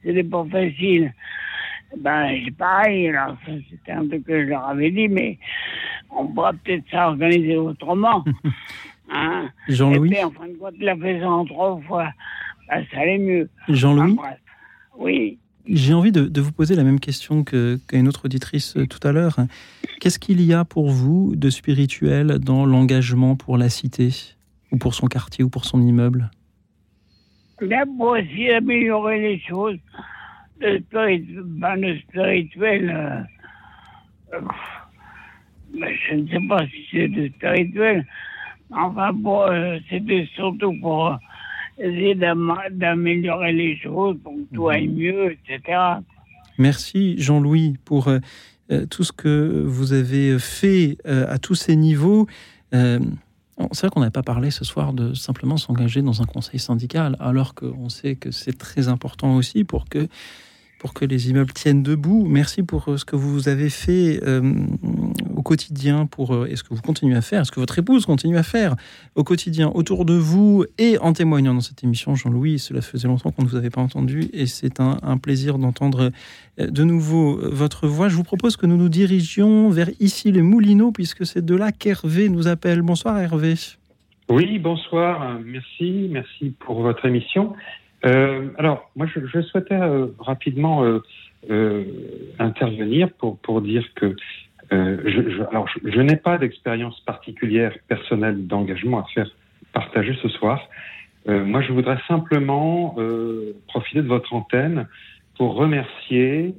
c'était 0.04 0.24
pas 0.24 0.46
facile. 0.50 1.14
Ben, 1.98 2.42
c'est 2.44 2.56
pareil, 2.56 3.10
alors 3.10 3.38
ça, 3.46 3.52
c'était 3.70 3.92
un 3.92 4.08
truc 4.08 4.26
que 4.26 4.44
je 4.44 4.50
leur 4.50 4.68
avais 4.68 4.92
dit, 4.92 5.08
mais 5.08 5.38
on 6.10 6.28
pourra 6.28 6.54
peut-être 6.54 6.90
s'organiser 6.90 7.58
autrement. 7.58 8.24
hein. 9.12 9.50
Jean-Louis 9.68 10.10
Et 10.10 10.16
puis, 10.16 10.24
en 10.24 10.32
fin 10.32 10.48
de 10.48 10.54
compte, 10.54 10.80
la 10.80 10.96
faisant 10.96 11.46
trois 11.46 11.80
fois, 11.82 12.10
ben, 12.70 12.86
ça 12.92 13.02
allait 13.02 13.20
mieux. 13.20 13.50
Jean-Louis 13.70 14.18
Enfin. 14.20 14.34
Oui. 14.98 15.38
J'ai 15.68 15.94
envie 15.94 16.12
de, 16.12 16.42
vous 16.42 16.52
poser 16.52 16.76
la 16.76 16.84
même 16.84 17.00
question 17.00 17.44
qu'à 17.44 17.98
une 17.98 18.08
autre 18.08 18.26
auditrice 18.26 18.76
euh, 18.76 18.86
tout 18.86 19.06
à 19.08 19.12
l'heure. 19.12 19.38
Qu'est-ce 20.00 20.20
qu'il 20.20 20.42
y 20.42 20.54
a 20.54 20.66
pour 20.66 20.90
vous 20.90 21.36
de 21.36 21.50
spirituel 21.50 22.40
dans 22.40 22.66
l'engagement 22.66 23.36
pour 23.36 23.58
la 23.58 23.70
cité, 23.70 24.10
ou 24.72 24.78
pour 24.78 24.94
son 24.94 25.08
quartier, 25.08 25.44
ou 25.44 25.50
pour 25.50 25.66
son 25.66 25.82
immeuble? 25.82 26.30
Pour 27.98 28.08
aussi 28.08 28.50
améliorer 28.50 29.22
les 29.22 29.40
choses, 29.40 29.78
le, 30.60 30.80
ben, 30.90 32.00
spirituel, 32.10 32.90
euh, 32.90 34.38
euh, 34.38 34.42
ben, 35.80 35.94
je 36.10 36.16
ne 36.16 36.28
sais 36.28 36.48
pas 36.50 36.66
si 36.68 36.88
c'est 36.92 37.08
le 37.08 37.30
spirituel, 37.30 38.06
enfin, 38.70 39.14
bon, 39.14 39.46
c'était 39.90 40.28
surtout 40.36 40.74
pour 40.82 41.18
essayer 41.78 42.16
d'améliorer 42.16 43.54
les 43.54 43.78
choses 43.78 44.18
pour 44.24 44.34
que 44.34 44.56
tout 44.56 44.70
aille 44.70 44.88
mieux, 44.88 45.32
etc. 45.32 45.80
Merci 46.58 47.16
Jean-Louis 47.18 47.76
pour 47.84 48.08
euh, 48.08 48.86
tout 48.86 49.04
ce 49.04 49.12
que 49.12 49.64
vous 49.66 49.94
avez 49.94 50.40
fait 50.40 50.98
euh, 51.06 51.26
à 51.28 51.38
tous 51.38 51.56
ces 51.56 51.76
niveaux. 51.76 52.28
Euh, 52.74 53.00
c'est 53.72 53.82
vrai 53.82 53.90
qu'on 53.90 54.00
n'a 54.00 54.12
pas 54.12 54.24
parlé 54.24 54.52
ce 54.52 54.64
soir 54.64 54.94
de 54.94 55.14
simplement 55.14 55.58
s'engager 55.58 56.02
dans 56.02 56.22
un 56.22 56.26
conseil 56.26 56.60
syndical, 56.60 57.16
alors 57.20 57.54
qu'on 57.54 57.90
sait 57.90 58.16
que 58.16 58.32
c'est 58.32 58.58
très 58.58 58.88
important 58.88 59.36
aussi 59.36 59.64
pour 59.64 59.86
que 59.86 60.08
pour 60.84 60.94
que 60.94 61.06
les 61.06 61.30
immeubles 61.30 61.54
tiennent 61.54 61.82
debout. 61.82 62.28
Merci 62.28 62.62
pour 62.62 62.90
euh, 62.90 62.98
ce 62.98 63.06
que 63.06 63.16
vous 63.16 63.48
avez 63.48 63.70
fait 63.70 64.20
euh, 64.28 64.54
au 65.34 65.42
quotidien, 65.42 66.08
pour 66.08 66.34
euh, 66.34 66.46
et 66.50 66.58
ce 66.58 66.64
que 66.64 66.74
vous 66.74 66.82
continuez 66.82 67.16
à 67.16 67.22
faire, 67.22 67.46
ce 67.46 67.54
que 67.54 67.62
votre 67.62 67.80
épouse 67.80 68.06
continue 68.06 68.38
à 68.38 68.44
faire 68.44 68.76
au 69.16 69.24
quotidien 69.24 69.72
autour 69.76 70.04
de 70.04 70.14
vous 70.14 70.66
et 70.78 70.98
en 70.98 71.14
témoignant 71.14 71.54
dans 71.54 71.62
cette 71.62 71.86
émission, 71.86 72.16
Jean-Louis. 72.16 72.60
Cela 72.60 72.82
faisait 72.82 73.08
longtemps 73.08 73.32
qu'on 73.32 73.44
ne 73.44 73.48
vous 73.48 73.56
avait 73.56 73.70
pas 73.70 73.80
entendu 73.80 74.28
et 74.34 74.46
c'est 74.46 74.82
un, 74.82 74.98
un, 75.04 75.18
plaisir 75.18 75.58
d'entendre 75.58 76.12
de 76.58 76.84
nouveau 76.84 77.40
votre 77.42 77.88
voix. 77.88 78.10
Je 78.10 78.18
vous 78.18 78.26
propose 78.26 78.58
que 78.58 78.66
nous 78.66 78.76
nous 78.76 78.90
dirigions 78.90 79.70
vers 79.70 79.90
ici 80.02 80.34
les 80.34 80.42
Moulineaux, 80.42 80.92
puisque 80.92 81.26
c'est 81.26 81.46
de 81.46 81.56
là 81.56 81.72
qu'Hervé 81.72 82.28
nous 82.28 82.50
appelle. 82.50 82.82
Bonsoir 82.82 83.18
Hervé. 83.20 83.54
Oui, 84.28 84.60
bonsoir. 84.60 85.40
Merci, 85.46 86.10
merci 86.12 86.54
pour 86.60 86.82
votre 86.82 87.06
émission. 87.06 87.54
Euh, 88.06 88.50
alors, 88.58 88.90
moi, 88.96 89.08
je, 89.08 89.42
souhaitais 89.42 89.80
euh, 89.80 90.08
rapidement 90.20 90.84
euh, 91.50 91.84
intervenir 92.40 93.12
pour, 93.14 93.38
pour 93.40 93.62
dire 93.62 93.86
que 93.96 94.16
je, 94.72 95.46
je, 95.84 96.02
n'ai 96.02 96.16
pas 96.16 96.40
d'expérience 96.40 97.00
particulière 97.02 97.76
personnelle 97.88 98.48
d'engagement 98.48 99.02
à 99.02 99.04
faire 99.14 99.30
partager 99.72 100.18
ce 100.20 100.30
soir. 100.30 100.68
moi, 101.28 101.62
je 101.62 101.72
voudrais 101.72 102.00
simplement 102.08 102.96
profiter 103.68 104.02
de 104.02 104.08
votre 104.08 104.34
antenne 104.34 104.88
pour 105.38 105.54
remercier 105.54 106.56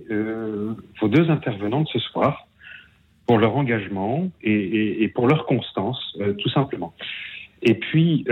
vos 1.00 1.08
deux 1.08 1.28
intervenants 1.28 1.80
de 1.80 1.88
ce 1.88 1.98
soir 1.98 2.46
pour 3.26 3.38
leur 3.38 3.56
engagement 3.56 4.30
et 4.42 5.10
pour 5.12 5.26
leur 5.26 5.44
constance, 5.46 6.16
tout 6.38 6.50
simplement. 6.50 6.94
Et 7.62 7.74
puis, 7.74 8.24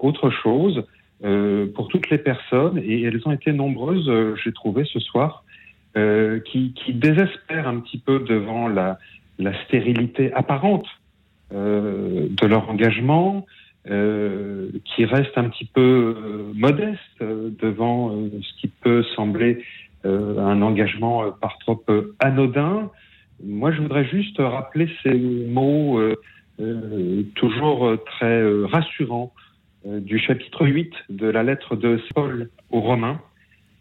autre 0.00 0.28
chose, 0.28 0.84
euh, 1.24 1.66
pour 1.72 1.88
toutes 1.88 2.10
les 2.10 2.18
personnes, 2.18 2.78
et 2.78 3.02
elles 3.02 3.20
ont 3.26 3.32
été 3.32 3.52
nombreuses, 3.52 4.08
euh, 4.08 4.34
j'ai 4.42 4.52
trouvé 4.52 4.84
ce 4.84 4.98
soir, 4.98 5.44
euh, 5.96 6.40
qui, 6.40 6.72
qui, 6.72 6.94
désespèrent 6.94 7.68
un 7.68 7.78
petit 7.80 7.98
peu 7.98 8.20
devant 8.20 8.66
la, 8.66 8.98
la 9.38 9.52
stérilité 9.64 10.32
apparente 10.32 10.86
euh, 11.52 12.26
de 12.28 12.46
leur 12.46 12.68
engagement, 12.68 13.46
qui 13.84 15.04
restent 15.04 15.36
un 15.36 15.48
petit 15.48 15.64
peu 15.64 16.14
modestes 16.54 17.18
devant 17.20 18.12
ce 18.14 18.60
qui 18.60 18.68
peut 18.68 19.02
sembler 19.16 19.64
un 20.04 20.62
engagement 20.62 21.32
par 21.32 21.58
trop 21.58 21.84
anodin. 22.20 22.92
Moi, 23.44 23.72
je 23.72 23.82
voudrais 23.82 24.04
juste 24.04 24.36
rappeler 24.38 24.88
ces 25.02 25.12
mots 25.12 26.00
toujours 27.34 27.92
très 28.06 28.40
rassurants 28.66 29.32
du 29.84 30.18
chapitre 30.18 30.66
8 30.66 30.92
de 31.10 31.26
la 31.26 31.42
lettre 31.42 31.76
de 31.76 32.00
Paul 32.14 32.50
aux 32.70 32.80
Romains. 32.80 33.20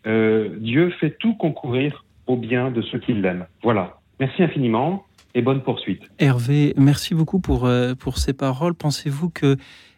Euh, 0.08 0.50
Dieu 0.60 0.92
fait 1.00 1.12
tout 1.20 1.36
concourir 1.36 2.06
au 2.28 2.36
bien 2.36 2.72
de 2.72 2.82
ceux 2.82 3.00
qui 3.00 3.14
l'aiment. 3.14 3.46
Voilà. 3.64 4.00
Merci 4.20 4.44
infiniment 4.44 5.06
et 5.36 5.42
bonne 5.42 5.62
poursuite. 5.62 6.02
Hervé, 6.20 6.74
merci 6.78 7.14
beaucoup 7.14 7.40
pour, 7.40 7.66
euh, 7.66 7.94
pour 7.96 8.18
ces 8.18 8.34
paroles. 8.34 8.74
Pensez-vous 8.74 9.30
que 9.30 9.58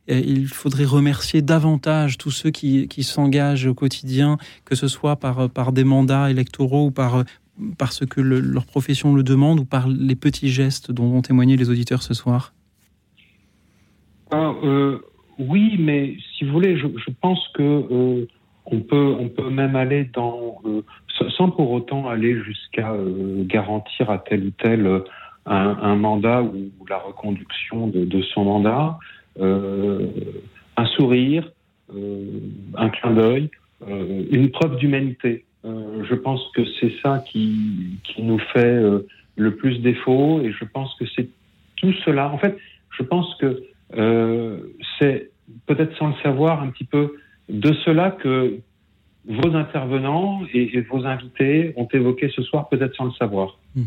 il 0.10 0.48
faudrait 0.48 0.84
remercier 0.84 1.42
davantage 1.42 2.18
tous 2.18 2.30
ceux 2.30 2.52
qui, 2.52 2.90
qui 2.90 3.04
s'engagent 3.04 3.68
au 3.68 3.74
quotidien, 3.74 4.38
que 4.66 4.76
ce 4.76 4.90
soit 4.90 5.16
par, 5.16 5.50
par 5.50 5.72
des 5.72 5.86
mandats 5.86 6.30
électoraux 6.30 6.88
ou 6.88 6.92
par, 6.92 7.24
parce 7.78 8.06
que 8.06 8.20
le, 8.20 8.40
leur 8.40 8.66
profession 8.66 9.16
le 9.16 9.24
demande 9.24 9.62
ou 9.62 9.66
par 9.66 9.88
les 9.88 10.16
petits 10.16 10.50
gestes 10.50 10.92
dont 10.92 11.06
ont 11.06 11.22
témoigné 11.22 11.56
les 11.56 11.70
auditeurs 11.70 12.04
ce 12.04 12.14
soir? 12.14 12.54
Ah, 14.32 14.54
euh, 14.64 15.00
oui, 15.40 15.78
mais 15.80 16.16
si 16.38 16.46
vous 16.46 16.52
voulez, 16.52 16.78
je, 16.78 16.88
pense 17.22 17.48
que 17.50 17.64
euh, 17.64 18.28
on 18.66 18.80
peut, 18.80 19.16
on 19.20 19.30
peut 19.30 19.50
même 19.50 19.76
aller 19.76 20.10
dans, 20.14 20.62
euh, 20.66 20.82
sans 21.38 21.50
pour 21.50 21.72
autant 21.72 22.08
aller 22.08 22.42
jusqu'à 22.44 22.92
euh, 22.92 23.44
garantir 23.46 24.10
à 24.10 24.20
tel 24.20 24.46
ou 24.46 24.52
tel 24.52 25.02
un, 25.46 25.96
mandat 25.96 26.42
ou, 26.44 26.72
la 26.90 26.98
reconduction 26.98 27.88
de, 27.88 28.22
son 28.22 28.46
mandat, 28.46 28.98
un 29.40 30.86
sourire, 30.96 31.52
un 32.76 32.90
clin 32.90 33.12
d'œil, 33.12 33.50
une 33.86 34.52
preuve 34.52 34.78
d'humanité. 34.78 35.44
je 35.66 36.16
pense 36.16 36.50
que 36.56 36.62
c'est 36.80 36.94
ça 37.02 37.22
qui, 37.28 38.00
nous 38.20 38.40
fait 38.40 38.82
le 39.36 39.56
plus 39.56 39.80
défaut, 39.80 40.40
et 40.42 40.54
je 40.54 40.64
pense 40.64 40.96
que 40.96 41.06
c'est 41.14 41.28
tout 41.76 41.92
cela. 42.06 42.30
En 42.32 42.38
fait, 42.38 42.58
je 42.98 43.04
pense 43.04 43.36
que 43.36 43.64
c'est 43.96 45.32
peut-être 45.66 45.96
sans 45.98 46.08
le 46.10 46.16
savoir 46.24 46.62
un 46.62 46.70
petit 46.70 46.86
peu 46.86 47.16
de 47.50 47.74
cela 47.86 48.12
que 48.12 48.60
vos 49.28 49.56
intervenants 49.56 50.42
et, 50.54 50.78
et, 50.78 50.82
vos 50.82 51.06
invités 51.06 51.74
ont 51.78 51.88
évoqué 51.94 52.30
ce 52.36 52.42
soir, 52.42 52.68
peut-être 52.68 52.96
sans 52.96 53.06
le 53.06 53.14
savoir. 53.14 53.58
Mmh. 53.76 53.84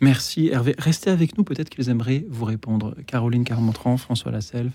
Merci 0.00 0.48
Hervé. 0.48 0.74
Restez 0.78 1.10
avec 1.10 1.36
nous, 1.36 1.44
peut-être 1.44 1.68
qu'ils 1.68 1.90
aimeraient 1.90 2.24
vous 2.28 2.46
répondre. 2.46 2.94
Caroline 3.06 3.44
Carmontran, 3.44 3.96
François 3.98 4.32
Lasselve. 4.32 4.72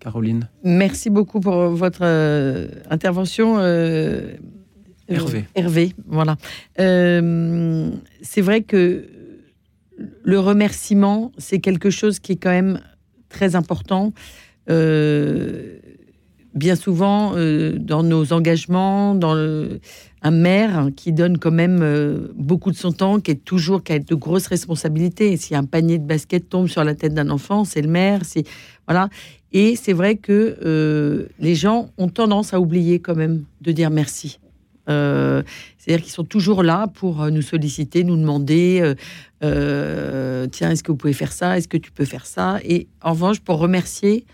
Caroline. 0.00 0.48
Merci 0.62 1.10
beaucoup 1.10 1.40
pour 1.40 1.54
votre 1.70 2.02
euh, 2.02 2.68
intervention. 2.90 3.56
Euh, 3.58 4.34
Hervé. 5.08 5.44
Hervé, 5.54 5.92
voilà. 6.06 6.36
Euh, 6.80 7.90
c'est 8.22 8.40
vrai 8.40 8.62
que 8.62 9.06
le 10.22 10.38
remerciement, 10.38 11.32
c'est 11.38 11.60
quelque 11.60 11.90
chose 11.90 12.18
qui 12.18 12.32
est 12.32 12.36
quand 12.36 12.50
même 12.50 12.80
très 13.28 13.56
important. 13.56 14.12
Euh, 14.70 15.78
bien 16.54 16.74
souvent, 16.74 17.34
euh, 17.36 17.76
dans 17.78 18.02
nos 18.02 18.32
engagements, 18.32 19.14
dans 19.14 19.36
un 20.22 20.30
maire 20.30 20.88
qui 20.96 21.12
donne 21.12 21.38
quand 21.38 21.50
même 21.50 21.80
euh, 21.82 22.32
beaucoup 22.34 22.70
de 22.70 22.76
son 22.76 22.92
temps, 22.92 23.20
qui 23.20 23.30
est 23.30 23.44
toujours 23.44 23.84
qui 23.84 23.92
a 23.92 23.98
de 23.98 24.14
grosses 24.14 24.46
responsabilités. 24.46 25.36
Si 25.36 25.54
un 25.54 25.64
panier 25.64 25.98
de 25.98 26.06
basket 26.06 26.48
tombe 26.48 26.68
sur 26.68 26.82
la 26.82 26.94
tête 26.94 27.14
d'un 27.14 27.30
enfant, 27.30 27.64
c'est 27.64 27.82
le 27.82 27.88
maire. 27.88 28.20
C'est 28.24 28.44
voilà. 28.86 29.08
Et 29.52 29.76
c'est 29.76 29.92
vrai 29.92 30.16
que 30.16 31.28
les 31.38 31.54
gens 31.54 31.90
ont 31.96 32.08
tendance 32.08 32.52
à 32.52 32.60
oublier 32.60 32.98
quand 32.98 33.14
même 33.14 33.44
de 33.60 33.72
dire 33.72 33.90
merci. 33.90 34.38
Euh, 34.88 35.42
C'est-à-dire 35.78 36.04
qu'ils 36.04 36.12
sont 36.12 36.24
toujours 36.24 36.62
là 36.62 36.86
pour 36.86 37.30
nous 37.30 37.42
solliciter, 37.42 38.04
nous 38.04 38.16
demander 38.16 38.80
euh, 38.82 38.94
euh, 39.44 40.46
tiens, 40.50 40.70
est-ce 40.70 40.82
que 40.82 40.92
vous 40.92 40.96
pouvez 40.96 41.12
faire 41.12 41.32
ça? 41.32 41.58
Est-ce 41.58 41.68
que 41.68 41.76
tu 41.76 41.90
peux 41.90 42.04
faire 42.04 42.26
ça? 42.26 42.58
Et 42.64 42.88
en 43.02 43.10
revanche, 43.10 43.40
pour 43.40 43.58
remercier, 43.58 44.24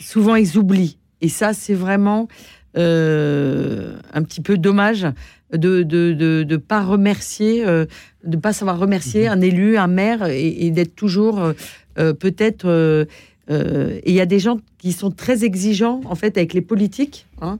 souvent 0.00 0.36
ils 0.36 0.56
oublient. 0.56 0.98
Et 1.20 1.28
ça, 1.28 1.52
c'est 1.52 1.74
vraiment 1.74 2.28
euh, 2.76 3.96
un 4.12 4.22
petit 4.22 4.40
peu 4.40 4.58
dommage 4.58 5.06
de 5.52 5.78
ne 5.78 5.82
de, 5.82 6.12
de, 6.12 6.42
de, 6.42 6.56
pas 6.56 6.82
remercier, 6.82 7.66
euh, 7.66 7.84
de 8.24 8.36
pas 8.36 8.52
savoir 8.52 8.78
remercier 8.78 9.28
mmh. 9.28 9.32
un 9.32 9.40
élu, 9.42 9.76
un 9.76 9.86
maire, 9.86 10.26
et, 10.26 10.66
et 10.66 10.70
d'être 10.70 10.94
toujours 10.96 11.52
euh, 11.98 12.12
peut-être. 12.14 13.06
Euh, 13.52 13.98
et 14.02 14.10
il 14.10 14.14
y 14.14 14.20
a 14.20 14.26
des 14.26 14.38
gens 14.38 14.58
qui 14.78 14.92
sont 14.92 15.10
très 15.10 15.44
exigeants 15.44 16.00
en 16.04 16.14
fait 16.14 16.36
avec 16.36 16.54
les 16.54 16.60
politiques, 16.60 17.26
hein, 17.40 17.58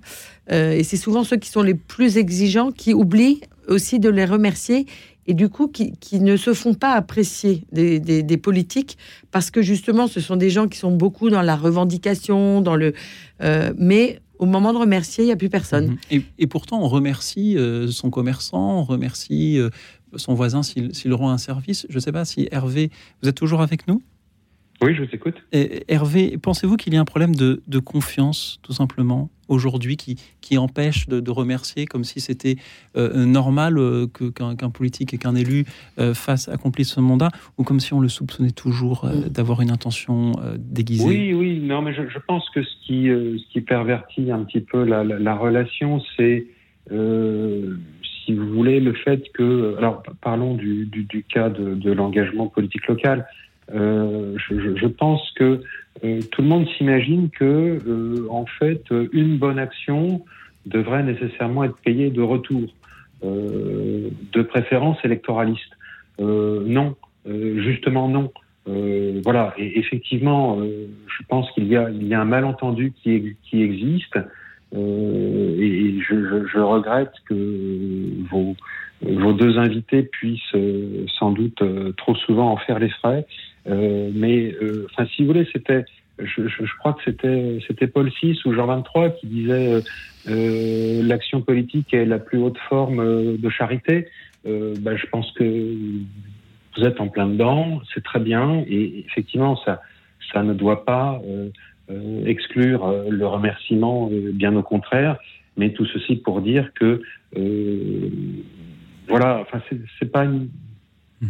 et 0.51 0.83
c'est 0.83 0.97
souvent 0.97 1.23
ceux 1.25 1.37
qui 1.37 1.49
sont 1.49 1.63
les 1.63 1.75
plus 1.75 2.19
exigeants 2.19 2.73
qui 2.73 2.95
oublient 2.95 3.41
aussi 3.69 4.01
de 4.01 4.09
les 4.09 4.25
remercier 4.25 4.87
et 5.27 5.35
du 5.35 5.49
coup 5.49 5.69
qui, 5.69 6.21
ne 6.21 6.37
se 6.37 6.53
font 6.53 6.75
pas 6.75 6.93
apprécier 6.93 7.65
des, 7.73 8.37
politiques 8.37 8.99
parce 9.31 9.51
que 9.51 9.63
justement 9.63 10.09
ce 10.09 10.21
sont 10.21 10.37
des 10.37 10.51
gens 10.51 10.69
qui 10.69 10.79
sont 10.79 10.93
beaucoup 10.93 11.31
dans 11.31 11.43
la 11.43 11.57
revendication, 11.57 12.61
dans 12.61 12.77
le 12.77 12.93
euh, 13.43 13.73
mais 13.79 14.21
au 14.39 14.47
moment 14.47 14.73
de 14.73 14.79
remercier, 14.79 15.23
il 15.23 15.29
n'y 15.29 15.33
a 15.33 15.37
plus 15.37 15.51
personne. 15.51 15.99
Mmh. 16.11 16.19
Et, 16.39 16.47
pourtant, 16.49 16.83
on 16.83 16.89
remercie 16.89 17.57
euh, 17.57 17.87
son 17.93 18.11
commerçant, 18.11 18.81
on 18.81 18.83
remercie 18.83 19.57
euh, 19.57 19.71
son 20.17 20.35
voisin 20.35 20.65
s'il 20.65 21.15
rend 21.15 21.31
un 21.31 21.39
service. 21.39 21.87
Je 21.89 21.95
ne 21.95 22.01
sais 22.01 22.11
pas 22.11 22.25
si 22.25 22.49
Hervé, 22.51 22.91
vous 23.23 23.29
êtes 23.29 23.37
toujours 23.37 23.63
avec 23.63 23.87
nous? 23.87 24.03
Oui, 24.83 24.95
je 24.95 25.03
vous 25.03 25.09
écoute. 25.13 25.37
Et 25.53 25.85
Hervé, 25.89 26.37
pensez-vous 26.43 26.77
qu'il 26.77 26.93
y 26.93 26.97
a 26.97 27.01
un 27.01 27.05
problème 27.05 27.35
de, 27.35 27.63
de 27.67 27.79
confiance, 27.79 28.59
tout 28.63 28.73
simplement, 28.73 29.31
aujourd'hui, 29.49 29.97
qui, 29.97 30.17
qui 30.41 30.59
empêche 30.59 31.09
de, 31.09 31.21
de 31.21 31.31
remercier 31.31 31.87
comme 31.87 32.05
si 32.05 32.21
c'était 32.21 32.57
euh, 32.97 33.25
normal 33.25 33.79
euh, 33.79 34.07
que, 34.13 34.31
qu'un, 34.31 34.57
qu'un 34.57 34.71
politique 34.71 35.15
et 35.15 35.19
qu'un 35.19 35.35
élu 35.35 35.67
euh, 35.99 36.15
fasse, 36.15 36.49
accomplisse 36.49 36.89
ce 36.89 37.01
mandat, 37.01 37.31
ou 37.59 37.65
comme 37.65 37.81
si 37.81 37.95
on 37.95 38.01
le 38.01 38.09
soupçonnait 38.09 38.51
toujours 38.51 39.05
euh, 39.05 39.29
d'avoir 39.29 39.61
une 39.61 39.71
intention 39.71 40.33
euh, 40.43 40.57
déguisée? 40.59 41.07
Oui, 41.07 41.35
oui, 41.35 41.61
non, 41.61 41.83
mais 41.83 41.95
je, 41.95 42.09
je 42.09 42.19
pense 42.27 42.49
que 42.51 42.63
ce 42.63 42.75
qui, 42.85 43.09
euh, 43.09 43.39
ce 43.39 43.53
qui 43.53 43.61
pervertit 43.61 44.31
un 44.31 44.43
petit 44.45 44.61
peu 44.61 44.85
la, 44.85 45.05
la, 45.05 45.19
la 45.19 45.35
relation, 45.37 46.01
c'est, 46.17 46.47
euh, 46.91 47.77
si 48.25 48.35
vous 48.35 48.49
voulez, 48.49 48.81
le 48.81 48.95
fait 48.95 49.23
que, 49.35 49.77
alors 49.79 50.03
parlons 50.21 50.55
du, 50.55 50.87
du, 50.87 51.05
du 51.05 51.23
cas 51.23 51.51
de, 51.51 51.75
de 51.75 51.93
l'engagement 51.93 52.49
politique 52.49 52.87
local. 52.89 53.27
Euh, 53.75 54.37
je, 54.37 54.77
je- 54.77 54.87
pense 54.87 55.31
que 55.37 55.61
euh, 56.05 56.21
tout 56.31 56.43
le 56.43 56.49
monde 56.49 56.67
s'imagine 56.77 57.31
que, 57.31 57.79
euh, 57.87 58.27
en 58.31 58.45
fait, 58.47 58.83
une 59.13 59.39
bonne 59.39 59.59
action 59.59 60.23
devrait 60.67 61.03
nécessairement 61.03 61.65
être 61.65 61.77
payée 61.85 62.11
de 62.11 62.23
retour, 62.23 62.63
euh, 63.25 64.09
de 64.33 64.43
préférence 64.43 64.99
électoraliste. 65.05 65.73
Euh, 66.21 66.63
non, 66.67 66.97
justement 67.27 68.09
non. 68.09 68.33
Voilà, 69.25 69.55
et 69.59 69.79
effectivement, 69.79 70.59
je 70.61 71.25
pense 71.29 71.51
qu'il 71.53 71.67
y 71.67 71.77
a, 71.77 71.91
y 71.91 72.15
a 72.15 72.21
un 72.21 72.25
malentendu 72.25 72.93
qui, 73.03 73.37
qui 73.45 73.63
existe, 73.63 74.17
et 74.75 75.99
je, 76.09 76.47
je, 76.53 76.59
regrette 76.59 77.13
que 77.29 77.35
vos, 78.31 78.55
vos 79.03 79.33
deux 79.33 79.59
invités 79.59 80.03
puissent 80.03 80.57
sans 81.19 81.33
doute 81.33 81.63
trop 81.97 82.15
souvent 82.15 82.53
en 82.53 82.57
faire 82.57 82.79
les 82.79 82.91
frais. 82.91 83.27
Euh, 83.69 84.11
mais, 84.15 84.55
euh, 84.61 84.87
enfin, 84.91 85.07
si 85.15 85.23
vous 85.23 85.29
voulez, 85.29 85.47
c'était, 85.53 85.85
je, 86.19 86.49
je, 86.49 86.65
je 86.65 86.79
crois 86.79 86.95
que 86.95 87.03
c'était, 87.05 87.59
c'était 87.67 87.87
Paul 87.87 88.11
VI 88.23 88.39
ou 88.45 88.53
Jean 88.53 88.67
23 88.67 89.11
qui 89.11 89.27
disait 89.27 89.73
euh, 89.73 89.81
euh, 90.29 91.03
l'action 91.03 91.43
politique 91.43 91.93
est 91.95 92.05
la 92.05 92.19
plus 92.19 92.39
haute 92.39 92.59
forme 92.69 93.37
de 93.37 93.51
charité. 93.51 94.09
Euh, 94.47 94.75
bah, 94.79 94.97
je 94.97 95.07
pense 95.07 95.31
que 95.33 95.45
vous 95.45 96.85
êtes 96.85 97.01
en 97.01 97.09
plein 97.09 97.27
dedans, 97.27 97.81
c'est 97.93 98.03
très 98.03 98.19
bien, 98.19 98.65
et 98.67 99.05
effectivement, 99.07 99.57
ça, 99.65 99.83
ça 100.33 100.43
ne 100.43 100.55
doit 100.55 100.85
pas 100.85 101.21
euh, 101.27 102.25
exclure 102.25 102.91
le 103.11 103.27
remerciement, 103.27 104.11
bien 104.11 104.57
au 104.57 104.63
contraire, 104.63 105.19
mais 105.59 105.75
tout 105.75 105.85
ceci 105.85 106.17
pour 106.17 106.41
dire 106.41 106.73
que, 106.73 107.03
voilà, 109.07 109.41
enfin, 109.43 109.61
c'est 109.99 110.11
pas 110.11 110.25
une. 110.25 110.49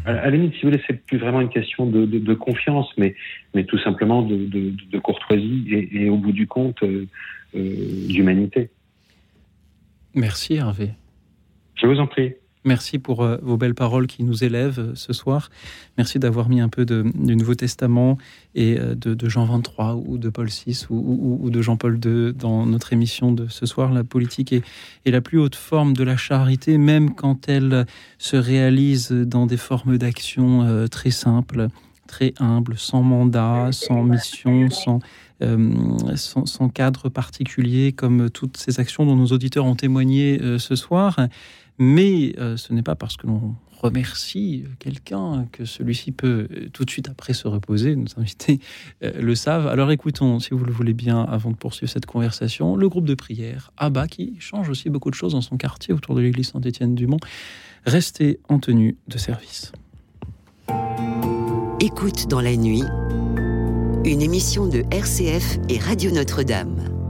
À 0.06 0.10
à 0.10 0.24
la 0.24 0.30
limite, 0.30 0.54
si 0.54 0.62
vous 0.62 0.70
voulez, 0.70 0.82
c'est 0.86 1.04
plus 1.04 1.18
vraiment 1.18 1.40
une 1.40 1.50
question 1.50 1.86
de, 1.86 2.06
de, 2.06 2.18
de 2.18 2.34
confiance, 2.34 2.88
mais, 2.96 3.14
mais 3.54 3.64
tout 3.64 3.78
simplement 3.78 4.22
de, 4.22 4.36
de, 4.36 4.72
de 4.90 4.98
courtoisie 4.98 5.66
et, 5.70 6.04
et 6.04 6.08
au 6.08 6.16
bout 6.16 6.32
du 6.32 6.46
compte, 6.46 6.82
euh, 6.82 7.06
euh, 7.54 8.08
d'humanité. 8.08 8.70
Merci 10.14 10.54
Hervé. 10.54 10.90
Je 11.74 11.86
vous 11.86 11.98
en 12.00 12.06
prie. 12.06 12.34
Merci 12.64 13.00
pour 13.00 13.22
euh, 13.22 13.38
vos 13.42 13.56
belles 13.56 13.74
paroles 13.74 14.06
qui 14.06 14.22
nous 14.22 14.44
élèvent 14.44 14.78
euh, 14.78 14.92
ce 14.94 15.12
soir. 15.12 15.50
Merci 15.98 16.20
d'avoir 16.20 16.48
mis 16.48 16.60
un 16.60 16.68
peu 16.68 16.84
du 16.84 17.02
Nouveau 17.36 17.56
Testament 17.56 18.18
et 18.54 18.78
euh, 18.78 18.94
de, 18.94 19.28
Jean 19.28 19.46
23 19.46 19.96
ou 19.96 20.16
de 20.16 20.28
Paul 20.28 20.46
VI 20.46 20.86
ou, 20.88 20.94
ou- 20.96 21.40
ou 21.42 21.50
de 21.50 21.60
Jean-Paul 21.60 21.98
II 22.04 22.32
dans 22.32 22.64
notre 22.64 22.92
émission 22.92 23.32
de 23.32 23.48
ce 23.48 23.66
soir. 23.66 23.92
La 23.92 24.04
politique 24.04 24.52
est, 24.52 24.62
la 25.10 25.20
plus 25.20 25.38
haute 25.38 25.56
forme 25.56 25.94
de 25.94 26.04
la 26.04 26.16
charité, 26.16 26.78
même 26.78 27.14
quand 27.16 27.48
elle 27.48 27.84
se 28.18 28.36
réalise 28.36 29.10
dans 29.10 29.46
des 29.46 29.56
formes 29.56 29.98
d'action 29.98 30.86
très 30.88 31.10
simples, 31.10 31.68
très 32.06 32.32
humbles, 32.38 32.74
sans 32.78 33.02
mandat, 33.02 33.70
sans 33.72 34.04
mission, 34.04 34.68
sans, 34.70 36.68
cadre 36.68 37.08
particulier, 37.08 37.92
comme 37.92 38.30
toutes 38.30 38.56
ces 38.56 38.78
actions 38.80 39.04
dont 39.04 39.16
nos 39.16 39.26
auditeurs 39.26 39.64
ont 39.66 39.74
témoigné 39.74 40.40
ce 40.58 40.76
soir. 40.76 41.18
Mais 41.78 42.34
euh, 42.38 42.56
ce 42.56 42.72
n'est 42.72 42.82
pas 42.82 42.94
parce 42.94 43.16
que 43.16 43.26
l'on 43.26 43.54
remercie 43.82 44.64
quelqu'un 44.78 45.46
que 45.50 45.64
celui-ci 45.64 46.12
peut 46.12 46.48
euh, 46.50 46.68
tout 46.72 46.84
de 46.84 46.90
suite 46.90 47.08
après 47.08 47.32
se 47.32 47.48
reposer. 47.48 47.96
Nos 47.96 48.06
invités 48.16 48.60
euh, 49.02 49.20
le 49.20 49.34
savent. 49.34 49.66
Alors 49.66 49.90
écoutons, 49.90 50.38
si 50.38 50.50
vous 50.50 50.64
le 50.64 50.72
voulez 50.72 50.94
bien, 50.94 51.22
avant 51.22 51.50
de 51.50 51.56
poursuivre 51.56 51.90
cette 51.90 52.06
conversation, 52.06 52.76
le 52.76 52.88
groupe 52.88 53.06
de 53.06 53.14
prière 53.14 53.72
Abba 53.76 54.06
qui 54.06 54.36
change 54.38 54.68
aussi 54.68 54.88
beaucoup 54.88 55.10
de 55.10 55.16
choses 55.16 55.32
dans 55.32 55.40
son 55.40 55.56
quartier 55.56 55.92
autour 55.92 56.14
de 56.14 56.20
l'église 56.20 56.48
Saint-Étienne-du-Mont. 56.48 57.20
Restez 57.84 58.38
en 58.48 58.58
tenue 58.58 58.96
de 59.08 59.18
service. 59.18 59.72
Écoute 61.80 62.28
dans 62.28 62.40
la 62.40 62.56
nuit, 62.56 62.84
une 64.04 64.22
émission 64.22 64.68
de 64.68 64.84
RCF 64.92 65.58
et 65.68 65.78
Radio 65.78 66.12
Notre-Dame. 66.12 67.01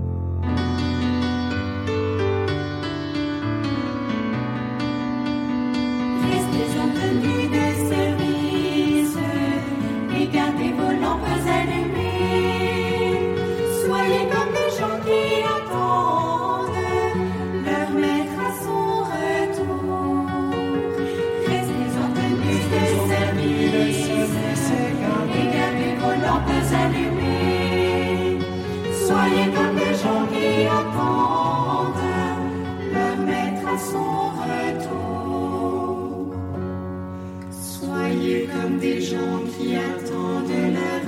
Des 38.82 39.00
gens 39.00 39.42
qui 39.56 39.76
attendent 39.76 40.74
leur 40.74 41.01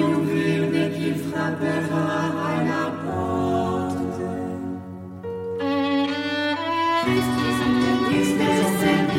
ouvrir 0.00 0.70
dès 0.72 0.90
qu'il 0.90 1.14
frappera 1.14 2.06
à 2.48 2.64
la 2.70 2.86
porte. 3.04 3.98
Restez 7.06 7.52
en 7.64 7.72
tenue 7.82 8.26
de 8.32 8.50
service 8.80 9.16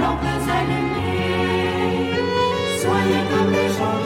lampes 0.00 0.36
allumées. 0.58 2.14
Soyez 2.80 3.22
comme 3.30 3.50
des 3.52 3.68
gens 3.76 3.98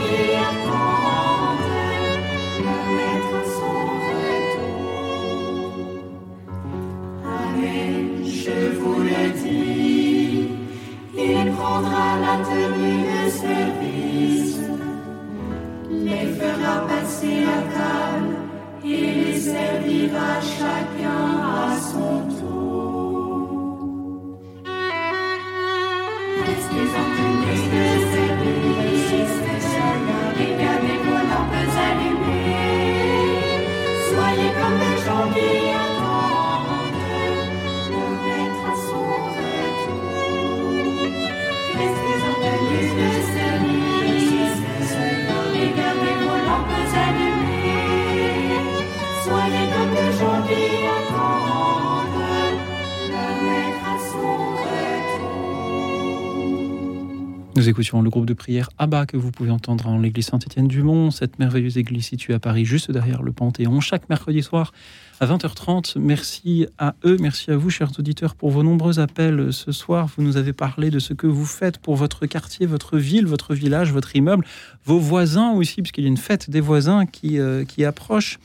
Le 58.00 58.08
groupe 58.08 58.24
de 58.24 58.32
prière 58.32 58.70
Abba 58.78 59.04
que 59.04 59.18
vous 59.18 59.30
pouvez 59.30 59.50
entendre 59.50 59.86
en 59.86 59.98
l'église 59.98 60.26
Saint-Étienne-du-Mont, 60.26 61.10
cette 61.10 61.38
merveilleuse 61.38 61.76
église 61.76 62.06
située 62.06 62.32
à 62.32 62.38
Paris, 62.38 62.64
juste 62.64 62.90
derrière 62.90 63.22
le 63.22 63.32
Panthéon, 63.32 63.80
chaque 63.80 64.08
mercredi 64.08 64.42
soir 64.42 64.72
à 65.20 65.26
20h30. 65.26 65.98
Merci 65.98 66.66
à 66.78 66.94
eux, 67.04 67.18
merci 67.20 67.50
à 67.50 67.56
vous, 67.56 67.68
chers 67.68 67.90
auditeurs, 67.98 68.34
pour 68.34 68.50
vos 68.50 68.62
nombreux 68.62 68.98
appels 68.98 69.52
ce 69.52 69.72
soir. 69.72 70.08
Vous 70.16 70.22
nous 70.22 70.38
avez 70.38 70.54
parlé 70.54 70.90
de 70.90 70.98
ce 70.98 71.12
que 71.12 71.26
vous 71.26 71.44
faites 71.44 71.76
pour 71.78 71.96
votre 71.96 72.24
quartier, 72.24 72.64
votre 72.64 72.96
ville, 72.96 73.26
votre 73.26 73.54
village, 73.54 73.92
votre 73.92 74.16
immeuble, 74.16 74.46
vos 74.86 74.98
voisins 74.98 75.52
aussi, 75.52 75.82
puisqu'il 75.82 76.04
y 76.04 76.06
a 76.06 76.10
une 76.10 76.16
fête 76.16 76.48
des 76.48 76.60
voisins 76.60 77.04
qui, 77.04 77.38
euh, 77.38 77.66
qui 77.66 77.84
approche. 77.84 78.38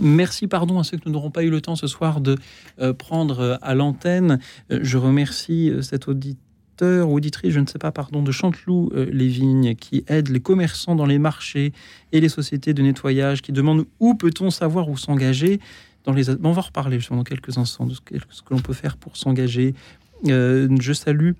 Merci, 0.00 0.48
pardon 0.48 0.80
à 0.80 0.84
ceux 0.84 0.96
que 0.96 1.04
nous 1.06 1.12
n'aurons 1.12 1.30
pas 1.30 1.44
eu 1.44 1.50
le 1.50 1.60
temps 1.60 1.76
ce 1.76 1.86
soir 1.86 2.20
de 2.20 2.36
euh, 2.80 2.92
prendre 2.92 3.40
euh, 3.40 3.56
à 3.62 3.76
l'antenne. 3.76 4.40
Je 4.68 4.98
remercie 4.98 5.72
cet 5.82 6.08
auditeur 6.08 6.40
ou 6.82 7.14
auditrice, 7.14 7.52
je 7.52 7.60
ne 7.60 7.66
sais 7.66 7.78
pas, 7.78 7.92
pardon, 7.92 8.22
de 8.22 8.32
Chanteloup-les-Vignes 8.32 9.74
qui 9.76 10.04
aide 10.08 10.28
les 10.28 10.40
commerçants 10.40 10.94
dans 10.94 11.06
les 11.06 11.18
marchés 11.18 11.72
et 12.12 12.20
les 12.20 12.28
sociétés 12.28 12.74
de 12.74 12.82
nettoyage 12.82 13.42
qui 13.42 13.52
demandent 13.52 13.86
où 14.00 14.14
peut-on 14.14 14.50
savoir 14.50 14.88
où 14.88 14.96
s'engager. 14.96 15.60
Dans 16.04 16.12
les... 16.12 16.30
On 16.30 16.52
va 16.52 16.62
reparler 16.62 16.98
dans 17.10 17.24
quelques 17.24 17.58
instants 17.58 17.86
de 17.86 17.94
ce 17.94 18.00
que, 18.00 18.14
ce 18.30 18.42
que 18.42 18.54
l'on 18.54 18.60
peut 18.60 18.74
faire 18.74 18.96
pour 18.96 19.16
s'engager. 19.16 19.74
Euh, 20.26 20.68
je 20.80 20.92
salue 20.92 21.32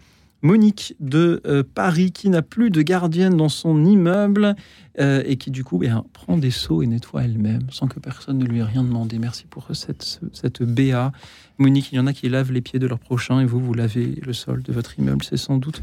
Monique 0.42 0.94
de 1.00 1.40
euh, 1.46 1.62
Paris 1.62 2.12
qui 2.12 2.28
n'a 2.28 2.42
plus 2.42 2.70
de 2.70 2.82
gardienne 2.82 3.36
dans 3.36 3.48
son 3.48 3.84
immeuble 3.84 4.54
euh, 4.98 5.22
et 5.26 5.36
qui 5.36 5.50
du 5.50 5.64
coup 5.64 5.82
eh 5.82 5.90
prend 6.12 6.36
des 6.36 6.50
seaux 6.50 6.82
et 6.82 6.86
nettoie 6.86 7.24
elle-même 7.24 7.62
sans 7.70 7.88
que 7.88 7.98
personne 7.98 8.38
ne 8.38 8.44
lui 8.44 8.58
ait 8.58 8.64
rien 8.64 8.84
demandé. 8.84 9.18
Merci 9.18 9.46
pour 9.48 9.68
cette, 9.72 10.20
cette 10.32 10.62
BA. 10.62 11.12
Monique, 11.58 11.90
il 11.92 11.96
y 11.96 11.98
en 11.98 12.06
a 12.06 12.12
qui 12.12 12.28
lavent 12.28 12.52
les 12.52 12.60
pieds 12.60 12.78
de 12.78 12.86
leur 12.86 12.98
prochain 12.98 13.40
et 13.40 13.46
vous, 13.46 13.60
vous 13.60 13.74
lavez 13.74 14.20
le 14.24 14.32
sol 14.32 14.62
de 14.62 14.72
votre 14.72 14.98
immeuble. 14.98 15.24
C'est 15.24 15.36
sans 15.36 15.56
doute 15.56 15.80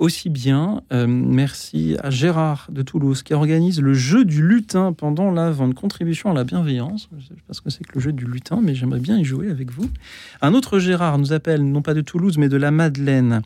aussi 0.00 0.30
bien. 0.30 0.80
Euh, 0.92 1.06
merci 1.06 1.96
à 2.02 2.10
Gérard 2.10 2.68
de 2.72 2.80
Toulouse 2.80 3.22
qui 3.22 3.34
organise 3.34 3.80
le 3.80 3.92
jeu 3.92 4.24
du 4.24 4.42
lutin 4.42 4.94
pendant 4.94 5.30
la 5.30 5.50
vente. 5.50 5.74
Contribution 5.74 6.30
à 6.30 6.34
la 6.34 6.42
bienveillance. 6.42 7.08
Je 7.12 7.16
ne 7.16 7.20
sais 7.20 7.42
pas 7.46 7.52
ce 7.52 7.60
que 7.60 7.68
c'est 7.68 7.84
que 7.84 7.92
le 7.94 8.00
jeu 8.00 8.12
du 8.12 8.24
lutin, 8.24 8.60
mais 8.62 8.74
j'aimerais 8.74 8.98
bien 8.98 9.18
y 9.18 9.24
jouer 9.24 9.50
avec 9.50 9.70
vous. 9.70 9.88
Un 10.40 10.54
autre 10.54 10.78
Gérard 10.78 11.18
nous 11.18 11.34
appelle, 11.34 11.62
non 11.62 11.82
pas 11.82 11.92
de 11.92 12.00
Toulouse, 12.00 12.38
mais 12.38 12.48
de 12.48 12.56
la 12.56 12.70
Madeleine. 12.70 13.42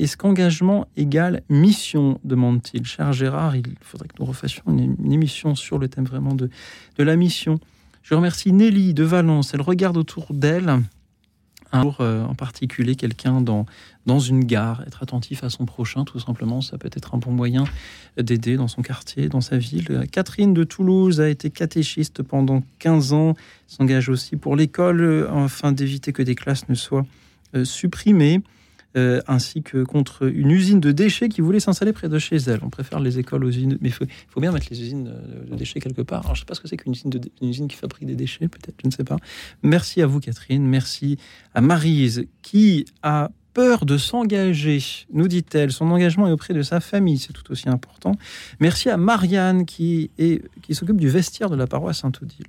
Est-ce 0.00 0.16
qu'engagement 0.16 0.88
égale 0.96 1.42
mission 1.50 2.20
demande-t-il. 2.24 2.86
Cher 2.86 3.12
Gérard, 3.12 3.54
il 3.54 3.74
faudrait 3.82 4.08
que 4.08 4.14
nous 4.18 4.24
refassions 4.24 4.62
une, 4.66 5.12
émission 5.12 5.54
sur 5.54 5.78
le 5.78 5.88
thème 5.88 6.06
vraiment 6.06 6.34
de, 6.34 6.48
de 6.96 7.02
la 7.04 7.16
mission. 7.16 7.60
Je 8.02 8.14
remercie 8.14 8.50
Nelly 8.50 8.94
de 8.94 9.04
Valence. 9.04 9.52
Elle 9.52 9.60
regarde 9.60 9.98
autour 9.98 10.32
d'elle 10.32 10.80
un 11.72 11.82
jour 11.82 11.98
euh, 12.00 12.24
en 12.24 12.34
particulier 12.34 12.96
quelqu'un 12.96 13.42
dans, 13.42 13.66
dans 14.06 14.18
une 14.18 14.42
gare, 14.42 14.82
être 14.86 15.02
attentif 15.02 15.44
à 15.44 15.50
son 15.50 15.66
prochain, 15.66 16.04
tout 16.04 16.18
simplement, 16.18 16.62
ça 16.62 16.78
peut 16.78 16.90
être 16.92 17.14
un 17.14 17.18
bon 17.18 17.30
moyen 17.30 17.64
d'aider 18.16 18.56
dans 18.56 18.68
son 18.68 18.82
quartier, 18.82 19.28
dans 19.28 19.42
sa 19.42 19.58
ville. 19.58 19.86
Euh, 19.90 20.04
Catherine 20.10 20.54
de 20.54 20.64
Toulouse 20.64 21.20
a 21.20 21.28
été 21.28 21.50
catéchiste 21.50 22.22
pendant 22.22 22.64
15 22.78 23.12
ans, 23.12 23.34
s'engage 23.66 24.08
aussi 24.08 24.36
pour 24.36 24.56
l'école 24.56 25.00
euh, 25.02 25.44
afin 25.44 25.72
d'éviter 25.72 26.12
que 26.12 26.22
des 26.22 26.34
classes 26.34 26.68
ne 26.68 26.74
soient 26.74 27.06
supprimées. 27.64 28.42
Euh, 28.96 29.20
ainsi 29.28 29.62
que 29.62 29.84
contre 29.84 30.28
une 30.28 30.50
usine 30.50 30.80
de 30.80 30.90
déchets 30.90 31.28
qui 31.28 31.40
voulait 31.40 31.60
s'installer 31.60 31.92
près 31.92 32.08
de 32.08 32.18
chez 32.18 32.36
elle. 32.36 32.58
On 32.62 32.70
préfère 32.70 32.98
les 32.98 33.20
écoles 33.20 33.44
aux 33.44 33.48
usines, 33.48 33.78
mais 33.80 33.90
il 33.90 33.92
faut, 33.92 34.40
bien 34.40 34.50
mettre 34.50 34.66
les 34.70 34.80
usines 34.80 35.08
euh, 35.08 35.50
de 35.50 35.54
déchets 35.54 35.78
quelque 35.78 36.02
part. 36.02 36.24
Alors, 36.24 36.34
je 36.34 36.40
ne 36.40 36.44
sais 36.44 36.46
pas 36.46 36.54
ce 36.54 36.60
que 36.60 36.66
c'est 36.66 36.76
qu'une 36.76 36.92
usine, 36.92 37.10
usine 37.40 37.68
qui 37.68 37.76
fabrique 37.76 38.06
des 38.06 38.16
déchets, 38.16 38.48
peut-être, 38.48 38.74
je 38.82 38.88
ne 38.88 38.92
sais 38.92 39.04
pas. 39.04 39.16
Merci 39.62 40.02
à 40.02 40.06
vous, 40.06 40.18
Catherine. 40.18 40.66
Merci 40.66 41.18
à 41.54 41.60
Marise, 41.60 42.26
qui 42.42 42.84
a 43.02 43.30
peur 43.54 43.86
de 43.86 43.96
s'engager, 43.96 44.82
nous 45.12 45.28
dit-elle. 45.28 45.70
Son 45.70 45.90
engagement 45.90 46.26
est 46.26 46.32
auprès 46.32 46.54
de 46.54 46.62
sa 46.62 46.80
famille, 46.80 47.18
c'est 47.18 47.32
tout 47.32 47.50
aussi 47.52 47.68
important. 47.68 48.16
Merci 48.58 48.90
à 48.90 48.96
Marianne, 48.96 49.66
qui, 49.66 50.10
qui 50.62 50.74
s'occupe 50.74 50.98
du 50.98 51.08
vestiaire 51.08 51.50
de 51.50 51.56
la 51.56 51.66
paroisse 51.66 52.00
Saint-Odile. 52.00 52.46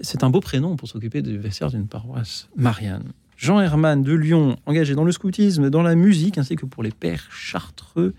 C'est 0.00 0.22
un 0.22 0.30
beau 0.30 0.40
prénom 0.40 0.76
pour 0.76 0.88
s'occuper 0.88 1.22
du 1.22 1.38
vestiaire 1.38 1.70
d'une 1.70 1.88
paroisse. 1.88 2.48
Marianne. 2.56 3.12
Jean 3.38 3.60
Herman 3.60 4.02
de 4.02 4.12
Lyon, 4.12 4.56
engagé 4.66 4.96
dans 4.96 5.04
le 5.04 5.12
scoutisme, 5.12 5.70
dans 5.70 5.82
la 5.82 5.94
musique, 5.94 6.38
ainsi 6.38 6.56
que 6.56 6.66
pour 6.66 6.82
les 6.82 6.90
pères 6.90 7.28
chartreux. 7.30 8.14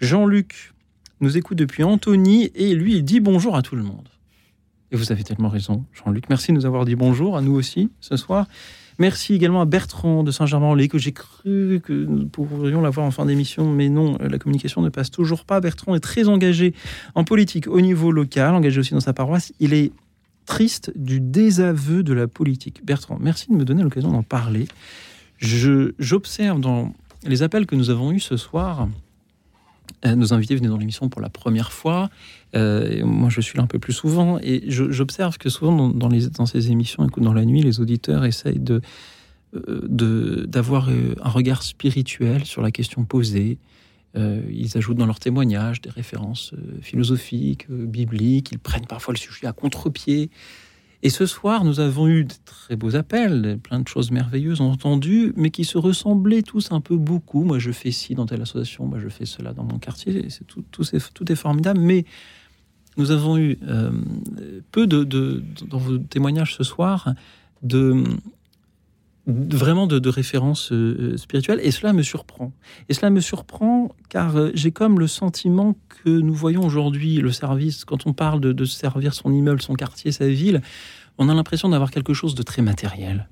Jean-Luc 0.00 0.72
nous 1.20 1.36
écoute 1.36 1.58
depuis 1.58 1.84
Antony 1.84 2.50
et 2.54 2.74
lui, 2.74 2.96
il 2.96 3.04
dit 3.04 3.20
bonjour 3.20 3.56
à 3.56 3.62
tout 3.62 3.76
le 3.76 3.82
monde. 3.82 4.08
Et 4.90 4.96
vous 4.96 5.12
avez 5.12 5.22
tellement 5.22 5.50
raison, 5.50 5.84
Jean-Luc. 5.92 6.30
Merci 6.30 6.50
de 6.50 6.56
nous 6.56 6.64
avoir 6.64 6.86
dit 6.86 6.96
bonjour 6.96 7.36
à 7.36 7.42
nous 7.42 7.52
aussi 7.52 7.90
ce 8.00 8.16
soir. 8.16 8.46
Merci 8.98 9.34
également 9.34 9.60
à 9.60 9.66
Bertrand 9.66 10.22
de 10.22 10.30
Saint-Germain-en-Laye, 10.30 10.88
que 10.88 10.98
j'ai 10.98 11.12
cru 11.12 11.82
que 11.84 11.92
nous 11.92 12.26
pourrions 12.26 12.80
l'avoir 12.80 13.06
en 13.06 13.10
fin 13.10 13.26
d'émission, 13.26 13.70
mais 13.70 13.90
non, 13.90 14.16
la 14.18 14.38
communication 14.38 14.80
ne 14.80 14.88
passe 14.88 15.10
toujours 15.10 15.44
pas. 15.44 15.60
Bertrand 15.60 15.94
est 15.94 16.00
très 16.00 16.26
engagé 16.26 16.74
en 17.14 17.24
politique 17.24 17.66
au 17.66 17.82
niveau 17.82 18.12
local, 18.12 18.54
engagé 18.54 18.80
aussi 18.80 18.94
dans 18.94 19.00
sa 19.00 19.12
paroisse. 19.12 19.52
Il 19.60 19.74
est 19.74 19.92
triste 20.46 20.92
du 20.96 21.20
désaveu 21.20 22.02
de 22.02 22.12
la 22.12 22.26
politique. 22.26 22.84
Bertrand, 22.84 23.18
merci 23.20 23.48
de 23.50 23.54
me 23.54 23.64
donner 23.64 23.82
l'occasion 23.82 24.10
d'en 24.10 24.22
parler. 24.22 24.66
J'observe 25.38 26.60
dans 26.60 26.92
les 27.24 27.42
appels 27.42 27.66
que 27.66 27.74
nous 27.74 27.90
avons 27.90 28.12
eus 28.12 28.20
ce 28.20 28.36
soir, 28.36 28.88
euh, 30.06 30.14
nos 30.16 30.32
invités 30.34 30.54
venaient 30.54 30.68
dans 30.68 30.76
l'émission 30.76 31.08
pour 31.08 31.20
la 31.20 31.30
première 31.30 31.72
fois. 31.72 32.10
Euh, 32.54 33.04
moi, 33.04 33.28
je 33.30 33.40
suis 33.40 33.56
là 33.56 33.64
un 33.64 33.66
peu 33.66 33.78
plus 33.78 33.92
souvent. 33.92 34.38
Et 34.42 34.62
j'observe 34.68 35.38
que 35.38 35.48
souvent, 35.48 35.88
dans, 35.88 36.46
ces 36.46 36.70
émissions, 36.70 37.06
écoute, 37.06 37.22
dans 37.22 37.32
la 37.32 37.44
nuit, 37.44 37.62
les 37.62 37.80
auditeurs 37.80 38.24
essayent 38.24 38.58
de 38.58 38.80
euh, 39.54 40.46
d'avoir 40.46 40.88
un 40.88 41.28
regard 41.28 41.62
spirituel 41.62 42.44
sur 42.44 42.60
la 42.60 42.70
question 42.70 43.04
posée. 43.04 43.58
Euh, 44.16 44.42
ils 44.50 44.76
ajoutent 44.76 44.96
dans 44.96 45.06
leurs 45.06 45.18
témoignages 45.18 45.80
des 45.80 45.90
références 45.90 46.52
euh, 46.54 46.78
philosophiques, 46.80 47.66
euh, 47.70 47.84
bibliques. 47.86 48.50
Ils 48.52 48.58
prennent 48.60 48.86
parfois 48.86 49.12
le 49.14 49.18
sujet 49.18 49.46
à 49.46 49.52
contre-pied. 49.52 50.30
Et 51.02 51.10
ce 51.10 51.26
soir, 51.26 51.64
nous 51.64 51.80
avons 51.80 52.06
eu 52.08 52.24
de 52.24 52.32
très 52.44 52.76
beaux 52.76 52.96
appels, 52.96 53.58
plein 53.62 53.80
de 53.80 53.88
choses 53.88 54.10
merveilleuses 54.10 54.60
entendues, 54.62 55.32
mais 55.36 55.50
qui 55.50 55.64
se 55.64 55.76
ressemblaient 55.76 56.42
tous 56.42 56.72
un 56.72 56.80
peu 56.80 56.96
beaucoup. 56.96 57.44
Moi, 57.44 57.58
je 57.58 57.72
fais 57.72 57.90
ci 57.90 58.14
dans 58.14 58.24
telle 58.24 58.40
association, 58.40 58.86
moi, 58.86 58.98
je 59.00 59.08
fais 59.08 59.26
cela 59.26 59.52
dans 59.52 59.64
mon 59.64 59.78
quartier. 59.78 60.30
C'est 60.30 60.46
tout, 60.46 60.64
c'est- 60.82 61.12
tout 61.12 61.30
est 61.30 61.36
formidable, 61.36 61.80
mais 61.80 62.04
nous 62.96 63.10
avons 63.10 63.36
eu 63.36 63.58
peu 64.72 64.86
de, 64.86 65.04
de- 65.04 65.42
dans 65.68 65.78
vos 65.78 65.98
témoignages 65.98 66.54
ce 66.56 66.62
soir 66.64 67.12
de- 67.62 68.04
vraiment 69.26 69.86
de, 69.86 69.98
de 69.98 70.08
références 70.08 70.70
euh, 70.72 71.16
spirituelles 71.16 71.60
et 71.62 71.70
cela 71.70 71.92
me 71.92 72.02
surprend. 72.02 72.52
Et 72.88 72.94
cela 72.94 73.10
me 73.10 73.20
surprend 73.20 73.94
car 74.08 74.36
euh, 74.36 74.50
j'ai 74.54 74.70
comme 74.70 74.98
le 74.98 75.06
sentiment 75.06 75.76
que 75.88 76.10
nous 76.10 76.34
voyons 76.34 76.62
aujourd'hui 76.62 77.16
le 77.16 77.32
service, 77.32 77.84
quand 77.84 78.06
on 78.06 78.12
parle 78.12 78.40
de 78.40 78.64
servir 78.64 79.14
son 79.14 79.32
immeuble, 79.32 79.62
son 79.62 79.74
quartier, 79.74 80.12
sa 80.12 80.28
ville, 80.28 80.60
on 81.18 81.28
a 81.28 81.34
l'impression 81.34 81.68
d'avoir 81.68 81.90
quelque 81.90 82.12
chose 82.12 82.34
de 82.34 82.42
très 82.42 82.62
matériel, 82.62 83.28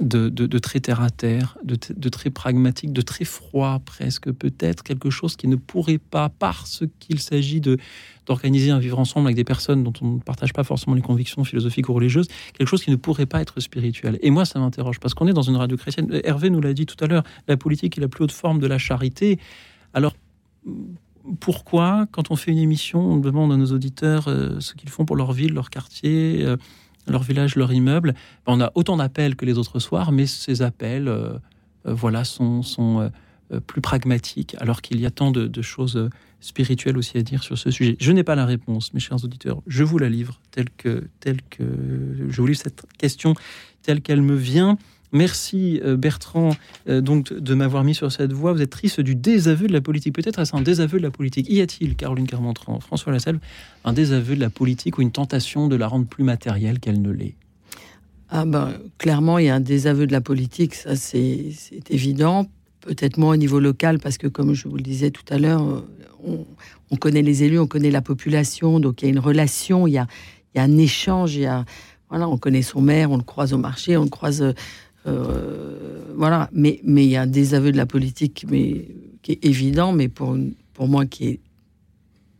de, 0.00 0.58
très 0.58 0.80
terre 0.80 1.00
à 1.00 1.10
terre, 1.10 1.58
de, 1.62 2.08
très 2.08 2.30
pragmatique, 2.30 2.92
de 2.92 3.02
très 3.02 3.24
froid 3.24 3.80
presque, 3.84 4.30
peut-être 4.30 4.82
quelque 4.82 5.10
chose 5.10 5.36
qui 5.36 5.48
ne 5.48 5.56
pourrait 5.56 5.98
pas, 5.98 6.28
parce 6.28 6.84
qu'il 6.98 7.20
s'agit 7.20 7.60
de 7.60 7.78
d'organiser 8.26 8.70
un 8.70 8.78
vivre 8.78 8.98
ensemble 8.98 9.26
avec 9.26 9.36
des 9.36 9.44
personnes 9.44 9.82
dont 9.82 9.92
on 10.02 10.14
ne 10.14 10.20
partage 10.20 10.52
pas 10.52 10.62
forcément 10.62 10.94
les 10.94 11.02
convictions 11.02 11.42
philosophiques 11.42 11.88
ou 11.88 11.94
religieuses, 11.94 12.28
quelque 12.52 12.68
chose 12.68 12.84
qui 12.84 12.90
ne 12.90 12.96
pourrait 12.96 13.26
pas 13.26 13.40
être 13.40 13.58
spirituel. 13.58 14.18
Et 14.22 14.30
moi, 14.30 14.44
ça 14.44 14.60
m'interroge, 14.60 15.00
parce 15.00 15.14
qu'on 15.14 15.26
est 15.26 15.32
dans 15.32 15.42
une 15.42 15.56
radio 15.56 15.76
chrétienne. 15.76 16.20
Hervé 16.22 16.48
nous 16.48 16.60
l'a 16.60 16.72
dit 16.72 16.86
tout 16.86 17.02
à 17.02 17.08
l'heure, 17.08 17.24
la 17.48 17.56
politique 17.56 17.98
est 17.98 18.00
la 18.00 18.08
plus 18.08 18.24
haute 18.24 18.32
forme 18.32 18.60
de 18.60 18.68
la 18.68 18.78
charité. 18.78 19.40
Alors, 19.94 20.14
pourquoi, 21.40 22.06
quand 22.12 22.30
on 22.30 22.36
fait 22.36 22.52
une 22.52 22.58
émission, 22.58 23.00
on 23.00 23.16
demande 23.16 23.52
à 23.52 23.56
nos 23.56 23.72
auditeurs 23.72 24.28
euh, 24.28 24.60
ce 24.60 24.74
qu'ils 24.74 24.90
font 24.90 25.04
pour 25.04 25.16
leur 25.16 25.32
ville, 25.32 25.52
leur 25.52 25.70
quartier, 25.70 26.42
euh, 26.42 26.56
leur 27.10 27.22
village, 27.22 27.56
leur 27.56 27.72
immeuble 27.72 28.14
Ben, 28.46 28.54
On 28.54 28.60
a 28.60 28.70
autant 28.74 28.96
d'appels 28.96 29.36
que 29.36 29.44
les 29.44 29.58
autres 29.58 29.78
soirs, 29.78 30.12
mais 30.12 30.26
ces 30.26 30.62
appels, 30.62 31.08
euh, 31.08 31.38
euh, 31.86 31.94
voilà, 31.94 32.24
sont, 32.24 32.62
sont 32.62 33.10
euh, 33.52 33.60
plus 33.60 33.80
pragmatiques, 33.80 34.56
alors 34.60 34.80
qu'il 34.80 35.00
y 35.00 35.06
a 35.06 35.10
tant 35.10 35.30
de, 35.30 35.46
de 35.46 35.62
choses 35.62 36.08
spirituelles 36.40 36.96
aussi 36.96 37.18
à 37.18 37.22
dire 37.22 37.42
sur 37.42 37.58
ce 37.58 37.70
sujet. 37.70 37.96
Je 38.00 38.12
n'ai 38.12 38.22
pas 38.22 38.34
la 38.34 38.46
réponse, 38.46 38.94
mes 38.94 39.00
chers 39.00 39.22
auditeurs. 39.24 39.60
Je 39.66 39.84
vous 39.84 39.98
la 39.98 40.08
livre 40.08 40.40
telle 40.50 40.70
que, 40.70 41.08
telle 41.20 41.42
que 41.50 41.64
je 42.28 42.40
vous 42.40 42.46
livre 42.46 42.60
cette 42.60 42.84
question 42.96 43.34
telle 43.82 44.00
qu'elle 44.00 44.22
me 44.22 44.34
vient. 44.34 44.78
Merci 45.12 45.80
euh, 45.84 45.96
Bertrand 45.96 46.50
euh, 46.88 47.00
donc 47.00 47.32
de 47.32 47.54
m'avoir 47.54 47.84
mis 47.84 47.94
sur 47.94 48.12
cette 48.12 48.32
voie. 48.32 48.52
Vous 48.52 48.62
êtes 48.62 48.70
triste 48.70 49.00
du 49.00 49.14
désaveu 49.14 49.66
de 49.66 49.72
la 49.72 49.80
politique. 49.80 50.14
Peut-être 50.14 50.38
est-ce 50.38 50.54
un 50.54 50.62
désaveu 50.62 50.98
de 50.98 51.02
la 51.02 51.10
politique. 51.10 51.46
Y 51.48 51.60
a-t-il, 51.60 51.96
Caroline 51.96 52.26
Carmentran, 52.26 52.80
François 52.80 53.12
Lassalle, 53.12 53.40
un 53.84 53.92
désaveu 53.92 54.36
de 54.36 54.40
la 54.40 54.50
politique 54.50 54.98
ou 54.98 55.02
une 55.02 55.12
tentation 55.12 55.68
de 55.68 55.76
la 55.76 55.88
rendre 55.88 56.06
plus 56.06 56.24
matérielle 56.24 56.78
qu'elle 56.78 57.02
ne 57.02 57.10
l'est? 57.10 57.34
Ah 58.28 58.44
ben, 58.44 58.74
clairement, 58.98 59.38
il 59.38 59.46
y 59.46 59.48
a 59.48 59.56
un 59.56 59.60
désaveu 59.60 60.06
de 60.06 60.12
la 60.12 60.20
politique, 60.20 60.74
ça 60.74 60.94
c'est 60.94 61.50
évident. 61.88 62.46
Peut-être 62.80 63.18
moins 63.18 63.34
au 63.34 63.36
niveau 63.36 63.58
local, 63.58 63.98
parce 63.98 64.16
que 64.18 64.28
comme 64.28 64.54
je 64.54 64.68
vous 64.68 64.76
le 64.76 64.82
disais 64.82 65.10
tout 65.10 65.24
à 65.28 65.38
l'heure, 65.38 65.62
euh, 65.62 65.80
on, 66.24 66.46
on 66.90 66.96
connaît 66.96 67.22
les 67.22 67.42
élus, 67.42 67.58
on 67.58 67.66
connaît 67.66 67.90
la 67.90 68.02
population, 68.02 68.78
donc 68.80 69.02
il 69.02 69.06
y 69.06 69.08
a 69.08 69.10
une 69.10 69.18
relation, 69.18 69.86
il 69.86 69.92
y 69.92 69.98
a, 69.98 70.06
un 70.56 70.78
échange, 70.78 71.36
y 71.36 71.44
a, 71.44 71.64
voilà, 72.08 72.28
on 72.28 72.38
connaît 72.38 72.62
son 72.62 72.80
maire, 72.80 73.10
on 73.10 73.16
le 73.16 73.22
croise 73.22 73.52
au 73.52 73.58
marché, 73.58 73.96
on 73.96 74.04
le 74.04 74.10
croise, 74.10 74.54
voilà. 75.04 76.48
Mais 76.52 76.80
mais 76.84 77.04
il 77.04 77.10
y 77.10 77.16
a 77.16 77.22
un 77.22 77.26
désaveu 77.26 77.72
de 77.72 77.76
la 77.76 77.86
politique, 77.86 78.44
mais 78.48 78.88
qui 79.22 79.32
est 79.32 79.44
évident, 79.44 79.92
mais 79.92 80.08
pour, 80.08 80.36
pour 80.74 80.88
moi 80.88 81.06
qui 81.06 81.26
est 81.28 81.40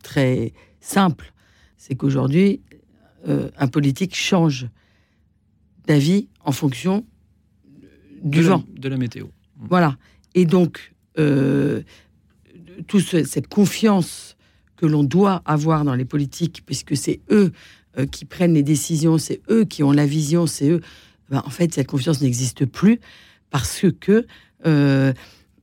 très 0.03 0.53
simple, 0.79 1.31
c'est 1.77 1.95
qu'aujourd'hui, 1.95 2.61
euh, 3.27 3.49
un 3.57 3.67
politique 3.67 4.15
change 4.15 4.67
d'avis 5.87 6.27
en 6.43 6.51
fonction 6.51 7.05
du 8.23 8.39
de 8.39 8.43
la- 8.43 8.49
vent. 8.49 8.63
de 8.75 8.89
la 8.89 8.97
météo. 8.97 9.27
Voilà. 9.57 9.97
Et 10.35 10.45
donc, 10.45 10.93
euh, 11.19 11.81
toute 12.87 13.01
ce- 13.03 13.23
cette 13.23 13.47
confiance 13.47 14.35
que 14.75 14.85
l'on 14.87 15.03
doit 15.03 15.41
avoir 15.45 15.83
dans 15.85 15.93
les 15.95 16.05
politiques, 16.05 16.63
puisque 16.65 16.97
c'est 16.97 17.19
eux 17.29 17.51
euh, 17.97 18.05
qui 18.05 18.25
prennent 18.25 18.53
les 18.53 18.63
décisions, 18.63 19.17
c'est 19.17 19.41
eux 19.49 19.65
qui 19.65 19.83
ont 19.83 19.91
la 19.91 20.05
vision, 20.05 20.47
c'est 20.47 20.69
eux. 20.69 20.81
Ben, 21.31 21.41
en 21.45 21.49
fait, 21.49 21.73
cette 21.73 21.87
confiance 21.87 22.21
n'existe 22.21 22.65
plus 22.65 22.99
parce 23.49 23.85
que 23.99 24.27
euh, 24.65 25.13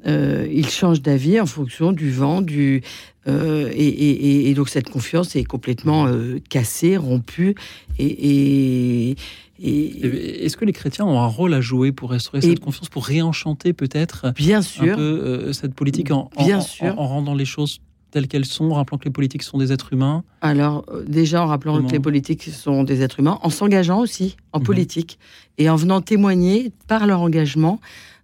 euh, 0.07 0.49
ils 0.51 0.69
changent 0.69 1.03
d'avis 1.03 1.41
en 1.41 1.47
fonction 1.47 1.93
du 1.93 2.11
vent, 2.11 2.41
du 2.43 2.83
euh, 3.27 3.71
et, 3.75 3.87
et- 3.87 4.11
et- 4.47 4.51
et 4.51 4.55
donc 4.55 4.69
cette 4.69 4.89
confiance 4.89 5.37
est 5.37 5.45
complètement 5.45 6.07
euh, 6.07 6.39
cassée, 6.49 6.97
rompue 6.97 7.55
et, 7.99 9.15
Est-ce 9.61 10.57
que 10.57 10.65
les 10.65 10.73
chrétiens 10.73 11.05
ont 11.05 11.19
un 11.21 11.27
rôle 11.27 11.53
à 11.53 11.61
jouer 11.61 11.91
pour 11.93 12.11
restaurer 12.11 12.39
Et- 12.39 12.51
cette 12.51 12.61
confiance, 12.61 12.89
pour 12.89 13.05
réenchanter 13.07 13.73
peut-être 13.73 14.33
Bien 14.37 14.59
un 14.59 14.63
sûr. 14.63 14.95
peu 14.97 15.03
euh, 15.03 15.53
cette 15.53 15.75
politique 15.75 16.11
en, 16.13 16.31
en- 16.37 16.45
Bien 16.47 16.59
en- 16.59 16.63
sûr. 16.63 16.99
en 16.99 17.07
rendant 17.09 17.35
les 17.35 17.45
choses 17.45 17.81
telles 18.11 18.27
qu'elles 18.29 18.45
sont, 18.45 18.71
en 18.71 18.75
rappelant 18.75 18.99
que 18.99 19.05
les 19.05 19.11
politiques 19.11 19.43
sont 19.43 19.59
des 19.59 19.73
êtres 19.73 19.93
humains 19.93 20.25
Alors, 20.41 20.85
euh, 20.93 21.05
déjà 21.07 21.43
en 21.43 21.47
rappelant 21.47 21.77
Comment 21.77 21.89
que 21.89 21.93
les 21.93 22.01
politiques 22.01 22.45
sont 22.45 22.85
des 22.85 23.03
êtres 23.03 23.21
humains, 23.21 23.39
en 23.43 23.51
s'engageant 23.51 24.01
aussi 24.01 24.37
en 24.53 24.59
Mhm. 24.61 24.65
politique 24.65 25.19
et 25.59 25.69
en 25.71 25.77
venant 25.77 26.01
témoigner 26.01 26.73
par 26.87 27.07
leur 27.07 27.21
engagement 27.21 27.81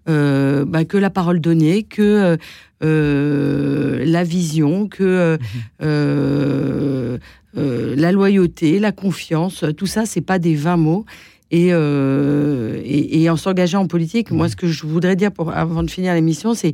euh, 0.09 0.65
bah, 0.67 0.85
que 0.85 0.99
la 0.99 1.09
parole 1.11 1.41
donnée, 1.41 1.83
que 1.83 2.37
euh, 2.83 4.05
la 4.05 4.23
vision, 4.25 4.87
que 4.89 5.39
euh, 5.83 7.19
euh, 7.57 7.95
la 7.97 8.13
loyauté, 8.13 8.79
la 8.81 8.93
confiance, 8.93 9.65
tout 9.77 9.87
ça, 9.87 10.05
c'est 10.07 10.21
pas 10.21 10.39
des 10.39 10.57
vains 10.57 10.77
mots. 10.77 11.05
Et, 11.51 11.69
et, 11.69 13.23
et 13.23 13.31
en 13.31 13.37
s'engageant 13.37 13.83
en 13.83 13.87
politique, 13.87 14.33
moi, 14.33 14.49
ce 14.49 14.57
que 14.57 14.67
je 14.67 14.85
voudrais 14.87 15.15
dire 15.15 15.31
pour, 15.31 15.53
avant 15.53 15.85
de 15.85 15.91
finir 15.91 16.13
l'émission, 16.15 16.53
c'est 16.55 16.73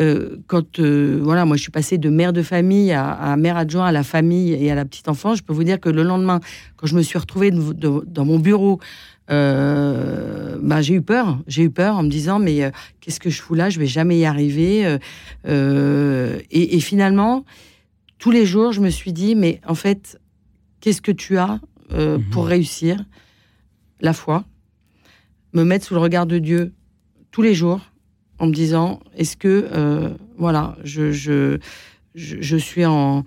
euh, 0.00 0.36
quand 0.48 0.78
euh, 0.80 1.20
voilà, 1.22 1.44
moi 1.44 1.56
je 1.56 1.62
suis 1.62 1.70
passée 1.70 1.98
de 1.98 2.08
mère 2.10 2.32
de 2.32 2.42
famille 2.42 2.90
à, 2.92 3.10
à 3.12 3.36
mère 3.36 3.56
adjoint 3.56 3.86
à 3.86 3.92
la 3.92 4.02
famille 4.02 4.52
et 4.52 4.70
à 4.70 4.74
la 4.74 4.84
petite 4.84 5.08
enfance, 5.08 5.38
je 5.38 5.42
peux 5.44 5.52
vous 5.52 5.62
dire 5.64 5.78
que 5.78 5.88
le 5.88 6.02
lendemain, 6.02 6.40
quand 6.76 6.86
je 6.86 6.96
me 6.96 7.02
suis 7.02 7.18
retrouvée 7.18 7.50
de- 7.52 7.72
de- 7.72 8.04
dans 8.06 8.24
mon 8.24 8.38
bureau, 8.38 8.80
euh, 9.30 10.58
bah, 10.60 10.82
j'ai 10.82 10.94
eu 10.94 11.02
peur. 11.02 11.38
J'ai 11.46 11.62
eu 11.62 11.70
peur 11.70 11.96
en 11.96 12.02
me 12.02 12.08
disant 12.08 12.38
mais 12.38 12.64
euh, 12.64 12.70
qu'est-ce 13.00 13.20
que 13.20 13.30
je 13.30 13.40
fous 13.40 13.54
là? 13.54 13.70
Je 13.70 13.78
vais 13.78 13.86
jamais 13.86 14.18
y 14.18 14.24
arriver. 14.24 14.98
et, 15.46 16.76
et 16.76 16.80
finalement, 16.80 17.44
tous 18.18 18.30
les 18.30 18.46
jours, 18.46 18.72
je 18.72 18.80
me 18.80 18.90
suis 18.90 19.12
dit 19.12 19.34
mais 19.34 19.60
en 19.66 19.74
fait, 19.74 20.20
qu'est-ce 20.80 21.00
que 21.02 21.12
tu 21.12 21.38
as 21.38 21.60
euh, 21.92 22.18
pour 22.32 22.46
réussir? 22.46 23.04
La 24.00 24.12
foi, 24.12 24.44
me 25.52 25.62
mettre 25.64 25.86
sous 25.86 25.94
le 25.94 26.00
regard 26.00 26.26
de 26.26 26.38
Dieu 26.38 26.72
tous 27.30 27.42
les 27.42 27.54
jours 27.54 27.80
en 28.38 28.46
me 28.46 28.52
disant 28.52 29.00
est-ce 29.16 29.36
que 29.36 29.68
euh, 29.72 30.10
voilà 30.36 30.76
je, 30.84 31.12
je, 31.12 31.58
je, 32.14 32.36
je 32.40 32.56
suis 32.56 32.84
en 32.84 33.24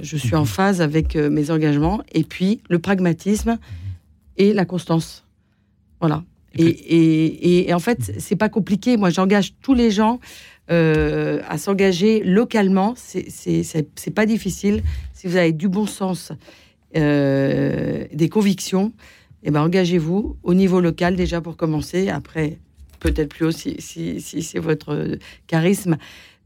je 0.00 0.16
suis 0.16 0.34
en 0.34 0.44
phase 0.44 0.80
avec 0.80 1.14
euh, 1.16 1.30
mes 1.30 1.50
engagements 1.50 2.02
et 2.12 2.24
puis 2.24 2.60
le 2.68 2.78
pragmatisme 2.80 3.58
et 4.36 4.52
la 4.52 4.64
constance. 4.64 5.24
Voilà. 6.00 6.24
Et, 6.58 6.64
et, 6.66 7.24
et- 7.60 7.68
et 7.68 7.74
en 7.74 7.78
fait 7.78 8.14
c'est 8.18 8.36
pas 8.36 8.48
compliqué. 8.48 8.96
Moi 8.96 9.10
j'engage 9.10 9.54
tous 9.62 9.74
les 9.74 9.90
gens 9.92 10.18
euh, 10.70 11.40
à 11.48 11.58
s'engager 11.58 12.22
localement. 12.24 12.94
C'est 12.96 14.14
pas 14.14 14.26
difficile. 14.26 14.82
Si 15.14 15.26
vous 15.28 15.36
avez 15.36 15.52
du 15.52 15.68
bon 15.68 15.86
sens 15.86 16.32
euh, 16.96 18.04
des 18.12 18.28
convictions 18.28 18.92
eh 19.46 19.50
ben 19.50 19.60
engagez-vous 19.62 20.36
au 20.42 20.54
niveau 20.54 20.80
local 20.80 21.16
déjà 21.16 21.40
pour 21.40 21.56
commencer. 21.56 22.08
Après 22.08 22.58
peut-être 23.04 23.28
plus 23.28 23.46
haut 23.46 23.50
si, 23.50 23.76
si, 23.80 24.20
si 24.20 24.42
c'est 24.42 24.58
votre 24.58 25.18
charisme, 25.46 25.98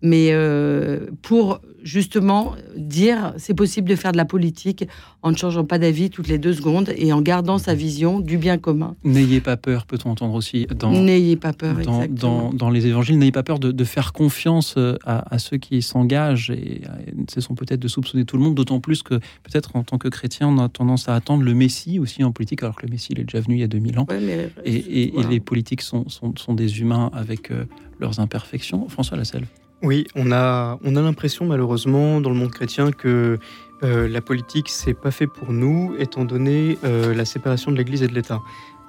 mais 0.03 0.29
euh, 0.33 1.07
pour 1.23 1.61
justement 1.83 2.55
dire 2.77 3.33
c'est 3.39 3.55
possible 3.55 3.89
de 3.89 3.95
faire 3.97 4.13
de 4.13 4.17
la 4.17 4.25
politique 4.25 4.87
en 5.23 5.31
ne 5.31 5.37
changeant 5.37 5.65
pas 5.65 5.79
d'avis 5.79 6.11
toutes 6.11 6.29
les 6.29 6.39
deux 6.39 6.53
secondes 6.53 6.93
et 6.97 7.13
en 7.13 7.21
gardant 7.23 7.59
sa 7.59 7.75
vision 7.75 8.21
du 8.21 8.37
bien 8.37 8.59
commun. 8.59 8.95
N'ayez 9.05 9.41
pas 9.41 9.57
peur, 9.57 9.87
peut-on 9.87 10.11
entendre 10.11 10.35
aussi 10.35 10.67
dans, 10.79 10.91
N'ayez 10.93 11.37
pas 11.37 11.53
peur, 11.53 11.77
dans, 11.85 12.07
dans- 12.07 12.53
dans 12.53 12.71
les 12.71 12.87
évangiles, 12.87 13.19
n'ayez 13.19 13.33
pas 13.33 13.43
peur 13.43 13.59
de, 13.59 13.73
de 13.73 13.85
faire 13.85 14.13
confiance 14.13 14.75
euh, 14.77 14.97
à, 15.05 15.35
à 15.35 15.39
ceux 15.39 15.57
qui 15.57 15.81
s'engagent 15.83 16.51
et 16.51 16.83
euh, 16.85 17.13
ce 17.29 17.41
sont 17.41 17.55
peut-être 17.55 17.81
de 17.81 17.89
soupçonner 17.89 18.25
tout 18.25 18.37
le 18.37 18.43
monde, 18.43 18.55
d'autant 18.55 18.81
plus 18.81 19.03
que 19.03 19.15
peut-être 19.15 19.75
en 19.77 19.83
tant 19.85 19.99
que 19.99 20.09
chrétien, 20.09 20.49
on 20.49 20.59
a 20.59 20.69
tendance 20.69 21.09
à 21.09 21.15
attendre 21.15 21.43
le 21.43 21.55
Messie 21.55 21.99
aussi 21.99 22.23
en 22.25 22.33
politique, 22.33 22.63
alors 22.63 22.77
que 22.77 22.87
le 22.87 22.91
Messie 22.93 23.09
il 23.13 23.21
est 23.21 23.25
déjà 23.25 23.41
venu 23.41 23.57
il 23.57 23.61
y 23.61 23.65
a 23.65 23.69
2000 23.69 23.99
ans. 23.99 24.07
Ouais, 24.09 24.21
mais- 24.21 24.51
et, 24.65 25.05
et- 25.05 25.13
les 25.31 25.41
politiques 25.41 25.83
sont, 25.83 26.09
sont, 26.09 26.33
sont 26.37 26.55
des 26.55 26.81
humains 26.81 27.11
avec 27.13 27.51
euh, 27.51 27.65
leurs 28.01 28.21
imperfections. 28.21 28.89
François 28.89 29.17
Lasselle. 29.17 29.47
Oui, 29.83 30.07
on 30.17 30.33
a, 30.33 30.79
on 30.83 30.97
a 30.97 31.03
l'impression 31.03 31.47
malheureusement 31.47 32.21
dans 32.21 32.31
le 32.31 32.37
monde 32.37 32.51
chrétien 32.51 32.91
que 32.91 33.39
euh, 33.85 34.09
la 34.09 34.21
politique, 34.21 34.69
c'est 34.69 34.95
pas 34.95 35.13
fait 35.13 35.29
pour 35.29 35.53
nous, 35.53 35.95
étant 35.99 36.25
donné 36.25 36.79
euh, 36.83 37.15
la 37.15 37.25
séparation 37.25 37.71
de 37.71 37.77
l'Église 37.77 38.03
et 38.03 38.09
de 38.09 38.15
l'État. 38.15 38.41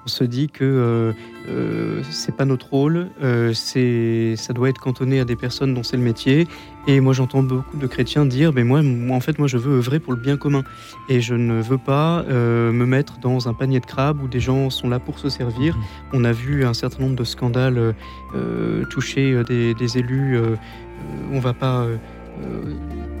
On 0.04 0.08
se 0.08 0.24
dit 0.24 0.48
que 0.48 0.64
euh, 0.64 1.12
euh, 1.48 2.02
c'est 2.10 2.34
pas 2.34 2.44
notre 2.44 2.70
rôle, 2.70 3.08
euh, 3.22 3.52
c'est, 3.52 4.34
ça 4.36 4.52
doit 4.52 4.70
être 4.70 4.80
cantonné 4.80 5.20
à 5.20 5.24
des 5.24 5.36
personnes 5.36 5.74
dont 5.74 5.82
c'est 5.82 5.96
le 5.96 6.02
métier. 6.02 6.48
Et 6.86 7.00
moi, 7.00 7.12
j'entends 7.12 7.42
beaucoup 7.42 7.76
de 7.76 7.86
chrétiens 7.86 8.24
dire, 8.26 8.52
mais 8.52 8.64
moi, 8.64 8.80
en 9.10 9.20
fait, 9.20 9.38
moi, 9.38 9.48
je 9.48 9.58
veux 9.58 9.78
œuvrer 9.78 10.00
pour 10.00 10.12
le 10.12 10.18
bien 10.18 10.36
commun, 10.36 10.64
et 11.08 11.20
je 11.20 11.34
ne 11.34 11.60
veux 11.60 11.78
pas 11.78 12.24
euh, 12.28 12.72
me 12.72 12.86
mettre 12.86 13.18
dans 13.20 13.48
un 13.48 13.54
panier 13.54 13.80
de 13.80 13.86
crabes 13.86 14.22
où 14.22 14.28
des 14.28 14.40
gens 14.40 14.70
sont 14.70 14.88
là 14.88 14.98
pour 14.98 15.18
se 15.18 15.28
servir. 15.28 15.76
On 16.12 16.24
a 16.24 16.32
vu 16.32 16.64
un 16.64 16.74
certain 16.74 17.02
nombre 17.02 17.16
de 17.16 17.24
scandales 17.24 17.94
euh, 18.34 18.84
toucher 18.86 19.32
euh, 19.32 19.44
des, 19.44 19.74
des 19.74 19.98
élus. 19.98 20.36
euh, 20.36 20.56
on 21.32 21.38
va 21.40 21.54
pas 21.54 21.86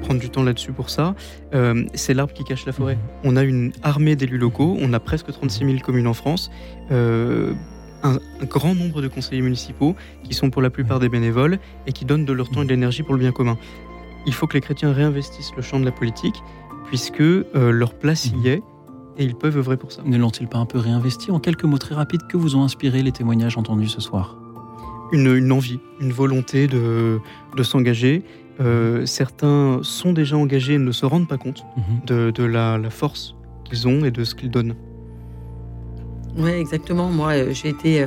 prendre 0.00 0.20
du 0.20 0.30
temps 0.30 0.42
là-dessus 0.42 0.72
pour 0.72 0.90
ça. 0.90 1.14
Euh, 1.54 1.84
c'est 1.94 2.14
l'arbre 2.14 2.32
qui 2.32 2.44
cache 2.44 2.66
la 2.66 2.72
forêt. 2.72 2.98
On 3.24 3.36
a 3.36 3.42
une 3.42 3.72
armée 3.82 4.16
d'élus 4.16 4.38
locaux. 4.38 4.76
On 4.80 4.92
a 4.92 5.00
presque 5.00 5.30
36 5.30 5.64
000 5.64 5.78
communes 5.78 6.06
en 6.06 6.14
France. 6.14 6.50
Euh, 6.90 7.52
un, 8.02 8.18
grand 8.44 8.74
nombre 8.74 9.02
de 9.02 9.08
conseillers 9.08 9.42
municipaux 9.42 9.94
qui 10.24 10.34
sont 10.34 10.50
pour 10.50 10.62
la 10.62 10.70
plupart 10.70 10.98
des 11.00 11.08
bénévoles 11.08 11.58
et 11.86 11.92
qui 11.92 12.04
donnent 12.04 12.24
de 12.24 12.32
leur 12.32 12.50
temps 12.50 12.62
et 12.62 12.64
de 12.64 12.70
l'énergie 12.70 13.02
pour 13.02 13.14
le 13.14 13.20
bien 13.20 13.32
commun. 13.32 13.56
Il 14.26 14.34
faut 14.34 14.46
que 14.46 14.54
les 14.54 14.60
chrétiens 14.60 14.92
réinvestissent 14.92 15.52
le 15.56 15.62
champ 15.62 15.80
de 15.80 15.84
la 15.84 15.92
politique 15.92 16.42
puisque 16.86 17.20
euh, 17.20 17.44
leur 17.70 17.94
place 17.94 18.26
y 18.26 18.48
est 18.48 18.62
et 19.16 19.24
ils 19.24 19.34
peuvent 19.34 19.56
œuvrer 19.56 19.76
pour 19.76 19.92
ça. 19.92 20.02
Ne 20.04 20.16
l'ont-ils 20.16 20.48
pas 20.48 20.58
un 20.58 20.66
peu 20.66 20.78
réinvesti 20.78 21.30
En 21.30 21.40
quelques 21.40 21.64
mots 21.64 21.78
très 21.78 21.94
rapides, 21.94 22.26
que 22.28 22.36
vous 22.36 22.56
ont 22.56 22.62
inspiré 22.62 23.02
les 23.02 23.12
témoignages 23.12 23.56
entendus 23.56 23.88
ce 23.88 24.00
soir? 24.00 24.36
Une, 25.12 25.34
une 25.34 25.52
envie, 25.52 25.80
une 26.00 26.12
volonté 26.12 26.68
de, 26.68 27.18
de 27.56 27.62
s'engager. 27.62 28.22
Euh, 28.60 29.06
certains 29.06 29.80
sont 29.82 30.12
déjà 30.12 30.36
engagés 30.36 30.74
et 30.74 30.78
ne 30.78 30.92
se 30.92 31.06
rendent 31.06 31.28
pas 31.28 31.38
compte 31.38 31.64
de, 32.06 32.30
de 32.30 32.44
la, 32.44 32.78
la 32.78 32.90
force 32.90 33.34
qu'ils 33.64 33.88
ont 33.88 34.04
et 34.04 34.10
de 34.10 34.24
ce 34.24 34.34
qu'ils 34.34 34.50
donnent. 34.50 34.74
Oui, 36.36 36.50
exactement. 36.50 37.08
Moi, 37.10 37.32
euh, 37.32 37.52
j'ai 37.52 37.68
été, 37.68 38.02
euh, 38.02 38.06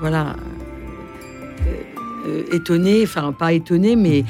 voilà, 0.00 0.36
euh, 2.26 2.42
étonnée, 2.52 3.02
enfin 3.04 3.32
pas 3.32 3.52
étonnée, 3.52 3.96
mais 3.96 4.24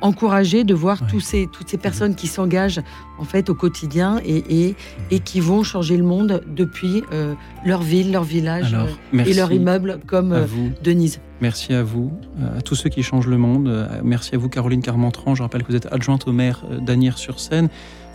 encouragée 0.00 0.64
de 0.64 0.74
voir 0.74 1.06
tous 1.06 1.20
ces, 1.20 1.48
toutes 1.50 1.68
ces 1.68 1.78
personnes 1.78 2.14
qui 2.14 2.26
s'engagent 2.26 2.82
en 3.18 3.24
fait 3.24 3.48
au 3.48 3.54
quotidien 3.54 4.20
et, 4.24 4.66
et, 4.66 4.76
et 5.10 5.20
qui 5.20 5.40
vont 5.40 5.62
changer 5.62 5.96
le 5.96 6.02
monde 6.02 6.42
depuis 6.46 7.02
euh, 7.12 7.34
leur 7.64 7.80
ville, 7.80 8.12
leur 8.12 8.24
village 8.24 8.74
Alors, 8.74 8.88
et 9.14 9.32
leur 9.32 9.50
immeuble, 9.50 10.00
comme. 10.06 10.36
Denise. 10.82 11.20
Merci 11.40 11.72
à 11.72 11.82
vous, 11.82 12.12
à 12.56 12.60
tous 12.60 12.74
ceux 12.74 12.90
qui 12.90 13.02
changent 13.02 13.26
le 13.28 13.38
monde. 13.38 13.88
Merci 14.02 14.34
à 14.34 14.38
vous, 14.38 14.48
Caroline 14.48 14.82
Carmentran. 14.82 15.34
Je 15.34 15.42
rappelle 15.42 15.62
que 15.62 15.68
vous 15.68 15.76
êtes 15.76 15.92
adjointe 15.92 16.28
au 16.28 16.32
maire 16.32 16.64
d'Agnières-sur-Seine. 16.80 17.68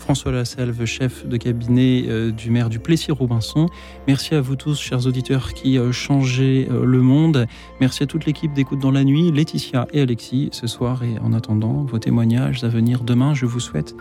François 0.09 0.31
Lasselve, 0.31 0.85
chef 0.85 1.27
de 1.27 1.37
cabinet 1.37 2.05
euh, 2.07 2.31
du 2.31 2.49
maire 2.49 2.69
du 2.69 2.79
Plessis-Robinson. 2.79 3.67
Merci 4.07 4.33
à 4.33 4.41
vous 4.41 4.55
tous, 4.55 4.81
chers 4.81 5.05
auditeurs, 5.05 5.53
qui 5.53 5.77
euh, 5.77 5.91
changez 5.91 6.67
euh, 6.71 6.83
le 6.83 6.99
monde. 7.03 7.45
Merci 7.79 8.01
à 8.01 8.05
toute 8.07 8.25
l'équipe 8.25 8.51
d'Écoute 8.51 8.79
dans 8.79 8.89
la 8.89 9.03
nuit, 9.03 9.31
Laetitia 9.31 9.85
et 9.93 10.01
Alexis, 10.01 10.49
ce 10.51 10.65
soir. 10.65 11.03
Et 11.03 11.19
en 11.19 11.31
attendant 11.31 11.83
vos 11.83 11.99
témoignages 11.99 12.63
à 12.63 12.69
venir 12.69 13.03
demain, 13.03 13.35
je 13.35 13.45
vous 13.45 13.59
souhaite 13.59 13.95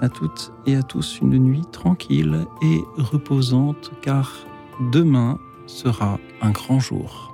à 0.00 0.08
toutes 0.08 0.50
et 0.66 0.74
à 0.74 0.82
tous 0.82 1.20
une 1.22 1.38
nuit 1.38 1.62
tranquille 1.70 2.44
et 2.64 2.80
reposante, 2.96 3.92
car 4.02 4.44
demain 4.90 5.38
sera 5.68 6.18
un 6.42 6.50
grand 6.50 6.80
jour. 6.80 7.27